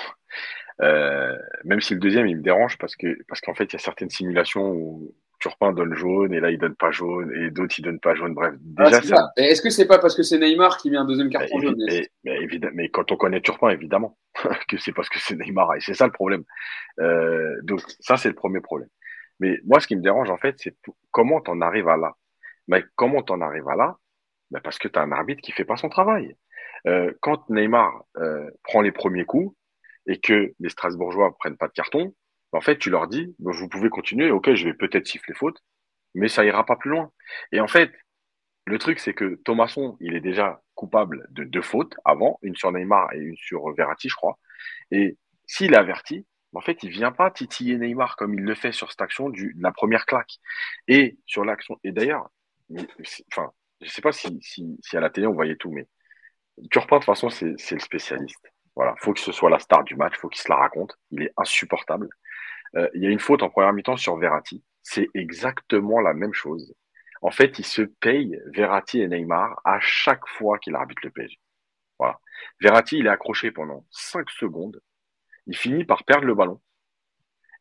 Euh, 0.81 1.37
même 1.65 1.81
si 1.81 1.95
le 1.95 2.01
deuxième, 2.01 2.27
il 2.29 2.37
me 2.37 2.43
dérange 2.43 2.79
parce 2.79 2.97
que 2.97 3.19
parce 3.29 3.41
qu'en 3.41 3.55
fait, 3.55 3.65
il 3.65 3.73
y 3.73 3.77
a 3.77 3.81
certaines 3.81 4.11
simulations 4.11 4.71
où 4.71 5.13
Turpin 5.41 5.73
donne 5.73 5.95
jaune 5.95 6.33
et 6.33 6.41
là, 6.41 6.51
il 6.51 6.59
donne 6.59 6.77
pas 6.77 6.91
jaune 6.91 7.33
et 7.35 7.51
d'autres, 7.51 7.75
ils 7.79 7.83
donnent 7.83 7.99
pas 7.99 8.15
jaune. 8.15 8.35
Bref, 8.35 8.55
ah, 8.77 9.01
déjà, 9.01 9.33
Est-ce 9.37 9.63
que 9.63 9.71
c'est 9.71 9.87
pas 9.87 9.99
parce 9.99 10.15
que 10.15 10.23
c'est 10.23 10.39
Neymar 10.39 10.77
qui 10.77 10.91
met 10.91 10.99
un 10.99 11.07
deuxième 11.07 11.31
carton 11.31 11.59
jaune 11.59 11.77
mais, 12.25 12.51
mais, 12.73 12.89
quand 12.91 13.11
on 13.11 13.17
connaît 13.17 13.41
Turpin, 13.41 13.71
évidemment 13.71 14.19
que 14.69 14.77
c'est 14.77 14.93
parce 14.93 15.09
que 15.09 15.19
c'est 15.19 15.37
Neymar 15.37 15.75
et 15.75 15.81
c'est 15.81 15.95
ça 15.95 16.07
le 16.07 16.13
problème. 16.13 16.45
Euh, 17.01 17.57
donc, 17.63 17.81
ça, 18.01 18.17
c'est 18.17 18.29
le 18.29 18.35
premier 18.35 18.61
problème. 18.61 18.89
Mais 19.41 19.59
moi, 19.65 19.81
ce 19.81 19.87
qui 19.87 19.97
me 19.97 20.03
dérange, 20.03 20.31
en 20.31 20.37
fait, 20.37 20.57
c'est 20.59 20.77
comment 21.11 21.41
t'en 21.41 21.61
arrives 21.63 21.89
à 21.89 21.97
là? 21.97 22.15
Mais 22.69 22.85
comment 22.95 23.23
t'en 23.23 23.41
arrives 23.41 23.69
à 23.69 23.77
là? 23.77 23.97
Ben 24.51 24.61
Parce 24.61 24.79
que 24.79 24.89
tu 24.89 24.99
as 24.99 25.03
un 25.03 25.13
arbitre 25.13 25.41
qui 25.41 25.53
fait 25.53 25.65
pas 25.65 25.77
son 25.77 25.89
travail. 25.89 26.37
Euh, 26.87 27.13
quand 27.21 27.49
Neymar 27.49 28.05
euh, 28.19 28.51
prend 28.63 28.83
les 28.83 28.93
premiers 28.93 29.25
coups 29.25 29.55
et 30.07 30.21
que 30.21 30.53
les 30.59 30.69
Strasbourgeois 30.69 31.35
prennent 31.39 31.57
pas 31.57 31.69
de 31.69 31.73
carton, 31.73 32.15
en 32.53 32.61
fait, 32.61 32.79
tu 32.79 32.91
leur 32.91 33.07
dis, 33.09 33.35
vous 33.39 33.69
pouvez 33.69 33.91
continuer, 33.91 34.31
ok, 34.31 34.55
je 34.55 34.65
vais 34.65 34.75
peut-être 34.75 35.07
siffler 35.07 35.35
faute, 35.35 35.63
mais 36.15 36.29
ça 36.29 36.45
ira 36.45 36.65
pas 36.67 36.77
plus 36.77 36.91
loin. 36.91 37.13
Et 37.53 37.61
en 37.61 37.69
fait, 37.69 37.93
le 38.67 38.79
truc, 38.79 38.99
c'est 38.99 39.15
que 39.15 39.41
Thomasson, 39.45 39.97
il 40.01 40.15
est 40.15 40.21
déjà 40.21 40.63
coupable 40.75 41.27
de 41.31 41.45
deux 41.45 41.63
fautes 41.63 41.95
avant, 42.05 42.39
une 42.43 42.57
sur 42.57 42.73
Neymar 42.73 43.13
et 43.15 43.19
une 43.19 43.37
sur 43.37 43.73
Verratti, 43.75 44.09
je 44.09 44.15
crois. 44.15 44.39
Et 44.91 45.17
s'il 45.47 45.75
est 45.75 45.77
averti, 45.77 46.27
en 46.53 46.61
fait, 46.61 46.83
il 46.83 46.91
vient 46.91 47.13
pas 47.13 47.31
titiller 47.31 47.79
Neymar 47.79 48.17
comme 48.17 48.35
il 48.35 48.43
le 48.43 48.55
fait 48.55 48.73
sur 48.73 48.91
cette 48.91 49.01
action 49.01 49.29
du, 49.29 49.55
de 49.55 49.63
la 49.63 49.73
première 49.73 50.07
claque. 50.07 50.39
Et 50.89 51.19
sur 51.27 51.45
l'action, 51.45 51.79
et 51.85 51.93
d'ailleurs, 51.93 52.29
enfin, 53.33 53.53
je 53.81 53.89
sais 53.89 54.03
pas 54.03 54.13
si, 54.13 54.41
à 54.93 55.01
la 55.01 55.11
télé 55.11 55.27
on 55.27 55.33
voyait 55.33 55.57
tout, 55.57 55.71
mais 55.71 55.87
Turpin, 56.71 56.97
de 56.97 57.01
toute 57.01 57.07
façon, 57.07 57.31
c'est 57.31 57.71
le 57.71 57.79
spécialiste. 57.81 58.47
Voilà, 58.77 58.95
faut 58.99 59.13
que 59.13 59.21
ce 59.21 59.33
soit 59.33 59.51
la 59.51 59.59
star 59.59 59.85
du 59.85 59.97
match, 59.97 60.17
faut 60.19 60.29
qu'il 60.29 60.41
se 60.43 60.49
la 60.49 60.57
raconte. 60.57 60.95
Il 61.11 61.23
est 61.23 61.33
insupportable. 61.37 62.09
Euh, 62.77 62.89
il 62.95 63.03
y 63.03 63.07
a 63.07 63.11
une 63.11 63.19
faute 63.19 63.43
en 63.43 63.51
première 63.51 63.73
mi-temps 63.73 63.97
sur 63.97 64.17
Verratti. 64.17 64.63
C'est 64.83 65.09
exactement 65.15 66.01
la 66.01 66.15
même 66.15 66.33
chose. 66.33 66.75
En 67.23 67.31
fait, 67.31 67.59
il 67.59 67.65
se 67.65 67.83
paye 67.83 68.41
Verratti 68.47 69.01
et 69.01 69.09
Neymar 69.09 69.61
à 69.65 69.79
chaque 69.81 70.27
fois 70.27 70.59
qu'il 70.59 70.75
arbitre 70.75 71.03
le 71.05 71.11
PSG. 71.11 71.39
Voilà. 71.99 72.19
Verratti, 72.61 72.99
il 72.99 73.07
est 73.07 73.11
accroché 73.11 73.51
pendant 73.51 73.85
5 73.91 74.31
secondes. 74.31 74.81
Il 75.47 75.57
finit 75.57 75.85
par 75.85 76.05
perdre 76.05 76.27
le 76.27 76.35
ballon. 76.35 76.61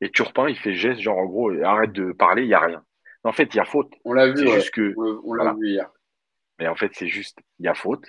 Et 0.02 0.12
Turpin, 0.12 0.48
il 0.48 0.58
fait 0.58 0.76
geste, 0.76 1.02
genre 1.02 1.18
en 1.18 1.26
gros, 1.26 1.52
arrête 1.62 1.92
de 1.92 2.14
parler, 2.14 2.44
il 2.44 2.48
n'y 2.48 2.54
a 2.54 2.60
rien. 2.60 2.84
En 3.24 3.34
fait, 3.34 3.54
il 3.54 3.58
y 3.58 3.60
a 3.60 3.66
faute. 3.66 3.94
On 4.06 4.14
l'a 4.14 4.32
vu. 4.32 4.48
Juste 4.48 4.72
que, 4.72 4.94
on 4.98 5.34
l'a 5.34 5.54
vu 5.54 5.68
hier. 5.68 5.90
Mais 6.58 6.68
en 6.68 6.76
fait, 6.76 6.92
c'est 6.94 7.08
juste, 7.08 7.40
il 7.60 7.66
y 7.66 7.68
a 7.68 7.74
faute. 7.74 8.06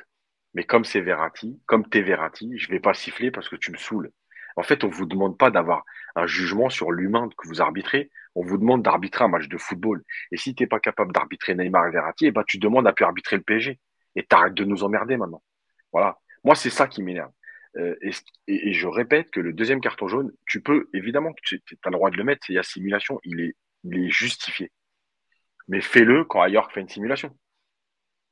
Mais 0.54 0.64
comme 0.64 0.84
c'est 0.84 1.00
Verratti, 1.00 1.60
comme 1.66 1.88
t'es 1.88 2.02
Verratti, 2.02 2.58
je 2.58 2.68
vais 2.70 2.80
pas 2.80 2.94
siffler 2.94 3.30
parce 3.30 3.48
que 3.48 3.56
tu 3.56 3.70
me 3.72 3.76
saoules. 3.76 4.10
En 4.56 4.62
fait, 4.62 4.84
on 4.84 4.88
vous 4.88 5.06
demande 5.06 5.38
pas 5.38 5.50
d'avoir 5.50 5.84
un 6.16 6.26
jugement 6.26 6.70
sur 6.70 6.90
l'humain 6.92 7.28
que 7.36 7.48
vous 7.48 7.60
arbitrez. 7.60 8.10
On 8.34 8.42
vous 8.42 8.58
demande 8.58 8.82
d'arbitrer 8.82 9.24
un 9.24 9.28
match 9.28 9.48
de 9.48 9.58
football. 9.58 10.02
Et 10.32 10.36
si 10.36 10.54
t'es 10.54 10.66
pas 10.66 10.80
capable 10.80 11.12
d'arbitrer 11.12 11.54
Neymar 11.54 11.88
et 11.88 11.90
Verratti, 11.90 12.26
eh 12.26 12.30
ben, 12.30 12.44
tu 12.46 12.58
demandes 12.58 12.86
à 12.86 12.92
pu 12.92 13.04
arbitrer 13.04 13.36
le 13.36 13.42
PSG. 13.42 13.78
Et 14.16 14.24
t'arrêtes 14.24 14.54
de 14.54 14.64
nous 14.64 14.82
emmerder 14.82 15.16
maintenant. 15.16 15.42
Voilà. 15.92 16.18
Moi, 16.44 16.54
c'est 16.54 16.70
ça 16.70 16.88
qui 16.88 17.02
m'énerve. 17.02 17.30
Euh, 17.76 17.94
et, 18.48 18.72
je 18.72 18.86
répète 18.88 19.30
que 19.30 19.40
le 19.40 19.52
deuxième 19.52 19.80
carton 19.80 20.08
jaune, 20.08 20.32
tu 20.46 20.60
peux, 20.60 20.88
évidemment, 20.92 21.32
tu 21.42 21.62
as 21.84 21.90
le 21.90 21.92
droit 21.92 22.10
de 22.10 22.16
le 22.16 22.24
mettre, 22.24 22.50
il 22.50 22.54
y 22.54 22.58
a 22.58 22.62
simulation, 22.62 23.20
il 23.24 23.40
est, 23.40 23.56
il 23.84 24.06
est 24.06 24.10
justifié. 24.10 24.72
Mais 25.68 25.80
fais-le 25.80 26.24
quand 26.24 26.44
York 26.46 26.72
fait 26.72 26.80
une 26.80 26.88
simulation. 26.88 27.36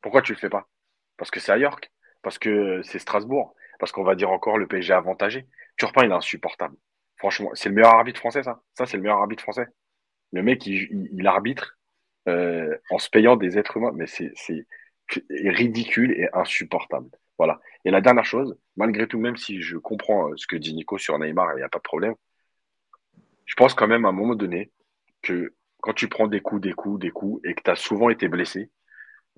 Pourquoi 0.01 0.23
tu 0.23 0.33
le 0.33 0.39
fais 0.39 0.49
pas? 0.49 0.69
Parce 1.17 1.31
que 1.31 1.41
c'est 1.41 1.53
à 1.53 1.59
York, 1.59 1.91
parce 2.23 2.39
que 2.39 2.83
c'est 2.83 2.99
Strasbourg, 2.99 3.55
parce 3.79 3.93
qu'on 3.93 4.05
va 4.05 4.15
dire 4.15 4.31
encore 4.31 4.59
le 4.59 4.67
PSG 4.67 4.93
avantagé. 4.93 5.47
Turpin, 5.77 6.05
il 6.05 6.11
est 6.11 6.15
insupportable. 6.15 6.77
Franchement, 7.17 7.51
c'est 7.55 7.69
le 7.69 7.75
meilleur 7.75 7.95
arbitre 7.95 8.21
français, 8.21 8.43
ça. 8.43 8.63
Ça, 8.75 8.87
c'est 8.87 8.97
le 8.97 9.03
meilleur 9.03 9.19
arbitre 9.19 9.43
français. 9.43 9.67
Le 10.33 10.43
mec, 10.43 10.67
il, 10.67 11.27
arbitre 11.27 11.79
euh, 12.29 12.77
en 12.91 12.99
se 12.99 13.09
payant 13.09 13.37
des 13.37 13.59
êtres 13.59 13.77
humains, 13.77 13.93
mais 13.95 14.07
c'est 14.07 14.67
ridicule 15.31 16.13
et 16.13 16.29
insupportable. 16.33 17.09
Voilà. 17.39 17.61
Et 17.85 17.91
la 17.91 18.01
dernière 18.01 18.25
chose, 18.25 18.59
malgré 18.77 19.07
tout, 19.07 19.19
même 19.19 19.37
si 19.37 19.63
je 19.63 19.79
comprends 19.79 20.31
euh, 20.31 20.37
ce 20.37 20.47
que 20.47 20.57
dit 20.57 20.75
Nico 20.75 20.99
sur 20.99 21.19
Neymar, 21.19 21.53
il 21.55 21.59
n'y 21.59 21.63
a 21.63 21.69
pas 21.69 21.79
de 21.79 21.83
problème, 21.83 22.15
je 23.47 23.55
pense 23.55 23.75
quand 23.75 23.87
même 23.87 24.05
à 24.05 24.09
un 24.09 24.13
moment 24.13 24.35
donné 24.35 24.71
que 25.23 25.55
quand 25.81 25.95
tu 25.95 26.09
prends 26.09 26.27
des 26.27 26.41
coups, 26.41 26.61
des 26.61 26.73
coups, 26.73 27.01
des 27.01 27.11
coups, 27.11 27.41
et 27.45 27.55
que 27.55 27.63
tu 27.63 27.71
as 27.71 27.77
souvent 27.77 28.11
été 28.11 28.29
blessé, 28.29 28.71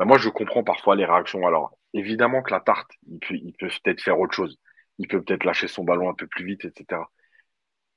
ben 0.01 0.07
moi 0.07 0.17
je 0.17 0.31
comprends 0.31 0.65
parfois 0.65 0.97
les 0.97 1.05
réactions. 1.05 1.47
Alors, 1.47 1.77
évidemment 1.93 2.41
que 2.41 2.53
la 2.53 2.61
tarte, 2.61 2.91
il 3.07 3.19
peut, 3.19 3.35
il 3.35 3.53
peut 3.53 3.69
peut-être 3.69 4.01
faire 4.01 4.19
autre 4.19 4.33
chose. 4.33 4.59
Il 4.97 5.09
peut 5.09 5.23
peut-être 5.23 5.45
lâcher 5.45 5.69
son 5.69 5.85
ballon 5.85 6.09
un 6.09 6.15
peu 6.15 6.27
plus 6.27 6.43
vite, 6.43 6.65
etc. 6.65 7.03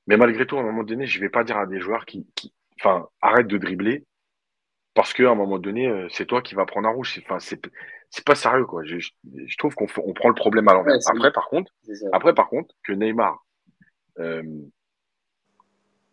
Mais 0.07 0.17
malgré 0.17 0.45
tout, 0.45 0.57
à 0.57 0.59
un 0.59 0.63
moment 0.63 0.83
donné, 0.83 1.05
je 1.07 1.17
vais 1.21 1.29
pas 1.29 1.45
dire 1.45 1.55
à 1.57 1.65
des 1.65 1.79
joueurs 1.79 2.05
qui, 2.05 2.27
qui 2.35 2.53
enfin, 2.77 3.07
arrête 3.21 3.47
de 3.47 3.57
dribbler 3.57 4.03
parce 4.95 5.13
qu'à 5.13 5.29
un 5.29 5.35
moment 5.35 5.59
donné, 5.59 5.87
euh, 5.87 6.09
c'est 6.09 6.25
toi 6.25 6.41
qui 6.41 6.55
vas 6.55 6.65
prendre 6.65 6.89
un 6.89 6.91
rouge. 6.91 7.21
Enfin, 7.23 7.39
c'est 7.39 7.61
c'est 8.09 8.25
pas 8.25 8.35
sérieux 8.35 8.65
quoi. 8.65 8.83
Je, 8.83 8.97
je 8.99 9.57
trouve 9.57 9.73
qu'on 9.73 9.87
on 10.03 10.13
prend 10.13 10.27
le 10.27 10.35
problème 10.35 10.67
à 10.67 10.73
l'envers. 10.73 10.97
après 11.07 11.31
par 11.31 11.47
contre, 11.47 11.71
après 12.11 12.33
par 12.33 12.49
contre 12.49 12.75
que 12.83 12.91
Neymar, 12.91 13.45
euh, 14.19 14.43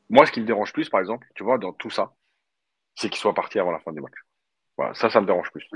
moi 0.09 0.24
ce 0.24 0.30
qui 0.30 0.41
me 0.41 0.47
dérange 0.47 0.72
plus 0.72 0.88
par 0.88 1.01
exemple, 1.01 1.26
tu 1.34 1.43
vois, 1.43 1.59
dans 1.59 1.72
tout 1.72 1.91
ça, 1.91 2.14
c'est 2.95 3.09
qu'il 3.09 3.18
soit 3.18 3.34
parti 3.34 3.59
avant 3.59 3.72
la 3.72 3.80
fin 3.80 3.93
du 3.93 4.01
match. 4.01 4.14
Voilà, 4.81 4.95
ça, 4.95 5.11
ça 5.11 5.20
me 5.20 5.26
dérange 5.26 5.51
plus 5.51 5.68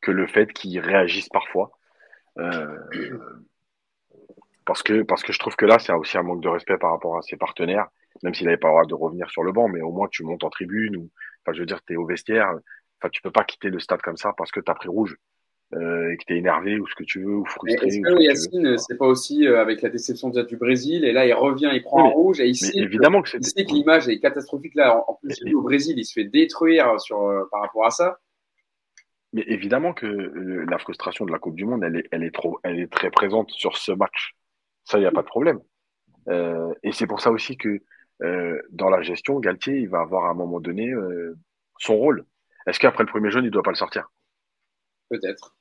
que 0.00 0.10
le 0.10 0.26
fait 0.26 0.50
qu'il 0.50 0.80
réagisse 0.80 1.28
parfois. 1.28 1.72
Euh, 2.38 2.78
parce 4.64 4.82
que 4.82 5.02
parce 5.02 5.22
que 5.22 5.34
je 5.34 5.38
trouve 5.38 5.56
que 5.56 5.66
là 5.66 5.78
c'est 5.78 5.92
aussi 5.92 6.16
un 6.16 6.22
manque 6.22 6.42
de 6.42 6.48
respect 6.48 6.78
par 6.78 6.92
rapport 6.92 7.18
à 7.18 7.22
ses 7.22 7.36
partenaires, 7.36 7.88
même 8.22 8.32
s'il 8.32 8.46
n'avait 8.46 8.56
pas 8.56 8.68
le 8.68 8.72
droit 8.72 8.86
de 8.86 8.94
revenir 8.94 9.28
sur 9.28 9.42
le 9.42 9.52
banc, 9.52 9.68
mais 9.68 9.82
au 9.82 9.92
moins 9.92 10.08
tu 10.10 10.22
montes 10.24 10.42
en 10.42 10.48
tribune 10.48 10.96
ou 10.96 11.10
enfin 11.42 11.52
je 11.52 11.60
veux 11.60 11.66
dire 11.66 11.82
tu 11.86 11.92
es 11.92 11.96
au 11.96 12.06
vestiaire, 12.06 12.48
enfin 12.98 13.10
tu 13.10 13.20
peux 13.20 13.30
pas 13.30 13.44
quitter 13.44 13.68
le 13.68 13.78
stade 13.78 14.00
comme 14.00 14.16
ça 14.16 14.32
parce 14.38 14.50
que 14.50 14.60
tu 14.60 14.70
as 14.70 14.74
pris 14.74 14.88
rouge. 14.88 15.18
Euh, 15.74 16.12
et 16.12 16.16
que 16.16 16.22
tu 16.24 16.34
es 16.34 16.38
énervé 16.38 16.78
ou 16.78 16.86
ce 16.86 16.94
que 16.94 17.02
tu 17.02 17.24
veux 17.24 17.34
ou 17.38 17.44
frustré. 17.44 17.88
Est-ce 17.88 18.00
que 18.00 18.22
Yacine, 18.22 18.78
c'est 18.78 18.96
pas 18.96 19.08
aussi 19.08 19.48
euh, 19.48 19.60
avec 19.60 19.82
la 19.82 19.88
déception 19.88 20.30
du 20.30 20.56
Brésil 20.56 21.04
et 21.04 21.12
là 21.12 21.26
il 21.26 21.34
revient, 21.34 21.70
il 21.74 21.82
prend 21.82 22.06
un 22.06 22.08
rouge 22.08 22.40
et 22.40 22.46
ici, 22.46 22.70
évidemment 22.78 23.20
que, 23.20 23.30
c'est 23.40 23.64
que 23.64 23.72
l'image 23.72 24.08
est 24.08 24.20
catastrophique 24.20 24.76
là. 24.76 25.02
En 25.08 25.14
plus, 25.14 25.42
au 25.52 25.62
Brésil, 25.62 25.98
il 25.98 26.04
se 26.04 26.12
fait 26.12 26.24
détruire 26.24 27.00
sur 27.00 27.20
euh, 27.20 27.42
par 27.50 27.62
rapport 27.62 27.84
à 27.84 27.90
ça. 27.90 28.16
Mais 29.36 29.44
évidemment 29.48 29.92
que 29.92 30.06
la 30.06 30.78
frustration 30.78 31.26
de 31.26 31.30
la 31.30 31.38
Coupe 31.38 31.56
du 31.56 31.66
Monde, 31.66 31.84
elle 31.84 31.96
est, 31.96 32.08
elle 32.10 32.24
est 32.24 32.34
trop, 32.34 32.58
elle 32.62 32.80
est 32.80 32.90
très 32.90 33.10
présente 33.10 33.50
sur 33.50 33.76
ce 33.76 33.92
match. 33.92 34.34
Ça, 34.84 34.96
il 34.96 35.02
n'y 35.02 35.06
a 35.06 35.12
pas 35.12 35.20
de 35.20 35.26
problème. 35.26 35.60
et 36.82 36.92
c'est 36.92 37.06
pour 37.06 37.20
ça 37.20 37.30
aussi 37.30 37.58
que 37.58 37.82
dans 38.70 38.88
la 38.88 39.02
gestion, 39.02 39.38
Galtier, 39.38 39.76
il 39.76 39.90
va 39.90 40.00
avoir 40.00 40.24
à 40.24 40.30
un 40.30 40.34
moment 40.34 40.58
donné 40.58 40.90
son 41.78 41.96
rôle. 41.96 42.24
Est-ce 42.66 42.80
qu'après 42.80 43.04
le 43.04 43.10
premier 43.10 43.30
jaune, 43.30 43.44
il 43.44 43.50
doit 43.50 43.62
pas 43.62 43.72
le 43.72 43.76
sortir? 43.76 44.08
Peut-être. 45.10 45.56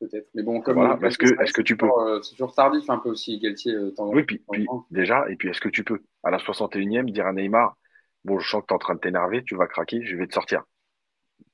Peut-être. 0.00 0.28
Mais 0.34 0.42
bon, 0.42 0.62
comme. 0.62 0.76
Voilà. 0.76 0.98
Est-ce 1.06 1.18
que, 1.18 1.42
est-ce 1.42 1.52
que 1.52 1.60
tu 1.60 1.76
peux 1.76 1.86
euh, 1.86 2.22
C'est 2.22 2.32
toujours 2.32 2.54
tardif 2.54 2.88
un 2.88 2.98
peu 2.98 3.10
aussi, 3.10 3.38
Galtier. 3.38 3.74
Euh, 3.74 3.92
oui, 3.98 4.22
puis, 4.22 4.42
puis 4.50 4.66
déjà, 4.90 5.28
et 5.28 5.36
puis 5.36 5.50
est-ce 5.50 5.60
que 5.60 5.68
tu 5.68 5.84
peux, 5.84 6.02
à 6.24 6.30
la 6.30 6.38
61e, 6.38 7.10
dire 7.12 7.26
à 7.26 7.32
Neymar 7.32 7.76
Bon, 8.24 8.38
je 8.38 8.48
sens 8.48 8.62
que 8.62 8.66
tu 8.68 8.72
es 8.72 8.76
en 8.76 8.78
train 8.78 8.94
de 8.94 9.00
t'énerver, 9.00 9.44
tu 9.44 9.56
vas 9.56 9.66
craquer, 9.66 10.02
je 10.02 10.16
vais 10.16 10.26
te 10.26 10.32
sortir. 10.32 10.64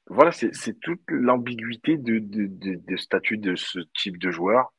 Voilà, 0.08 0.30
c'est 0.32 0.80
toute 0.80 1.02
l'ambiguïté 1.08 1.96
de, 1.96 2.18
de, 2.20 2.46
de, 2.46 2.76
de, 2.76 2.96
statut 2.96 3.38
de 3.38 3.56
ce 3.56 3.80
type 3.94 4.18
de 4.18 4.30
joueur. 4.30 4.72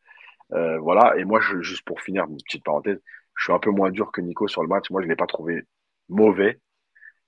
Euh, 0.53 0.79
voilà, 0.79 1.17
et 1.17 1.25
moi, 1.25 1.41
je, 1.41 1.61
juste 1.61 1.83
pour 1.83 1.99
finir, 2.01 2.25
une 2.29 2.37
petite 2.37 2.63
parenthèse, 2.63 3.01
je 3.35 3.43
suis 3.43 3.53
un 3.53 3.59
peu 3.59 3.71
moins 3.71 3.91
dur 3.91 4.11
que 4.11 4.21
Nico 4.21 4.47
sur 4.47 4.61
le 4.61 4.69
match. 4.69 4.89
Moi, 4.89 5.01
je 5.01 5.05
ne 5.05 5.11
l'ai 5.11 5.15
pas 5.17 5.27
trouvé 5.27 5.63
mauvais. 6.09 6.59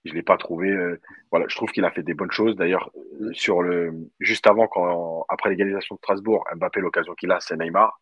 Je 0.06 0.14
l'ai 0.14 0.24
pas 0.24 0.38
trouvé. 0.38 0.70
Euh, 0.70 1.00
voilà, 1.32 1.46
je 1.50 1.56
trouve 1.56 1.72
qu'il 1.72 1.86
a 1.86 1.92
fait 1.92 2.04
des 2.04 2.14
bonnes 2.14 2.32
choses. 2.32 2.56
D'ailleurs, 2.56 2.90
sur 3.34 3.62
le 3.62 3.94
juste 4.20 4.48
avant, 4.48 4.68
quand 4.68 5.26
après 5.30 5.50
l'égalisation 5.50 5.96
de 5.96 6.00
Strasbourg, 6.00 6.46
Mbappé 6.56 6.80
l'occasion 6.80 7.14
qu'il 7.16 7.32
a, 7.32 7.40
c'est 7.42 7.58
Neymar. 7.58 8.00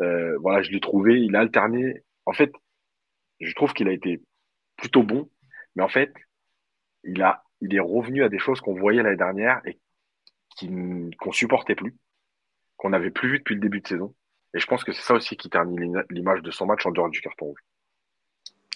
Euh, 0.00 0.36
voilà, 0.38 0.62
je 0.62 0.70
l'ai 0.70 0.80
trouvé. 0.80 1.20
Il 1.20 1.36
a 1.36 1.40
alterné. 1.40 2.02
En 2.26 2.32
fait, 2.32 2.52
je 3.40 3.54
trouve 3.54 3.72
qu'il 3.72 3.88
a 3.88 3.92
été 3.92 4.20
plutôt 4.76 5.02
bon, 5.02 5.30
mais 5.76 5.82
en 5.82 5.88
fait, 5.88 6.12
il 7.04 7.22
a, 7.22 7.44
il 7.60 7.74
est 7.74 7.80
revenu 7.80 8.24
à 8.24 8.28
des 8.28 8.38
choses 8.38 8.60
qu'on 8.60 8.74
voyait 8.74 9.02
l'année 9.02 9.16
dernière 9.16 9.60
et 9.64 9.78
qu'on 11.18 11.32
supportait 11.32 11.74
plus, 11.74 11.96
qu'on 12.76 12.90
n'avait 12.90 13.10
plus 13.10 13.30
vu 13.30 13.38
depuis 13.38 13.54
le 13.54 13.60
début 13.60 13.80
de 13.80 13.88
saison. 13.88 14.14
Et 14.54 14.58
je 14.58 14.66
pense 14.66 14.84
que 14.84 14.92
c'est 14.92 15.02
ça 15.02 15.14
aussi 15.14 15.36
qui 15.36 15.48
ternit 15.48 15.76
l'image 16.10 16.42
de 16.42 16.50
son 16.50 16.66
match 16.66 16.84
en 16.84 16.90
dehors 16.90 17.08
du 17.08 17.20
carton 17.20 17.46
rouge. 17.46 17.60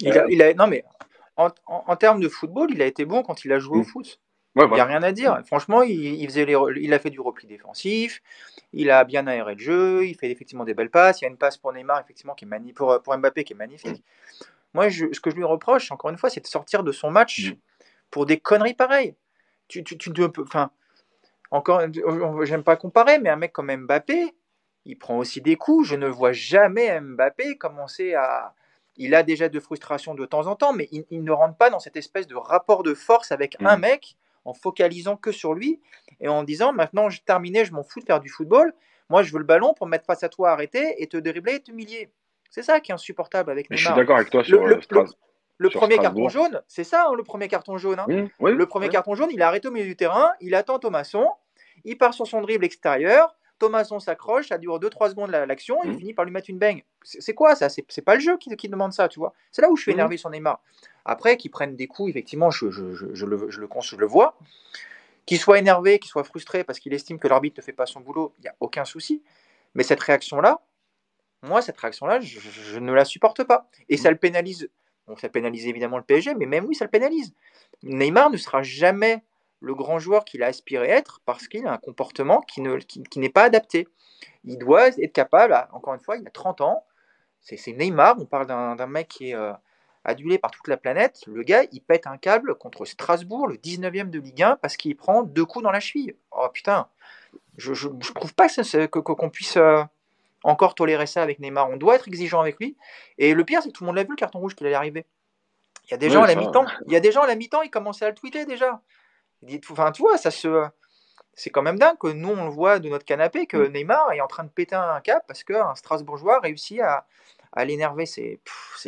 Il 0.00 0.18
a, 0.18 0.26
il 0.28 0.42
a, 0.42 0.54
non 0.54 0.66
mais 0.66 0.84
en, 1.36 1.96
termes 1.96 2.20
de 2.20 2.28
football, 2.28 2.70
il 2.72 2.82
a 2.82 2.86
été 2.86 3.04
bon 3.04 3.22
quand 3.22 3.44
il 3.44 3.52
a 3.52 3.58
joué 3.58 3.78
au 3.78 3.82
mm. 3.82 3.84
foot. 3.84 4.20
il 4.56 4.66
n'y 4.66 4.80
a 4.80 4.84
rien 4.84 5.02
à 5.02 5.12
dire. 5.12 5.40
Franchement, 5.46 5.82
il, 5.82 6.24
faisait 6.26 6.46
il 6.76 6.94
a 6.94 6.98
fait 6.98 7.10
du 7.10 7.20
repli 7.20 7.46
défensif, 7.46 8.22
il 8.72 8.90
a 8.90 9.04
bien 9.04 9.26
aéré 9.26 9.54
le 9.54 9.60
jeu, 9.60 10.06
il 10.06 10.14
fait 10.14 10.30
effectivement 10.30 10.64
des 10.64 10.74
belles 10.74 10.90
passes. 10.90 11.20
Il 11.20 11.24
y 11.24 11.26
a 11.26 11.30
une 11.30 11.36
passe 11.36 11.56
pour 11.56 11.72
Neymar, 11.72 12.00
effectivement, 12.00 12.34
qui 12.34 12.44
est 12.44 12.72
pour, 12.72 13.02
pour 13.02 13.16
Mbappé, 13.16 13.44
qui 13.44 13.52
est 13.52 13.56
magnifique. 13.56 14.02
Moi, 14.74 14.90
ce 14.90 15.20
que 15.20 15.30
je 15.30 15.36
lui 15.36 15.44
reproche, 15.44 15.90
encore 15.92 16.10
une 16.10 16.18
fois, 16.18 16.30
c'est 16.30 16.40
de 16.40 16.46
sortir 16.46 16.82
de 16.82 16.92
son 16.92 17.10
match 17.10 17.50
mm. 17.50 17.54
Pour 18.10 18.26
des 18.26 18.38
conneries 18.38 18.74
pareilles. 18.74 19.14
Tu, 19.68 19.82
tu, 19.82 19.96
tu 19.96 20.12
enfin, 20.40 20.70
encore, 21.50 21.82
j'aime 22.44 22.64
pas 22.64 22.76
comparer, 22.76 23.18
mais 23.18 23.30
un 23.30 23.36
mec 23.36 23.52
comme 23.52 23.74
Mbappé, 23.74 24.34
il 24.84 24.98
prend 24.98 25.18
aussi 25.18 25.40
des 25.40 25.56
coups. 25.56 25.88
Je 25.88 25.96
ne 25.96 26.08
vois 26.08 26.32
jamais 26.32 27.00
Mbappé 27.00 27.56
commencer 27.56 28.14
à. 28.14 28.54
Il 28.96 29.14
a 29.14 29.24
déjà 29.24 29.48
de 29.48 29.58
frustration 29.58 30.14
de 30.14 30.24
temps 30.24 30.46
en 30.46 30.54
temps, 30.54 30.72
mais 30.72 30.88
il, 30.92 31.24
ne 31.24 31.32
rentre 31.32 31.56
pas 31.56 31.68
dans 31.68 31.80
cette 31.80 31.96
espèce 31.96 32.28
de 32.28 32.36
rapport 32.36 32.84
de 32.84 32.94
force 32.94 33.32
avec 33.32 33.56
un 33.60 33.76
mm. 33.76 33.80
mec 33.80 34.16
en 34.44 34.54
focalisant 34.54 35.16
que 35.16 35.32
sur 35.32 35.54
lui 35.54 35.80
et 36.20 36.28
en 36.28 36.44
disant 36.44 36.72
maintenant, 36.72 37.08
j'ai 37.08 37.20
terminé, 37.20 37.64
je 37.64 37.72
m'en 37.72 37.82
fous 37.82 37.98
de 38.00 38.04
faire 38.04 38.20
du 38.20 38.28
football. 38.28 38.72
Moi, 39.10 39.24
je 39.24 39.32
veux 39.32 39.38
le 39.38 39.44
ballon 39.44 39.74
pour 39.74 39.86
me 39.86 39.90
mettre 39.90 40.06
face 40.06 40.22
à 40.22 40.28
toi, 40.28 40.50
arrêter 40.52 41.02
et 41.02 41.08
te 41.08 41.16
dribbler 41.16 41.54
et 41.54 41.60
t'humilier. 41.60 42.10
C'est 42.50 42.62
ça 42.62 42.80
qui 42.80 42.92
est 42.92 42.94
insupportable 42.94 43.50
avec 43.50 43.68
Neymar. 43.68 43.78
Je 43.78 43.84
suis 43.86 43.94
d'accord 43.94 44.16
avec 44.16 44.30
toi 44.30 44.44
sur 44.44 44.64
le, 44.64 44.76
le, 44.76 45.04
premier 45.70 45.98
carton 45.98 46.28
jaune. 46.28 46.62
C'est 46.68 46.84
ça, 46.84 47.06
hein, 47.08 47.14
le 47.16 47.22
premier 47.22 47.48
carton 47.48 47.78
jaune. 47.78 48.00
Hein. 48.00 48.28
le 48.40 48.66
premier 48.66 48.88
carton 48.88 49.14
jaune, 49.14 49.30
il 49.32 49.42
a 49.42 49.48
arrêté 49.48 49.68
au 49.68 49.70
milieu 49.70 49.86
du 49.86 49.96
terrain, 49.96 50.32
il 50.40 50.54
attend 50.54 50.78
Thomasson, 50.78 51.28
il 51.84 51.96
part 51.98 52.14
sur 52.14 52.26
son 52.26 52.40
dribble 52.40 52.64
extérieur. 52.64 53.36
Thomasson 53.60 54.00
s'accroche, 54.00 54.48
ça 54.48 54.58
dure 54.58 54.80
2-3 54.80 55.10
secondes 55.10 55.30
l'action, 55.30 55.78
il 55.84 55.92
mmh. 55.92 55.98
finit 55.98 56.14
par 56.14 56.24
lui 56.24 56.32
mettre 56.32 56.50
une 56.50 56.58
bang. 56.58 56.82
C'est 57.04 57.34
quoi 57.34 57.54
ça? 57.54 57.68
C'est 57.68 58.02
pas 58.02 58.14
le 58.14 58.20
jeu 58.20 58.36
qui, 58.36 58.68
demande 58.68 58.92
ça, 58.92 59.08
tu 59.08 59.20
vois? 59.20 59.32
C'est 59.52 59.62
là 59.62 59.70
où 59.70 59.76
je 59.76 59.82
suis 59.82 59.92
mmh. 59.92 59.94
énervé 59.94 60.16
sur 60.16 60.28
Neymar. 60.28 60.60
Après, 61.04 61.36
qu'il 61.36 61.50
prenne 61.50 61.76
des 61.76 61.86
coups, 61.86 62.10
effectivement, 62.10 62.50
je, 62.50 62.70
je, 62.70 62.82
le, 62.82 63.48
je, 63.50 63.60
le, 63.60 63.68
le 63.98 64.06
vois. 64.06 64.36
Qu'il 65.26 65.38
soit 65.38 65.58
énervé, 65.58 65.98
qu'il 65.98 66.10
soit 66.10 66.24
frustré 66.24 66.64
parce 66.64 66.78
qu'il 66.78 66.92
estime 66.92 67.18
que 67.18 67.28
l'arbitre 67.28 67.60
ne 67.60 67.62
fait 67.62 67.72
pas 67.72 67.86
son 67.86 68.00
boulot, 68.00 68.34
il 68.38 68.42
n'y 68.42 68.48
a 68.48 68.54
aucun 68.60 68.84
souci. 68.84 69.22
Mais 69.74 69.82
cette 69.82 70.00
réaction-là, 70.00 70.60
moi, 71.42 71.62
cette 71.62 71.78
réaction-là, 71.78 72.20
je, 72.20 72.78
ne 72.78 72.92
la 72.92 73.04
supporte 73.04 73.44
pas. 73.44 73.68
Et 73.88 73.96
ça 73.96 74.10
le 74.10 74.16
pénalise. 74.16 74.68
Bon, 75.06 75.16
ça 75.16 75.28
pénalise 75.28 75.66
évidemment 75.66 75.98
le 75.98 76.04
PSG, 76.04 76.34
mais 76.34 76.46
même 76.46 76.64
oui, 76.64 76.74
ça 76.74 76.84
le 76.84 76.90
pénalise. 76.90 77.34
Neymar 77.82 78.30
ne 78.30 78.36
sera 78.36 78.62
jamais 78.62 79.22
le 79.60 79.74
grand 79.74 79.98
joueur 79.98 80.24
qu'il 80.24 80.42
a 80.42 80.46
aspiré 80.46 80.88
être 80.88 81.20
parce 81.24 81.48
qu'il 81.48 81.66
a 81.66 81.72
un 81.72 81.78
comportement 81.78 82.40
qui, 82.40 82.60
ne, 82.60 82.78
n'est 83.16 83.28
pas 83.28 83.44
adapté. 83.44 83.88
Il 84.44 84.58
doit 84.58 84.88
être 84.88 85.12
capable, 85.12 85.54
encore 85.72 85.94
une 85.94 86.00
fois, 86.00 86.16
il 86.16 86.26
a 86.26 86.30
30 86.30 86.60
ans, 86.60 86.84
c'est, 87.40 87.72
Neymar, 87.72 88.16
on 88.18 88.24
parle 88.24 88.46
d'un, 88.46 88.86
mec 88.86 89.08
qui 89.08 89.30
est 89.30 89.34
euh, 89.34 89.52
adulé 90.04 90.38
par 90.38 90.50
toute 90.50 90.66
la 90.66 90.78
planète. 90.78 91.20
Le 91.26 91.42
gars, 91.42 91.64
il 91.72 91.80
pète 91.82 92.06
un 92.06 92.16
câble 92.16 92.54
contre 92.54 92.86
Strasbourg, 92.86 93.48
le 93.48 93.56
19e 93.56 94.08
de 94.08 94.18
Ligue 94.18 94.42
1, 94.42 94.56
parce 94.56 94.78
qu'il 94.78 94.96
prend 94.96 95.22
deux 95.22 95.44
coups 95.44 95.62
dans 95.62 95.70
la 95.70 95.80
cheville. 95.80 96.16
Oh 96.32 96.48
putain, 96.52 96.88
je, 97.58 97.74
je, 97.74 97.88
trouve 98.14 98.34
pas 98.34 98.48
que, 98.48 98.86
qu'on 98.86 99.28
puisse 99.28 99.58
euh, 99.58 99.82
encore 100.44 100.74
tolérer 100.74 101.06
ça 101.06 101.22
avec 101.22 101.40
Neymar. 101.40 101.70
On 101.70 101.76
doit 101.76 101.96
être 101.96 102.06
exigeant 102.06 102.40
avec 102.40 102.58
lui. 102.60 102.76
Et 103.18 103.34
le 103.34 103.44
pire, 103.44 103.62
c'est 103.62 103.70
que 103.70 103.72
tout 103.72 103.82
le 103.82 103.86
monde 103.86 103.96
l'a 103.96 104.04
vu, 104.04 104.10
le 104.10 104.16
carton 104.16 104.38
rouge 104.38 104.54
qu'il 104.54 104.66
allait 104.66 104.76
arriver. 104.76 105.06
Il 105.86 105.90
y 105.90 105.94
a 105.94 105.96
des 105.96 106.10
gens 106.10 106.22
à 106.22 106.26
la 106.26 106.34
mi-temps, 106.34 106.64
il 106.86 106.92
y 106.92 106.96
a 106.96 107.00
des 107.00 107.12
gens 107.12 107.22
à 107.22 107.26
la 107.26 107.34
mi-temps, 107.34 107.62
ils 107.62 107.70
commençaient 107.70 108.06
à 108.06 108.08
le 108.08 108.14
tweeter 108.14 108.46
déjà. 108.46 108.80
Enfin, 109.70 109.92
tu 109.92 110.02
vois, 110.02 110.16
ça 110.16 110.30
se. 110.30 110.66
C'est 111.34 111.50
quand 111.50 111.62
même 111.62 111.78
dingue 111.78 111.98
que 111.98 112.06
nous, 112.06 112.30
on 112.30 112.44
le 112.44 112.50
voit 112.50 112.78
de 112.78 112.88
notre 112.88 113.04
canapé, 113.04 113.46
que 113.46 113.56
mm. 113.56 113.72
Neymar 113.72 114.12
est 114.12 114.20
en 114.20 114.28
train 114.28 114.44
de 114.44 114.50
péter 114.50 114.76
un 114.76 115.00
cap 115.00 115.24
parce 115.26 115.42
qu'un 115.42 115.74
Strasbourgeois 115.74 116.38
réussit 116.38 116.80
à, 116.80 117.06
à 117.52 117.64
l'énerver. 117.64 118.06
C'est 118.06 118.40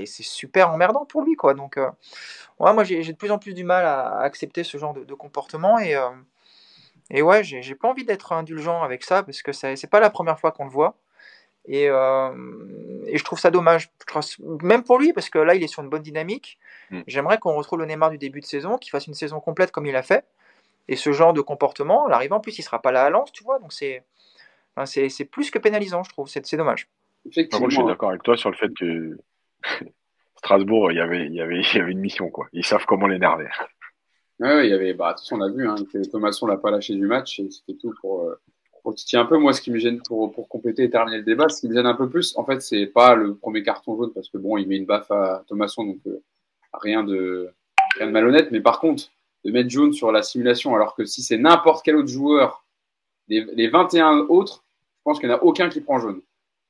super 0.06 0.70
emmerdant 0.70 1.04
pour 1.04 1.22
lui, 1.22 1.34
quoi. 1.34 1.54
Donc, 1.54 1.76
euh, 1.76 1.90
moi, 2.60 2.84
j'ai 2.84 3.02
de 3.02 3.12
plus 3.16 3.30
en 3.30 3.38
plus 3.38 3.52
du 3.52 3.64
mal 3.64 3.84
à, 3.84 4.20
accepter 4.20 4.64
ce 4.64 4.78
genre 4.78 4.94
de, 4.94 5.14
comportement 5.14 5.78
et. 5.78 5.96
Euh, 5.96 6.10
et 7.08 7.22
ouais, 7.22 7.44
j'ai 7.44 7.74
pas 7.76 7.88
envie 7.88 8.04
d'être 8.04 8.32
indulgent 8.32 8.82
avec 8.82 9.04
ça 9.04 9.22
parce 9.22 9.40
que 9.40 9.52
c'est 9.52 9.86
pas 9.86 10.00
la 10.00 10.10
première 10.10 10.40
fois 10.40 10.50
qu'on 10.50 10.64
le 10.64 10.70
voit. 10.70 10.96
Et, 11.68 11.88
euh, 11.88 12.30
et, 13.06 13.18
je 13.18 13.24
trouve 13.24 13.38
ça 13.38 13.50
dommage, 13.50 13.90
même 14.62 14.84
pour 14.84 14.98
lui, 14.98 15.12
parce 15.12 15.28
que 15.30 15.38
là, 15.38 15.54
il 15.54 15.62
est 15.62 15.68
sur 15.68 15.82
une 15.82 15.88
bonne 15.88 16.02
dynamique. 16.02 16.58
Mm. 16.90 17.00
J'aimerais 17.06 17.38
qu'on 17.38 17.54
retrouve 17.54 17.80
le 17.80 17.86
Neymar 17.86 18.10
du 18.10 18.18
début 18.18 18.40
de 18.40 18.46
saison, 18.46 18.78
qu'il 18.78 18.90
fasse 18.90 19.06
une 19.06 19.14
saison 19.14 19.40
complète 19.40 19.72
comme 19.72 19.86
il 19.86 19.96
a 19.96 20.02
fait. 20.02 20.24
Et 20.88 20.94
ce 20.94 21.10
genre 21.12 21.32
de 21.32 21.40
comportement, 21.40 22.06
l'arrivée 22.06 22.34
en 22.34 22.40
plus, 22.40 22.58
il 22.58 22.62
sera 22.62 22.80
pas 22.80 22.92
là 22.92 23.04
à 23.04 23.10
Lens, 23.10 23.32
tu 23.32 23.42
vois. 23.42 23.58
Donc 23.58 23.72
c'est 23.72 24.04
c'est 24.84 25.24
plus 25.24 25.50
que 25.50 25.58
pénalisant, 25.58 26.04
je 26.04 26.10
trouve. 26.10 26.28
C'est 26.28 26.54
dommage. 26.54 26.88
Par 27.50 27.60
contre, 27.60 27.70
je 27.70 27.76
suis 27.76 27.86
d'accord 27.86 28.10
avec 28.10 28.22
toi 28.22 28.36
sur 28.36 28.50
le 28.50 28.56
fait 28.56 28.72
que 28.78 29.18
Strasbourg, 30.36 30.92
il 30.92 30.98
y 30.98 31.00
avait, 31.00 31.26
il 31.26 31.34
y 31.34 31.40
avait, 31.40 31.60
il 31.72 31.76
y 31.76 31.80
avait 31.80 31.92
une 31.92 32.00
mission, 32.00 32.30
quoi. 32.30 32.46
Ils 32.52 32.64
savent 32.64 32.84
comment 32.86 33.06
l'énerver. 33.06 33.48
Ouais, 34.38 34.66
il 34.66 34.70
y 34.70 34.74
avait, 34.74 34.92
bah, 34.92 35.08
attention, 35.08 35.38
on 35.38 35.40
a 35.40 35.50
vu, 35.50 35.66
hein, 35.66 35.76
que 35.90 36.08
Thomasson 36.10 36.46
l'a 36.46 36.58
pas 36.58 36.70
lâché 36.70 36.94
du 36.94 37.06
match 37.06 37.40
et 37.40 37.50
c'était 37.50 37.78
tout 37.78 37.94
pour, 38.00 38.24
euh, 38.24 38.38
pour 38.86 38.94
titiller 38.94 39.20
un 39.20 39.26
peu. 39.26 39.36
Moi, 39.36 39.52
ce 39.52 39.60
qui 39.60 39.72
me 39.72 39.80
gêne 39.80 40.00
pour, 40.06 40.32
pour 40.32 40.48
compléter 40.48 40.84
et 40.84 40.90
terminer 40.90 41.16
le 41.16 41.24
débat, 41.24 41.48
ce 41.48 41.60
qui 41.60 41.68
me 41.68 41.74
gêne 41.74 41.86
un 41.86 41.94
peu 41.94 42.08
plus, 42.08 42.36
en 42.36 42.44
fait, 42.44 42.62
c'est 42.62 42.86
pas 42.86 43.16
le 43.16 43.34
premier 43.34 43.64
carton 43.64 43.96
jaune 43.96 44.12
parce 44.14 44.28
que 44.28 44.38
bon, 44.38 44.58
il 44.58 44.68
met 44.68 44.76
une 44.76 44.86
baffe 44.86 45.10
à 45.10 45.42
Thomasson, 45.48 45.86
donc 45.86 45.98
euh, 46.06 46.22
rien 46.72 47.02
de, 47.02 47.50
rien 47.96 48.06
de 48.06 48.12
malhonnête. 48.12 48.52
Mais 48.52 48.60
par 48.60 48.78
contre, 48.78 49.10
de 49.44 49.50
mettre 49.50 49.70
jaune 49.70 49.92
sur 49.92 50.12
la 50.12 50.22
simulation, 50.22 50.72
alors 50.76 50.94
que 50.94 51.04
si 51.04 51.20
c'est 51.22 51.36
n'importe 51.36 51.84
quel 51.84 51.96
autre 51.96 52.10
joueur, 52.10 52.64
les, 53.26 53.44
les 53.54 53.66
21 53.66 54.26
autres, 54.28 54.62
je 54.98 55.02
pense 55.02 55.18
qu'il 55.18 55.28
n'y 55.30 55.34
en 55.34 55.38
a 55.38 55.42
aucun 55.42 55.68
qui 55.68 55.80
prend 55.80 55.98
jaune. 55.98 56.20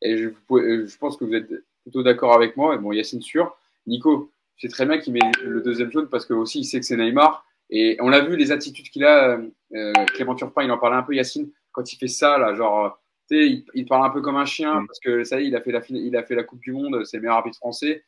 Et 0.01 0.17
je, 0.17 0.31
je 0.31 0.97
pense 0.97 1.19
que 1.19 1.25
vous 1.27 1.35
êtes 1.35 1.51
plutôt 1.83 2.03
d'accord 2.03 2.33
avec 2.33 2.57
moi. 2.57 2.77
Et 2.77 2.79
bon, 2.79 2.93
Yacine 2.93 3.21
sûr. 3.21 3.55
Nico, 3.87 4.31
c'est 4.57 4.69
très 4.69 4.87
bien 4.87 4.97
qu'il 4.97 5.13
met 5.13 5.21
le 5.45 5.61
deuxième 5.61 5.93
jaune 5.93 6.09
parce 6.09 6.25
que 6.25 6.33
aussi 6.33 6.61
il 6.61 6.65
sait 6.65 6.81
que 6.81 6.87
c'est 6.87 6.97
Neymar. 6.97 7.45
Et 7.69 7.99
on 8.01 8.09
l'a 8.09 8.21
vu, 8.21 8.37
les 8.37 8.53
attitudes 8.53 8.89
qu'il 8.89 9.05
a. 9.05 9.39
Euh, 9.75 9.93
Clément 10.15 10.35
Turpin, 10.35 10.63
il 10.63 10.71
en 10.71 10.79
parlait 10.79 10.97
un 10.97 11.03
peu, 11.03 11.15
Yacine, 11.15 11.51
quand 11.77 11.93
il 11.93 11.97
fait 11.97 12.09
ça, 12.09 12.39
là, 12.39 12.55
genre, 12.55 12.99
tu 13.29 13.37
sais, 13.37 13.47
il, 13.47 13.65
il, 13.75 13.87
parle 13.87 14.05
un 14.05 14.11
peu 14.11 14.23
comme 14.23 14.37
un 14.37 14.45
chien 14.45 14.81
mm. 14.81 14.87
parce 14.87 14.99
que 14.99 15.23
ça 15.23 15.41
y 15.41 15.45
est, 15.45 15.49
il 15.49 15.57
a 15.57 15.61
fait 15.61 15.73
la, 15.73 15.83
il 15.91 16.17
a 16.17 16.23
fait 16.23 16.35
la 16.35 16.43
Coupe 16.43 16.61
du 16.61 16.73
Monde, 16.73 17.05
c'est 17.05 17.19
le 17.19 17.23
meilleur 17.23 17.37
arbitre 17.37 17.59
français. 17.59 18.05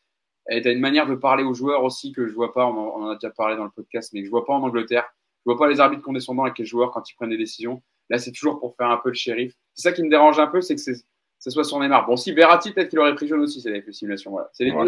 Et 0.51 0.63
tu 0.63 0.69
as 0.69 0.73
une 0.73 0.81
manière 0.81 1.07
de 1.07 1.15
parler 1.15 1.45
aux 1.45 1.55
joueurs 1.55 1.85
aussi 1.85 2.13
que 2.13 2.27
je 2.27 2.35
vois 2.35 2.55
pas, 2.55 2.67
on 2.67 3.05
en 3.05 3.11
a 3.11 3.15
déjà 3.15 3.31
parlé 3.31 3.57
dans 3.57 3.65
le 3.65 3.71
podcast, 3.71 4.13
mais 4.15 4.21
que 4.21 4.27
je 4.27 4.31
vois 4.31 4.47
pas 4.47 4.55
en 4.55 4.63
Angleterre. 4.63 5.05
Je 5.45 5.53
vois 5.53 5.59
pas 5.59 5.69
les 5.69 5.79
arbitres 5.79 6.03
condescendants 6.03 6.45
avec 6.45 6.59
les 6.59 6.65
joueurs 6.65 6.91
quand 6.91 7.09
ils 7.11 7.15
prennent 7.15 7.31
des 7.31 7.37
décisions. 7.37 7.83
Là, 8.09 8.19
c'est 8.19 8.33
toujours 8.33 8.59
pour 8.59 8.75
faire 8.75 8.91
un 8.91 8.97
peu 8.97 9.11
le 9.11 9.15
shérif. 9.15 9.53
C'est 9.75 9.91
ça 9.91 9.93
qui 9.93 10.03
me 10.03 10.09
dérange 10.09 10.39
un 10.39 10.47
peu, 10.47 10.63
c'est 10.63 10.75
que 10.75 10.81
c'est 10.81 10.95
ce 11.39 11.51
soit 11.51 11.65
son 11.65 11.81
Neymar. 11.81 12.07
Bon, 12.07 12.17
si 12.17 12.33
Verratti, 12.33 12.73
peut-être 12.73 12.89
qu'il 12.89 12.99
aurait 12.99 13.15
pris 13.15 13.29
jaune 13.29 13.41
aussi, 13.41 13.61
c'est 13.61 13.81
fait 13.81 13.93
simulation. 13.93 14.33
Voilà. 14.33 14.49
C'est 14.53 14.65
les, 14.65 14.73
deux, 14.73 14.87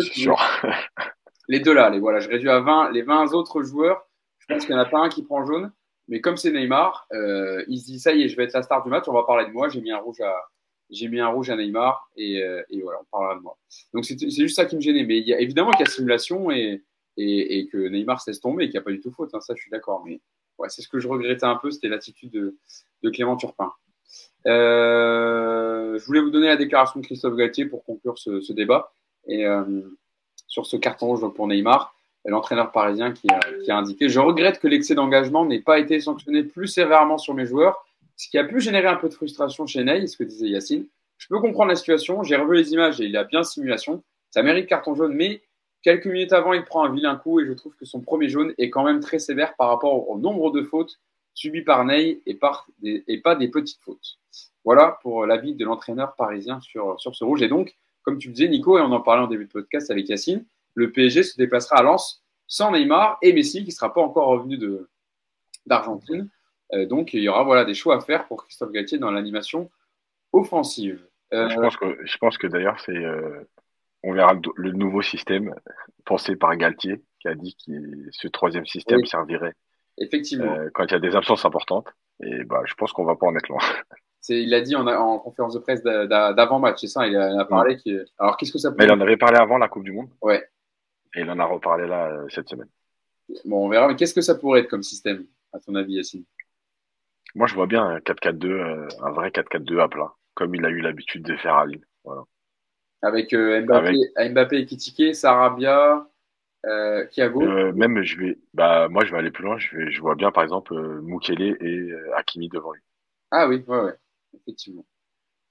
les 1.49 1.61
deux 1.61 1.73
là. 1.73 1.91
Les, 1.91 2.01
voilà, 2.01 2.21
je 2.21 2.29
réduis 2.29 2.51
à 2.51 2.61
20. 2.61 2.91
Les 2.91 3.03
20 3.03 3.33
autres 3.35 3.63
joueurs, 3.63 4.05
je 4.39 4.47
pense 4.47 4.65
qu'il 4.65 4.75
n'y 4.75 4.81
en 4.81 4.83
a 4.83 4.89
pas 4.89 4.99
un 4.99 5.09
qui 5.09 5.23
prend 5.23 5.45
jaune. 5.45 5.73
Mais 6.11 6.21
comme 6.21 6.37
c'est 6.37 6.51
Neymar, 6.51 7.07
euh, 7.13 7.65
il 7.69 7.79
se 7.79 7.87
dit 7.87 8.01
ça 8.01 8.13
y 8.13 8.25
est, 8.25 8.29
je 8.29 8.37
vais 8.37 8.43
être 8.43 8.53
la 8.53 8.65
star 8.65 8.83
du 8.83 8.91
match, 8.91 9.05
on 9.07 9.13
va 9.13 9.23
parler 9.23 9.47
de 9.47 9.53
moi. 9.53 9.69
J'ai 9.69 9.81
mis 9.81 9.93
un 9.93 9.99
rouge 9.99 10.21
à, 10.21 10.35
j'ai 10.91 11.07
mis 11.07 11.21
un 11.21 11.29
rouge 11.29 11.51
à 11.51 11.57
Neymar 11.57 12.11
et, 12.17 12.43
euh, 12.43 12.63
voilà, 12.83 12.99
on 13.01 13.05
parlera 13.05 13.37
de 13.37 13.41
moi. 13.41 13.57
Donc 13.95 14.05
c'est 14.05 14.19
juste 14.19 14.57
ça 14.57 14.67
qui 14.67 14.75
me 14.75 14.81
gênait. 14.81 15.05
Mais 15.05 15.19
il 15.19 15.29
y 15.29 15.33
a, 15.33 15.41
évidemment 15.41 15.71
qu'il 15.71 15.87
y 15.87 15.89
a 15.89 15.91
simulation 15.91 16.51
et, 16.51 16.83
et, 17.17 17.69
que 17.69 17.79
Neymar 17.79 18.21
cesse 18.21 18.41
tomber 18.41 18.65
et 18.65 18.67
qu'il 18.67 18.75
n'y 18.75 18.83
a 18.83 18.83
pas 18.83 18.91
du 18.91 19.01
tout 19.01 19.13
faute. 19.13 19.33
Hein, 19.35 19.41
ça, 19.41 19.55
je 19.55 19.63
suis 19.63 19.71
d'accord. 19.71 20.03
Mais 20.05 20.21
ouais, 20.59 20.69
c'est 20.69 20.83
ce 20.83 20.89
que 20.89 20.99
je 20.99 21.07
regrettais 21.07 21.47
un 21.47 21.57
peu, 21.57 21.71
c'était 21.71 21.89
l'attitude 21.89 22.33
de, 22.33 23.11
Clément 23.11 23.37
Turpin. 23.37 23.73
Euh, 24.49 25.97
je 25.97 26.05
voulais 26.07 26.21
vous 26.21 26.31
donner 26.31 26.49
la 26.49 26.57
déclaration 26.57 26.99
de 26.99 27.07
Christophe 27.07 27.37
Galtier 27.37 27.67
pour 27.67 27.85
conclure 27.85 28.19
ce, 28.19 28.41
ce 28.41 28.53
débat. 28.53 28.93
Et 29.29 29.45
sur 30.49 30.67
ce 30.67 30.77
carton 30.77 31.07
rouge 31.07 31.33
pour 31.35 31.47
Neymar, 31.47 31.95
l'entraîneur 32.25 32.73
parisien 32.73 33.13
qui 33.13 33.27
a, 33.31 33.77
indiqué 33.77 34.09
Je 34.09 34.21
regrette 34.21 34.59
que 34.59 34.69
l'excès 34.69 34.95
d'engagement 34.95 35.45
n'ait 35.47 35.61
pas 35.61 35.79
été 35.79 36.01
sanctionné 36.01 36.43
plus 36.43 36.67
sévèrement 36.67 37.19
sur 37.19 37.35
mes 37.35 37.47
joueurs, 37.47 37.85
ce 38.17 38.29
qui 38.29 38.39
a 38.39 38.45
pu 38.45 38.61
générer 38.61 38.89
un 38.89 38.97
peu 38.97 39.09
de 39.09 39.15
frustration 39.15 39.67
chez 39.67 39.83
Ney, 39.83 40.07
ce 40.07 40.17
que 40.17 40.25
disait 40.25 40.49
Yacine. 40.49 40.87
Je 41.17 41.27
peux 41.29 41.41
comprendre 41.41 41.71
la 41.71 41.77
situation, 41.77 42.23
j'ai 42.23 42.37
revu 42.37 42.57
les 42.57 42.73
images 42.73 43.01
et 43.01 43.05
il 43.05 43.17
a 43.17 43.25
bien 43.25 43.43
simulation. 43.43 44.03
Ça 44.31 44.43
mérite 44.43 44.67
carton 44.67 44.95
jaune, 44.95 45.15
mais 45.15 45.43
quelques 45.83 46.07
minutes 46.07 46.33
avant, 46.33 46.53
il 46.53 46.65
prend 46.65 46.85
un 46.85 46.93
vilain 46.93 47.17
coup 47.17 47.41
et 47.41 47.47
je 47.47 47.53
trouve 47.53 47.75
que 47.77 47.85
son 47.85 48.01
premier 48.01 48.29
jaune 48.29 48.55
est 48.59 48.71
quand 48.71 48.85
même 48.85 49.01
très 49.01 49.19
sévère 49.19 49.55
par 49.57 49.69
rapport 49.69 50.09
au 50.09 50.19
nombre 50.19 50.51
de 50.51 50.63
fautes 50.63 51.01
subies 51.35 51.63
par 51.63 51.85
Ney 51.85 52.21
et, 52.27 52.35
pas 52.35 52.65
des 52.83 53.49
petites 53.49 53.81
fautes. 53.81 54.19
Voilà 54.65 54.99
pour 55.03 55.27
l'avis 55.27 55.55
de 55.55 55.65
l'entraîneur 55.65 56.15
parisien 56.17 56.61
sur, 56.61 57.01
sur 57.01 57.15
ce 57.15 57.25
rouge. 57.25 57.43
Et 57.43 57.49
donc, 57.49 57.77
comme 58.03 58.19
tu 58.19 58.29
disais, 58.29 58.49
Nico, 58.49 58.79
et 58.79 58.83
on 58.83 58.93
en 58.93 59.01
parlait 59.01 59.23
en 59.23 59.27
début 59.27 59.47
de 59.47 59.51
podcast 59.51 59.91
avec 59.91 60.09
Yacine, 60.09 60.45
le 60.75 60.91
PSG 60.93 61.23
se 61.23 61.37
déplacera 61.37 61.79
à 61.79 61.83
Lens 61.83 62.25
sans 62.47 62.73
Neymar 62.73 63.19
et 63.23 63.33
Messi 63.33 63.61
qui 63.61 63.71
ne 63.71 63.75
sera 63.75 63.95
pas 63.95 64.03
encore 64.03 64.29
revenu 64.29 64.59
d'Argentine. 65.67 66.29
Euh, 66.73 66.87
donc 66.87 67.15
il 67.15 67.23
y 67.23 67.29
aura 67.29 67.45
voilà, 67.45 67.65
des 67.65 67.75
choix 67.75 67.97
à 67.97 68.01
faire 68.01 68.27
pour 68.27 68.45
Christophe 68.45 68.73
Galtier 68.73 68.99
dans 68.99 69.11
l'animation 69.11 69.71
offensive. 70.33 71.05
Euh, 71.33 71.49
je 71.49 71.57
pense 71.57 71.77
que, 71.77 71.99
je 72.05 72.19
pense 72.19 72.39
que 72.39 72.47
d'ailleurs, 72.47 72.79
c'est, 72.81 72.97
euh, 72.97 73.49
on 74.03 74.13
verra 74.13 74.35
le, 74.57 74.73
nouveau 74.73 75.01
système 75.01 75.55
pensé 76.05 76.37
par 76.37 76.57
Galtier 76.57 77.03
qui 77.21 77.29
a 77.29 77.35
dit 77.35 77.57
que 77.67 77.73
ce 78.11 78.29
troisième 78.29 78.67
système 78.67 79.05
servirait 79.05 79.55
Effectivement. 79.99 80.57
quand 80.75 80.85
il 80.87 80.93
y 80.93 80.95
a 80.95 81.01
des 81.01 81.15
absences 81.15 81.45
importantes. 81.45 81.89
Et 82.23 82.45
bah, 82.45 82.63
je 82.65 82.75
pense 82.75 82.93
qu'on 82.93 83.05
va 83.05 83.17
pas 83.17 83.27
en 83.27 83.37
être 83.37 83.49
loin. 83.49 83.61
il 84.29 84.55
a 84.55 84.61
dit 84.61 84.75
en, 84.75 84.87
en 84.87 85.19
conférence 85.19 85.55
de 85.55 85.59
presse 85.59 85.83
d'avant-match, 85.83 86.81
c'est 86.81 86.87
ça 86.87 87.07
Il 87.07 87.17
a, 87.17 87.45
parlé. 87.45 87.77
Qui, 87.77 87.97
alors, 88.19 88.37
qu'est-ce 88.37 88.53
que 88.53 88.59
ça 88.59 88.71
peut 88.71 88.77
Mais 88.79 88.85
il 88.87 88.93
en 88.93 89.01
avait 89.01 89.17
parlé 89.17 89.39
avant 89.39 89.59
la 89.59 89.69
Coupe 89.69 89.85
du 89.85 89.93
Monde. 89.93 90.09
Ouais. 90.23 90.43
Et 91.15 91.21
il 91.21 91.31
en 91.31 91.39
a 91.39 91.45
reparlé 91.45 91.87
là 91.87 92.09
euh, 92.09 92.29
cette 92.29 92.49
semaine. 92.49 92.69
Bon, 93.45 93.67
on 93.67 93.69
verra. 93.69 93.89
Mais 93.89 93.97
qu'est-ce 93.97 94.15
que 94.15 94.21
ça 94.21 94.35
pourrait 94.35 94.61
être 94.61 94.69
comme 94.69 94.83
système 94.83 95.27
à 95.53 95.59
ton 95.59 95.75
avis, 95.75 95.95
Yacine? 95.95 96.25
Moi, 97.35 97.47
je 97.47 97.55
vois 97.55 97.67
bien 97.67 97.85
un 97.85 97.99
4-4-2, 97.99 99.03
un 99.03 99.11
vrai 99.13 99.31
4-4-2 99.31 99.81
à 99.81 99.89
plat, 99.89 100.15
comme 100.35 100.55
il 100.55 100.65
a 100.65 100.69
eu 100.69 100.81
l'habitude 100.81 101.23
de 101.23 101.37
faire 101.37 101.55
à 101.55 101.67
Lille. 101.67 101.85
Voilà. 102.05 102.23
Avec 103.03 103.33
Mbappé, 103.33 103.97
Mbappé 104.31 104.59
et 104.59 104.67
Kitike, 104.67 105.15
Sarabia, 105.15 106.11
euh, 106.67 107.07
euh, 107.19 107.73
Même, 107.73 108.03
je 108.03 108.19
vais, 108.19 108.39
bah, 108.53 108.89
moi, 108.89 109.05
je 109.05 109.13
vais 109.13 109.19
aller 109.19 109.31
plus 109.31 109.45
loin. 109.45 109.59
Je, 109.59 109.77
vais, 109.77 109.91
je 109.91 110.01
vois 110.01 110.15
bien, 110.15 110.31
par 110.31 110.43
exemple, 110.43 110.75
euh, 110.75 111.01
Mukele 111.03 111.57
et 111.61 111.91
Hakimi 112.17 112.49
devant 112.49 112.73
lui. 112.73 112.83
Ah 113.31 113.49
oui, 113.49 113.65
ouais, 113.67 113.81
ouais, 113.81 113.95
effectivement. 114.35 114.85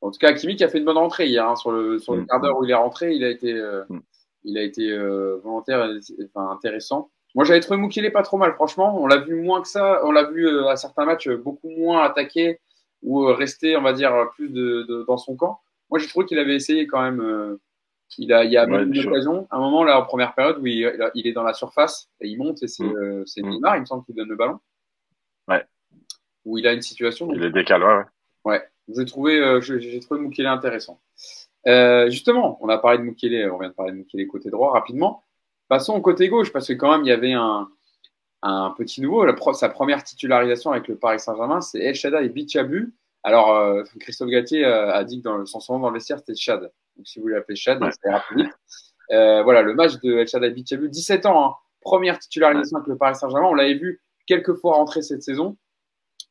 En 0.02 0.12
tout 0.12 0.20
cas, 0.20 0.30
Hakimi 0.30 0.56
qui 0.56 0.64
a 0.64 0.70
fait 0.70 0.78
une 0.78 0.86
bonne 0.86 0.98
rentrée 0.98 1.28
hier 1.28 1.48
hein, 1.48 1.56
sur 1.56 1.72
le 1.72 2.00
sur 2.00 2.16
le 2.16 2.22
mm. 2.22 2.28
quart 2.28 2.42
d'heure 2.42 2.58
où 2.58 2.64
il 2.64 2.72
est 2.72 2.76
rentré, 2.76 3.14
il 3.14 3.24
a 3.24 3.30
été 3.30 3.54
mm. 3.54 4.00
Il 4.44 4.58
a 4.58 4.64
été 4.64 4.98
volontaire, 5.44 5.90
enfin 6.26 6.52
intéressant. 6.52 7.10
Moi, 7.36 7.46
j'avais 7.46 7.60
trouvé 7.60 7.80
Mukele 7.80 8.12
pas 8.12 8.24
trop 8.24 8.38
mal, 8.38 8.54
franchement. 8.54 9.00
On 9.00 9.06
l'a 9.06 9.18
vu 9.18 9.36
moins 9.36 9.62
que 9.62 9.68
ça. 9.68 10.02
On 10.04 10.12
l'a 10.12 10.24
vu 10.24 10.48
à 10.68 10.76
certains 10.76 11.06
matchs 11.06 11.30
beaucoup 11.30 11.70
moins 11.70 12.04
attaqué 12.04 12.60
ou 13.04 13.26
rester, 13.26 13.78
on 13.78 13.82
va 13.82 13.94
dire, 13.94 14.14
plus 14.36 14.50
de, 14.50 14.84
de 14.90 15.04
dans 15.08 15.18
son 15.18 15.36
camp. 15.36 15.60
Moi, 15.90 16.00
j'ai 16.00 16.08
trouvé 16.08 16.26
qu'il 16.26 16.40
avait 16.40 16.56
essayé 16.56 16.88
quand 16.88 17.02
même 17.02 17.58
il 18.18 18.34
a, 18.34 18.44
il 18.44 18.52
y 18.52 18.58
a 18.58 18.66
même 18.66 18.94
une 18.94 19.08
occasion, 19.08 19.48
un 19.52 19.60
moment 19.60 19.84
là 19.84 20.00
en 20.00 20.06
première 20.06 20.34
période 20.34 20.58
où 20.60 20.66
il, 20.66 20.92
il, 21.14 21.28
est 21.28 21.34
dans 21.34 21.44
la 21.44 21.54
surface 21.54 22.10
et 22.20 22.28
il 22.28 22.38
monte 22.38 22.64
et 22.64 22.68
c'est 22.68 22.84
mm. 22.84 22.96
euh, 22.96 23.24
mm. 23.38 23.50
Neymar, 23.50 23.76
il 23.78 23.82
me 23.82 23.86
semble, 23.86 24.04
qui 24.06 24.14
donne 24.14 24.30
le 24.30 24.36
ballon. 24.36 24.60
Ouais. 25.48 25.64
Où 26.46 26.58
il 26.58 26.66
a 26.68 26.74
une 26.74 26.82
situation. 26.82 27.32
Il 27.34 27.44
est 27.44 27.52
décalé, 27.52 27.86
ouais. 27.86 28.04
Ouais. 28.46 28.64
J'ai 28.96 29.06
trouvé, 29.06 29.40
euh, 29.40 29.62
j'ai 29.62 30.00
trouvé 30.00 30.20
Mukele 30.22 30.48
intéressant. 30.48 31.00
Euh, 31.68 32.10
justement, 32.10 32.58
on 32.62 32.70
a 32.70 32.78
parlé 32.78 33.00
de 33.00 33.04
Mukele, 33.04 33.52
on 33.52 33.60
vient 33.60 33.70
de 33.70 33.74
parler 33.74 33.92
de 33.92 33.98
Mukele 33.98 34.28
côté 34.28 34.50
droit 34.50 34.72
rapidement. 34.72 35.24
Passons 35.68 35.96
au 35.96 36.02
côté 36.02 36.30
gauche 36.30 36.52
parce 36.52 36.68
que 36.68 36.74
quand 36.74 36.92
même 36.92 37.02
il 37.04 37.10
y 37.10 37.12
avait 37.12 37.34
un, 37.34 37.70
un 38.42 38.74
petit 38.78 39.02
nouveau. 39.02 39.26
La 39.26 39.36
sa 39.54 39.70
première 39.70 40.04
titularisation 40.04 40.72
avec 40.72 40.88
le 40.88 40.98
Paris 40.98 41.20
Saint-Germain, 41.20 41.62
c'est 41.62 41.80
El 41.80 41.96
Shaddai 41.96 42.26
et 42.26 42.30
Bichabu. 42.30 42.94
Alors, 43.24 43.54
euh, 43.54 43.84
Christophe 44.00 44.30
Gatier 44.30 44.64
a 44.64 45.04
dit 45.04 45.20
que 45.20 45.24
dans 45.24 45.38
le, 45.38 45.46
son 45.46 45.60
nom 45.74 45.80
dans 45.80 45.90
le 45.90 45.96
vestiaire, 45.96 46.20
c'était 46.20 46.36
Chad. 46.36 46.62
Donc, 46.62 47.06
si 47.06 47.20
vous 47.20 47.24
voulez 47.24 47.36
l'appeler 47.36 47.58
Chad, 47.58 47.82
ouais. 47.84 47.92
ça 47.92 48.10
ira 48.10 48.24
plus 48.28 48.44
vite. 48.44 48.54
Euh, 49.12 49.42
voilà, 49.44 49.62
le 49.62 49.74
match 49.74 50.00
de 50.02 50.20
El 50.20 50.28
Shaddai 50.28 50.52
Bichabu, 50.52 50.88
17 50.88 51.26
ans, 51.26 51.46
hein, 51.46 51.56
première 51.82 52.20
titularisation 52.20 52.78
avec 52.78 52.88
le 52.88 52.98
Paris 52.98 53.16
Saint-Germain. 53.16 53.48
On 53.48 53.56
l'avait 53.56 53.74
vu 53.74 54.02
quelques 54.28 54.54
fois 54.54 54.76
rentrer 54.76 55.02
cette 55.02 55.24
saison. 55.24 55.58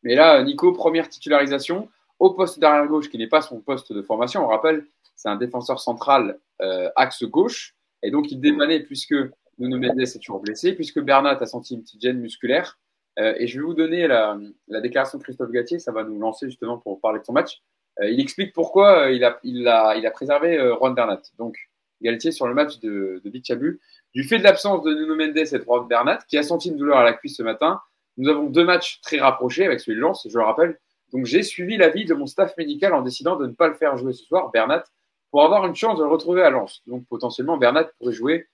Mais 0.03 0.15
là, 0.15 0.43
Nico, 0.45 0.73
première 0.73 1.09
titularisation 1.09 1.89
au 2.19 2.31
poste 2.31 2.59
d'arrière 2.59 2.87
gauche, 2.87 3.09
qui 3.09 3.19
n'est 3.19 3.29
pas 3.29 3.43
son 3.43 3.61
poste 3.61 3.93
de 3.93 4.03
formation. 4.03 4.45
On 4.45 4.49
rappelle, 4.49 4.87
c'est 5.17 5.29
un 5.29 5.37
défenseur 5.37 5.81
central 5.81 6.39
euh, 6.63 6.91
axe 6.97 7.25
gauche. 7.25 7.75
Et 8.03 8.11
donc, 8.11 8.31
il 8.31 8.41
dépannait 8.41 8.81
puisque 8.81 9.15
Nuno 9.59 9.79
Mendes 9.79 10.01
est 10.01 10.19
toujours 10.19 10.41
blessé, 10.41 10.73
puisque 10.75 11.01
Bernat 11.01 11.39
a 11.41 11.47
senti 11.47 11.75
une 11.75 11.83
petite 11.83 12.01
gêne 12.01 12.19
musculaire. 12.19 12.79
Euh, 13.19 13.35
et 13.39 13.47
je 13.47 13.59
vais 13.59 13.65
vous 13.65 13.75
donner 13.75 14.07
la, 14.07 14.39
déclaration 14.81 15.19
de 15.19 15.25
Christophe 15.25 15.51
Gatier, 15.51 15.81
ça 15.81 15.91
va 15.91 16.05
nous 16.05 16.19
lancer 16.19 16.47
justement 16.47 16.79
pour 16.79 17.01
parler 17.01 17.19
de 17.21 17.25
son 17.25 17.33
match. 17.33 17.63
Euh, 18.01 18.09
il 18.09 18.21
explique 18.21 18.53
pourquoi 18.53 19.11
il, 19.11 19.25
a, 19.25 19.41
il, 19.43 19.67
a, 19.67 19.97
il 19.97 20.07
a 20.07 20.11
préservé 20.11 20.57
Juan 20.79 20.95
Bernat. 20.95 21.23
Donc, 21.37 21.57
Galtier 22.01 22.31
sur 22.31 22.47
le 22.47 22.55
match 22.55 22.79
de, 22.79 23.21
de 23.25 23.31
Bichabu. 23.31 23.81
Du 24.15 24.23
fait 24.23 24.39
de 24.39 24.45
l'absence 24.45 24.85
de 24.85 24.95
Nuno 24.95 25.17
Mendes 25.17 25.37
et 25.37 25.59
de 25.59 25.65
Juan 25.65 25.89
Bernat, 25.89 26.21
qui 26.29 26.39
a 26.39 26.45
senti 26.45 26.69
une 26.69 26.77
douleur 26.77 26.99
à 26.99 27.05
la 27.05 27.13
cuisse 27.13 27.37
ce 27.37 27.43
matin, 27.43 27.81
nous 28.17 28.29
avons 28.29 28.45
deux 28.51 28.65
matchs 28.65 29.01
très 29.01 29.19
rapprochés 29.19 29.65
avec 29.65 29.81
celui 29.81 29.97
de 29.97 30.03
Lens, 30.03 30.27
je 30.29 30.37
le 30.37 30.45
rappelle. 30.45 30.79
Donc, 31.13 31.25
j'ai 31.25 31.43
suivi 31.43 31.77
l'avis 31.77 32.05
de 32.05 32.15
mon 32.15 32.27
staff 32.27 32.57
médical 32.57 32.95
en 32.95 33.03
décidant 33.03 33.37
de 33.37 33.47
ne 33.47 33.53
pas 33.53 33.69
le 33.69 33.75
faire 33.75 33.97
jouer 33.97 34.13
ce 34.13 34.25
soir, 34.25 34.51
Bernat, 34.51 34.85
pour 35.31 35.45
avoir 35.45 35.67
une 35.67 35.75
chance 35.75 35.99
de 35.99 36.05
le 36.05 36.11
retrouver 36.11 36.43
à 36.43 36.51
Lens. 36.51 36.83
Donc, 36.87 37.07
potentiellement, 37.09 37.57
Bernat 37.57 37.85
pourrait 37.99 38.13
jouer 38.13 38.49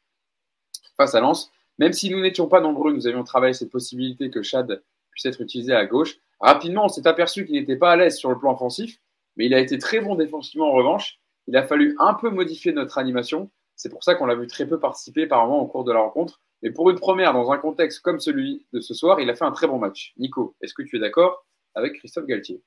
face 0.96 1.14
à 1.14 1.20
Lens. 1.20 1.50
Même 1.78 1.92
si 1.92 2.10
nous 2.10 2.20
n'étions 2.20 2.46
pas 2.46 2.60
nombreux, 2.60 2.92
nous 2.92 3.06
avions 3.06 3.24
travaillé 3.24 3.52
cette 3.52 3.70
possibilité 3.70 4.30
que 4.30 4.42
Chad 4.42 4.82
puisse 5.10 5.26
être 5.26 5.40
utilisé 5.40 5.74
à 5.74 5.86
gauche. 5.86 6.16
Rapidement, 6.40 6.84
on 6.84 6.88
s'est 6.88 7.06
aperçu 7.06 7.46
qu'il 7.46 7.54
n'était 7.54 7.76
pas 7.76 7.92
à 7.92 7.96
l'aise 7.96 8.16
sur 8.16 8.30
le 8.30 8.38
plan 8.38 8.52
offensif, 8.52 8.98
mais 9.36 9.46
il 9.46 9.54
a 9.54 9.60
été 9.60 9.78
très 9.78 10.00
bon 10.00 10.14
défensivement 10.14 10.68
en 10.68 10.72
revanche. 10.72 11.18
Il 11.46 11.56
a 11.56 11.66
fallu 11.66 11.96
un 11.98 12.14
peu 12.14 12.30
modifier 12.30 12.72
notre 12.72 12.98
animation. 12.98 13.50
C'est 13.76 13.88
pour 13.88 14.04
ça 14.04 14.14
qu'on 14.14 14.26
l'a 14.26 14.34
vu 14.34 14.46
très 14.46 14.66
peu 14.66 14.78
participer 14.78 15.26
par 15.26 15.50
au 15.50 15.66
cours 15.66 15.84
de 15.84 15.92
la 15.92 16.00
rencontre. 16.00 16.40
Mais 16.62 16.70
pour 16.70 16.88
une 16.90 16.98
première, 16.98 17.32
dans 17.32 17.50
un 17.50 17.58
contexte 17.58 18.00
comme 18.00 18.20
celui 18.20 18.66
de 18.72 18.80
ce 18.80 18.94
soir, 18.94 19.20
il 19.20 19.28
a 19.28 19.34
fait 19.34 19.44
un 19.44 19.52
très 19.52 19.66
bon 19.66 19.78
match. 19.78 20.14
Nico, 20.16 20.54
est-ce 20.60 20.74
que 20.74 20.82
tu 20.82 20.96
es 20.96 21.00
d'accord? 21.00 21.44
Avec 21.74 21.94
Christophe 21.94 22.26
Galtier 22.26 22.60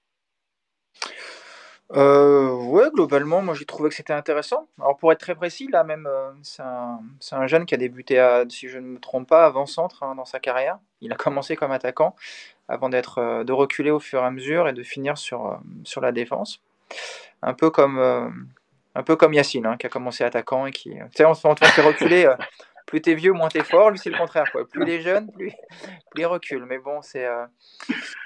euh, 1.95 2.51
ouais, 2.51 2.89
globalement, 2.93 3.41
moi 3.41 3.53
j'ai 3.53 3.65
trouvé 3.65 3.89
que 3.89 3.95
c'était 3.95 4.13
intéressant. 4.13 4.67
Alors 4.79 4.97
pour 4.97 5.11
être 5.11 5.19
très 5.19 5.35
précis, 5.35 5.69
là 5.71 5.83
même, 5.83 6.05
euh, 6.05 6.31
c'est 6.41 6.61
un, 6.61 7.47
jeune 7.47 7.65
qui 7.65 7.75
a 7.75 7.77
débuté, 7.77 8.43
si 8.49 8.67
je 8.67 8.77
ne 8.77 8.87
me 8.87 8.99
trompe 8.99 9.29
pas, 9.29 9.45
avant-centre 9.45 10.03
hein, 10.03 10.15
dans 10.15 10.25
sa 10.25 10.39
carrière. 10.39 10.79
Il 10.99 11.13
a 11.13 11.15
commencé 11.15 11.55
comme 11.55 11.71
attaquant 11.71 12.15
avant 12.67 12.89
d'être, 12.89 13.19
euh, 13.19 13.43
de 13.45 13.53
reculer 13.53 13.91
au 13.91 13.99
fur 13.99 14.21
et 14.21 14.25
à 14.25 14.31
mesure 14.31 14.67
et 14.67 14.73
de 14.73 14.83
finir 14.83 15.17
sur, 15.17 15.47
euh, 15.47 15.55
sur 15.85 16.01
la 16.01 16.11
défense. 16.11 16.61
Un 17.41 17.53
peu 17.53 17.69
comme, 17.69 17.99
un 18.95 19.03
peu 19.03 19.15
comme 19.15 19.33
Yacine, 19.33 19.65
hein, 19.65 19.77
qui 19.77 19.85
a 19.85 19.89
commencé 19.89 20.23
attaquant 20.23 20.65
et 20.65 20.71
qui, 20.71 20.89
tu 20.89 20.99
sais, 21.15 21.25
on, 21.25 21.31
on 21.31 21.55
fait 21.55 21.81
reculer 21.81 22.33
plus 22.88 23.01
t'es 23.01 23.13
vieux, 23.13 23.33
moins 23.33 23.49
t'es 23.49 23.63
fort. 23.63 23.91
Lui, 23.91 23.99
c'est 23.99 24.09
le 24.09 24.17
contraire. 24.17 24.45
Plus 24.51 24.81
il 24.81 24.89
est 24.89 25.01
jeune, 25.01 25.29
plus, 25.31 25.51
plus 26.09 26.21
il 26.21 26.25
recule. 26.25 26.65
Mais 26.65 26.79
bon, 26.79 27.01
c'est, 27.03 27.25
euh, 27.25 27.45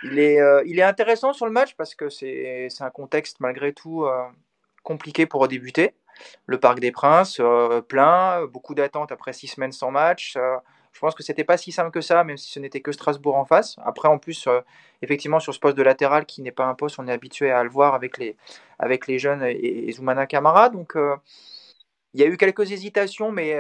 il, 0.04 0.20
est, 0.20 0.40
euh, 0.40 0.64
il 0.66 0.80
est 0.80 0.84
intéressant 0.84 1.34
sur 1.34 1.48
le 1.48 1.52
match 1.52 1.76
parce 1.76 1.96
que 1.96 2.10
c'est, 2.10 2.68
c'est 2.70 2.84
un 2.84 2.92
contexte 2.92 3.40
malgré 3.40 3.74
tout 3.74 4.06
euh, 4.06 4.24
compliqué 4.84 5.26
pour 5.26 5.48
débuter. 5.48 5.96
Le 6.46 6.60
Parc 6.60 6.80
des 6.80 6.92
Princes, 6.92 7.42
plein, 7.88 8.46
beaucoup 8.46 8.76
d'attentes 8.76 9.12
après 9.12 9.34
six 9.34 9.48
semaines 9.48 9.72
sans 9.72 9.90
match. 9.90 10.38
je 10.92 11.00
pense 11.00 11.16
que 11.16 11.24
c'était 11.24 11.44
pas 11.44 11.58
si 11.58 11.72
simple 11.72 11.90
que 11.90 12.02
ça, 12.02 12.24
même 12.24 12.38
si 12.38 12.52
ce 12.52 12.60
n'était 12.60 12.82
que 12.82 12.92
Strasbourg 12.92 13.38
en 13.38 13.46
face. 13.46 13.78
Après, 13.84 14.08
en 14.08 14.20
plus, 14.20 14.48
effectivement, 15.02 15.40
sur 15.40 15.52
ce 15.56 15.60
poste 15.60 15.78
de 15.78 15.82
latéral 15.82 16.28
qui 16.28 16.44
n'est 16.44 16.52
pas 16.52 16.66
un 16.66 16.76
poste, 16.76 17.00
on 17.00 17.08
est 17.08 17.12
habitué 17.12 17.50
à 17.50 17.64
le 17.64 17.72
voir 17.72 17.96
avec 17.96 18.20
les, 18.20 18.38
avec 18.78 19.08
les 19.08 19.18
jeunes 19.18 19.42
et, 19.42 19.88
et 19.88 19.92
Zoumana 19.94 20.28
Camara. 20.28 20.70
Donc, 20.70 20.96
il 22.14 22.20
y 22.20 22.24
a 22.24 22.28
eu 22.28 22.38
quelques 22.38 22.72
hésitations, 22.72 23.32
mais 23.32 23.54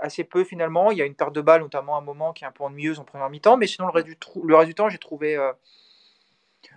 assez, 0.00 0.24
peu 0.24 0.44
finalement. 0.44 0.90
Il 0.90 0.98
y 0.98 1.02
a 1.02 1.06
une 1.06 1.14
perte 1.14 1.34
de 1.34 1.40
balle, 1.40 1.62
notamment 1.62 1.96
un 1.96 2.00
moment 2.00 2.32
qui 2.32 2.44
est 2.44 2.46
un 2.46 2.52
peu 2.52 2.64
ennuyeuse 2.64 3.00
en 3.00 3.04
première 3.04 3.30
mi-temps. 3.30 3.56
Mais 3.56 3.66
sinon, 3.66 3.88
le 3.88 3.92
reste 3.92 4.06
du, 4.66 4.74
temps, 4.74 4.88
j'ai 4.88 4.98
trouvé, 4.98 5.36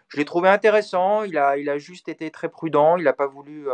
je 0.08 0.18
l'ai 0.18 0.26
trouvé 0.26 0.50
intéressant. 0.50 1.24
Il 1.24 1.38
a, 1.38 1.58
il 1.58 1.72
juste 1.78 2.10
été 2.10 2.32
très 2.32 2.50
prudent. 2.50 2.98
Il 2.98 3.04
n'a 3.04 3.14
pas 3.14 3.28
voulu, 3.28 3.68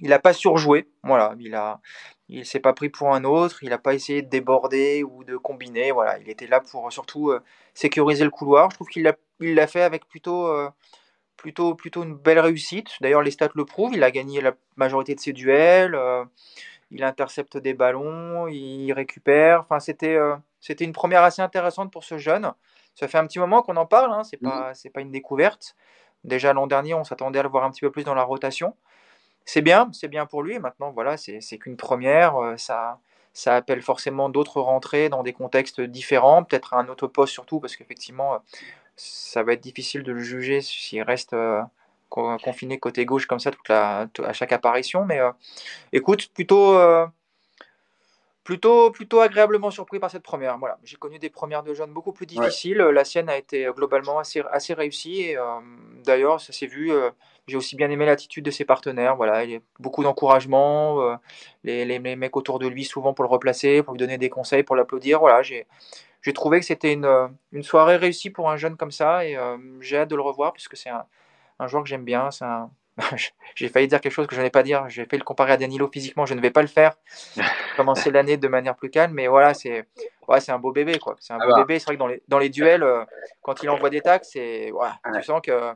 il 0.00 0.10
n'a 0.10 0.18
pas 0.18 0.34
surjoué. 0.34 0.90
Voilà, 1.02 1.34
il 1.40 1.54
a, 1.54 1.80
il 2.28 2.44
s'est 2.44 2.60
pas 2.60 2.74
pris 2.74 2.90
pour 2.90 3.14
un 3.14 3.24
autre. 3.24 3.62
Il 3.62 3.70
n'a 3.70 3.78
pas 3.78 3.94
essayé 3.94 4.20
de 4.20 4.28
déborder 4.28 5.02
ou 5.04 5.24
de 5.24 5.38
combiner. 5.38 5.92
Voilà, 5.92 6.18
il 6.18 6.28
était 6.28 6.46
là 6.46 6.60
pour 6.60 6.92
surtout 6.92 7.32
sécuriser 7.72 8.24
le 8.24 8.30
couloir. 8.30 8.70
Je 8.70 8.76
trouve 8.76 8.88
qu'il 8.88 9.02
l'a, 9.04 9.16
il 9.40 9.54
l'a 9.54 9.66
fait 9.66 9.82
avec 9.82 10.06
plutôt 10.06 10.52
plutôt, 11.38 11.74
plutôt 11.74 12.02
une 12.02 12.14
belle 12.14 12.40
réussite. 12.40 12.90
D'ailleurs, 13.00 13.22
les 13.22 13.30
stats 13.30 13.48
le 13.54 13.64
prouvent. 13.64 13.94
Il 13.94 14.02
a 14.02 14.10
gagné 14.10 14.42
la 14.42 14.52
majorité 14.76 15.14
de 15.14 15.20
ses 15.20 15.32
duels. 15.32 15.94
Euh, 15.94 16.24
il 16.90 17.02
intercepte 17.02 17.56
des 17.56 17.72
ballons. 17.72 18.48
Il 18.48 18.92
récupère. 18.92 19.60
Enfin, 19.60 19.80
c'était, 19.80 20.16
euh, 20.16 20.36
c'était 20.60 20.84
une 20.84 20.92
première 20.92 21.22
assez 21.22 21.40
intéressante 21.40 21.90
pour 21.90 22.04
ce 22.04 22.18
jeune. 22.18 22.52
Ça 22.94 23.08
fait 23.08 23.16
un 23.16 23.26
petit 23.26 23.38
moment 23.38 23.62
qu'on 23.62 23.76
en 23.76 23.86
parle. 23.86 24.12
Hein. 24.12 24.24
C'est 24.24 24.36
pas, 24.36 24.68
mhm. 24.68 24.74
c'est 24.74 24.90
pas 24.90 25.00
une 25.00 25.12
découverte. 25.12 25.74
Déjà 26.24 26.52
l'an 26.52 26.66
dernier, 26.66 26.92
on 26.92 27.04
s'attendait 27.04 27.38
à 27.38 27.44
le 27.44 27.48
voir 27.48 27.64
un 27.64 27.70
petit 27.70 27.80
peu 27.80 27.90
plus 27.90 28.04
dans 28.04 28.14
la 28.14 28.24
rotation. 28.24 28.74
C'est 29.44 29.62
bien, 29.62 29.88
c'est 29.92 30.08
bien 30.08 30.26
pour 30.26 30.42
lui. 30.42 30.58
Maintenant, 30.58 30.90
voilà, 30.90 31.16
c'est, 31.16 31.40
c'est 31.40 31.56
qu'une 31.56 31.76
première. 31.76 32.36
Euh, 32.36 32.56
ça, 32.56 32.98
ça 33.32 33.54
appelle 33.54 33.82
forcément 33.82 34.28
d'autres 34.28 34.60
rentrées 34.60 35.08
dans 35.08 35.22
des 35.22 35.32
contextes 35.32 35.80
différents, 35.80 36.42
peut-être 36.42 36.74
un 36.74 36.88
autre 36.88 37.06
poste 37.06 37.32
surtout, 37.32 37.60
parce 37.60 37.76
qu'effectivement, 37.76 38.42
ça 38.98 39.42
va 39.42 39.52
être 39.52 39.62
difficile 39.62 40.02
de 40.02 40.12
le 40.12 40.20
juger 40.20 40.60
s'il 40.60 41.02
reste 41.02 41.32
euh, 41.32 41.62
confiné 42.10 42.78
côté 42.78 43.04
gauche 43.04 43.26
comme 43.26 43.38
ça 43.38 43.50
toute 43.50 43.68
la, 43.68 44.08
à 44.24 44.32
chaque 44.32 44.52
apparition. 44.52 45.04
Mais 45.04 45.20
euh, 45.20 45.30
écoute, 45.92 46.30
plutôt, 46.34 46.74
euh, 46.74 47.06
plutôt, 48.44 48.90
plutôt 48.90 49.20
agréablement 49.20 49.70
surpris 49.70 50.00
par 50.00 50.10
cette 50.10 50.22
première. 50.22 50.58
Voilà, 50.58 50.78
j'ai 50.82 50.96
connu 50.96 51.18
des 51.18 51.30
premières 51.30 51.62
de 51.62 51.74
jeunes 51.74 51.92
beaucoup 51.92 52.12
plus 52.12 52.26
difficiles. 52.26 52.78
La 52.78 53.04
sienne 53.04 53.28
a 53.28 53.36
été 53.36 53.68
globalement 53.74 54.18
assez, 54.18 54.42
assez 54.50 54.74
réussie. 54.74 55.22
Et 55.22 55.36
d'ailleurs, 56.04 56.40
ça 56.40 56.52
s'est 56.52 56.66
vu. 56.66 56.90
j'ai 57.46 57.56
aussi 57.56 57.76
bien 57.76 57.90
aimé 57.90 58.04
l'attitude 58.04 58.44
de 58.44 58.50
ses 58.50 58.64
partenaires. 58.64 59.16
Voilà, 59.16 59.44
il 59.44 59.50
y 59.50 59.56
a 59.56 59.60
beaucoup 59.78 60.02
d'encouragement. 60.02 61.18
Les, 61.62 61.84
les, 61.84 61.98
les, 61.98 62.16
mecs 62.16 62.36
autour 62.36 62.58
de 62.58 62.66
lui, 62.66 62.84
souvent 62.84 63.12
pour 63.14 63.24
le 63.24 63.30
replacer, 63.30 63.82
pour 63.82 63.92
lui 63.92 63.98
donner 63.98 64.18
des 64.18 64.30
conseils, 64.30 64.64
pour 64.64 64.76
l'applaudir. 64.76 65.20
Voilà, 65.20 65.42
j'ai 65.42 65.66
j'ai 66.22 66.32
trouvé 66.32 66.60
que 66.60 66.66
c'était 66.66 66.92
une, 66.92 67.04
euh, 67.04 67.28
une, 67.52 67.62
soirée 67.62 67.96
réussie 67.96 68.30
pour 68.30 68.50
un 68.50 68.56
jeune 68.56 68.76
comme 68.76 68.90
ça 68.90 69.24
et 69.24 69.36
euh, 69.36 69.56
j'ai 69.80 69.98
hâte 69.98 70.10
de 70.10 70.16
le 70.16 70.22
revoir 70.22 70.52
puisque 70.52 70.76
c'est 70.76 70.90
un, 70.90 71.04
un, 71.58 71.66
joueur 71.66 71.82
que 71.82 71.88
j'aime 71.88 72.04
bien. 72.04 72.28
Un... 72.40 72.70
j'ai 73.54 73.68
failli 73.68 73.86
dire 73.88 74.00
quelque 74.00 74.12
chose 74.12 74.26
que 74.26 74.34
je 74.34 74.40
n'allais 74.40 74.50
pas 74.50 74.62
dire. 74.62 74.88
J'ai 74.88 75.04
fait 75.04 75.16
le 75.16 75.24
comparer 75.24 75.52
à 75.52 75.56
Danilo 75.56 75.88
physiquement, 75.88 76.26
je 76.26 76.34
ne 76.34 76.40
vais 76.40 76.50
pas 76.50 76.62
le 76.62 76.68
faire. 76.68 76.94
Commencer 77.76 78.10
l'année 78.10 78.36
de 78.36 78.48
manière 78.48 78.74
plus 78.74 78.90
calme, 78.90 79.12
mais 79.14 79.28
voilà, 79.28 79.54
c'est 79.54 79.86
ouais, 80.26 80.40
c'est 80.40 80.52
un 80.52 80.58
beau 80.58 80.72
bébé 80.72 80.98
quoi. 80.98 81.16
C'est 81.20 81.32
un 81.32 81.38
ah 81.40 81.46
beau 81.46 81.52
bah. 81.52 81.64
bébé. 81.64 81.78
C'est 81.78 81.86
vrai 81.86 81.94
que 81.94 82.00
dans 82.00 82.08
les, 82.08 82.22
dans 82.28 82.38
les 82.38 82.50
duels, 82.50 82.82
euh, 82.82 83.04
quand 83.42 83.62
il 83.62 83.70
envoie 83.70 83.90
des 83.90 84.00
tacs, 84.00 84.24
c'est 84.24 84.72
ouais, 84.72 84.88
tu 85.14 85.22
sens 85.22 85.40
que 85.42 85.74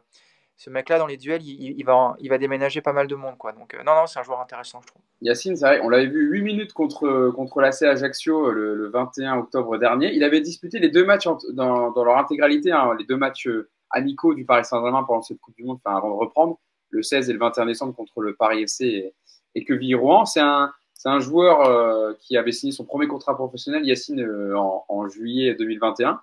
ce 0.63 0.71
mec-là, 0.71 1.01
dans 1.01 1.09
les 1.09 1.17
duels, 1.17 1.43
il, 1.43 1.85
va, 1.85 2.39
déménager 2.39 2.83
pas 2.83 2.93
mal 2.93 3.09
de 3.09 3.17
monde. 3.17 3.37
Quoi. 3.37 3.51
Donc, 3.51 3.75
non, 3.85 3.97
non, 3.97 4.07
c'est 4.07 4.21
un 4.21 4.23
joueur 4.23 4.41
intéressant, 4.41 4.81
je 4.81 4.87
trouve. 4.87 5.03
Yacine, 5.21 5.57
c'est 5.57 5.67
vrai, 5.67 5.81
on 5.83 5.89
l'avait 5.89 6.07
vu 6.07 6.31
8 6.31 6.43
minutes 6.43 6.73
contre, 6.73 7.33
contre 7.35 7.61
l'AC 7.61 7.83
Ajaccio 7.83 8.49
le, 8.53 8.89
21 8.91 9.39
octobre 9.39 9.77
dernier. 9.77 10.15
Il 10.15 10.23
avait 10.23 10.41
disputé 10.41 10.79
les 10.79 10.89
deux 10.89 11.05
matchs 11.05 11.27
dans, 11.51 11.93
leur 11.97 12.17
intégralité, 12.17 12.71
hein, 12.71 12.95
les 12.97 13.05
deux 13.05 13.17
matchs 13.17 13.49
amicaux 13.91 14.35
du 14.35 14.45
Paris 14.45 14.65
Saint-Germain 14.65 15.03
pendant 15.03 15.23
cette 15.23 15.41
Coupe 15.41 15.57
du 15.57 15.65
Monde, 15.65 15.79
enfin, 15.85 15.97
avant 15.97 16.11
de 16.11 16.15
reprendre, 16.15 16.61
le 16.91 17.03
16 17.03 17.29
et 17.29 17.33
le 17.33 17.41
21 17.41 17.67
décembre 17.67 17.97
contre 17.97 18.21
le 18.21 18.37
Paris 18.37 18.63
FC 18.63 18.85
et, 18.85 19.15
et 19.57 19.65
Quevilly-Rouen. 19.65 20.27
C'est 20.27 20.39
un, 20.41 20.71
joueur 21.19 21.63
euh, 21.63 22.13
qui 22.21 22.37
avait 22.37 22.53
signé 22.53 22.71
son 22.71 22.85
premier 22.85 23.09
contrat 23.09 23.35
professionnel, 23.35 23.85
Yacine, 23.85 24.21
euh, 24.21 24.55
en, 24.57 25.09
juillet 25.09 25.57
2021, 25.57 26.21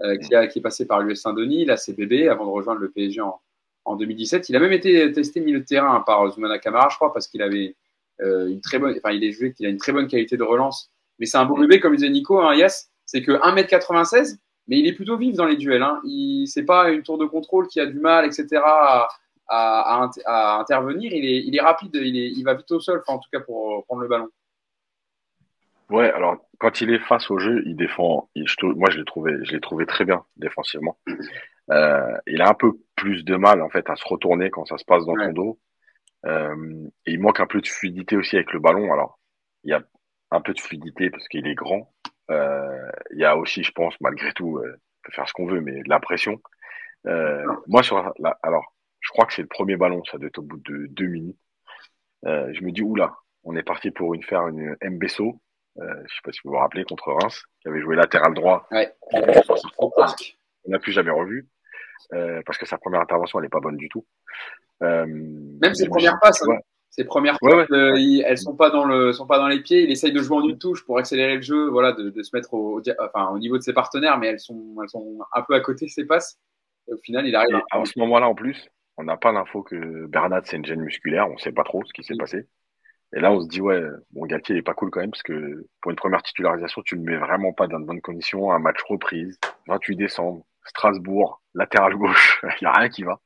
euh, 0.00 0.16
qui, 0.16 0.34
a, 0.34 0.46
qui, 0.46 0.60
est 0.60 0.62
passé 0.62 0.86
par 0.86 1.00
l'US 1.00 1.20
Saint-Denis, 1.20 1.66
la 1.66 1.76
CBB, 1.76 2.28
avant 2.30 2.46
de 2.46 2.50
rejoindre 2.50 2.80
le 2.80 2.90
PSG 2.90 3.20
en, 3.20 3.40
en 3.84 3.96
2017. 3.96 4.48
Il 4.48 4.56
a 4.56 4.60
même 4.60 4.72
été 4.72 5.10
testé 5.12 5.40
milieu 5.40 5.60
de 5.60 5.64
terrain 5.64 6.00
par 6.00 6.30
Zoumana 6.30 6.58
Camara, 6.58 6.88
je 6.90 6.96
crois, 6.96 7.12
parce 7.12 7.28
qu'il 7.28 7.42
avait 7.42 7.76
une 8.20 8.60
très 8.60 8.78
bonne, 8.78 8.94
enfin, 8.96 9.12
il 9.12 9.24
est 9.24 9.32
joué 9.32 9.52
qu'il 9.52 9.66
a 9.66 9.68
une 9.68 9.76
très 9.76 9.92
bonne 9.92 10.06
qualité 10.06 10.36
de 10.36 10.42
relance. 10.42 10.90
Mais 11.18 11.26
c'est 11.26 11.38
un 11.38 11.44
beau 11.44 11.56
bébé, 11.56 11.80
comme 11.80 11.94
disait 11.94 12.10
Nico, 12.10 12.40
hein, 12.40 12.54
Yass, 12.54 12.90
c'est 13.04 13.22
que 13.22 13.32
1m96, 13.32 14.38
mais 14.68 14.78
il 14.78 14.86
est 14.86 14.92
plutôt 14.92 15.16
vif 15.16 15.34
dans 15.36 15.46
les 15.46 15.56
duels. 15.56 15.82
Hein. 15.82 16.00
Il, 16.04 16.46
c'est 16.46 16.64
pas 16.64 16.90
une 16.90 17.02
tour 17.02 17.18
de 17.18 17.26
contrôle 17.26 17.68
qui 17.68 17.80
a 17.80 17.86
du 17.86 18.00
mal, 18.00 18.24
etc., 18.24 18.62
à, 18.64 19.08
à, 19.48 20.10
à, 20.24 20.60
intervenir. 20.60 21.12
Il 21.12 21.24
est, 21.24 21.44
il 21.44 21.56
est 21.56 21.60
rapide, 21.60 21.94
il, 21.94 22.16
est, 22.16 22.30
il, 22.30 22.42
va 22.44 22.54
vite 22.54 22.70
au 22.70 22.80
sol, 22.80 23.02
en 23.06 23.18
tout 23.18 23.28
cas 23.30 23.40
pour 23.40 23.84
prendre 23.84 24.02
le 24.02 24.08
ballon. 24.08 24.28
Ouais, 25.90 26.10
alors 26.10 26.38
quand 26.58 26.80
il 26.80 26.90
est 26.90 26.98
face 26.98 27.30
au 27.30 27.38
jeu, 27.38 27.62
il 27.66 27.76
défend. 27.76 28.30
je, 28.34 28.66
moi, 28.66 28.88
je 28.90 28.98
l'ai 28.98 29.04
trouvé, 29.04 29.36
je 29.42 29.52
l'ai 29.52 29.60
trouvé 29.60 29.86
très 29.86 30.04
bien 30.04 30.24
défensivement. 30.36 30.96
Euh, 31.70 32.16
il 32.26 32.42
a 32.42 32.48
un 32.48 32.54
peu 32.54 32.72
plus 32.94 33.24
de 33.24 33.36
mal 33.36 33.62
en 33.62 33.70
fait 33.70 33.88
à 33.88 33.96
se 33.96 34.06
retourner 34.06 34.50
quand 34.50 34.66
ça 34.66 34.78
se 34.78 34.84
passe 34.84 35.04
dans 35.04 35.16
son 35.16 35.32
dos. 35.32 35.60
Euh, 36.26 36.88
et 37.06 37.12
il 37.12 37.20
manque 37.20 37.40
un 37.40 37.46
peu 37.46 37.60
de 37.60 37.66
fluidité 37.66 38.16
aussi 38.16 38.36
avec 38.36 38.52
le 38.52 38.60
ballon. 38.60 38.92
Alors, 38.92 39.18
il 39.62 39.70
y 39.70 39.74
a 39.74 39.82
un 40.30 40.40
peu 40.40 40.52
de 40.52 40.60
fluidité 40.60 41.10
parce 41.10 41.26
qu'il 41.28 41.46
est 41.46 41.54
grand. 41.54 41.92
Euh, 42.30 42.90
il 43.12 43.18
y 43.18 43.24
a 43.24 43.36
aussi, 43.36 43.62
je 43.62 43.72
pense, 43.72 43.94
malgré 44.00 44.32
tout, 44.32 44.58
euh, 44.58 44.80
peut 45.02 45.12
faire 45.12 45.28
ce 45.28 45.32
qu'on 45.32 45.46
veut, 45.46 45.60
mais 45.60 45.82
la 45.86 46.00
pression. 46.00 46.40
Euh, 47.06 47.44
moi, 47.66 47.82
sur 47.82 48.12
la, 48.18 48.38
alors, 48.42 48.74
je 49.00 49.10
crois 49.10 49.26
que 49.26 49.34
c'est 49.34 49.42
le 49.42 49.48
premier 49.48 49.76
ballon, 49.76 50.02
ça 50.04 50.18
doit 50.18 50.28
être 50.28 50.38
au 50.38 50.42
bout 50.42 50.58
de 50.58 50.86
deux 50.86 51.06
minutes. 51.06 51.38
Euh, 52.26 52.50
je 52.54 52.64
me 52.64 52.72
dis, 52.72 52.82
oula, 52.82 53.14
on 53.44 53.54
est 53.54 53.62
parti 53.62 53.90
pour 53.90 54.14
une, 54.14 54.22
faire 54.22 54.48
une. 54.48 54.76
Euh, 54.80 56.02
je 56.06 56.14
sais 56.14 56.20
pas 56.22 56.32
si 56.32 56.40
vous 56.44 56.52
vous 56.52 56.58
rappelez, 56.58 56.84
contre 56.84 57.12
Reims, 57.12 57.44
qui 57.60 57.68
avait 57.68 57.82
joué 57.82 57.96
latéral 57.96 58.32
droit. 58.32 58.66
Ouais. 58.70 58.90
On 60.64 60.70
n'a 60.70 60.78
plus 60.78 60.92
jamais 60.92 61.10
revu. 61.10 61.46
Euh, 62.12 62.42
parce 62.44 62.58
que 62.58 62.66
sa 62.66 62.78
première 62.78 63.00
intervention, 63.00 63.38
elle 63.38 63.44
n'est 63.44 63.50
pas 63.50 63.60
bonne 63.60 63.76
du 63.76 63.88
tout. 63.88 64.04
Euh, 64.82 65.06
Même 65.06 65.74
ses 65.74 65.88
premières 65.88 66.18
passes, 66.20 66.42
hein. 66.48 66.58
ses 66.90 67.04
premières 67.04 67.38
passes, 67.40 67.70
euh, 67.70 68.22
elles 68.24 68.38
sont 68.38 68.56
pas 68.56 68.70
dans 68.70 68.84
le, 68.84 69.12
sont 69.12 69.26
pas 69.26 69.38
dans 69.38 69.48
les 69.48 69.60
pieds. 69.60 69.82
Il 69.82 69.90
essaye 69.90 70.12
de 70.12 70.20
jouer 70.20 70.36
en 70.36 70.48
une 70.48 70.58
touche 70.58 70.84
pour 70.84 70.98
accélérer 70.98 71.36
le 71.36 71.42
jeu, 71.42 71.68
voilà, 71.68 71.92
de, 71.92 72.10
de 72.10 72.22
se 72.22 72.34
mettre 72.36 72.54
au, 72.54 72.82
enfin, 73.00 73.30
au 73.30 73.38
niveau 73.38 73.56
de 73.56 73.62
ses 73.62 73.72
partenaires, 73.72 74.18
mais 74.18 74.28
elles 74.28 74.40
sont, 74.40 74.76
elles 74.82 74.88
sont 74.88 75.18
un 75.32 75.42
peu 75.42 75.54
à 75.54 75.60
côté 75.60 75.88
ses 75.88 76.04
passes. 76.04 76.38
Et 76.88 76.92
au 76.92 76.98
final, 76.98 77.26
il 77.26 77.34
arrive. 77.34 77.60
à... 77.70 77.84
ce 77.84 77.98
moment-là, 77.98 78.28
en 78.28 78.34
plus, 78.34 78.68
on 78.96 79.04
n'a 79.04 79.16
pas 79.16 79.32
l'info 79.32 79.62
que 79.62 80.06
Bernat 80.06 80.42
c'est 80.44 80.56
une 80.56 80.64
gêne 80.64 80.82
musculaire, 80.82 81.28
on 81.30 81.38
sait 81.38 81.52
pas 81.52 81.64
trop 81.64 81.82
ce 81.84 81.92
qui 81.92 82.04
s'est 82.04 82.16
passé. 82.16 82.46
Et 83.16 83.20
là, 83.20 83.30
on 83.30 83.40
se 83.40 83.48
dit 83.48 83.60
ouais, 83.60 83.80
bon 84.10 84.26
Galtier 84.26 84.56
il 84.56 84.58
est 84.58 84.62
pas 84.62 84.74
cool 84.74 84.90
quand 84.90 85.00
même 85.00 85.10
parce 85.10 85.22
que 85.22 85.66
pour 85.80 85.90
une 85.90 85.96
première 85.96 86.22
titularisation, 86.22 86.82
tu 86.82 86.96
le 86.96 87.02
mets 87.02 87.16
vraiment 87.16 87.52
pas 87.52 87.68
dans 87.68 87.78
de 87.78 87.84
bonnes 87.84 88.00
conditions. 88.00 88.50
Un 88.50 88.58
match 88.58 88.82
reprise, 88.88 89.38
28 89.68 89.96
décembre, 89.96 90.44
Strasbourg, 90.64 91.42
latéral 91.54 91.94
gauche, 91.94 92.42
il 92.60 92.64
y 92.64 92.66
a 92.66 92.72
rien 92.72 92.88
qui 92.88 93.02
va. 93.04 93.20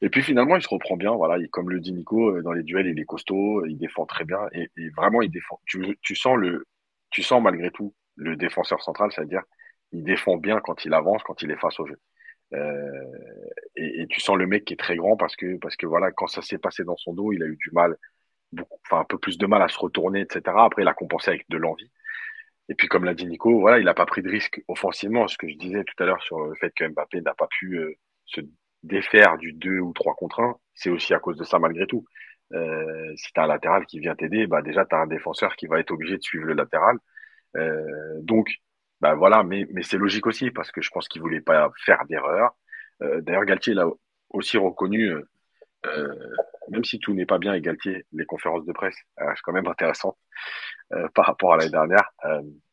Et 0.00 0.10
puis 0.10 0.22
finalement, 0.22 0.56
il 0.56 0.62
se 0.62 0.68
reprend 0.68 0.96
bien. 0.96 1.12
Voilà, 1.12 1.38
il, 1.38 1.48
comme 1.48 1.70
le 1.70 1.80
dit 1.80 1.92
Nico, 1.92 2.36
euh, 2.36 2.42
dans 2.42 2.52
les 2.52 2.64
duels, 2.64 2.88
il 2.88 2.98
est 2.98 3.04
costaud, 3.04 3.64
il 3.66 3.78
défend 3.78 4.04
très 4.04 4.24
bien 4.24 4.40
et, 4.52 4.68
vraiment 4.96 5.22
il 5.22 5.30
défend. 5.30 5.60
Tu, 5.64 5.96
sens 6.16 6.36
le, 6.36 6.66
tu 7.10 7.22
sens 7.22 7.42
malgré 7.42 7.70
tout 7.70 7.94
le 8.16 8.36
défenseur 8.36 8.82
central, 8.82 9.12
c'est-à-dire 9.12 9.42
il 9.92 10.02
défend 10.02 10.36
bien 10.36 10.60
quand 10.60 10.84
il 10.84 10.94
avance, 10.94 11.22
quand 11.22 11.42
il 11.42 11.50
est 11.50 11.56
face 11.56 11.78
au 11.80 11.86
jeu. 11.86 11.98
Euh, 12.54 12.80
et, 13.76 14.02
et, 14.02 14.06
tu 14.08 14.20
sens 14.20 14.36
le 14.36 14.46
mec 14.46 14.64
qui 14.64 14.74
est 14.74 14.76
très 14.76 14.96
grand 14.96 15.16
parce 15.16 15.36
que 15.36 15.56
parce 15.58 15.76
que 15.76 15.86
voilà 15.86 16.12
quand 16.12 16.26
ça 16.26 16.42
s'est 16.42 16.58
passé 16.58 16.84
dans 16.84 16.96
son 16.96 17.14
dos, 17.14 17.32
il 17.32 17.42
a 17.42 17.46
eu 17.46 17.56
du 17.56 17.70
mal, 17.72 17.96
beaucoup, 18.52 18.78
enfin 18.86 19.00
un 19.00 19.04
peu 19.04 19.18
plus 19.18 19.38
de 19.38 19.46
mal 19.46 19.62
à 19.62 19.68
se 19.68 19.78
retourner, 19.78 20.20
etc. 20.20 20.42
Après, 20.58 20.82
il 20.82 20.88
a 20.88 20.94
compensé 20.94 21.30
avec 21.30 21.48
de 21.48 21.56
l'envie. 21.56 21.90
Et 22.68 22.74
puis 22.74 22.88
comme 22.88 23.04
l'a 23.04 23.14
dit 23.14 23.26
Nico, 23.26 23.60
voilà, 23.60 23.78
il 23.78 23.84
n'a 23.84 23.94
pas 23.94 24.06
pris 24.06 24.22
de 24.22 24.30
risque 24.30 24.62
offensivement. 24.68 25.28
Ce 25.28 25.36
que 25.38 25.48
je 25.48 25.56
disais 25.56 25.84
tout 25.84 26.02
à 26.02 26.06
l'heure 26.06 26.22
sur 26.22 26.40
le 26.40 26.54
fait 26.54 26.72
que 26.74 26.84
Mbappé 26.86 27.20
n'a 27.20 27.34
pas 27.34 27.48
pu 27.48 27.78
euh, 27.78 27.94
se 28.26 28.40
défaire 28.82 29.38
du 29.38 29.52
2 29.52 29.78
ou 29.80 29.92
3 29.92 30.14
contre 30.14 30.40
1, 30.40 30.56
c'est 30.74 30.90
aussi 30.90 31.14
à 31.14 31.18
cause 31.18 31.36
de 31.38 31.44
ça 31.44 31.58
malgré 31.58 31.86
tout. 31.86 32.04
Euh, 32.52 33.12
si 33.16 33.32
tu 33.32 33.40
as 33.40 33.44
un 33.44 33.46
latéral 33.46 33.86
qui 33.86 34.00
vient 34.00 34.14
t'aider, 34.14 34.46
bah 34.46 34.62
déjà 34.62 34.84
tu 34.84 34.94
as 34.94 34.98
un 34.98 35.06
défenseur 35.06 35.56
qui 35.56 35.66
va 35.66 35.80
être 35.80 35.90
obligé 35.90 36.16
de 36.16 36.22
suivre 36.22 36.46
le 36.46 36.54
latéral. 36.54 36.98
Euh, 37.56 38.20
donc 38.22 38.48
bah 39.00 39.14
voilà, 39.14 39.42
mais, 39.42 39.66
mais 39.72 39.82
c'est 39.82 39.98
logique 39.98 40.26
aussi 40.26 40.50
parce 40.52 40.70
que 40.70 40.80
je 40.80 40.90
pense 40.90 41.08
qu'il 41.08 41.20
voulait 41.22 41.40
pas 41.40 41.72
faire 41.84 42.04
d'erreur. 42.06 42.54
Euh, 43.02 43.20
D'ailleurs, 43.20 43.44
Galtier 43.44 43.74
l'a 43.74 43.86
aussi 44.30 44.58
reconnu, 44.58 45.10
euh, 45.10 45.28
euh, 45.86 46.14
même 46.70 46.84
si 46.84 47.00
tout 47.00 47.14
n'est 47.14 47.26
pas 47.26 47.38
bien 47.38 47.50
avec 47.52 47.64
Galtier, 47.64 48.06
les 48.12 48.24
conférences 48.26 48.64
de 48.64 48.72
presse 48.72 48.96
restent 49.16 49.42
quand 49.42 49.52
même 49.52 49.66
intéressantes 49.66 50.16
par 51.14 51.26
rapport 51.26 51.54
à 51.54 51.56
l'année 51.56 51.70
dernière. 51.70 52.10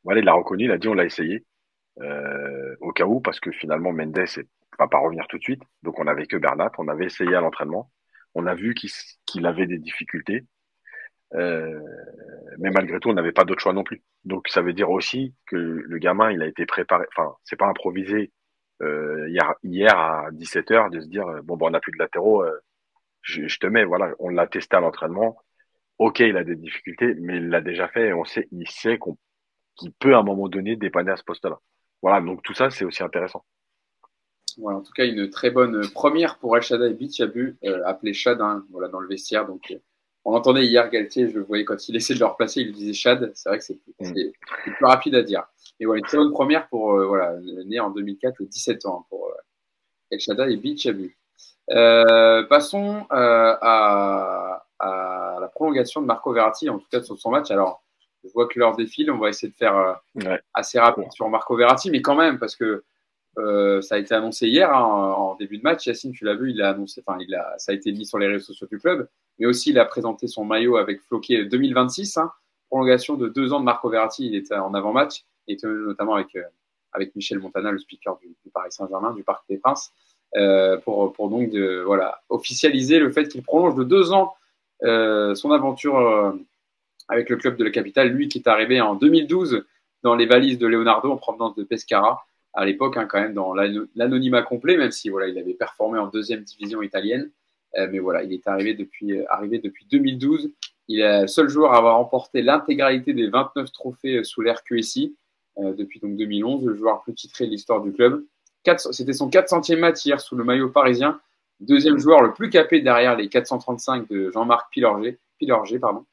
voilà, 0.04 0.20
il 0.20 0.26
l'a 0.26 0.34
reconnu, 0.34 0.66
il 0.66 0.72
a 0.72 0.78
dit 0.78 0.88
on 0.88 0.94
l'a 0.94 1.06
essayé 1.06 1.46
au 2.82 2.92
cas 2.92 3.06
où 3.06 3.20
parce 3.20 3.40
que 3.40 3.52
finalement 3.52 3.92
Mendes 3.92 4.26
va 4.80 4.88
pas 4.88 5.00
revenir 5.00 5.28
tout 5.28 5.38
de 5.38 5.44
suite. 5.44 5.62
Donc 5.84 6.00
on 6.00 6.08
avait 6.08 6.26
que 6.26 6.38
Bernat, 6.38 6.72
on 6.78 6.88
avait 6.88 7.06
essayé 7.06 7.36
à 7.36 7.42
l'entraînement, 7.42 7.92
on 8.34 8.46
a 8.48 8.56
vu 8.56 8.74
qu'il 8.74 9.46
avait 9.46 9.68
des 9.68 9.78
difficultés. 9.78 10.46
Euh, 11.36 11.80
mais 12.58 12.72
malgré 12.72 13.00
tout, 13.00 13.10
on 13.10 13.14
n'avait 13.14 13.32
pas 13.32 13.46
d'autre 13.46 13.62
choix 13.62 13.74
non 13.74 13.84
plus. 13.84 14.02
Donc 14.26 14.48
ça 14.48 14.62
veut 14.62 14.74
dire 14.74 14.90
aussi 14.90 15.36
que 15.46 15.56
le 15.56 15.98
gamin, 16.00 16.32
il 16.32 16.42
a 16.42 16.48
été 16.48 16.66
préparé. 16.66 17.06
Enfin, 17.16 17.36
c'est 17.44 17.56
pas 17.58 17.68
improvisé 17.68 18.32
euh, 18.82 19.30
hier, 19.30 19.54
hier 19.64 19.98
à 19.98 20.30
17 20.32 20.72
h 20.72 20.90
de 20.90 21.02
se 21.02 21.08
dire 21.08 21.26
bon, 21.44 21.58
bon 21.58 21.68
on 21.68 21.72
n'a 21.72 21.80
plus 21.80 21.92
de 21.92 22.00
latéraux, 22.00 22.44
euh, 22.44 22.58
je, 23.22 23.48
je, 23.48 23.60
te 23.60 23.68
mets. 23.68 23.84
Voilà, 23.84 24.14
on 24.20 24.30
l'a 24.30 24.48
testé 24.48 24.76
à 24.78 24.80
l'entraînement. 24.80 25.38
Ok, 26.00 26.20
il 26.20 26.38
a 26.38 26.43
des 26.43 26.56
difficultés, 26.56 27.14
mais 27.20 27.38
il 27.38 27.50
l'a 27.50 27.62
déjà 27.62 27.88
fait 27.89 28.08
et 28.08 28.14
on 28.14 28.24
sait, 28.24 28.47
il 28.52 28.68
sait 28.70 28.97
qu'on 28.97 29.18
qu'il 29.76 29.91
peut 29.93 30.16
à 30.16 30.20
un 30.20 30.24
moment 30.24 30.50
donné 30.50 30.76
dépanner 30.76 31.12
à 31.12 31.18
ce 31.18 31.24
poste-là. 31.24 31.60
Voilà, 32.02 32.26
donc 32.26 32.41
tout 32.43 32.54
ça, 32.54 32.70
c'est 32.70 32.86
aussi 32.86 33.04
intéressant. 33.04 33.45
Voilà, 34.58 34.80
en 34.80 34.82
tout 34.82 34.91
cas, 34.91 35.06
une 35.06 35.30
très 35.30 35.52
bonne 35.52 35.89
première 35.91 36.38
pour 36.38 36.58
El 36.58 36.64
Shaddai 36.64 36.93
Bichabu, 36.93 37.58
euh, 37.64 37.82
appelé 37.86 38.14
Chad, 38.14 38.41
hein, 38.41 38.66
voilà, 38.72 38.89
dans 38.89 39.00
le 39.00 39.08
vestiaire. 39.08 39.45
Donc, 39.45 39.74
on 40.26 40.34
entendait 40.34 40.66
hier 40.66 40.89
Galtier, 40.89 41.30
je 41.30 41.36
le 41.36 41.43
voyais 41.43 41.64
quand 41.64 41.88
il 41.88 41.95
essayait 41.95 42.16
de 42.16 42.20
le 42.20 42.26
replacer, 42.30 42.62
il 42.62 42.74
disait 42.74 42.93
Chad. 42.93 43.32
C'est 43.36 43.47
vrai 43.50 43.58
que 43.58 43.64
c'est 43.64 43.80
plus, 43.82 43.93
mm. 44.00 44.32
plus, 44.64 44.86
rapide 44.86 45.16
à 45.16 45.24
dire. 45.24 45.45
Et 45.80 45.86
voilà, 45.86 46.00
une 46.00 46.06
très 46.06 46.18
bonne 46.18 46.32
première 46.32 46.68
pour, 46.68 46.93
euh, 46.93 47.06
voilà, 47.06 47.38
né 47.66 47.80
en 47.80 47.89
2004, 47.89 48.43
17 48.43 48.86
ans 48.86 49.06
pour 49.10 49.28
euh, 49.28 49.34
El 50.12 50.20
Shaddai 50.20 50.54
et 50.54 50.58
Bichabu. 50.58 51.18
Euh, 51.72 52.43
passons 52.43 53.06
euh, 53.12 53.56
à, 53.62 54.66
à, 54.80 55.38
la 55.40 55.48
prolongation 55.48 56.02
de 56.02 56.06
Marco 56.06 56.32
Verratti, 56.34 56.70
en 56.70 56.80
tout 56.80 56.88
cas 56.92 57.02
sur 57.02 57.18
son 57.20 57.32
match. 57.32 57.52
Alors, 57.52 57.84
je 58.24 58.30
vois 58.34 58.48
que 58.48 58.60
l'heure 58.60 58.76
défile, 58.76 59.12
on 59.12 59.18
va 59.18 59.30
essayer 59.30 59.52
de 59.52 59.58
faire 59.58 60.00
euh, 60.26 60.38
assez 60.54 60.80
rapide 60.80 61.12
sur 61.12 61.30
Marco 61.30 61.56
Verratti, 61.56 61.90
mais 61.90 62.02
quand 62.02 62.16
même, 62.16 62.38
parce 62.38 62.56
que 62.56 62.84
euh, 63.38 63.82
ça 63.82 63.96
a 63.96 63.98
été 63.98 64.14
annoncé 64.14 64.48
hier 64.48 64.74
hein, 64.74 64.84
en, 64.84 65.36
début 65.36 65.58
de 65.58 65.64
match. 65.64 65.86
Yacine, 65.86 66.12
tu 66.12 66.26
l'as 66.26 66.36
vu, 66.36 66.52
il 66.52 66.62
a 66.62 66.70
annoncé, 66.70 67.02
enfin, 67.06 67.18
il 67.22 67.34
a, 67.36 67.54
ça 67.58 67.72
a 67.72 67.76
été 67.76 67.92
mis 67.92 68.06
sur 68.06 68.18
les 68.18 68.28
réseaux 68.28 68.46
sociaux 68.46 68.68
du 68.68 68.80
club, 68.80 69.08
mais 69.38 69.46
aussi 69.46 69.70
il 69.70 69.80
a 69.80 69.86
présenté 69.86 70.28
son 70.28 70.44
maillot 70.44 70.78
avec 70.78 71.02
Floquet 71.02 71.46
2026, 71.46 72.18
hein, 72.18 72.32
prolongation 72.70 73.16
de 73.16 73.30
deux 73.30 73.54
ans 73.54 73.60
de 73.60 73.66
Marco 73.66 73.90
Verratti. 73.90 74.28
Il 74.28 74.36
était 74.36 74.56
en 74.56 74.74
avant-match, 74.74 75.26
et 75.48 75.58
notamment 75.64 76.16
avec 76.16 76.36
euh, 76.36 76.44
avec 76.92 77.16
Michel 77.16 77.38
Montana, 77.40 77.72
le 77.72 77.78
speaker 77.78 78.18
du, 78.18 78.36
du 78.44 78.50
Paris 78.52 78.72
Saint-Germain, 78.72 79.14
du 79.14 79.24
Parc 79.24 79.44
des 79.48 79.58
Princes, 79.58 79.94
euh, 80.36 80.78
pour 80.78 81.14
pour 81.14 81.30
donc 81.30 81.52
de, 81.52 81.84
voilà 81.86 82.22
officialiser 82.30 83.00
le 83.00 83.12
fait 83.12 83.28
qu'il 83.28 83.44
prolonge 83.44 83.76
de 83.76 83.84
deux 83.84 84.12
ans 84.12 84.34
son 84.82 85.52
aventure 85.52 85.98
euh, 85.98 86.32
avec 87.08 87.30
le 87.30 87.38
club 87.38 87.58
de 87.58 87.64
la 87.64 87.72
capitale. 87.72 88.10
Lui 88.10 88.28
qui 88.28 88.40
est 88.40 88.48
arrivé 88.48 88.82
en 88.82 88.96
2012 88.96 89.66
dans 90.04 90.16
les 90.16 90.26
valises 90.26 90.58
de 90.58 90.68
Leonardo 90.68 91.12
en 91.12 91.18
provenance 91.18 91.56
de 91.56 91.64
Pescara 91.64 92.26
à 92.54 92.66
l'époque, 92.66 92.98
hein, 92.98 93.06
quand 93.06 93.20
même, 93.20 93.34
dans 93.34 93.54
l'anonymat 93.54 94.42
complet, 94.42 94.76
même 94.76 94.92
si 94.92 95.10
voilà, 95.10 95.28
il 95.28 95.38
avait 95.38 95.54
performé 95.54 96.00
en 96.00 96.08
deuxième 96.08 96.44
division 96.44 96.82
italienne. 96.82 97.30
Euh, 97.78 97.88
mais 97.92 98.00
voilà, 98.00 98.24
il 98.24 98.34
est 98.34 98.48
arrivé 98.48 98.74
depuis, 98.74 99.14
euh, 99.14 99.26
arrivé 99.30 99.60
depuis 99.60 99.86
2012. 99.92 100.52
Il 100.88 101.02
est 101.02 101.22
le 101.22 101.28
seul 101.28 101.50
joueur 101.50 101.74
à 101.74 101.78
avoir 101.78 101.98
remporté 101.98 102.42
l'intégralité 102.42 103.14
des 103.14 103.28
29 103.28 103.72
trophées 103.72 104.18
euh, 104.18 104.24
sous 104.24 104.42
l'ère 104.42 104.64
QSI 104.64 105.16
depuis 105.58 106.00
donc 106.00 106.16
2011, 106.16 106.64
le 106.64 106.74
joueur 106.74 107.02
plus 107.02 107.14
titré 107.14 107.46
de 107.46 107.52
l'histoire 107.52 107.82
du 107.82 107.92
club. 107.92 108.24
C'était 108.92 109.12
son 109.12 109.30
400e 109.30 109.78
match 109.78 110.06
hier 110.06 110.22
sous 110.22 110.38
le 110.38 110.46
maillot 110.46 110.70
parisien. 110.70 111.20
Deuxième 111.60 111.97
joueur 111.97 112.22
le 112.22 112.34
plus 112.34 112.49
capé 112.49 112.82
derrière 112.82 113.16
les 113.16 113.28
435 113.28 114.07
de 114.10 114.32
Jean-Marc 114.32 114.72
Pilorget. 114.72 115.20
Pilorget 115.38 115.80
pardon. 115.80 116.05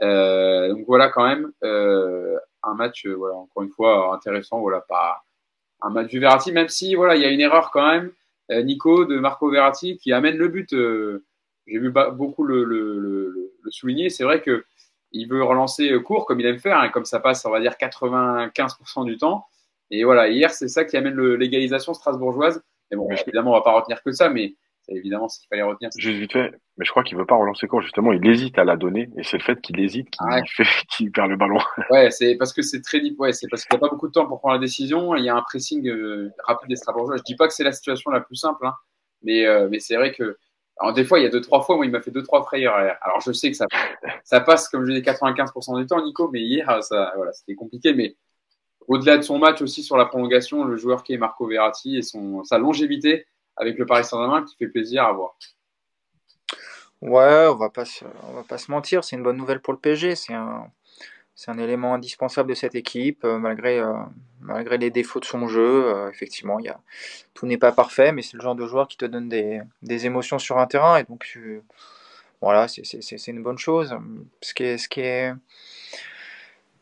donc 0.00 0.84
voilà 0.86 1.08
quand 1.08 1.26
même 1.26 1.52
un 1.62 2.74
match, 2.74 3.06
voilà, 3.06 3.36
encore 3.36 3.62
une 3.62 3.70
fois 3.70 4.14
intéressant. 4.14 4.60
Voilà, 4.60 4.80
pas 4.80 5.24
un 5.80 5.90
match 5.90 6.08
du 6.08 6.18
Verratti, 6.18 6.52
même 6.52 6.68
si 6.68 6.94
voilà, 6.94 7.16
il 7.16 7.22
y 7.22 7.24
a 7.24 7.30
une 7.30 7.40
erreur 7.40 7.70
quand 7.70 7.88
même. 7.88 8.12
Nico, 8.50 9.04
de 9.04 9.18
Marco 9.18 9.50
Verratti, 9.50 9.98
qui 9.98 10.12
amène 10.12 10.36
le 10.36 10.48
but. 10.48 10.70
J'ai 10.70 11.78
vu 11.78 11.92
beaucoup 12.12 12.44
le, 12.44 12.64
le, 12.64 12.98
le, 12.98 13.52
le 13.62 13.70
souligner. 13.70 14.10
C'est 14.10 14.24
vrai 14.24 14.40
que 14.40 14.64
il 15.12 15.26
veut 15.28 15.42
relancer 15.42 15.90
court 16.02 16.26
comme 16.26 16.40
il 16.40 16.46
aime 16.46 16.58
faire, 16.58 16.78
hein, 16.78 16.88
comme 16.90 17.04
ça 17.04 17.20
passe, 17.20 17.44
on 17.44 17.50
va 17.50 17.60
dire 17.60 17.72
95% 17.72 19.04
du 19.04 19.16
temps. 19.16 19.46
Et 19.90 20.04
voilà, 20.04 20.28
hier, 20.28 20.50
c'est 20.50 20.68
ça 20.68 20.84
qui 20.84 20.96
amène 20.96 21.18
l'égalisation 21.34 21.94
strasbourgeoise. 21.94 22.62
Mais 22.90 22.96
bon, 22.96 23.10
évidemment, 23.10 23.52
on 23.52 23.54
va 23.54 23.62
pas 23.62 23.72
retenir 23.72 24.02
que 24.02 24.12
ça, 24.12 24.28
mais 24.28 24.54
c'est 24.88 24.96
évidemment 24.96 25.28
ce 25.28 25.38
qu'il 25.38 25.48
fallait 25.48 25.62
retenir. 25.62 25.90
Juste 25.96 26.18
vite 26.18 26.32
fait, 26.32 26.52
mais 26.76 26.84
je 26.84 26.90
crois 26.90 27.02
qu'il 27.02 27.16
veut 27.18 27.26
pas 27.26 27.36
relancer 27.36 27.66
court, 27.66 27.82
justement, 27.82 28.12
il 28.12 28.26
hésite 28.26 28.58
à 28.58 28.64
la 28.64 28.76
donner, 28.76 29.10
et 29.16 29.22
c'est 29.22 29.38
le 29.38 29.42
fait 29.42 29.60
qu'il 29.60 29.78
hésite 29.80 30.08
qui 30.10 30.18
fait 30.48 30.64
qu'il 30.90 31.12
perd 31.12 31.30
le 31.30 31.36
ballon. 31.36 31.58
Ouais, 31.90 32.10
c'est 32.10 32.36
parce 32.36 32.52
que 32.52 32.62
c'est 32.62 32.80
très 32.80 33.00
ouais, 33.18 33.32
c'est 33.32 33.48
parce 33.48 33.64
qu'il 33.64 33.76
n'y 33.76 33.84
a 33.84 33.86
pas 33.86 33.90
beaucoup 33.90 34.08
de 34.08 34.12
temps 34.12 34.26
pour 34.26 34.40
prendre 34.40 34.54
la 34.54 34.60
décision, 34.60 35.14
il 35.14 35.24
y 35.24 35.28
a 35.28 35.36
un 35.36 35.42
pressing 35.42 35.86
euh, 35.88 36.30
rapide 36.44 36.68
des 36.68 36.76
strasbourgeois. 36.76 37.16
Je 37.18 37.22
dis 37.22 37.36
pas 37.36 37.46
que 37.46 37.54
c'est 37.54 37.64
la 37.64 37.72
situation 37.72 38.10
la 38.10 38.20
plus 38.20 38.36
simple, 38.36 38.66
hein, 38.66 38.74
mais, 39.22 39.46
euh, 39.46 39.68
mais 39.70 39.78
c'est 39.78 39.96
vrai 39.96 40.12
que 40.12 40.38
alors, 40.80 40.92
des 40.92 41.04
fois, 41.04 41.18
il 41.18 41.24
y 41.24 41.26
a 41.26 41.28
deux, 41.28 41.40
trois 41.40 41.62
fois, 41.62 41.74
moi, 41.74 41.86
il 41.86 41.90
m'a 41.90 42.00
fait 42.00 42.12
deux, 42.12 42.22
trois 42.22 42.44
frayeurs. 42.44 42.74
Alors, 42.74 43.20
je 43.20 43.32
sais 43.32 43.50
que 43.50 43.56
ça, 43.56 43.66
ça 44.24 44.40
passe, 44.40 44.68
comme 44.68 44.86
je 44.86 44.92
dis, 44.92 45.00
95% 45.00 45.76
du 45.76 45.86
temps, 45.86 46.00
Nico, 46.04 46.30
mais 46.32 46.40
hier, 46.40 46.82
ça, 46.84 47.12
voilà, 47.16 47.32
c'était 47.32 47.56
compliqué. 47.56 47.94
Mais 47.94 48.14
au-delà 48.86 49.18
de 49.18 49.22
son 49.22 49.38
match 49.38 49.60
aussi 49.60 49.82
sur 49.82 49.96
la 49.96 50.06
prolongation, 50.06 50.64
le 50.64 50.76
joueur 50.76 51.02
qui 51.02 51.14
est 51.14 51.18
Marco 51.18 51.46
Verratti 51.46 51.96
et 51.96 52.02
son, 52.02 52.44
sa 52.44 52.58
longévité 52.58 53.26
avec 53.58 53.78
le 53.78 53.86
Paris 53.86 54.04
Saint-Germain 54.04 54.44
qui 54.44 54.56
fait 54.56 54.68
plaisir 54.68 55.04
à 55.04 55.12
voir. 55.12 55.36
Ouais, 57.00 57.46
on 57.48 57.54
va 57.54 57.70
pas 57.70 57.84
on 58.28 58.32
va 58.32 58.42
pas 58.42 58.58
se 58.58 58.70
mentir, 58.70 59.04
c'est 59.04 59.16
une 59.16 59.22
bonne 59.22 59.36
nouvelle 59.36 59.60
pour 59.60 59.72
le 59.72 59.78
PSG. 59.78 60.16
C'est 60.16 60.34
un, 60.34 60.70
c'est 61.38 61.52
un 61.52 61.58
élément 61.58 61.94
indispensable 61.94 62.48
de 62.48 62.54
cette 62.56 62.74
équipe, 62.74 63.24
euh, 63.24 63.38
malgré, 63.38 63.78
euh, 63.78 63.92
malgré 64.40 64.76
les 64.76 64.90
défauts 64.90 65.20
de 65.20 65.24
son 65.24 65.46
jeu. 65.46 65.86
Euh, 65.86 66.10
effectivement, 66.10 66.58
y 66.58 66.68
a, 66.68 66.80
tout 67.32 67.46
n'est 67.46 67.58
pas 67.58 67.70
parfait, 67.70 68.10
mais 68.10 68.22
c'est 68.22 68.36
le 68.36 68.42
genre 68.42 68.56
de 68.56 68.66
joueur 68.66 68.88
qui 68.88 68.96
te 68.96 69.04
donne 69.04 69.28
des, 69.28 69.60
des 69.82 70.06
émotions 70.06 70.40
sur 70.40 70.58
un 70.58 70.66
terrain. 70.66 70.96
Et 70.98 71.04
donc, 71.04 71.38
voilà, 72.40 72.66
c'est 72.66 73.28
une 73.28 73.44
bonne 73.44 73.58
chose. 73.58 73.96
Ce 74.42 74.52
qui 74.52 74.64
est, 74.64 74.78
ce 74.78 74.88
qui 74.88 75.00
est, 75.00 75.32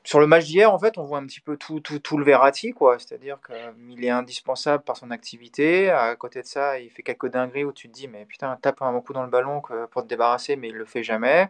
sur 0.07 0.21
le 0.21 0.29
match 0.29 0.45
d'hier, 0.45 0.73
en 0.73 0.79
fait, 0.79 0.99
on 0.99 1.03
voit 1.03 1.19
un 1.19 1.27
petit 1.27 1.41
peu 1.41 1.57
tout, 1.57 1.81
tout, 1.81 1.99
tout 1.99 2.17
le 2.17 2.25
Verratti, 2.25 2.73
quoi. 2.73 2.97
C'est-à-dire 2.97 3.39
qu'il 3.45 4.05
est 4.05 4.11
indispensable 4.11 4.85
par 4.85 4.97
son 4.97 5.11
activité. 5.11 5.91
À 5.91 6.15
côté 6.15 6.41
de 6.43 6.47
ça, 6.47 6.79
il 6.79 6.91
fait 6.91 7.03
quelques 7.03 7.27
dingueries 7.27 7.65
où 7.65 7.73
tu 7.73 7.89
te 7.89 7.93
dis, 7.93 8.07
mais 8.07 8.25
putain, 8.25 8.57
tape 8.63 8.83
un 8.83 9.01
coup 9.01 9.13
dans 9.13 9.25
le 9.25 9.31
ballon 9.31 9.61
pour 9.91 10.03
te 10.05 10.07
débarrasser, 10.07 10.55
mais 10.55 10.69
il 10.69 10.77
le 10.77 10.85
fait 10.85 11.03
jamais. 11.03 11.49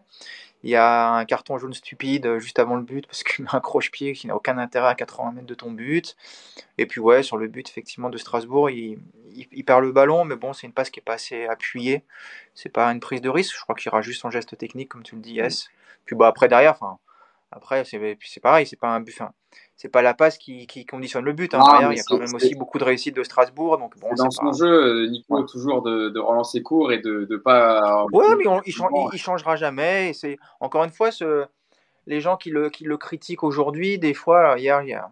Il 0.63 0.71
y 0.71 0.75
a 0.75 1.11
un 1.11 1.27
carton 1.27 1.59
jaune 1.59 1.75
stupide 1.75 2.39
juste 2.39 2.59
avant 2.59 2.77
le 2.77 2.83
but 2.83 3.07
parce 3.07 3.25
qu'il 3.25 3.45
met 3.45 3.51
un 3.55 3.61
croche-pied 3.61 4.15
qui 4.15 4.27
n'a 4.27 4.35
aucun 4.35 4.57
intérêt 4.57 4.89
à 4.89 4.95
80 4.95 5.33
mètres 5.33 5.47
de 5.47 5.55
ton 5.55 5.71
but. 5.71 6.17
Et 6.79 6.87
puis, 6.87 6.99
ouais, 7.03 7.23
sur 7.23 7.37
le 7.37 7.49
but, 7.49 7.69
effectivement, 7.69 8.09
de 8.09 8.17
Strasbourg, 8.17 8.71
il, 8.71 8.99
il, 9.35 9.65
perd 9.67 9.83
le 9.83 9.93
ballon, 9.93 10.25
mais 10.25 10.37
bon, 10.37 10.55
c'est 10.55 10.67
une 10.67 10.73
passe 10.73 10.89
qui 10.89 11.01
est 11.01 11.05
pas 11.05 11.15
assez 11.15 11.45
appuyée. 11.45 12.05
C'est 12.55 12.71
pas 12.71 12.91
une 12.91 13.01
prise 13.01 13.21
de 13.21 13.29
risque. 13.29 13.55
Je 13.55 13.61
crois 13.61 13.75
qu'il 13.75 13.91
aura 13.91 14.01
juste 14.01 14.23
son 14.23 14.31
geste 14.31 14.57
technique, 14.57 14.89
comme 14.89 15.03
tu 15.03 15.15
le 15.15 15.21
dis, 15.21 15.35
yes. 15.35 15.69
Puis, 16.07 16.17
bah, 16.17 16.29
après, 16.29 16.49
derrière, 16.49 16.73
enfin 16.73 16.99
après, 17.57 17.85
c'est 17.85 18.41
pareil, 18.43 18.67
c'est 18.67 18.79
pas 18.79 18.89
un 18.89 19.01
but. 19.01 19.19
c'est 19.77 19.89
pas 19.89 20.03
la 20.03 20.13
passe 20.13 20.37
qui, 20.37 20.67
qui, 20.67 20.85
conditionne 20.85 21.25
le 21.25 21.33
but. 21.33 21.55
Hein. 21.55 21.61
Derrière, 21.65 21.93
il 21.93 21.97
y 21.97 22.01
a 22.01 22.05
quand 22.07 22.19
même 22.19 22.35
aussi 22.35 22.55
beaucoup 22.55 22.79
de 22.79 22.85
réussite 22.85 23.17
de 23.17 23.23
Strasbourg. 23.23 23.79
Donc 23.79 23.97
bon, 23.99 24.11
dans 24.15 24.31
son 24.31 24.53
jeu, 24.53 24.67
euh, 24.67 25.09
Nico, 25.09 25.43
toujours 25.45 25.81
de, 25.83 26.11
de, 26.11 26.21
relancer 26.21 26.63
court 26.63 26.93
et 26.93 26.99
de 26.99 27.27
ne 27.31 27.37
pas. 27.39 28.05
Ouais, 28.13 28.37
mais 28.37 28.45
il, 28.67 28.75
il, 29.13 29.19
changera 29.19 29.57
jamais. 29.57 30.13
c'est 30.13 30.37
encore 30.61 30.85
une 30.85 30.91
fois 30.91 31.11
ce, 31.11 31.47
les 32.07 32.21
gens 32.21 32.37
qui 32.37 32.51
le, 32.51 32.69
qui 32.69 32.85
le 32.85 32.99
critiquent 32.99 33.43
aujourd'hui. 33.43 33.99
Des 33.99 34.13
fois, 34.13 34.59
hier, 34.59 34.83
il 34.83 34.93
a, 34.93 35.11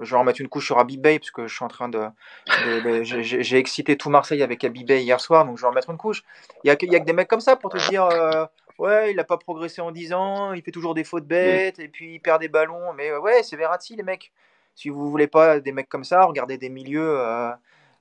je 0.00 0.10
vais 0.10 0.18
remettre 0.18 0.40
une 0.40 0.48
couche 0.48 0.66
sur 0.66 0.80
Abibay 0.80 1.20
parce 1.20 1.30
que 1.30 1.46
je 1.46 1.54
suis 1.54 1.64
en 1.64 1.68
train 1.68 1.88
de. 1.88 2.06
J'ai 3.04 3.58
excité 3.58 3.96
tout 3.96 4.10
Marseille 4.10 4.42
avec 4.42 4.64
Abibay 4.64 5.04
hier 5.04 5.20
soir, 5.20 5.44
donc 5.44 5.58
je 5.58 5.62
vais 5.62 5.68
remettre 5.68 5.90
une 5.90 5.96
couche. 5.96 6.24
Il 6.64 6.68
y 6.68 6.70
a, 6.70 6.76
que, 6.76 6.86
y 6.86 6.96
a 6.96 7.00
que 7.00 7.04
des 7.04 7.12
mecs 7.12 7.28
comme 7.28 7.40
ça 7.40 7.54
pour 7.54 7.70
te 7.70 7.88
dire. 7.88 8.04
Euh, 8.06 8.46
ouais, 8.78 9.10
il 9.10 9.16
n'a 9.16 9.24
pas 9.24 9.36
progressé 9.38 9.80
en 9.80 9.90
10 9.90 10.12
ans, 10.12 10.52
il 10.52 10.62
fait 10.62 10.70
toujours 10.70 10.94
des 10.94 11.04
fautes 11.04 11.26
bêtes, 11.26 11.78
et 11.78 11.88
puis 11.88 12.14
il 12.14 12.20
perd 12.20 12.40
des 12.40 12.48
ballons. 12.48 12.92
Mais 12.94 13.16
ouais, 13.16 13.42
c'est 13.42 13.56
Verratti, 13.56 13.96
les 13.96 14.02
mecs. 14.02 14.32
Si 14.74 14.88
vous 14.88 15.08
voulez 15.10 15.28
pas 15.28 15.60
des 15.60 15.72
mecs 15.72 15.88
comme 15.88 16.04
ça, 16.04 16.24
regardez 16.24 16.58
des 16.58 16.68
milieux, 16.68 17.18
euh, 17.20 17.50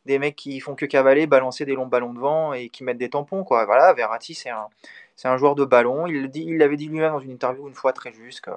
des 0.06 0.20
mecs 0.20 0.36
qui 0.36 0.60
font 0.60 0.76
que 0.76 0.86
cavaler, 0.86 1.28
balancer 1.28 1.66
des 1.66 1.76
longs 1.76 1.88
ballons 1.88 2.14
devant 2.14 2.54
et 2.54 2.70
qui 2.70 2.84
mettent 2.84 2.98
des 2.98 3.10
tampons. 3.10 3.44
Quoi. 3.44 3.66
Voilà, 3.66 3.94
Verratti, 3.94 4.34
c'est 4.34 4.50
un, 4.50 4.68
c'est 5.16 5.28
un 5.28 5.38
joueur 5.38 5.56
de 5.56 5.66
ballon. 5.66 6.08
Il, 6.08 6.58
l'avait 6.58 6.78
dit 6.78 6.88
lui-même 6.88 7.12
dans 7.12 7.20
une 7.20 7.32
interview 7.32 7.68
une 7.68 7.74
fois 7.74 7.94
très 7.94 8.12
juste. 8.12 8.42
Que 8.42 8.52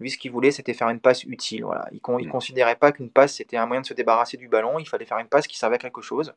lui, 0.00 0.10
ce 0.10 0.18
qu'il 0.18 0.30
voulait, 0.30 0.50
c'était 0.50 0.74
faire 0.74 0.88
une 0.88 1.00
passe 1.00 1.24
utile. 1.24 1.64
Voilà. 1.64 1.86
Il 1.92 2.00
ne 2.02 2.26
mm. 2.26 2.30
considérait 2.30 2.76
pas 2.76 2.92
qu'une 2.92 3.10
passe, 3.10 3.34
c'était 3.34 3.56
un 3.56 3.66
moyen 3.66 3.82
de 3.82 3.86
se 3.86 3.94
débarrasser 3.94 4.36
du 4.36 4.48
ballon. 4.48 4.78
Il 4.78 4.88
fallait 4.88 5.04
faire 5.04 5.18
une 5.18 5.28
passe 5.28 5.46
qui 5.46 5.56
servait 5.56 5.76
à 5.76 5.78
quelque 5.78 6.02
chose. 6.02 6.34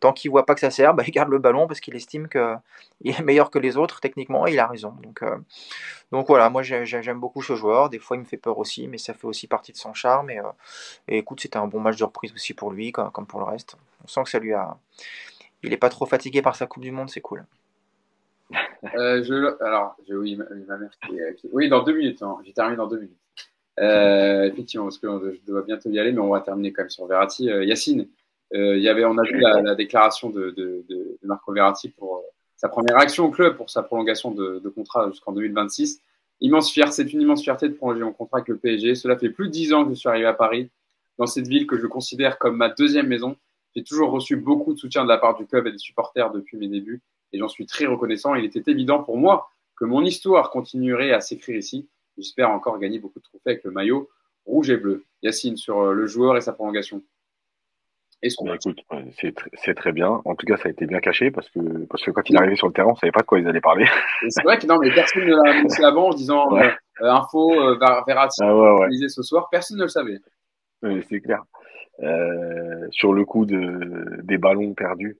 Tant 0.00 0.12
qu'il 0.12 0.30
voit 0.30 0.44
pas 0.44 0.54
que 0.54 0.60
ça 0.60 0.70
sert, 0.70 0.92
bah, 0.92 1.04
il 1.06 1.10
garde 1.10 1.30
le 1.30 1.38
ballon 1.38 1.66
parce 1.66 1.80
qu'il 1.80 1.96
estime 1.96 2.28
qu'il 2.28 3.10
est 3.10 3.22
meilleur 3.22 3.50
que 3.50 3.58
les 3.58 3.78
autres 3.78 4.00
techniquement 4.00 4.46
et 4.46 4.52
il 4.52 4.58
a 4.58 4.66
raison. 4.66 4.94
Donc, 5.02 5.22
euh, 5.22 5.38
donc 6.12 6.26
voilà, 6.28 6.50
moi 6.50 6.62
j'aime 6.62 7.18
beaucoup 7.18 7.42
ce 7.42 7.54
joueur. 7.54 7.88
Des 7.88 7.98
fois 7.98 8.16
il 8.16 8.20
me 8.20 8.26
fait 8.26 8.36
peur 8.36 8.58
aussi, 8.58 8.88
mais 8.88 8.98
ça 8.98 9.14
fait 9.14 9.26
aussi 9.26 9.46
partie 9.46 9.72
de 9.72 9.78
son 9.78 9.94
charme. 9.94 10.28
Et, 10.30 10.38
euh, 10.38 10.42
écoute, 11.08 11.40
c'était 11.40 11.56
un 11.56 11.66
bon 11.66 11.80
match 11.80 11.96
de 11.96 12.04
reprise 12.04 12.32
aussi 12.34 12.52
pour 12.52 12.70
lui, 12.70 12.92
comme, 12.92 13.26
pour 13.26 13.40
le 13.40 13.46
reste. 13.46 13.76
On 14.04 14.08
sent 14.08 14.24
que 14.24 14.30
ça 14.30 14.38
lui 14.38 14.52
a. 14.52 14.76
Il 15.62 15.72
est 15.72 15.78
pas 15.78 15.88
trop 15.88 16.04
fatigué 16.04 16.42
par 16.42 16.56
sa 16.56 16.66
Coupe 16.66 16.82
du 16.82 16.90
Monde, 16.90 17.08
c'est 17.08 17.22
cool. 17.22 17.46
Euh, 18.94 19.56
alors, 19.60 19.96
oui, 20.08 20.36
ma, 20.36 20.76
mère 20.78 20.90
Oui, 21.52 21.68
dans 21.68 21.82
deux 21.82 21.94
minutes. 21.94 22.22
Hein. 22.22 22.36
J'ai 22.44 22.52
terminé 22.52 22.76
dans 22.76 22.86
deux 22.86 22.98
minutes. 22.98 24.52
effectivement, 24.52 24.86
parce 24.86 24.98
que 24.98 25.34
je 25.34 25.40
dois 25.50 25.62
bientôt 25.62 25.90
y 25.90 25.98
aller, 25.98 26.12
mais 26.12 26.20
on 26.20 26.30
va 26.30 26.40
terminer 26.40 26.72
quand 26.72 26.82
même 26.82 26.90
sur 26.90 27.06
Verratti. 27.06 27.44
Yacine, 27.44 28.06
euh, 28.54 28.76
il 28.76 28.82
y 28.82 28.88
avait, 28.88 29.04
on 29.04 29.18
a 29.18 29.22
vu 29.22 29.38
la, 29.40 29.60
la 29.60 29.74
déclaration 29.74 30.30
de, 30.30 30.84
Marco 31.22 31.52
Verratti 31.52 31.88
pour 31.88 32.16
euh, 32.16 32.20
sa 32.56 32.68
première 32.68 32.96
action 32.96 33.26
au 33.26 33.30
club, 33.30 33.56
pour 33.56 33.70
sa 33.70 33.82
prolongation 33.82 34.30
de, 34.30 34.68
contrat 34.68 35.10
jusqu'en 35.10 35.32
2026. 35.32 36.00
Immense 36.40 36.70
fierté, 36.70 36.92
c'est 36.92 37.12
une 37.12 37.22
immense 37.22 37.42
fierté 37.42 37.68
de 37.68 37.74
prolonger 37.74 38.02
mon 38.02 38.12
contrat 38.12 38.38
avec 38.38 38.48
le 38.48 38.58
PSG. 38.58 38.94
Cela 38.94 39.16
fait 39.16 39.30
plus 39.30 39.46
de 39.46 39.52
dix 39.52 39.72
ans 39.72 39.84
que 39.84 39.90
je 39.90 39.94
suis 39.94 40.08
arrivé 40.08 40.26
à 40.26 40.34
Paris, 40.34 40.70
dans 41.18 41.26
cette 41.26 41.48
ville 41.48 41.66
que 41.66 41.78
je 41.78 41.86
considère 41.86 42.38
comme 42.38 42.56
ma 42.56 42.68
deuxième 42.68 43.08
maison. 43.08 43.36
J'ai 43.74 43.82
toujours 43.82 44.10
reçu 44.10 44.36
beaucoup 44.36 44.74
de 44.74 44.78
soutien 44.78 45.02
de 45.02 45.08
la 45.08 45.18
part 45.18 45.36
du 45.36 45.46
club 45.46 45.66
et 45.66 45.72
des 45.72 45.78
supporters 45.78 46.30
depuis 46.30 46.56
mes 46.56 46.68
débuts, 46.68 47.02
et 47.32 47.38
j'en 47.38 47.48
suis 47.48 47.66
très 47.66 47.86
reconnaissant. 47.86 48.34
Il 48.34 48.44
était 48.44 48.70
évident 48.70 49.02
pour 49.02 49.16
moi 49.16 49.50
que 49.76 49.84
mon 49.84 50.02
histoire 50.02 50.50
continuerait 50.50 51.12
à 51.12 51.20
s'écrire 51.20 51.56
ici. 51.56 51.88
J'espère 52.16 52.50
encore 52.50 52.78
gagner 52.78 52.98
beaucoup 52.98 53.18
de 53.18 53.24
trophées 53.24 53.50
avec 53.50 53.64
le 53.64 53.70
maillot 53.70 54.08
rouge 54.46 54.70
et 54.70 54.76
bleu. 54.76 55.04
Yacine, 55.22 55.56
sur 55.56 55.80
euh, 55.80 55.92
le 55.92 56.06
joueur 56.06 56.36
et 56.36 56.40
sa 56.40 56.52
prolongation. 56.52 57.02
Bah, 58.40 58.56
c'est 59.54 59.74
très 59.74 59.92
bien. 59.92 60.20
En 60.24 60.34
tout 60.34 60.46
cas, 60.46 60.56
ça 60.56 60.68
a 60.68 60.70
été 60.70 60.86
bien 60.86 61.00
caché 61.00 61.30
parce 61.30 61.48
que, 61.50 61.60
parce 61.86 62.02
que 62.02 62.10
quand 62.10 62.28
il 62.28 62.36
est 62.36 62.38
arrivé 62.38 62.56
sur 62.56 62.66
le 62.66 62.72
terrain, 62.72 62.90
on 62.90 62.96
savait 62.96 63.12
pas 63.12 63.20
de 63.20 63.26
quoi 63.26 63.38
ils 63.38 63.46
allaient 63.46 63.60
parler. 63.60 63.86
C'est 64.28 64.42
vrai 64.42 64.58
que 64.58 64.66
non, 64.66 64.78
mais 64.80 64.92
personne 64.92 65.24
ne 65.24 65.34
l'a 65.34 65.58
annoncé 65.58 65.84
avant 65.84 66.08
en 66.08 66.14
disant 66.14 66.56
euh, 66.56 66.70
euh, 67.02 67.10
info 67.10 67.52
euh, 67.52 67.78
Verratti 68.06 68.42
ah, 68.42 69.08
ce 69.08 69.22
soir. 69.22 69.48
Personne 69.50 69.78
ne 69.78 69.82
le 69.82 69.88
savait. 69.88 70.18
c'est 71.08 71.20
clair. 71.20 71.44
Euh, 72.02 72.86
sur 72.90 73.12
le 73.12 73.24
coup 73.24 73.46
de, 73.46 74.20
des 74.22 74.38
ballons 74.38 74.74
perdus, 74.74 75.18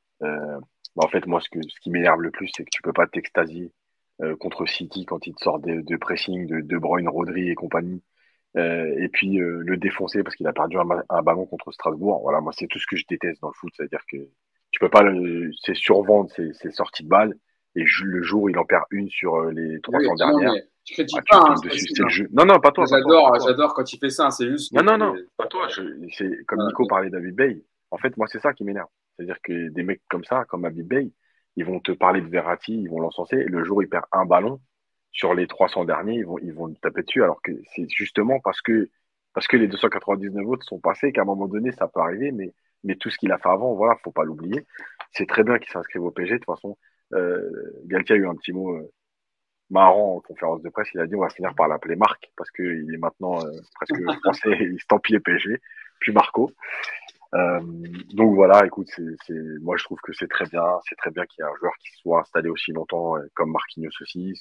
bah, 0.97 1.05
en 1.05 1.09
fait, 1.09 1.27
moi, 1.27 1.41
ce, 1.41 1.49
que, 1.49 1.61
ce 1.63 1.81
qui 1.81 1.91
m'énerve 1.91 2.21
le 2.21 2.31
plus, 2.31 2.51
c'est 2.57 2.65
que 2.65 2.71
tu 2.73 2.83
peux 2.83 2.93
pas 2.93 3.07
t'extasier 3.07 3.73
contre 4.41 4.65
City 4.65 5.05
quand 5.05 5.27
il 5.27 5.35
te 5.35 5.43
sort 5.43 5.59
de, 5.59 5.83
de 5.83 5.97
pressing 5.99 6.47
de 6.47 6.63
De 6.63 6.79
Bruyne, 6.79 7.07
Rodri 7.07 7.51
et 7.51 7.55
compagnie. 7.55 8.03
Euh, 8.57 8.95
et 8.99 9.09
puis 9.09 9.39
euh, 9.39 9.63
le 9.67 9.77
défoncer 9.77 10.23
parce 10.23 10.35
qu'il 10.35 10.47
a 10.47 10.53
perdu 10.53 10.79
un, 10.79 11.23
ballon 11.23 11.47
contre 11.47 11.73
Strasbourg. 11.73 12.21
Voilà, 12.23 12.41
moi 12.41 12.53
c'est 12.57 12.67
tout 12.67 12.79
ce 12.79 12.87
que 12.87 12.97
je 12.97 13.05
déteste 13.09 13.43
dans 13.43 13.49
le 13.49 13.55
foot, 13.55 13.71
c'est-à-dire 13.77 14.01
que 14.11 14.17
tu 14.71 14.81
peux 14.81 14.89
pas, 14.89 15.03
c'est 15.63 15.75
survendre 15.75 16.31
ses, 16.31 16.71
sorties 16.71 17.05
de 17.05 17.09
balles 17.09 17.35
et 17.75 17.85
le 18.03 18.23
jour 18.23 18.45
où 18.45 18.49
il 18.49 18.59
en 18.59 18.65
perd 18.65 18.85
une 18.91 19.11
sur 19.11 19.35
euh, 19.35 19.51
les 19.53 19.81
300 19.83 20.15
dernières. 20.15 20.53
Non, 20.53 20.61
je 20.85 20.95
critique 20.95 21.21
pas. 21.29 21.39
Hein, 21.39 21.55
le 21.65 22.09
jeu. 22.09 22.29
Non, 22.33 22.47
non, 22.47 22.59
pas 22.59 22.73
toi. 22.73 22.87
J'adore, 22.89 23.39
j'adore 23.45 23.75
quand 23.75 23.93
il 23.93 23.99
fait 23.99 24.11
ça. 24.11 24.31
C'est 24.31 24.49
juste. 24.49 24.73
Non, 24.73 24.83
non, 24.83 24.97
non, 24.97 25.15
pas 25.37 25.47
toi. 25.47 25.69
C'est 25.69 26.45
comme 26.47 26.65
Nico 26.67 26.87
parlait 26.87 27.11
d'Abi 27.11 27.33
Bay. 27.33 27.63
En 27.91 27.99
fait, 27.99 28.17
moi 28.17 28.27
c'est 28.27 28.41
ça 28.41 28.55
qui 28.55 28.65
m'énerve. 28.65 28.89
C'est-à-dire 29.17 29.41
que 29.43 29.69
des 29.71 29.83
mecs 29.83 30.03
comme 30.09 30.25
ça, 30.25 30.45
comme 30.45 30.65
Abi 30.65 30.83
Bay, 30.83 31.11
ils 31.57 31.65
vont 31.65 31.81
te 31.81 31.93
parler 31.93 32.21
de 32.21 32.29
Verratti, 32.29 32.75
ils 32.75 32.89
vont 32.89 33.01
l'encenser. 33.01 33.45
Le 33.45 33.65
jour 33.65 33.79
où 33.79 33.83
il 33.83 33.89
perd 33.89 34.05
un 34.13 34.27
ballon, 34.27 34.61
sur 35.17 35.35
les 35.35 35.47
300 35.47 35.87
derniers, 35.87 36.17
ils 36.17 36.27
vont, 36.27 36.39
ils 36.39 36.53
vont 36.53 36.73
taper 36.75 37.03
dessus, 37.03 37.23
alors 37.23 37.41
que 37.41 37.53
c'est 37.75 37.89
justement 37.89 38.39
parce 38.41 38.61
que, 38.61 38.91
parce 39.33 39.49
que 39.49 39.57
les 39.57 39.67
299 39.67 40.47
autres 40.47 40.67
sont 40.67 40.79
passés 40.79 41.11
qu'à 41.13 41.23
un 41.23 41.25
moment 41.25 41.49
donné, 41.49 41.73
ça 41.73 41.89
peut 41.89 42.01
arriver, 42.01 42.33
mais, 42.33 42.53
mais 42.85 42.97
tout 42.97 43.09
ce 43.09 43.17
qu'il 43.17 43.33
a 43.33 43.39
fait 43.39 43.49
avant, 43.49 43.75
voilà, 43.75 43.97
faut 44.05 44.13
pas 44.13 44.25
l'oublier. 44.25 44.67
C'est 45.13 45.27
très 45.27 45.43
bien 45.43 45.59
qu'il 45.59 45.71
s'inscrive 45.71 46.03
au 46.05 46.11
PG. 46.11 46.35
De 46.35 46.39
toute 46.39 46.55
façon, 46.55 46.77
euh, 47.15 47.41
Galtier 47.87 48.17
a 48.17 48.19
eu 48.19 48.29
un 48.29 48.35
petit 48.35 48.53
mot 48.53 48.75
euh, 48.75 48.93
marrant 49.71 50.17
en 50.17 50.21
conférence 50.21 50.63
de 50.63 50.69
presse. 50.69 50.89
Il 50.93 51.01
a 51.01 51.07
dit 51.07 51.15
on 51.15 51.21
va 51.21 51.31
finir 51.31 51.55
par 51.55 51.69
l'appeler 51.69 51.97
Marc 51.97 52.31
parce 52.37 52.51
qu'il 52.51 52.93
est 52.93 52.99
maintenant 52.99 53.43
euh, 53.43 53.51
presque 53.75 53.95
français, 54.23 54.57
il 54.61 54.75
estampillé 54.75 55.21
PG, 55.21 55.61
puis 56.01 56.13
Marco. 56.13 56.53
Euh, 57.37 57.61
donc 58.15 58.35
voilà, 58.35 58.65
écoute, 58.65 58.89
c'est, 59.27 59.35
moi 59.61 59.77
je 59.77 59.85
trouve 59.85 59.99
que 60.03 60.13
c'est 60.15 60.29
très 60.29 60.47
bien, 60.47 60.65
c'est 60.89 60.95
très 60.95 61.11
bien 61.11 61.27
qu'il 61.27 61.45
y 61.45 61.47
ait 61.47 61.51
un 61.51 61.57
joueur 61.57 61.73
qui 61.79 61.89
soit 62.01 62.21
installé 62.21 62.49
aussi 62.49 62.73
longtemps, 62.73 63.17
euh, 63.17 63.27
comme 63.35 63.51
Marquinhos 63.51 63.91
aussi, 64.01 64.33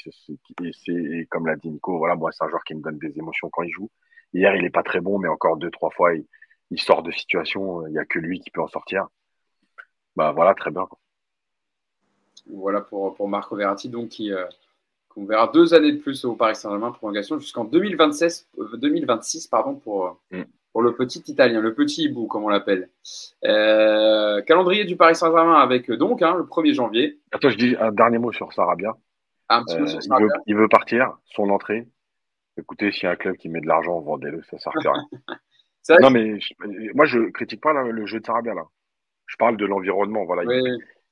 et, 0.88 1.26
comme 1.26 1.48
l'a 1.48 1.56
dit 1.58 1.70
Nico, 1.70 1.98
voilà, 1.98 2.16
moi 2.16 2.32
c'est 2.32 2.44
un 2.46 2.50
joueur 2.50 2.64
qui 2.64 2.76
me 2.76 2.82
donne 2.82 2.98
des 2.98 3.18
émotions 3.18 3.50
quand 3.50 3.64
il 3.64 3.72
joue. 3.72 3.90
Hier, 4.34 4.56
il 4.56 4.64
est 4.64 4.70
pas 4.70 4.84
très 4.84 5.02
bon, 5.02 5.20
mais 5.20 5.28
encore 5.28 5.58
deux, 5.58 5.72
trois 5.72 5.90
fois, 5.92 6.14
il, 6.14 6.80
sort 6.80 7.04
de 7.04 7.12
situation, 7.12 7.86
il 7.88 7.94
y 7.94 8.00
a 8.00 8.06
que 8.06 8.20
lui 8.20 8.40
qui 8.40 8.52
peut 8.52 8.62
en 8.62 8.68
sortir. 8.68 9.08
Bah 10.16 10.32
voilà, 10.32 10.54
très 10.54 10.72
bien. 10.72 10.88
Voilà 12.48 12.82
pour, 12.82 13.16
pour 13.16 13.28
Marco 13.28 13.56
Verratti, 13.56 13.90
donc 13.90 14.10
qui, 14.10 14.32
euh, 14.32 14.46
qu'on 15.10 15.26
verra 15.26 15.48
deux 15.48 15.74
années 15.74 15.92
de 15.92 16.00
plus 16.00 16.24
au 16.24 16.36
Paris 16.36 16.56
Saint-Germain, 16.56 16.92
prolongation 16.92 17.40
jusqu'en 17.40 17.66
2026, 17.66 18.48
2026 18.78 19.48
pardon, 19.48 19.76
pour, 19.76 20.22
mm. 20.32 20.44
Pour 20.76 20.84
le 20.84 20.94
petit 20.94 21.24
Italien, 21.28 21.62
le 21.62 21.74
petit 21.74 22.04
hibou, 22.04 22.28
comme 22.28 22.44
on 22.44 22.50
l'appelle. 22.50 22.90
Euh, 23.46 24.42
calendrier 24.42 24.84
du 24.84 24.98
Paris 24.98 25.16
Saint-Germain 25.16 25.56
avec 25.56 25.90
donc 25.90 26.22
hein, 26.22 26.36
le 26.36 26.44
1er 26.44 26.74
janvier. 26.74 27.22
Attends, 27.32 27.50
je 27.50 27.56
dis 27.56 27.78
un 27.80 27.94
dernier 27.94 28.18
mot 28.18 28.34
sur 28.34 28.52
Sarabia. 28.52 28.92
Un 29.48 29.64
petit 29.64 29.80
mot 29.80 29.88
sur 29.88 30.02
il, 30.04 30.22
veut, 30.22 30.30
il 30.48 30.56
veut 30.58 30.68
partir, 30.68 31.18
son 31.28 31.50
entrée. 31.50 31.88
Écoutez, 32.58 32.92
s'il 32.92 33.04
y 33.04 33.06
a 33.06 33.12
un 33.12 33.16
club 33.16 33.38
qui 33.38 33.48
met 33.48 33.62
de 33.62 33.68
l'argent, 33.68 34.02
vendez-le, 34.02 34.44
ça 34.44 34.58
sert 34.58 34.74
à 34.76 34.80
rien. 34.82 35.98
non, 36.02 36.10
mais 36.10 36.40
moi, 36.94 37.06
je 37.06 37.20
critique 37.30 37.62
pas 37.62 37.72
le 37.72 38.06
jeu 38.06 38.20
de 38.20 38.26
Sarabia, 38.26 38.54
là. 38.54 38.66
Je 39.28 39.38
parle 39.38 39.56
de 39.56 39.66
l'environnement, 39.66 40.26
voilà. 40.26 40.44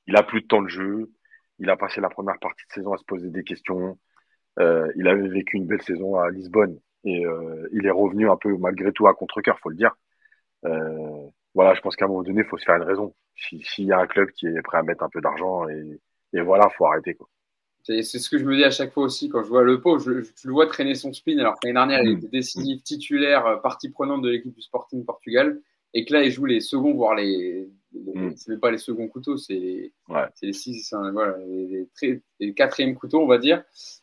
Il, 0.06 0.14
a 0.14 0.22
plus 0.24 0.42
de 0.42 0.46
temps 0.46 0.60
de 0.60 0.68
jeu. 0.68 1.10
Il 1.58 1.70
a 1.70 1.78
passé 1.78 2.02
la 2.02 2.10
première 2.10 2.38
partie 2.38 2.66
de 2.68 2.72
saison 2.74 2.92
à 2.92 2.98
se 2.98 3.04
poser 3.04 3.30
des 3.30 3.44
questions. 3.44 3.98
Euh, 4.58 4.92
il 4.96 5.08
avait 5.08 5.26
vécu 5.26 5.56
une 5.56 5.66
belle 5.66 5.80
saison 5.80 6.16
à 6.16 6.28
Lisbonne 6.28 6.78
et 7.04 7.24
euh, 7.26 7.68
il 7.72 7.86
est 7.86 7.90
revenu 7.90 8.30
un 8.30 8.36
peu 8.36 8.56
malgré 8.56 8.92
tout 8.92 9.06
à 9.06 9.14
contre-cœur, 9.14 9.58
faut 9.60 9.70
le 9.70 9.76
dire. 9.76 9.94
Euh, 10.64 11.28
voilà, 11.54 11.74
je 11.74 11.80
pense 11.80 11.96
qu'à 11.96 12.06
un 12.06 12.08
moment 12.08 12.22
donné, 12.22 12.40
il 12.40 12.48
faut 12.48 12.58
se 12.58 12.64
faire 12.64 12.76
une 12.76 12.82
raison. 12.82 13.14
S'il 13.36 13.86
y 13.86 13.92
a 13.92 13.98
un 13.98 14.06
club 14.06 14.30
qui 14.30 14.46
est 14.46 14.62
prêt 14.62 14.78
à 14.78 14.82
mettre 14.82 15.02
un 15.02 15.08
peu 15.08 15.20
d'argent 15.20 15.68
et, 15.68 16.00
et 16.32 16.40
voilà, 16.40 16.68
faut 16.70 16.86
arrêter 16.86 17.14
quoi. 17.14 17.28
C'est 17.86 18.02
ce 18.02 18.30
que 18.30 18.38
je 18.38 18.46
me 18.46 18.56
dis 18.56 18.64
à 18.64 18.70
chaque 18.70 18.94
fois 18.94 19.04
aussi 19.04 19.28
quand 19.28 19.42
je 19.42 19.48
vois 19.48 19.62
le 19.62 19.78
pot. 19.82 19.98
Je, 19.98 20.22
je, 20.22 20.48
le 20.48 20.52
vois 20.52 20.66
traîner 20.66 20.94
son 20.94 21.12
spin. 21.12 21.36
Alors 21.38 21.56
l'année 21.62 21.74
dernière, 21.74 22.02
il 22.02 22.14
mm. 22.14 22.18
était 22.18 22.28
décisif, 22.28 22.82
titulaire, 22.82 23.60
partie 23.62 23.90
prenante 23.90 24.22
de 24.22 24.30
l'équipe 24.30 24.54
du 24.54 24.62
Sporting 24.62 25.04
Portugal. 25.04 25.60
Et 25.92 26.06
que 26.06 26.14
là, 26.14 26.24
il 26.24 26.30
joue 26.30 26.46
les 26.46 26.60
seconds, 26.60 26.94
voire 26.94 27.14
les. 27.14 27.68
Mm. 27.94 28.32
C'est 28.36 28.60
pas 28.60 28.70
les 28.70 28.78
seconds 28.78 29.08
couteaux, 29.08 29.36
c'est 29.36 29.92
ouais. 30.08 30.26
les 30.42 30.52
six, 30.52 30.92
voilà, 31.12 31.36
les, 31.46 31.88
les, 32.02 32.22
les, 32.40 32.54
quatrièmes 32.54 32.94
couteaux, 32.96 33.22
on 33.22 33.26
va 33.26 33.38
dire. 33.38 33.62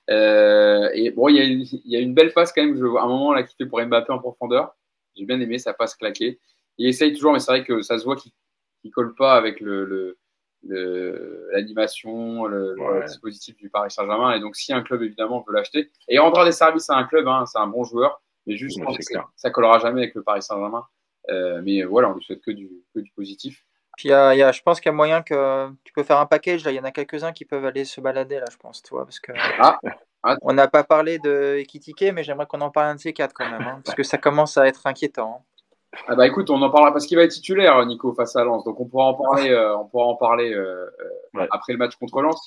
Euh, 0.10 0.90
et 0.94 1.12
bon, 1.12 1.28
il 1.28 1.36
y, 1.36 1.40
a 1.40 1.44
une, 1.44 1.62
il 1.62 1.92
y 1.92 1.96
a 1.96 2.00
une 2.00 2.14
belle 2.14 2.32
passe 2.34 2.54
quand 2.54 2.64
même. 2.64 2.78
Je 2.78 2.86
vois 2.86 3.04
un 3.04 3.08
moment 3.08 3.34
là 3.34 3.44
qui 3.44 3.56
fait 3.56 3.66
pour 3.66 3.84
Mbappé 3.84 4.12
en 4.12 4.20
profondeur. 4.20 4.76
J'ai 5.16 5.26
bien 5.26 5.40
aimé 5.42 5.60
sa 5.60 5.74
passe 5.74 5.96
claquée. 5.96 6.40
Il 6.78 6.88
essaye 6.88 7.14
toujours, 7.14 7.34
mais 7.34 7.40
c'est 7.40 7.52
vrai 7.52 7.64
que 7.64 7.82
ça 7.82 8.00
se 8.00 8.06
voit 8.06 8.16
qu'il 8.16 8.32
ne 8.86 8.92
colle 8.92 9.14
pas 9.14 9.36
avec 9.36 9.60
le, 9.60 9.86
le 9.86 10.18
l'animation, 11.52 12.46
le, 12.46 12.76
le, 12.76 13.06
dispositif 13.06 13.58
du 13.58 13.70
Paris 13.70 13.92
Saint-Germain. 13.92 14.34
Et 14.34 14.40
donc, 14.40 14.56
si 14.56 14.72
un 14.72 14.82
club, 14.82 15.02
évidemment, 15.02 15.44
veut 15.48 15.54
l'acheter, 15.54 15.92
et 16.08 16.20
rendra 16.20 16.46
des 16.46 16.52
services 16.52 16.90
à 16.90 16.96
un 16.96 17.04
club, 17.06 17.28
hein, 17.28 17.46
c'est 17.48 17.58
un 17.58 17.68
bon 17.68 17.84
joueur, 17.84 18.22
mais 18.46 18.56
juste, 18.58 18.80
ouais, 18.80 18.96
ça 19.36 19.50
collera 19.50 19.80
jamais 19.80 20.04
avec 20.04 20.16
le 20.16 20.24
Paris 20.24 20.44
Saint-Germain. 20.44 20.86
Euh, 21.30 21.62
mais 21.64 21.84
voilà, 21.84 22.10
on 22.10 22.16
lui 22.16 22.24
souhaite 22.24 22.42
que 22.42 22.52
du, 22.52 22.70
que 22.94 23.00
du 23.00 23.12
positif. 23.12 23.66
Puis 24.02 24.10
y 24.10 24.14
a, 24.14 24.34
y 24.34 24.42
a, 24.42 24.52
je 24.52 24.64
pense 24.64 24.80
qu'il 24.80 24.90
y 24.90 24.94
a 24.94 24.96
moyen 24.96 25.22
que 25.22 25.70
tu 25.84 25.94
peux 25.94 26.02
faire 26.02 26.18
un 26.18 26.26
package. 26.26 26.66
Là, 26.66 26.72
il 26.72 26.76
y 26.76 26.80
en 26.80 26.84
a 26.84 26.92
quelques-uns 26.92 27.34
qui 27.34 27.46
peuvent 27.46 27.66
aller 27.66 27.86
se 27.86 28.02
balader 28.02 28.40
là, 28.40 28.48
je 28.52 28.58
pense, 28.58 28.82
tu 28.82 28.96
vois, 28.96 29.06
parce 29.06 29.20
que 29.20 29.32
ah. 29.60 29.78
Ah. 30.24 30.38
on 30.42 30.54
n'a 30.54 30.68
pas 30.68 30.84
parlé 30.84 31.20
de 31.20 31.58
Ekitike, 31.60 32.12
mais 32.12 32.24
j'aimerais 32.24 32.48
qu'on 32.48 32.62
en 32.62 32.72
parle 32.72 32.88
un 32.88 32.96
de 32.96 33.00
ces 33.00 33.14
quatre 33.14 33.32
quand 33.32 33.48
même, 33.48 33.62
hein, 33.62 33.80
parce 33.86 33.96
que 33.96 34.02
ça 34.02 34.18
commence 34.18 34.58
à 34.58 34.66
être 34.66 34.88
inquiétant. 34.88 35.44
Hein. 35.94 36.00
Ah 36.08 36.16
bah 36.16 36.26
écoute, 36.26 36.50
on 36.50 36.60
en 36.64 36.72
parlera 36.72 36.92
parce 36.92 37.06
qu'il 37.06 37.16
va 37.16 37.24
être 37.26 37.32
titulaire, 37.32 37.86
Nico, 37.86 38.12
face 38.12 38.36
à 38.36 38.44
Lens. 38.44 38.64
Donc 38.64 38.80
on 38.80 38.88
pourra 38.88 39.06
en 39.06 39.14
parler, 39.14 39.52
euh, 39.52 39.78
on 39.78 39.86
pourra 39.86 40.06
en 40.06 40.16
parler 40.16 40.52
euh, 40.52 40.90
ouais. 41.36 41.48
après 41.52 41.74
le 41.74 41.78
match 41.78 41.96
contre 41.98 42.24
Lens. 42.24 42.42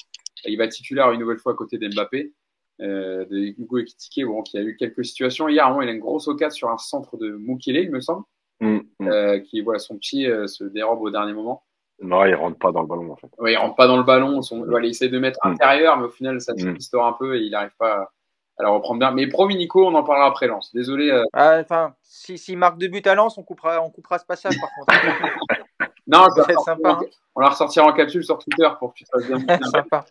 Il 0.47 0.59
va 0.59 0.65
être 0.65 0.73
titulaire 0.73 1.13
une 1.13 1.21
nouvelle 1.21 1.39
fois 1.39 1.53
à 1.53 1.55
côté 1.55 1.79
d'Mbappé, 1.79 2.33
euh, 2.81 3.25
de 3.27 3.37
Hugo 3.37 3.79
Ekitike, 3.79 4.27
bon, 4.27 4.43
qui 4.43 4.59
a 4.59 4.61
eu 4.61 4.77
quelques 4.77 5.05
situations. 5.05 5.49
Hier, 5.49 5.73
il 5.83 5.89
a 5.89 5.93
une 5.93 6.01
grosse 6.01 6.27
occasion 6.27 6.57
sur 6.57 6.71
un 6.71 6.79
centre 6.79 7.17
de 7.17 7.31
Mukele, 7.31 7.77
il 7.77 7.93
me 7.93 8.01
semble, 8.01 8.25
mm, 8.61 8.79
mm. 9.01 9.09
Euh, 9.09 9.41
qui 9.41 9.61
voilà 9.61 9.79
son 9.79 9.99
pied 9.99 10.27
euh, 10.29 10.47
se 10.47 10.65
dérobe 10.65 11.01
au 11.01 11.11
dernier 11.11 11.33
moment. 11.33 11.65
Non, 12.01 12.25
il 12.25 12.35
rentre 12.35 12.59
pas 12.59 12.73
dans 12.73 12.83
le 12.83 12.89
ballon 12.89 13.13
en 13.13 13.17
fait. 13.17 13.31
Oui, 13.39 13.53
il 13.53 13.57
rentre 13.57 13.77
pas 13.77 13.87
dans 13.87 13.97
le 13.97 14.03
ballon. 14.03 14.43
Son, 14.43 14.59
mm. 14.59 14.69
voilà, 14.69 14.87
il 14.87 14.91
essaie 14.91 15.09
de 15.09 15.19
mettre 15.19 15.39
mm. 15.45 15.51
intérieur, 15.51 15.97
mais 15.99 16.07
au 16.07 16.11
final, 16.11 16.41
ça 16.41 16.55
se 16.57 16.67
mm. 16.67 17.01
un 17.01 17.13
peu 17.13 17.37
et 17.37 17.41
il 17.41 17.51
n'arrive 17.51 17.75
pas. 17.79 17.95
À 17.95 18.11
à 18.59 18.63
la 18.63 18.69
reprendre 18.71 19.01
bien. 19.01 19.11
Mais 19.11 19.27
promis, 19.27 19.57
Nico, 19.57 19.87
on 19.87 19.95
en 19.95 20.05
parlera 20.05 20.29
après 20.29 20.47
Lance. 20.47 20.73
Désolé. 20.75 21.11
Euh... 21.11 21.25
Ah, 21.33 21.59
enfin, 21.61 21.95
si, 22.03 22.39
si 22.39 22.57
marque 22.57 22.79
de 22.79 22.89
but 22.89 23.07
à 23.07 23.15
Lance, 23.15 23.39
on 23.39 23.43
coupera, 23.43 23.83
on 23.83 23.91
coupera 23.91 24.19
ce 24.19 24.27
passage 24.27 24.55
par 24.61 24.71
contre. 24.75 24.93
non, 26.07 26.27
c'est 26.35 26.55
sympa. 26.61 26.91
Hein. 26.91 27.01
On 27.35 27.41
la 27.41 27.49
ressortira 27.49 27.87
en 27.87 27.93
capsule 27.93 28.25
sur 28.25 28.39
Twitter 28.39 28.69
pour 28.79 28.93
que 28.93 28.99
tu 28.99 29.05
fasses 29.07 29.27
bien. 29.27 29.39
sympa. 29.71 30.05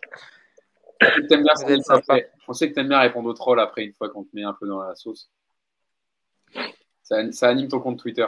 Bien 1.28 1.80
sympa. 1.80 2.18
On 2.46 2.52
sait 2.52 2.68
que 2.68 2.74
t'aimes 2.74 2.88
bien 2.88 3.00
répondre 3.00 3.28
aux 3.28 3.34
trolls 3.34 3.60
après, 3.60 3.84
une 3.84 3.94
fois 3.94 4.08
qu'on 4.10 4.24
te 4.24 4.30
met 4.34 4.44
un 4.44 4.54
peu 4.54 4.66
dans 4.66 4.82
la 4.82 4.94
sauce. 4.94 5.30
Ça, 7.04 7.48
anime 7.48 7.68
ton 7.68 7.80
compte 7.80 7.98
Twitter. 7.98 8.26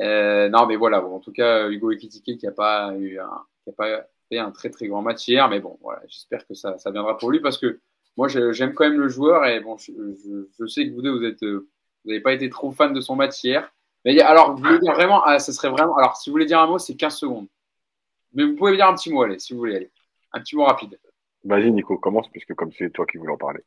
Euh, 0.00 0.48
non, 0.48 0.66
mais 0.66 0.76
voilà. 0.76 1.04
En 1.04 1.20
tout 1.20 1.32
cas, 1.32 1.68
Hugo 1.68 1.90
Ekitike 1.90 2.38
qui 2.38 2.46
n'a 2.46 2.52
pas 2.52 2.94
eu 2.96 3.18
un, 3.18 3.26
a 3.26 3.72
pas 3.76 4.06
fait 4.28 4.38
un 4.38 4.50
très 4.50 4.70
très 4.70 4.88
grand 4.88 5.02
match 5.02 5.28
hier, 5.28 5.48
mais 5.48 5.60
bon, 5.60 5.78
voilà, 5.82 6.00
j'espère 6.08 6.46
que 6.46 6.54
ça, 6.54 6.76
viendra 6.86 7.16
pour 7.18 7.30
lui 7.30 7.40
parce 7.40 7.58
que 7.58 7.80
moi, 8.16 8.28
j'aime 8.28 8.74
quand 8.74 8.84
même 8.88 8.98
le 8.98 9.08
joueur 9.08 9.46
et 9.46 9.60
bon, 9.60 9.76
je, 9.78 10.66
sais 10.66 10.86
que 10.86 10.94
vous 10.94 11.02
deux, 11.02 11.12
vous 11.44 12.10
n'avez 12.10 12.20
pas 12.20 12.32
été 12.32 12.48
trop 12.50 12.72
fan 12.72 12.92
de 12.92 13.00
son 13.00 13.16
match 13.16 13.42
hier. 13.44 13.70
Mais 14.04 14.18
alors, 14.20 14.54
vous 14.56 14.62
voulez 14.62 14.78
dire 14.80 14.94
vraiment, 14.94 15.22
ah, 15.24 15.38
serait 15.38 15.70
vraiment. 15.70 15.96
Alors, 15.96 16.16
si 16.16 16.28
vous 16.28 16.34
voulez 16.34 16.46
dire 16.46 16.60
un 16.60 16.66
mot, 16.66 16.78
c'est 16.78 16.96
15 16.96 17.16
secondes. 17.16 17.46
Mais 18.32 18.44
vous 18.44 18.56
pouvez 18.56 18.74
dire 18.74 18.88
un 18.88 18.94
petit 18.94 19.12
mot, 19.12 19.22
allez, 19.22 19.38
si 19.38 19.52
vous 19.52 19.60
voulez. 19.60 19.90
Un 20.32 20.40
petit 20.40 20.56
mot 20.56 20.64
rapide. 20.64 20.98
Vas-y, 21.44 21.70
Nico, 21.70 21.98
commence, 21.98 22.28
puisque 22.30 22.54
comme 22.54 22.72
c'est 22.72 22.90
toi 22.90 23.06
qui 23.06 23.18
voulais 23.18 23.32
en 23.32 23.36
parler. 23.36 23.62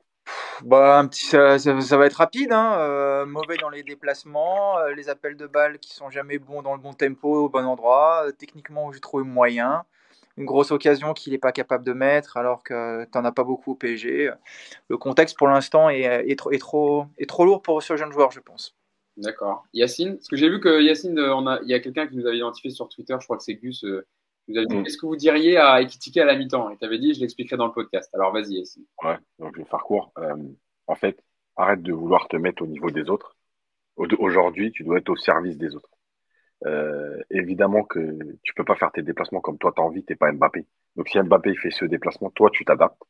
Bah, 0.64 1.00
un 1.00 1.08
petit, 1.08 1.26
ça, 1.26 1.60
ça, 1.60 1.98
va 1.98 2.06
être 2.06 2.16
rapide. 2.16 2.52
Hein. 2.52 2.78
Euh, 2.80 3.26
mauvais 3.26 3.58
dans 3.58 3.70
les 3.70 3.84
déplacements, 3.84 4.78
euh, 4.80 4.94
les 4.94 5.10
appels 5.10 5.36
de 5.36 5.48
balles 5.48 5.80
qui 5.80 5.94
sont 5.94 6.10
jamais 6.10 6.40
bons 6.40 6.62
dans 6.62 6.74
le 6.74 6.82
bon 6.82 6.94
tempo, 6.94 7.46
au 7.46 7.50
bon 7.50 7.66
endroit. 7.66 8.26
Euh, 8.28 8.32
techniquement, 8.32 8.92
j'ai 8.92 9.00
trouvé 9.00 9.24
moyen 9.24 9.84
une 10.38 10.46
grosse 10.46 10.72
occasion 10.72 11.14
qu'il 11.14 11.34
n'est 11.34 11.40
pas 11.40 11.52
capable 11.52 11.86
de 11.86 11.94
mettre 11.94 12.36
alors 12.36 12.62
que 12.64 13.06
tu 13.06 13.18
n'en 13.18 13.24
as 13.24 13.32
pas 13.32 13.44
beaucoup 13.44 13.72
au 13.72 13.76
PSG. 13.76 14.32
Le 14.90 14.98
contexte 14.98 15.38
pour 15.38 15.48
l'instant 15.48 15.90
est, 15.90 16.02
est, 16.02 16.38
trop, 16.38 16.52
est, 16.52 16.58
trop, 16.58 17.06
est 17.18 17.30
trop 17.30 17.46
lourd 17.46 17.62
pour 17.62 17.82
ce 17.82 17.96
jeune 17.96 18.12
joueur, 18.12 18.32
je 18.32 18.42
pense. 18.42 18.76
D'accord. 19.18 19.66
Yacine, 19.74 20.16
parce 20.16 20.28
que 20.28 20.36
j'ai 20.36 20.50
vu 20.50 20.60
que 20.60 20.82
Yacine, 20.82 21.18
euh, 21.18 21.58
il 21.64 21.70
y 21.70 21.74
a 21.74 21.80
quelqu'un 21.80 22.06
qui 22.08 22.18
nous 22.18 22.26
avait 22.26 22.38
identifié 22.38 22.70
sur 22.70 22.90
Twitter, 22.90 23.16
je 23.18 23.26
crois 23.26 23.38
que 23.38 23.44
c'est 23.44 23.56
Gus, 23.56 23.86
vous 24.48 24.58
avez 24.58 24.68
dit, 24.68 24.76
mm. 24.78 24.88
ce 24.88 24.98
que 24.98 25.06
vous 25.06 25.16
diriez 25.16 25.58
à 25.58 25.82
Ekitike 25.82 26.18
à 26.18 26.26
la 26.26 26.36
mi-temps? 26.36 26.70
Et 26.70 26.78
tu 26.78 26.86
avais 26.86 27.00
dit, 27.00 27.14
je 27.14 27.20
l'expliquerai 27.22 27.58
dans 27.58 27.68
le 27.68 27.74
podcast. 27.74 28.10
Alors 28.14 28.32
vas-y, 28.32 28.56
Yacine. 28.56 28.86
Ouais, 29.04 29.18
donc 29.40 29.56
je 29.56 29.62
vais 29.62 29.68
faire 29.68 29.84
court. 29.84 30.12
Euh, 30.20 30.36
en 30.88 30.96
fait, 30.96 31.20
arrête 31.56 31.82
de 31.82 31.94
vouloir 31.94 32.28
te 32.28 32.38
mettre 32.38 32.64
au 32.64 32.68
niveau 32.68 32.92
des 32.92 33.10
autres. 33.10 33.36
Aujourd'hui, 33.98 34.72
tu 34.72 34.84
dois 34.84 34.98
être 34.98 35.10
au 35.10 35.16
service 35.16 35.58
des 35.58 35.76
autres. 35.76 35.90
Euh, 36.66 37.22
évidemment 37.30 37.84
que 37.84 38.18
tu 38.44 38.54
peux 38.54 38.64
pas 38.64 38.76
faire 38.76 38.92
tes 38.92 39.04
déplacements 39.04 39.42
comme 39.42 39.58
toi 39.58 39.74
t'as 39.76 39.84
envie, 39.84 40.04
t'es 40.04 40.16
pas 40.16 40.32
Mbappé. 40.32 40.66
Donc 40.96 41.10
si 41.10 41.20
Mbappé 41.20 41.56
fait 41.56 41.70
ce 41.70 41.86
déplacement, 41.86 42.30
toi 42.32 42.50
tu 42.52 42.66
t'adaptes. 42.66 43.02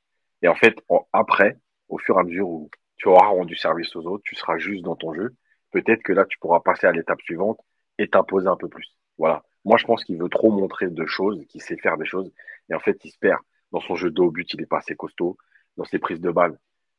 Et 0.41 0.48
en 0.48 0.56
fait, 0.56 0.76
après, 1.14 1.57
au 1.88 1.98
fur 1.98 2.18
et 2.18 2.20
à 2.20 2.24
mesure 2.24 2.49
où 2.49 2.70
tu 2.98 3.07
auras 3.07 3.28
rendu 3.28 3.56
service 3.56 3.95
aux 3.95 4.06
autres, 4.06 4.24
tu 4.26 4.36
seras 4.36 4.57
juste 4.57 4.84
dans 4.84 4.95
ton 4.95 5.14
jeu. 5.14 5.36
Peut-être 5.72 6.03
que 6.03 6.14
là 6.14 6.26
tu 6.26 6.38
pourras 6.40 6.60
passer 6.60 6.88
à 6.88 6.91
l'étape 6.91 7.22
suivante 7.22 7.60
et 7.98 8.10
t'imposer 8.10 8.48
un 8.48 8.57
peu 8.57 8.68
plus. 8.68 8.98
Voilà. 9.18 9.44
Moi 9.66 9.78
je 9.78 9.86
pense 9.86 10.04
qu'il 10.04 10.18
veut 10.18 10.30
trop 10.30 10.52
montrer 10.52 10.88
de 10.90 11.06
choses, 11.06 11.44
qu'il 11.48 11.62
sait 11.62 11.78
faire 11.78 11.98
des 11.98 12.06
choses. 12.06 12.32
Et 12.70 12.76
en 12.76 12.80
fait, 12.80 13.04
il 13.04 13.12
se 13.12 13.20
perd 13.20 13.40
dans 13.72 13.82
son 13.82 13.96
jeu 13.96 14.10
de 14.12 14.30
but, 14.30 14.54
il 14.54 14.62
est 14.62 14.66
pas 14.68 14.78
assez 14.78 14.96
costaud. 14.96 15.38
Dans 15.78 15.84
ses 15.84 16.00
prises 16.00 16.22
de 16.22 16.32
balles, 16.32 16.58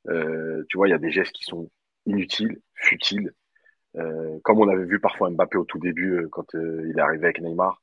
euh, 0.08 0.62
tu 0.68 0.76
vois, 0.76 0.88
il 0.88 0.90
y 0.90 0.94
a 0.94 0.98
des 0.98 1.10
gestes 1.10 1.32
qui 1.32 1.44
sont 1.44 1.70
inutiles, 2.04 2.60
futiles. 2.74 3.32
Euh, 3.96 4.38
comme 4.44 4.60
on 4.60 4.68
avait 4.68 4.84
vu 4.84 5.00
parfois 5.00 5.30
Mbappé 5.30 5.56
au 5.56 5.64
tout 5.64 5.78
début 5.78 6.18
euh, 6.18 6.28
quand 6.30 6.46
il 6.52 6.92
est 6.94 7.00
arrivé 7.00 7.24
avec 7.24 7.40
Neymar. 7.40 7.82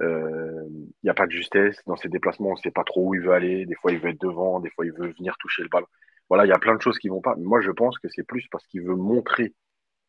Il 0.00 0.86
n'y 1.02 1.10
a 1.10 1.14
pas 1.14 1.26
de 1.26 1.32
justesse 1.32 1.76
dans 1.86 1.96
ses 1.96 2.08
déplacements, 2.08 2.50
on 2.50 2.52
ne 2.52 2.58
sait 2.58 2.70
pas 2.70 2.84
trop 2.84 3.08
où 3.08 3.14
il 3.14 3.20
veut 3.20 3.32
aller. 3.32 3.66
Des 3.66 3.74
fois, 3.74 3.90
il 3.90 3.98
veut 3.98 4.10
être 4.10 4.20
devant, 4.20 4.60
des 4.60 4.70
fois, 4.70 4.86
il 4.86 4.92
veut 4.92 5.12
venir 5.12 5.36
toucher 5.38 5.62
le 5.62 5.68
ballon. 5.68 5.88
Voilà, 6.28 6.44
il 6.44 6.48
y 6.48 6.52
a 6.52 6.58
plein 6.58 6.76
de 6.76 6.80
choses 6.80 6.98
qui 6.98 7.08
vont 7.08 7.20
pas. 7.20 7.34
Mais 7.36 7.44
moi, 7.44 7.60
je 7.60 7.72
pense 7.72 7.98
que 7.98 8.08
c'est 8.08 8.22
plus 8.22 8.46
parce 8.48 8.64
qu'il 8.68 8.82
veut 8.82 8.94
montrer 8.94 9.54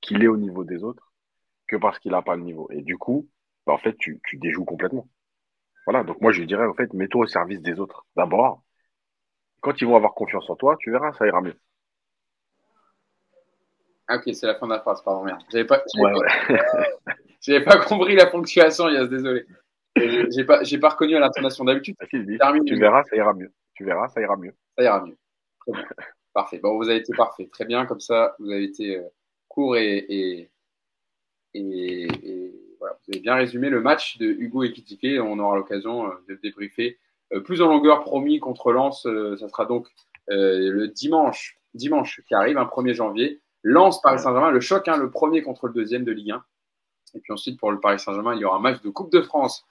qu'il 0.01 0.23
est 0.23 0.27
au 0.27 0.37
niveau 0.37 0.63
des 0.63 0.83
autres 0.83 1.11
que 1.67 1.75
parce 1.75 1.97
qu'il 1.97 2.11
n'a 2.11 2.21
pas 2.21 2.35
le 2.35 2.43
niveau. 2.43 2.67
Et 2.71 2.83
du 2.83 2.97
coup, 2.97 3.27
bah, 3.65 3.73
en 3.73 3.77
fait, 3.77 3.95
tu, 3.97 4.19
tu 4.27 4.37
déjoues 4.37 4.65
complètement. 4.65 5.07
Voilà, 5.85 6.03
donc 6.03 6.21
moi, 6.21 6.31
je 6.31 6.39
lui 6.39 6.47
dirais, 6.47 6.65
en 6.65 6.73
fait, 6.73 6.93
mets-toi 6.93 7.23
au 7.23 7.27
service 7.27 7.61
des 7.61 7.79
autres. 7.79 8.05
D'abord, 8.15 8.63
quand 9.61 9.81
ils 9.81 9.87
vont 9.87 9.95
avoir 9.95 10.13
confiance 10.13 10.49
en 10.49 10.55
toi, 10.55 10.75
tu 10.79 10.91
verras, 10.91 11.13
ça 11.13 11.25
ira 11.27 11.41
mieux. 11.41 11.55
Ah, 14.07 14.17
ok, 14.17 14.33
c'est 14.33 14.47
la 14.47 14.55
fin 14.55 14.65
de 14.65 14.73
la 14.73 14.79
phrase, 14.79 15.03
pardon, 15.03 15.23
merde. 15.23 15.41
J'avais 15.51 15.65
pas, 15.65 15.83
ouais, 15.97 16.13
ouais. 16.13 17.63
pas 17.65 17.77
compris 17.77 18.15
la 18.15 18.25
ponctuation, 18.25 18.89
Yas, 18.89 19.05
désolé. 19.05 19.45
J'ai 19.95 20.43
pas, 20.45 20.61
pas 20.81 20.89
reconnu 20.89 21.15
à 21.15 21.19
l'intonation 21.19 21.63
d'habitude. 21.63 21.95
Ah, 22.39 22.53
tu 22.65 22.75
verras, 22.79 23.03
ça 23.03 23.15
ira 23.15 23.33
mieux. 23.33 23.51
Tu 23.75 23.85
verras, 23.85 24.07
ça 24.09 24.21
ira 24.21 24.35
mieux. 24.35 24.55
Ça 24.77 24.83
ira 24.83 25.05
mieux. 25.05 25.17
Très 25.59 25.73
bien. 25.73 25.85
parfait. 26.33 26.59
Bon, 26.59 26.77
vous 26.77 26.89
avez 26.89 26.99
été 26.99 27.13
parfait. 27.15 27.49
Très 27.51 27.65
bien, 27.65 27.85
comme 27.85 27.99
ça, 27.99 28.35
vous 28.39 28.49
avez 28.51 28.63
été 28.63 28.97
euh, 28.97 29.03
court 29.47 29.77
et, 29.77 29.97
et, 29.97 30.51
et, 31.53 32.07
vous 33.09 33.15
avez 33.15 33.23
bien 33.23 33.33
résumé 33.33 33.69
le 33.69 33.81
match 33.81 34.19
de 34.19 34.27
Hugo 34.27 34.63
Ekitike. 34.63 35.19
On 35.19 35.39
aura 35.39 35.57
l'occasion 35.57 36.05
euh, 36.05 36.11
de 36.27 36.35
débriefer 36.35 36.99
euh, 37.33 37.39
plus 37.39 37.59
en 37.59 37.67
longueur 37.67 38.01
promis 38.01 38.39
contre 38.39 38.71
Lens. 38.71 39.07
Euh, 39.07 39.35
ça 39.37 39.49
sera 39.49 39.65
donc 39.65 39.87
le 40.31 40.85
dimanche, 40.85 41.57
dimanche 41.73 42.21
qui 42.27 42.35
arrive, 42.35 42.59
un 42.59 42.65
1er 42.65 42.93
janvier. 42.93 43.41
Lance 43.63 43.99
Paris 43.99 44.19
Saint-Germain, 44.19 44.51
le 44.51 44.59
choc, 44.59 44.87
hein, 44.87 44.95
le 44.95 45.09
premier 45.09 45.41
contre 45.41 45.65
le 45.65 45.73
deuxième 45.73 46.03
de 46.03 46.11
Ligue 46.11 46.31
1. 46.31 46.43
Et 47.15 47.19
puis 47.19 47.33
ensuite, 47.33 47.59
pour 47.59 47.71
le 47.71 47.79
Paris 47.79 47.99
Saint-Germain, 47.99 48.35
il 48.35 48.41
y 48.41 48.45
aura 48.45 48.57
un 48.57 48.61
match 48.61 48.79
de 48.83 48.89
Coupe 48.91 49.11
de 49.11 49.21
France 49.21 49.65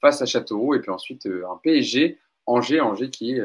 face 0.00 0.20
à 0.20 0.26
Châteauroux. 0.26 0.74
Et 0.74 0.80
puis 0.80 0.90
ensuite, 0.90 1.26
un 1.26 1.60
PSG, 1.62 2.18
Angers, 2.46 2.80
Angers 2.80 3.10
qui 3.10 3.34
est 3.34 3.42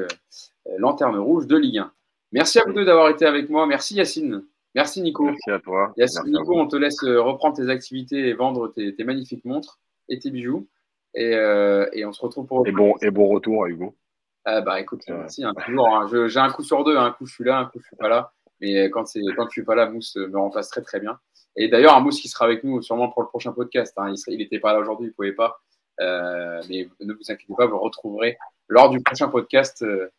lanterne 0.79 1.17
rouge 1.17 1.45
de 1.45 1.55
Ligue 1.55 1.77
1. 1.77 1.91
Merci 2.31 2.57
à 2.57 2.63
vous 2.65 2.73
deux 2.73 2.83
d'avoir 2.83 3.09
été 3.09 3.27
avec 3.27 3.47
moi. 3.51 3.67
Merci 3.67 3.93
Yacine. 3.93 4.43
Merci 4.75 5.01
Nico. 5.01 5.23
Merci 5.23 5.51
à 5.51 5.59
toi. 5.59 5.93
Nico, 6.25 6.59
on 6.59 6.67
te 6.67 6.75
laisse 6.75 7.01
reprendre 7.01 7.55
tes 7.55 7.69
activités 7.69 8.27
et 8.27 8.33
vendre 8.33 8.67
tes, 8.67 9.03
magnifiques 9.03 9.45
montres 9.45 9.79
et 10.09 10.19
tes 10.19 10.29
bijoux. 10.29 10.67
Et, 11.13 11.31
et, 11.31 12.05
on 12.05 12.11
se 12.11 12.21
retrouve 12.21 12.45
pour. 12.45 12.67
Et 12.67 12.71
bon, 12.71 12.93
et 13.01 13.09
bon 13.09 13.27
retour, 13.27 13.65
Hugo. 13.67 13.95
Ah 14.43 14.61
bah 14.61 14.79
écoute, 14.79 15.01
merci, 15.07 15.43
hein, 15.43 15.53
toujours. 15.65 15.87
Hein. 15.87 16.07
j'ai 16.27 16.39
un 16.39 16.51
coup 16.51 16.61
sur 16.61 16.83
deux, 16.83 16.95
hein. 16.97 17.05
un 17.05 17.11
coup 17.11 17.25
je 17.25 17.33
suis 17.33 17.43
là, 17.43 17.57
un 17.57 17.65
coup 17.65 17.79
je 17.79 17.87
suis 17.87 17.95
pas 17.95 18.09
là. 18.09 18.31
Mais 18.61 18.91
quand, 18.91 19.05
quand 19.35 19.45
je 19.45 19.51
suis 19.51 19.63
pas 19.63 19.73
là, 19.73 19.89
Mousse 19.89 20.17
me 20.17 20.37
remplace 20.37 20.69
très 20.69 20.81
très 20.81 20.99
bien. 20.99 21.19
Et 21.55 21.67
d'ailleurs, 21.67 21.95
un 21.95 22.01
Mousse 22.01 22.21
qui 22.21 22.27
sera 22.27 22.45
avec 22.45 22.63
nous 22.63 22.81
sûrement 22.81 23.09
pour 23.09 23.21
le 23.21 23.27
prochain 23.27 23.53
podcast. 23.53 23.97
Il 24.27 24.37
n'était 24.37 24.59
pas 24.59 24.73
là 24.73 24.79
aujourd'hui, 24.79 25.07
il 25.07 25.13
pouvait 25.13 25.33
pas. 25.33 25.61
Euh, 26.01 26.61
mais 26.69 26.87
ne 26.99 27.13
vous 27.13 27.31
inquiétez 27.31 27.53
pas, 27.55 27.65
vous 27.65 27.71
le 27.71 27.77
retrouverez 27.77 28.37
lors 28.67 28.89
du 28.89 29.01
prochain 29.01 29.29
podcast 29.29 29.81
euh, 29.81 29.85
euh, 29.85 30.09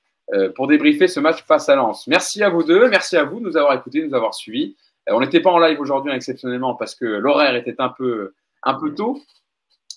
pour 0.54 0.66
débriefer 0.66 1.06
ce 1.06 1.20
match 1.20 1.44
face 1.44 1.68
à 1.68 1.76
Lens. 1.76 2.06
Merci 2.08 2.42
à 2.42 2.48
vous 2.48 2.64
deux, 2.64 2.88
merci 2.88 3.16
à 3.16 3.24
vous 3.24 3.38
de 3.40 3.44
nous 3.44 3.56
avoir 3.56 3.74
écoutés, 3.74 4.02
de 4.02 4.06
nous 4.06 4.14
avoir 4.14 4.34
suivis. 4.34 4.76
on 5.08 5.20
n'était 5.20 5.40
pas 5.40 5.50
en 5.50 5.58
live 5.58 5.80
aujourd'hui 5.80 6.12
exceptionnellement 6.12 6.74
parce 6.74 6.94
que 6.94 7.04
l'horaire 7.04 7.54
était 7.54 7.76
un 7.78 7.90
peu, 7.90 8.34
un 8.64 8.74
peu 8.74 8.92
tôt. 8.92 9.20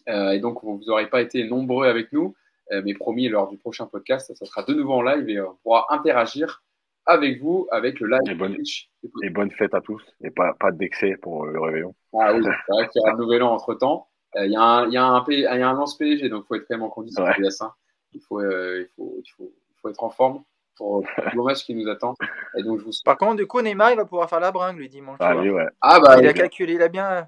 et 0.07 0.39
donc, 0.39 0.64
vous 0.64 0.81
n'aurez 0.85 1.10
pas 1.10 1.22
été 1.22 1.47
nombreux 1.47 1.88
avec 1.88 2.14
nous. 2.14 2.35
mais 2.72 2.93
promis, 2.93 3.27
lors 3.27 3.49
du 3.49 3.57
prochain 3.57 3.88
podcast, 3.88 4.31
ça 4.35 4.45
sera 4.45 4.61
de 4.61 4.73
nouveau 4.73 4.93
en 4.93 5.01
live 5.01 5.27
et 5.30 5.41
on 5.41 5.56
pourra 5.64 5.88
interagir 5.89 6.61
avec 7.10 7.41
vous, 7.41 7.68
avec 7.72 7.99
le 7.99 8.07
live. 8.07 8.19
Et 8.30 8.35
bonne, 8.35 8.57
et 9.23 9.30
bonne 9.30 9.51
fête 9.51 9.73
à 9.73 9.81
tous. 9.81 10.01
Et 10.22 10.30
pas, 10.30 10.53
pas 10.60 10.72
d'excès 10.72 11.18
pour 11.22 11.45
le 11.45 11.60
réveillon. 11.60 11.95
Ah 12.14 12.34
oui, 12.34 12.43
c'est 12.43 12.72
vrai 12.72 12.88
qu'il 12.89 13.01
y 13.03 13.10
a 13.10 13.14
un 13.14 13.18
nouvel 13.18 13.43
an 13.43 13.51
entre 13.51 13.73
temps. 13.73 14.07
Euh, 14.35 14.45
il 14.45 14.51
y, 14.51 14.56
a 14.56 14.61
un, 14.61 14.89
y, 14.89 14.93
y 14.93 14.97
a 14.97 15.69
un 15.69 15.73
lance 15.73 15.97
PSG, 15.97 16.30
donc 16.30 16.43
il 16.45 16.47
faut 16.47 16.56
être 16.56 16.68
quand 16.68 16.76
même 16.76 16.84
en 16.84 16.89
condition. 16.89 17.23
Ouais. 17.23 17.34
Il, 18.14 18.22
faut, 18.22 18.39
euh, 18.39 18.81
il, 18.81 18.88
faut, 18.95 19.15
il, 19.23 19.30
faut, 19.31 19.51
faut 19.81 19.89
être 19.89 20.03
en 20.03 20.10
forme 20.10 20.43
pour 20.76 21.03
le 21.34 21.43
match 21.43 21.65
qui 21.65 21.76
nous 21.76 21.89
attend. 21.89 22.15
Et 22.57 22.64
donc, 22.64 22.80
je 22.80 22.85
vous... 22.85 22.91
Par 23.03 23.18
contre, 23.18 23.35
du 23.35 23.47
coup, 23.47 23.61
Neymar, 23.61 23.91
il 23.91 23.97
va 23.97 24.06
pouvoir 24.06 24.30
faire 24.30 24.39
la 24.39 24.51
bringue 24.51 24.77
lui 24.77 24.89
dimanche. 24.89 25.18
Ah, 25.19 25.35
oui, 25.35 25.49
ouais. 25.49 25.68
ah, 25.81 25.99
bah, 25.99 26.18
il 26.19 26.27
a 26.27 26.34
calculé, 26.34 26.73
il 26.73 26.81
a 26.81 26.88
bien, 26.88 27.27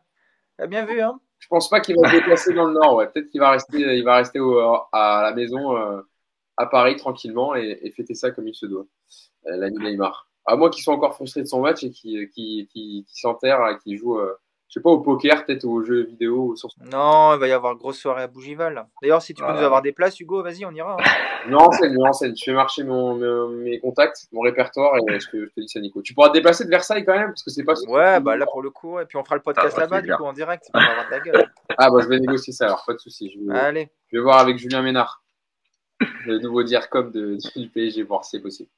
il 0.58 0.64
a 0.64 0.68
bien 0.68 0.86
vu. 0.86 1.02
Hein. 1.02 1.20
Je 1.40 1.48
pense 1.48 1.70
pas 1.70 1.82
qu'il 1.82 1.96
va 2.00 2.10
se 2.10 2.16
déplacer 2.16 2.54
dans 2.54 2.66
le 2.66 2.74
Nord. 2.74 2.96
Ouais. 2.96 3.08
Peut-être 3.08 3.30
qu'il 3.30 3.42
va 3.42 3.52
rester, 3.52 3.78
il 3.78 4.04
va 4.04 4.18
rester 4.18 4.40
au, 4.40 4.58
à 4.92 5.22
la 5.24 5.34
maison 5.34 5.76
euh, 5.76 6.02
à 6.56 6.66
Paris 6.66 6.96
tranquillement 6.96 7.56
et, 7.56 7.80
et, 7.82 7.92
fêter 7.92 8.14
ça 8.14 8.32
comme 8.32 8.48
il 8.48 8.56
se 8.56 8.66
doit. 8.66 8.86
Euh, 9.48 9.58
L'ami 9.58 9.78
Neymar 9.80 10.32
à 10.46 10.56
moins 10.56 10.70
qu'il 10.70 10.84
soit 10.84 10.94
encore 10.94 11.16
frustré 11.16 11.42
de 11.42 11.48
son 11.48 11.62
match 11.62 11.84
et 11.84 11.92
qu'il 11.92 12.30
qui, 12.30 12.68
qui, 12.72 13.06
qui 13.08 13.20
s'enterre 13.20 13.68
et 13.70 13.78
qu'il 13.80 13.98
joue, 13.98 14.18
euh, 14.18 14.34
je 14.72 14.80
sais 14.80 14.84
pas, 14.84 14.90
au 14.90 15.02
poker, 15.02 15.46
peut-être 15.46 15.66
au 15.66 15.84
jeu 15.84 16.04
vidéo. 16.04 16.56
Sur 16.56 16.70
Non, 16.90 17.34
il 17.34 17.40
va 17.42 17.48
y 17.50 17.52
avoir 17.52 17.76
grosse 17.76 17.98
soirée 17.98 18.24
à 18.24 18.28
Bougival. 18.28 18.88
D'ailleurs, 19.02 19.22
si 19.22 19.34
tu 19.34 19.44
peux 19.44 19.52
nous 19.52 19.60
avoir 19.60 19.82
des 19.82 19.92
places, 19.92 20.18
Hugo, 20.18 20.42
vas-y, 20.42 20.64
on 20.64 20.72
ira. 20.72 20.96
Hein. 20.98 21.50
non, 21.50 21.58
enseigne, 21.58 21.94
non, 21.94 22.08
enseigne. 22.08 22.34
Je 22.38 22.42
fais 22.46 22.54
marcher 22.54 22.86
mon, 22.86 23.50
mes 23.50 23.82
contacts, 23.82 24.28
mon 24.32 24.40
répertoire 24.40 24.96
et 24.96 25.20
je 25.20 25.30
te, 25.30 25.38
je 25.44 25.50
te, 25.50 25.60
dis 25.60 25.68
ça, 25.68 25.82
Nico. 25.82 26.02
Tu 26.02 26.14
pourras 26.14 26.30
te 26.30 26.36
déplacer 26.36 26.64
de 26.64 26.70
Versailles 26.70 27.04
quand 27.04 27.18
même 27.18 27.28
parce 27.28 27.44
que 27.44 27.50
c'est 27.50 27.66
pas. 27.66 27.74
Ouais, 27.90 28.22
bah 28.22 28.38
là 28.38 28.46
pour 28.46 28.62
le 28.62 28.70
coup, 28.70 28.98
et 28.98 29.06
puis 29.06 29.18
on 29.18 29.26
fera 29.26 29.36
le 29.36 29.42
podcast 29.42 29.74
ah, 29.76 29.82
là-bas, 29.82 30.02
du 30.04 30.16
coup, 30.16 30.24
en 30.24 30.32
direct. 30.32 30.64
C'est 30.66 30.72
pas 30.72 30.80
avoir 30.80 31.06
de 31.06 31.12
la 31.12 31.20
gueule. 31.20 31.52
Ah, 31.78 31.90
bah 31.90 31.98
je 32.02 32.08
vais 32.08 32.22
négocier 32.22 32.54
ça 32.54 32.68
alors, 32.68 32.86
pas 32.88 32.94
de 32.94 33.00
souci. 33.00 33.30
Je 33.30 33.40
vais, 33.46 33.60
Allez. 33.60 33.90
Je 34.10 34.18
vais 34.18 34.24
voir 34.24 34.40
avec 34.40 34.58
Julien 34.58 34.82
Ménard, 34.84 35.22
le 36.26 36.40
nouveau 36.40 36.64
DIRCOM 36.64 37.12
de, 37.12 37.38
du 37.58 37.68
PSG, 37.68 38.04
voir 38.04 38.24
si 38.24 38.38
c'est 38.38 38.42
possible. 38.42 38.70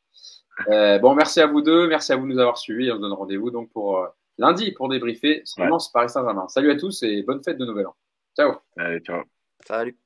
Euh, 0.69 0.97
bon, 0.97 1.13
merci 1.13 1.39
à 1.39 1.45
vous 1.45 1.61
deux, 1.61 1.87
merci 1.87 2.13
à 2.13 2.15
vous 2.15 2.27
de 2.27 2.33
nous 2.33 2.39
avoir 2.39 2.57
suivis. 2.57 2.91
On 2.91 2.95
se 2.95 3.01
donne 3.01 3.13
rendez-vous 3.13 3.51
donc 3.51 3.69
pour 3.71 3.99
euh, 3.99 4.07
lundi 4.37 4.71
pour 4.71 4.89
débriefer 4.89 5.41
ce 5.45 5.61
ouais. 5.61 5.69
Paris 5.93 6.09
Saint-Germain. 6.09 6.47
Salut 6.47 6.71
à 6.71 6.75
tous 6.75 7.03
et 7.03 7.23
bonne 7.23 7.43
fête 7.43 7.57
de 7.57 7.65
Nouvel 7.65 7.87
An. 7.87 7.95
Ciao. 8.35 8.53
Allez, 8.77 8.99
ciao. 8.99 9.23
Salut. 9.65 9.97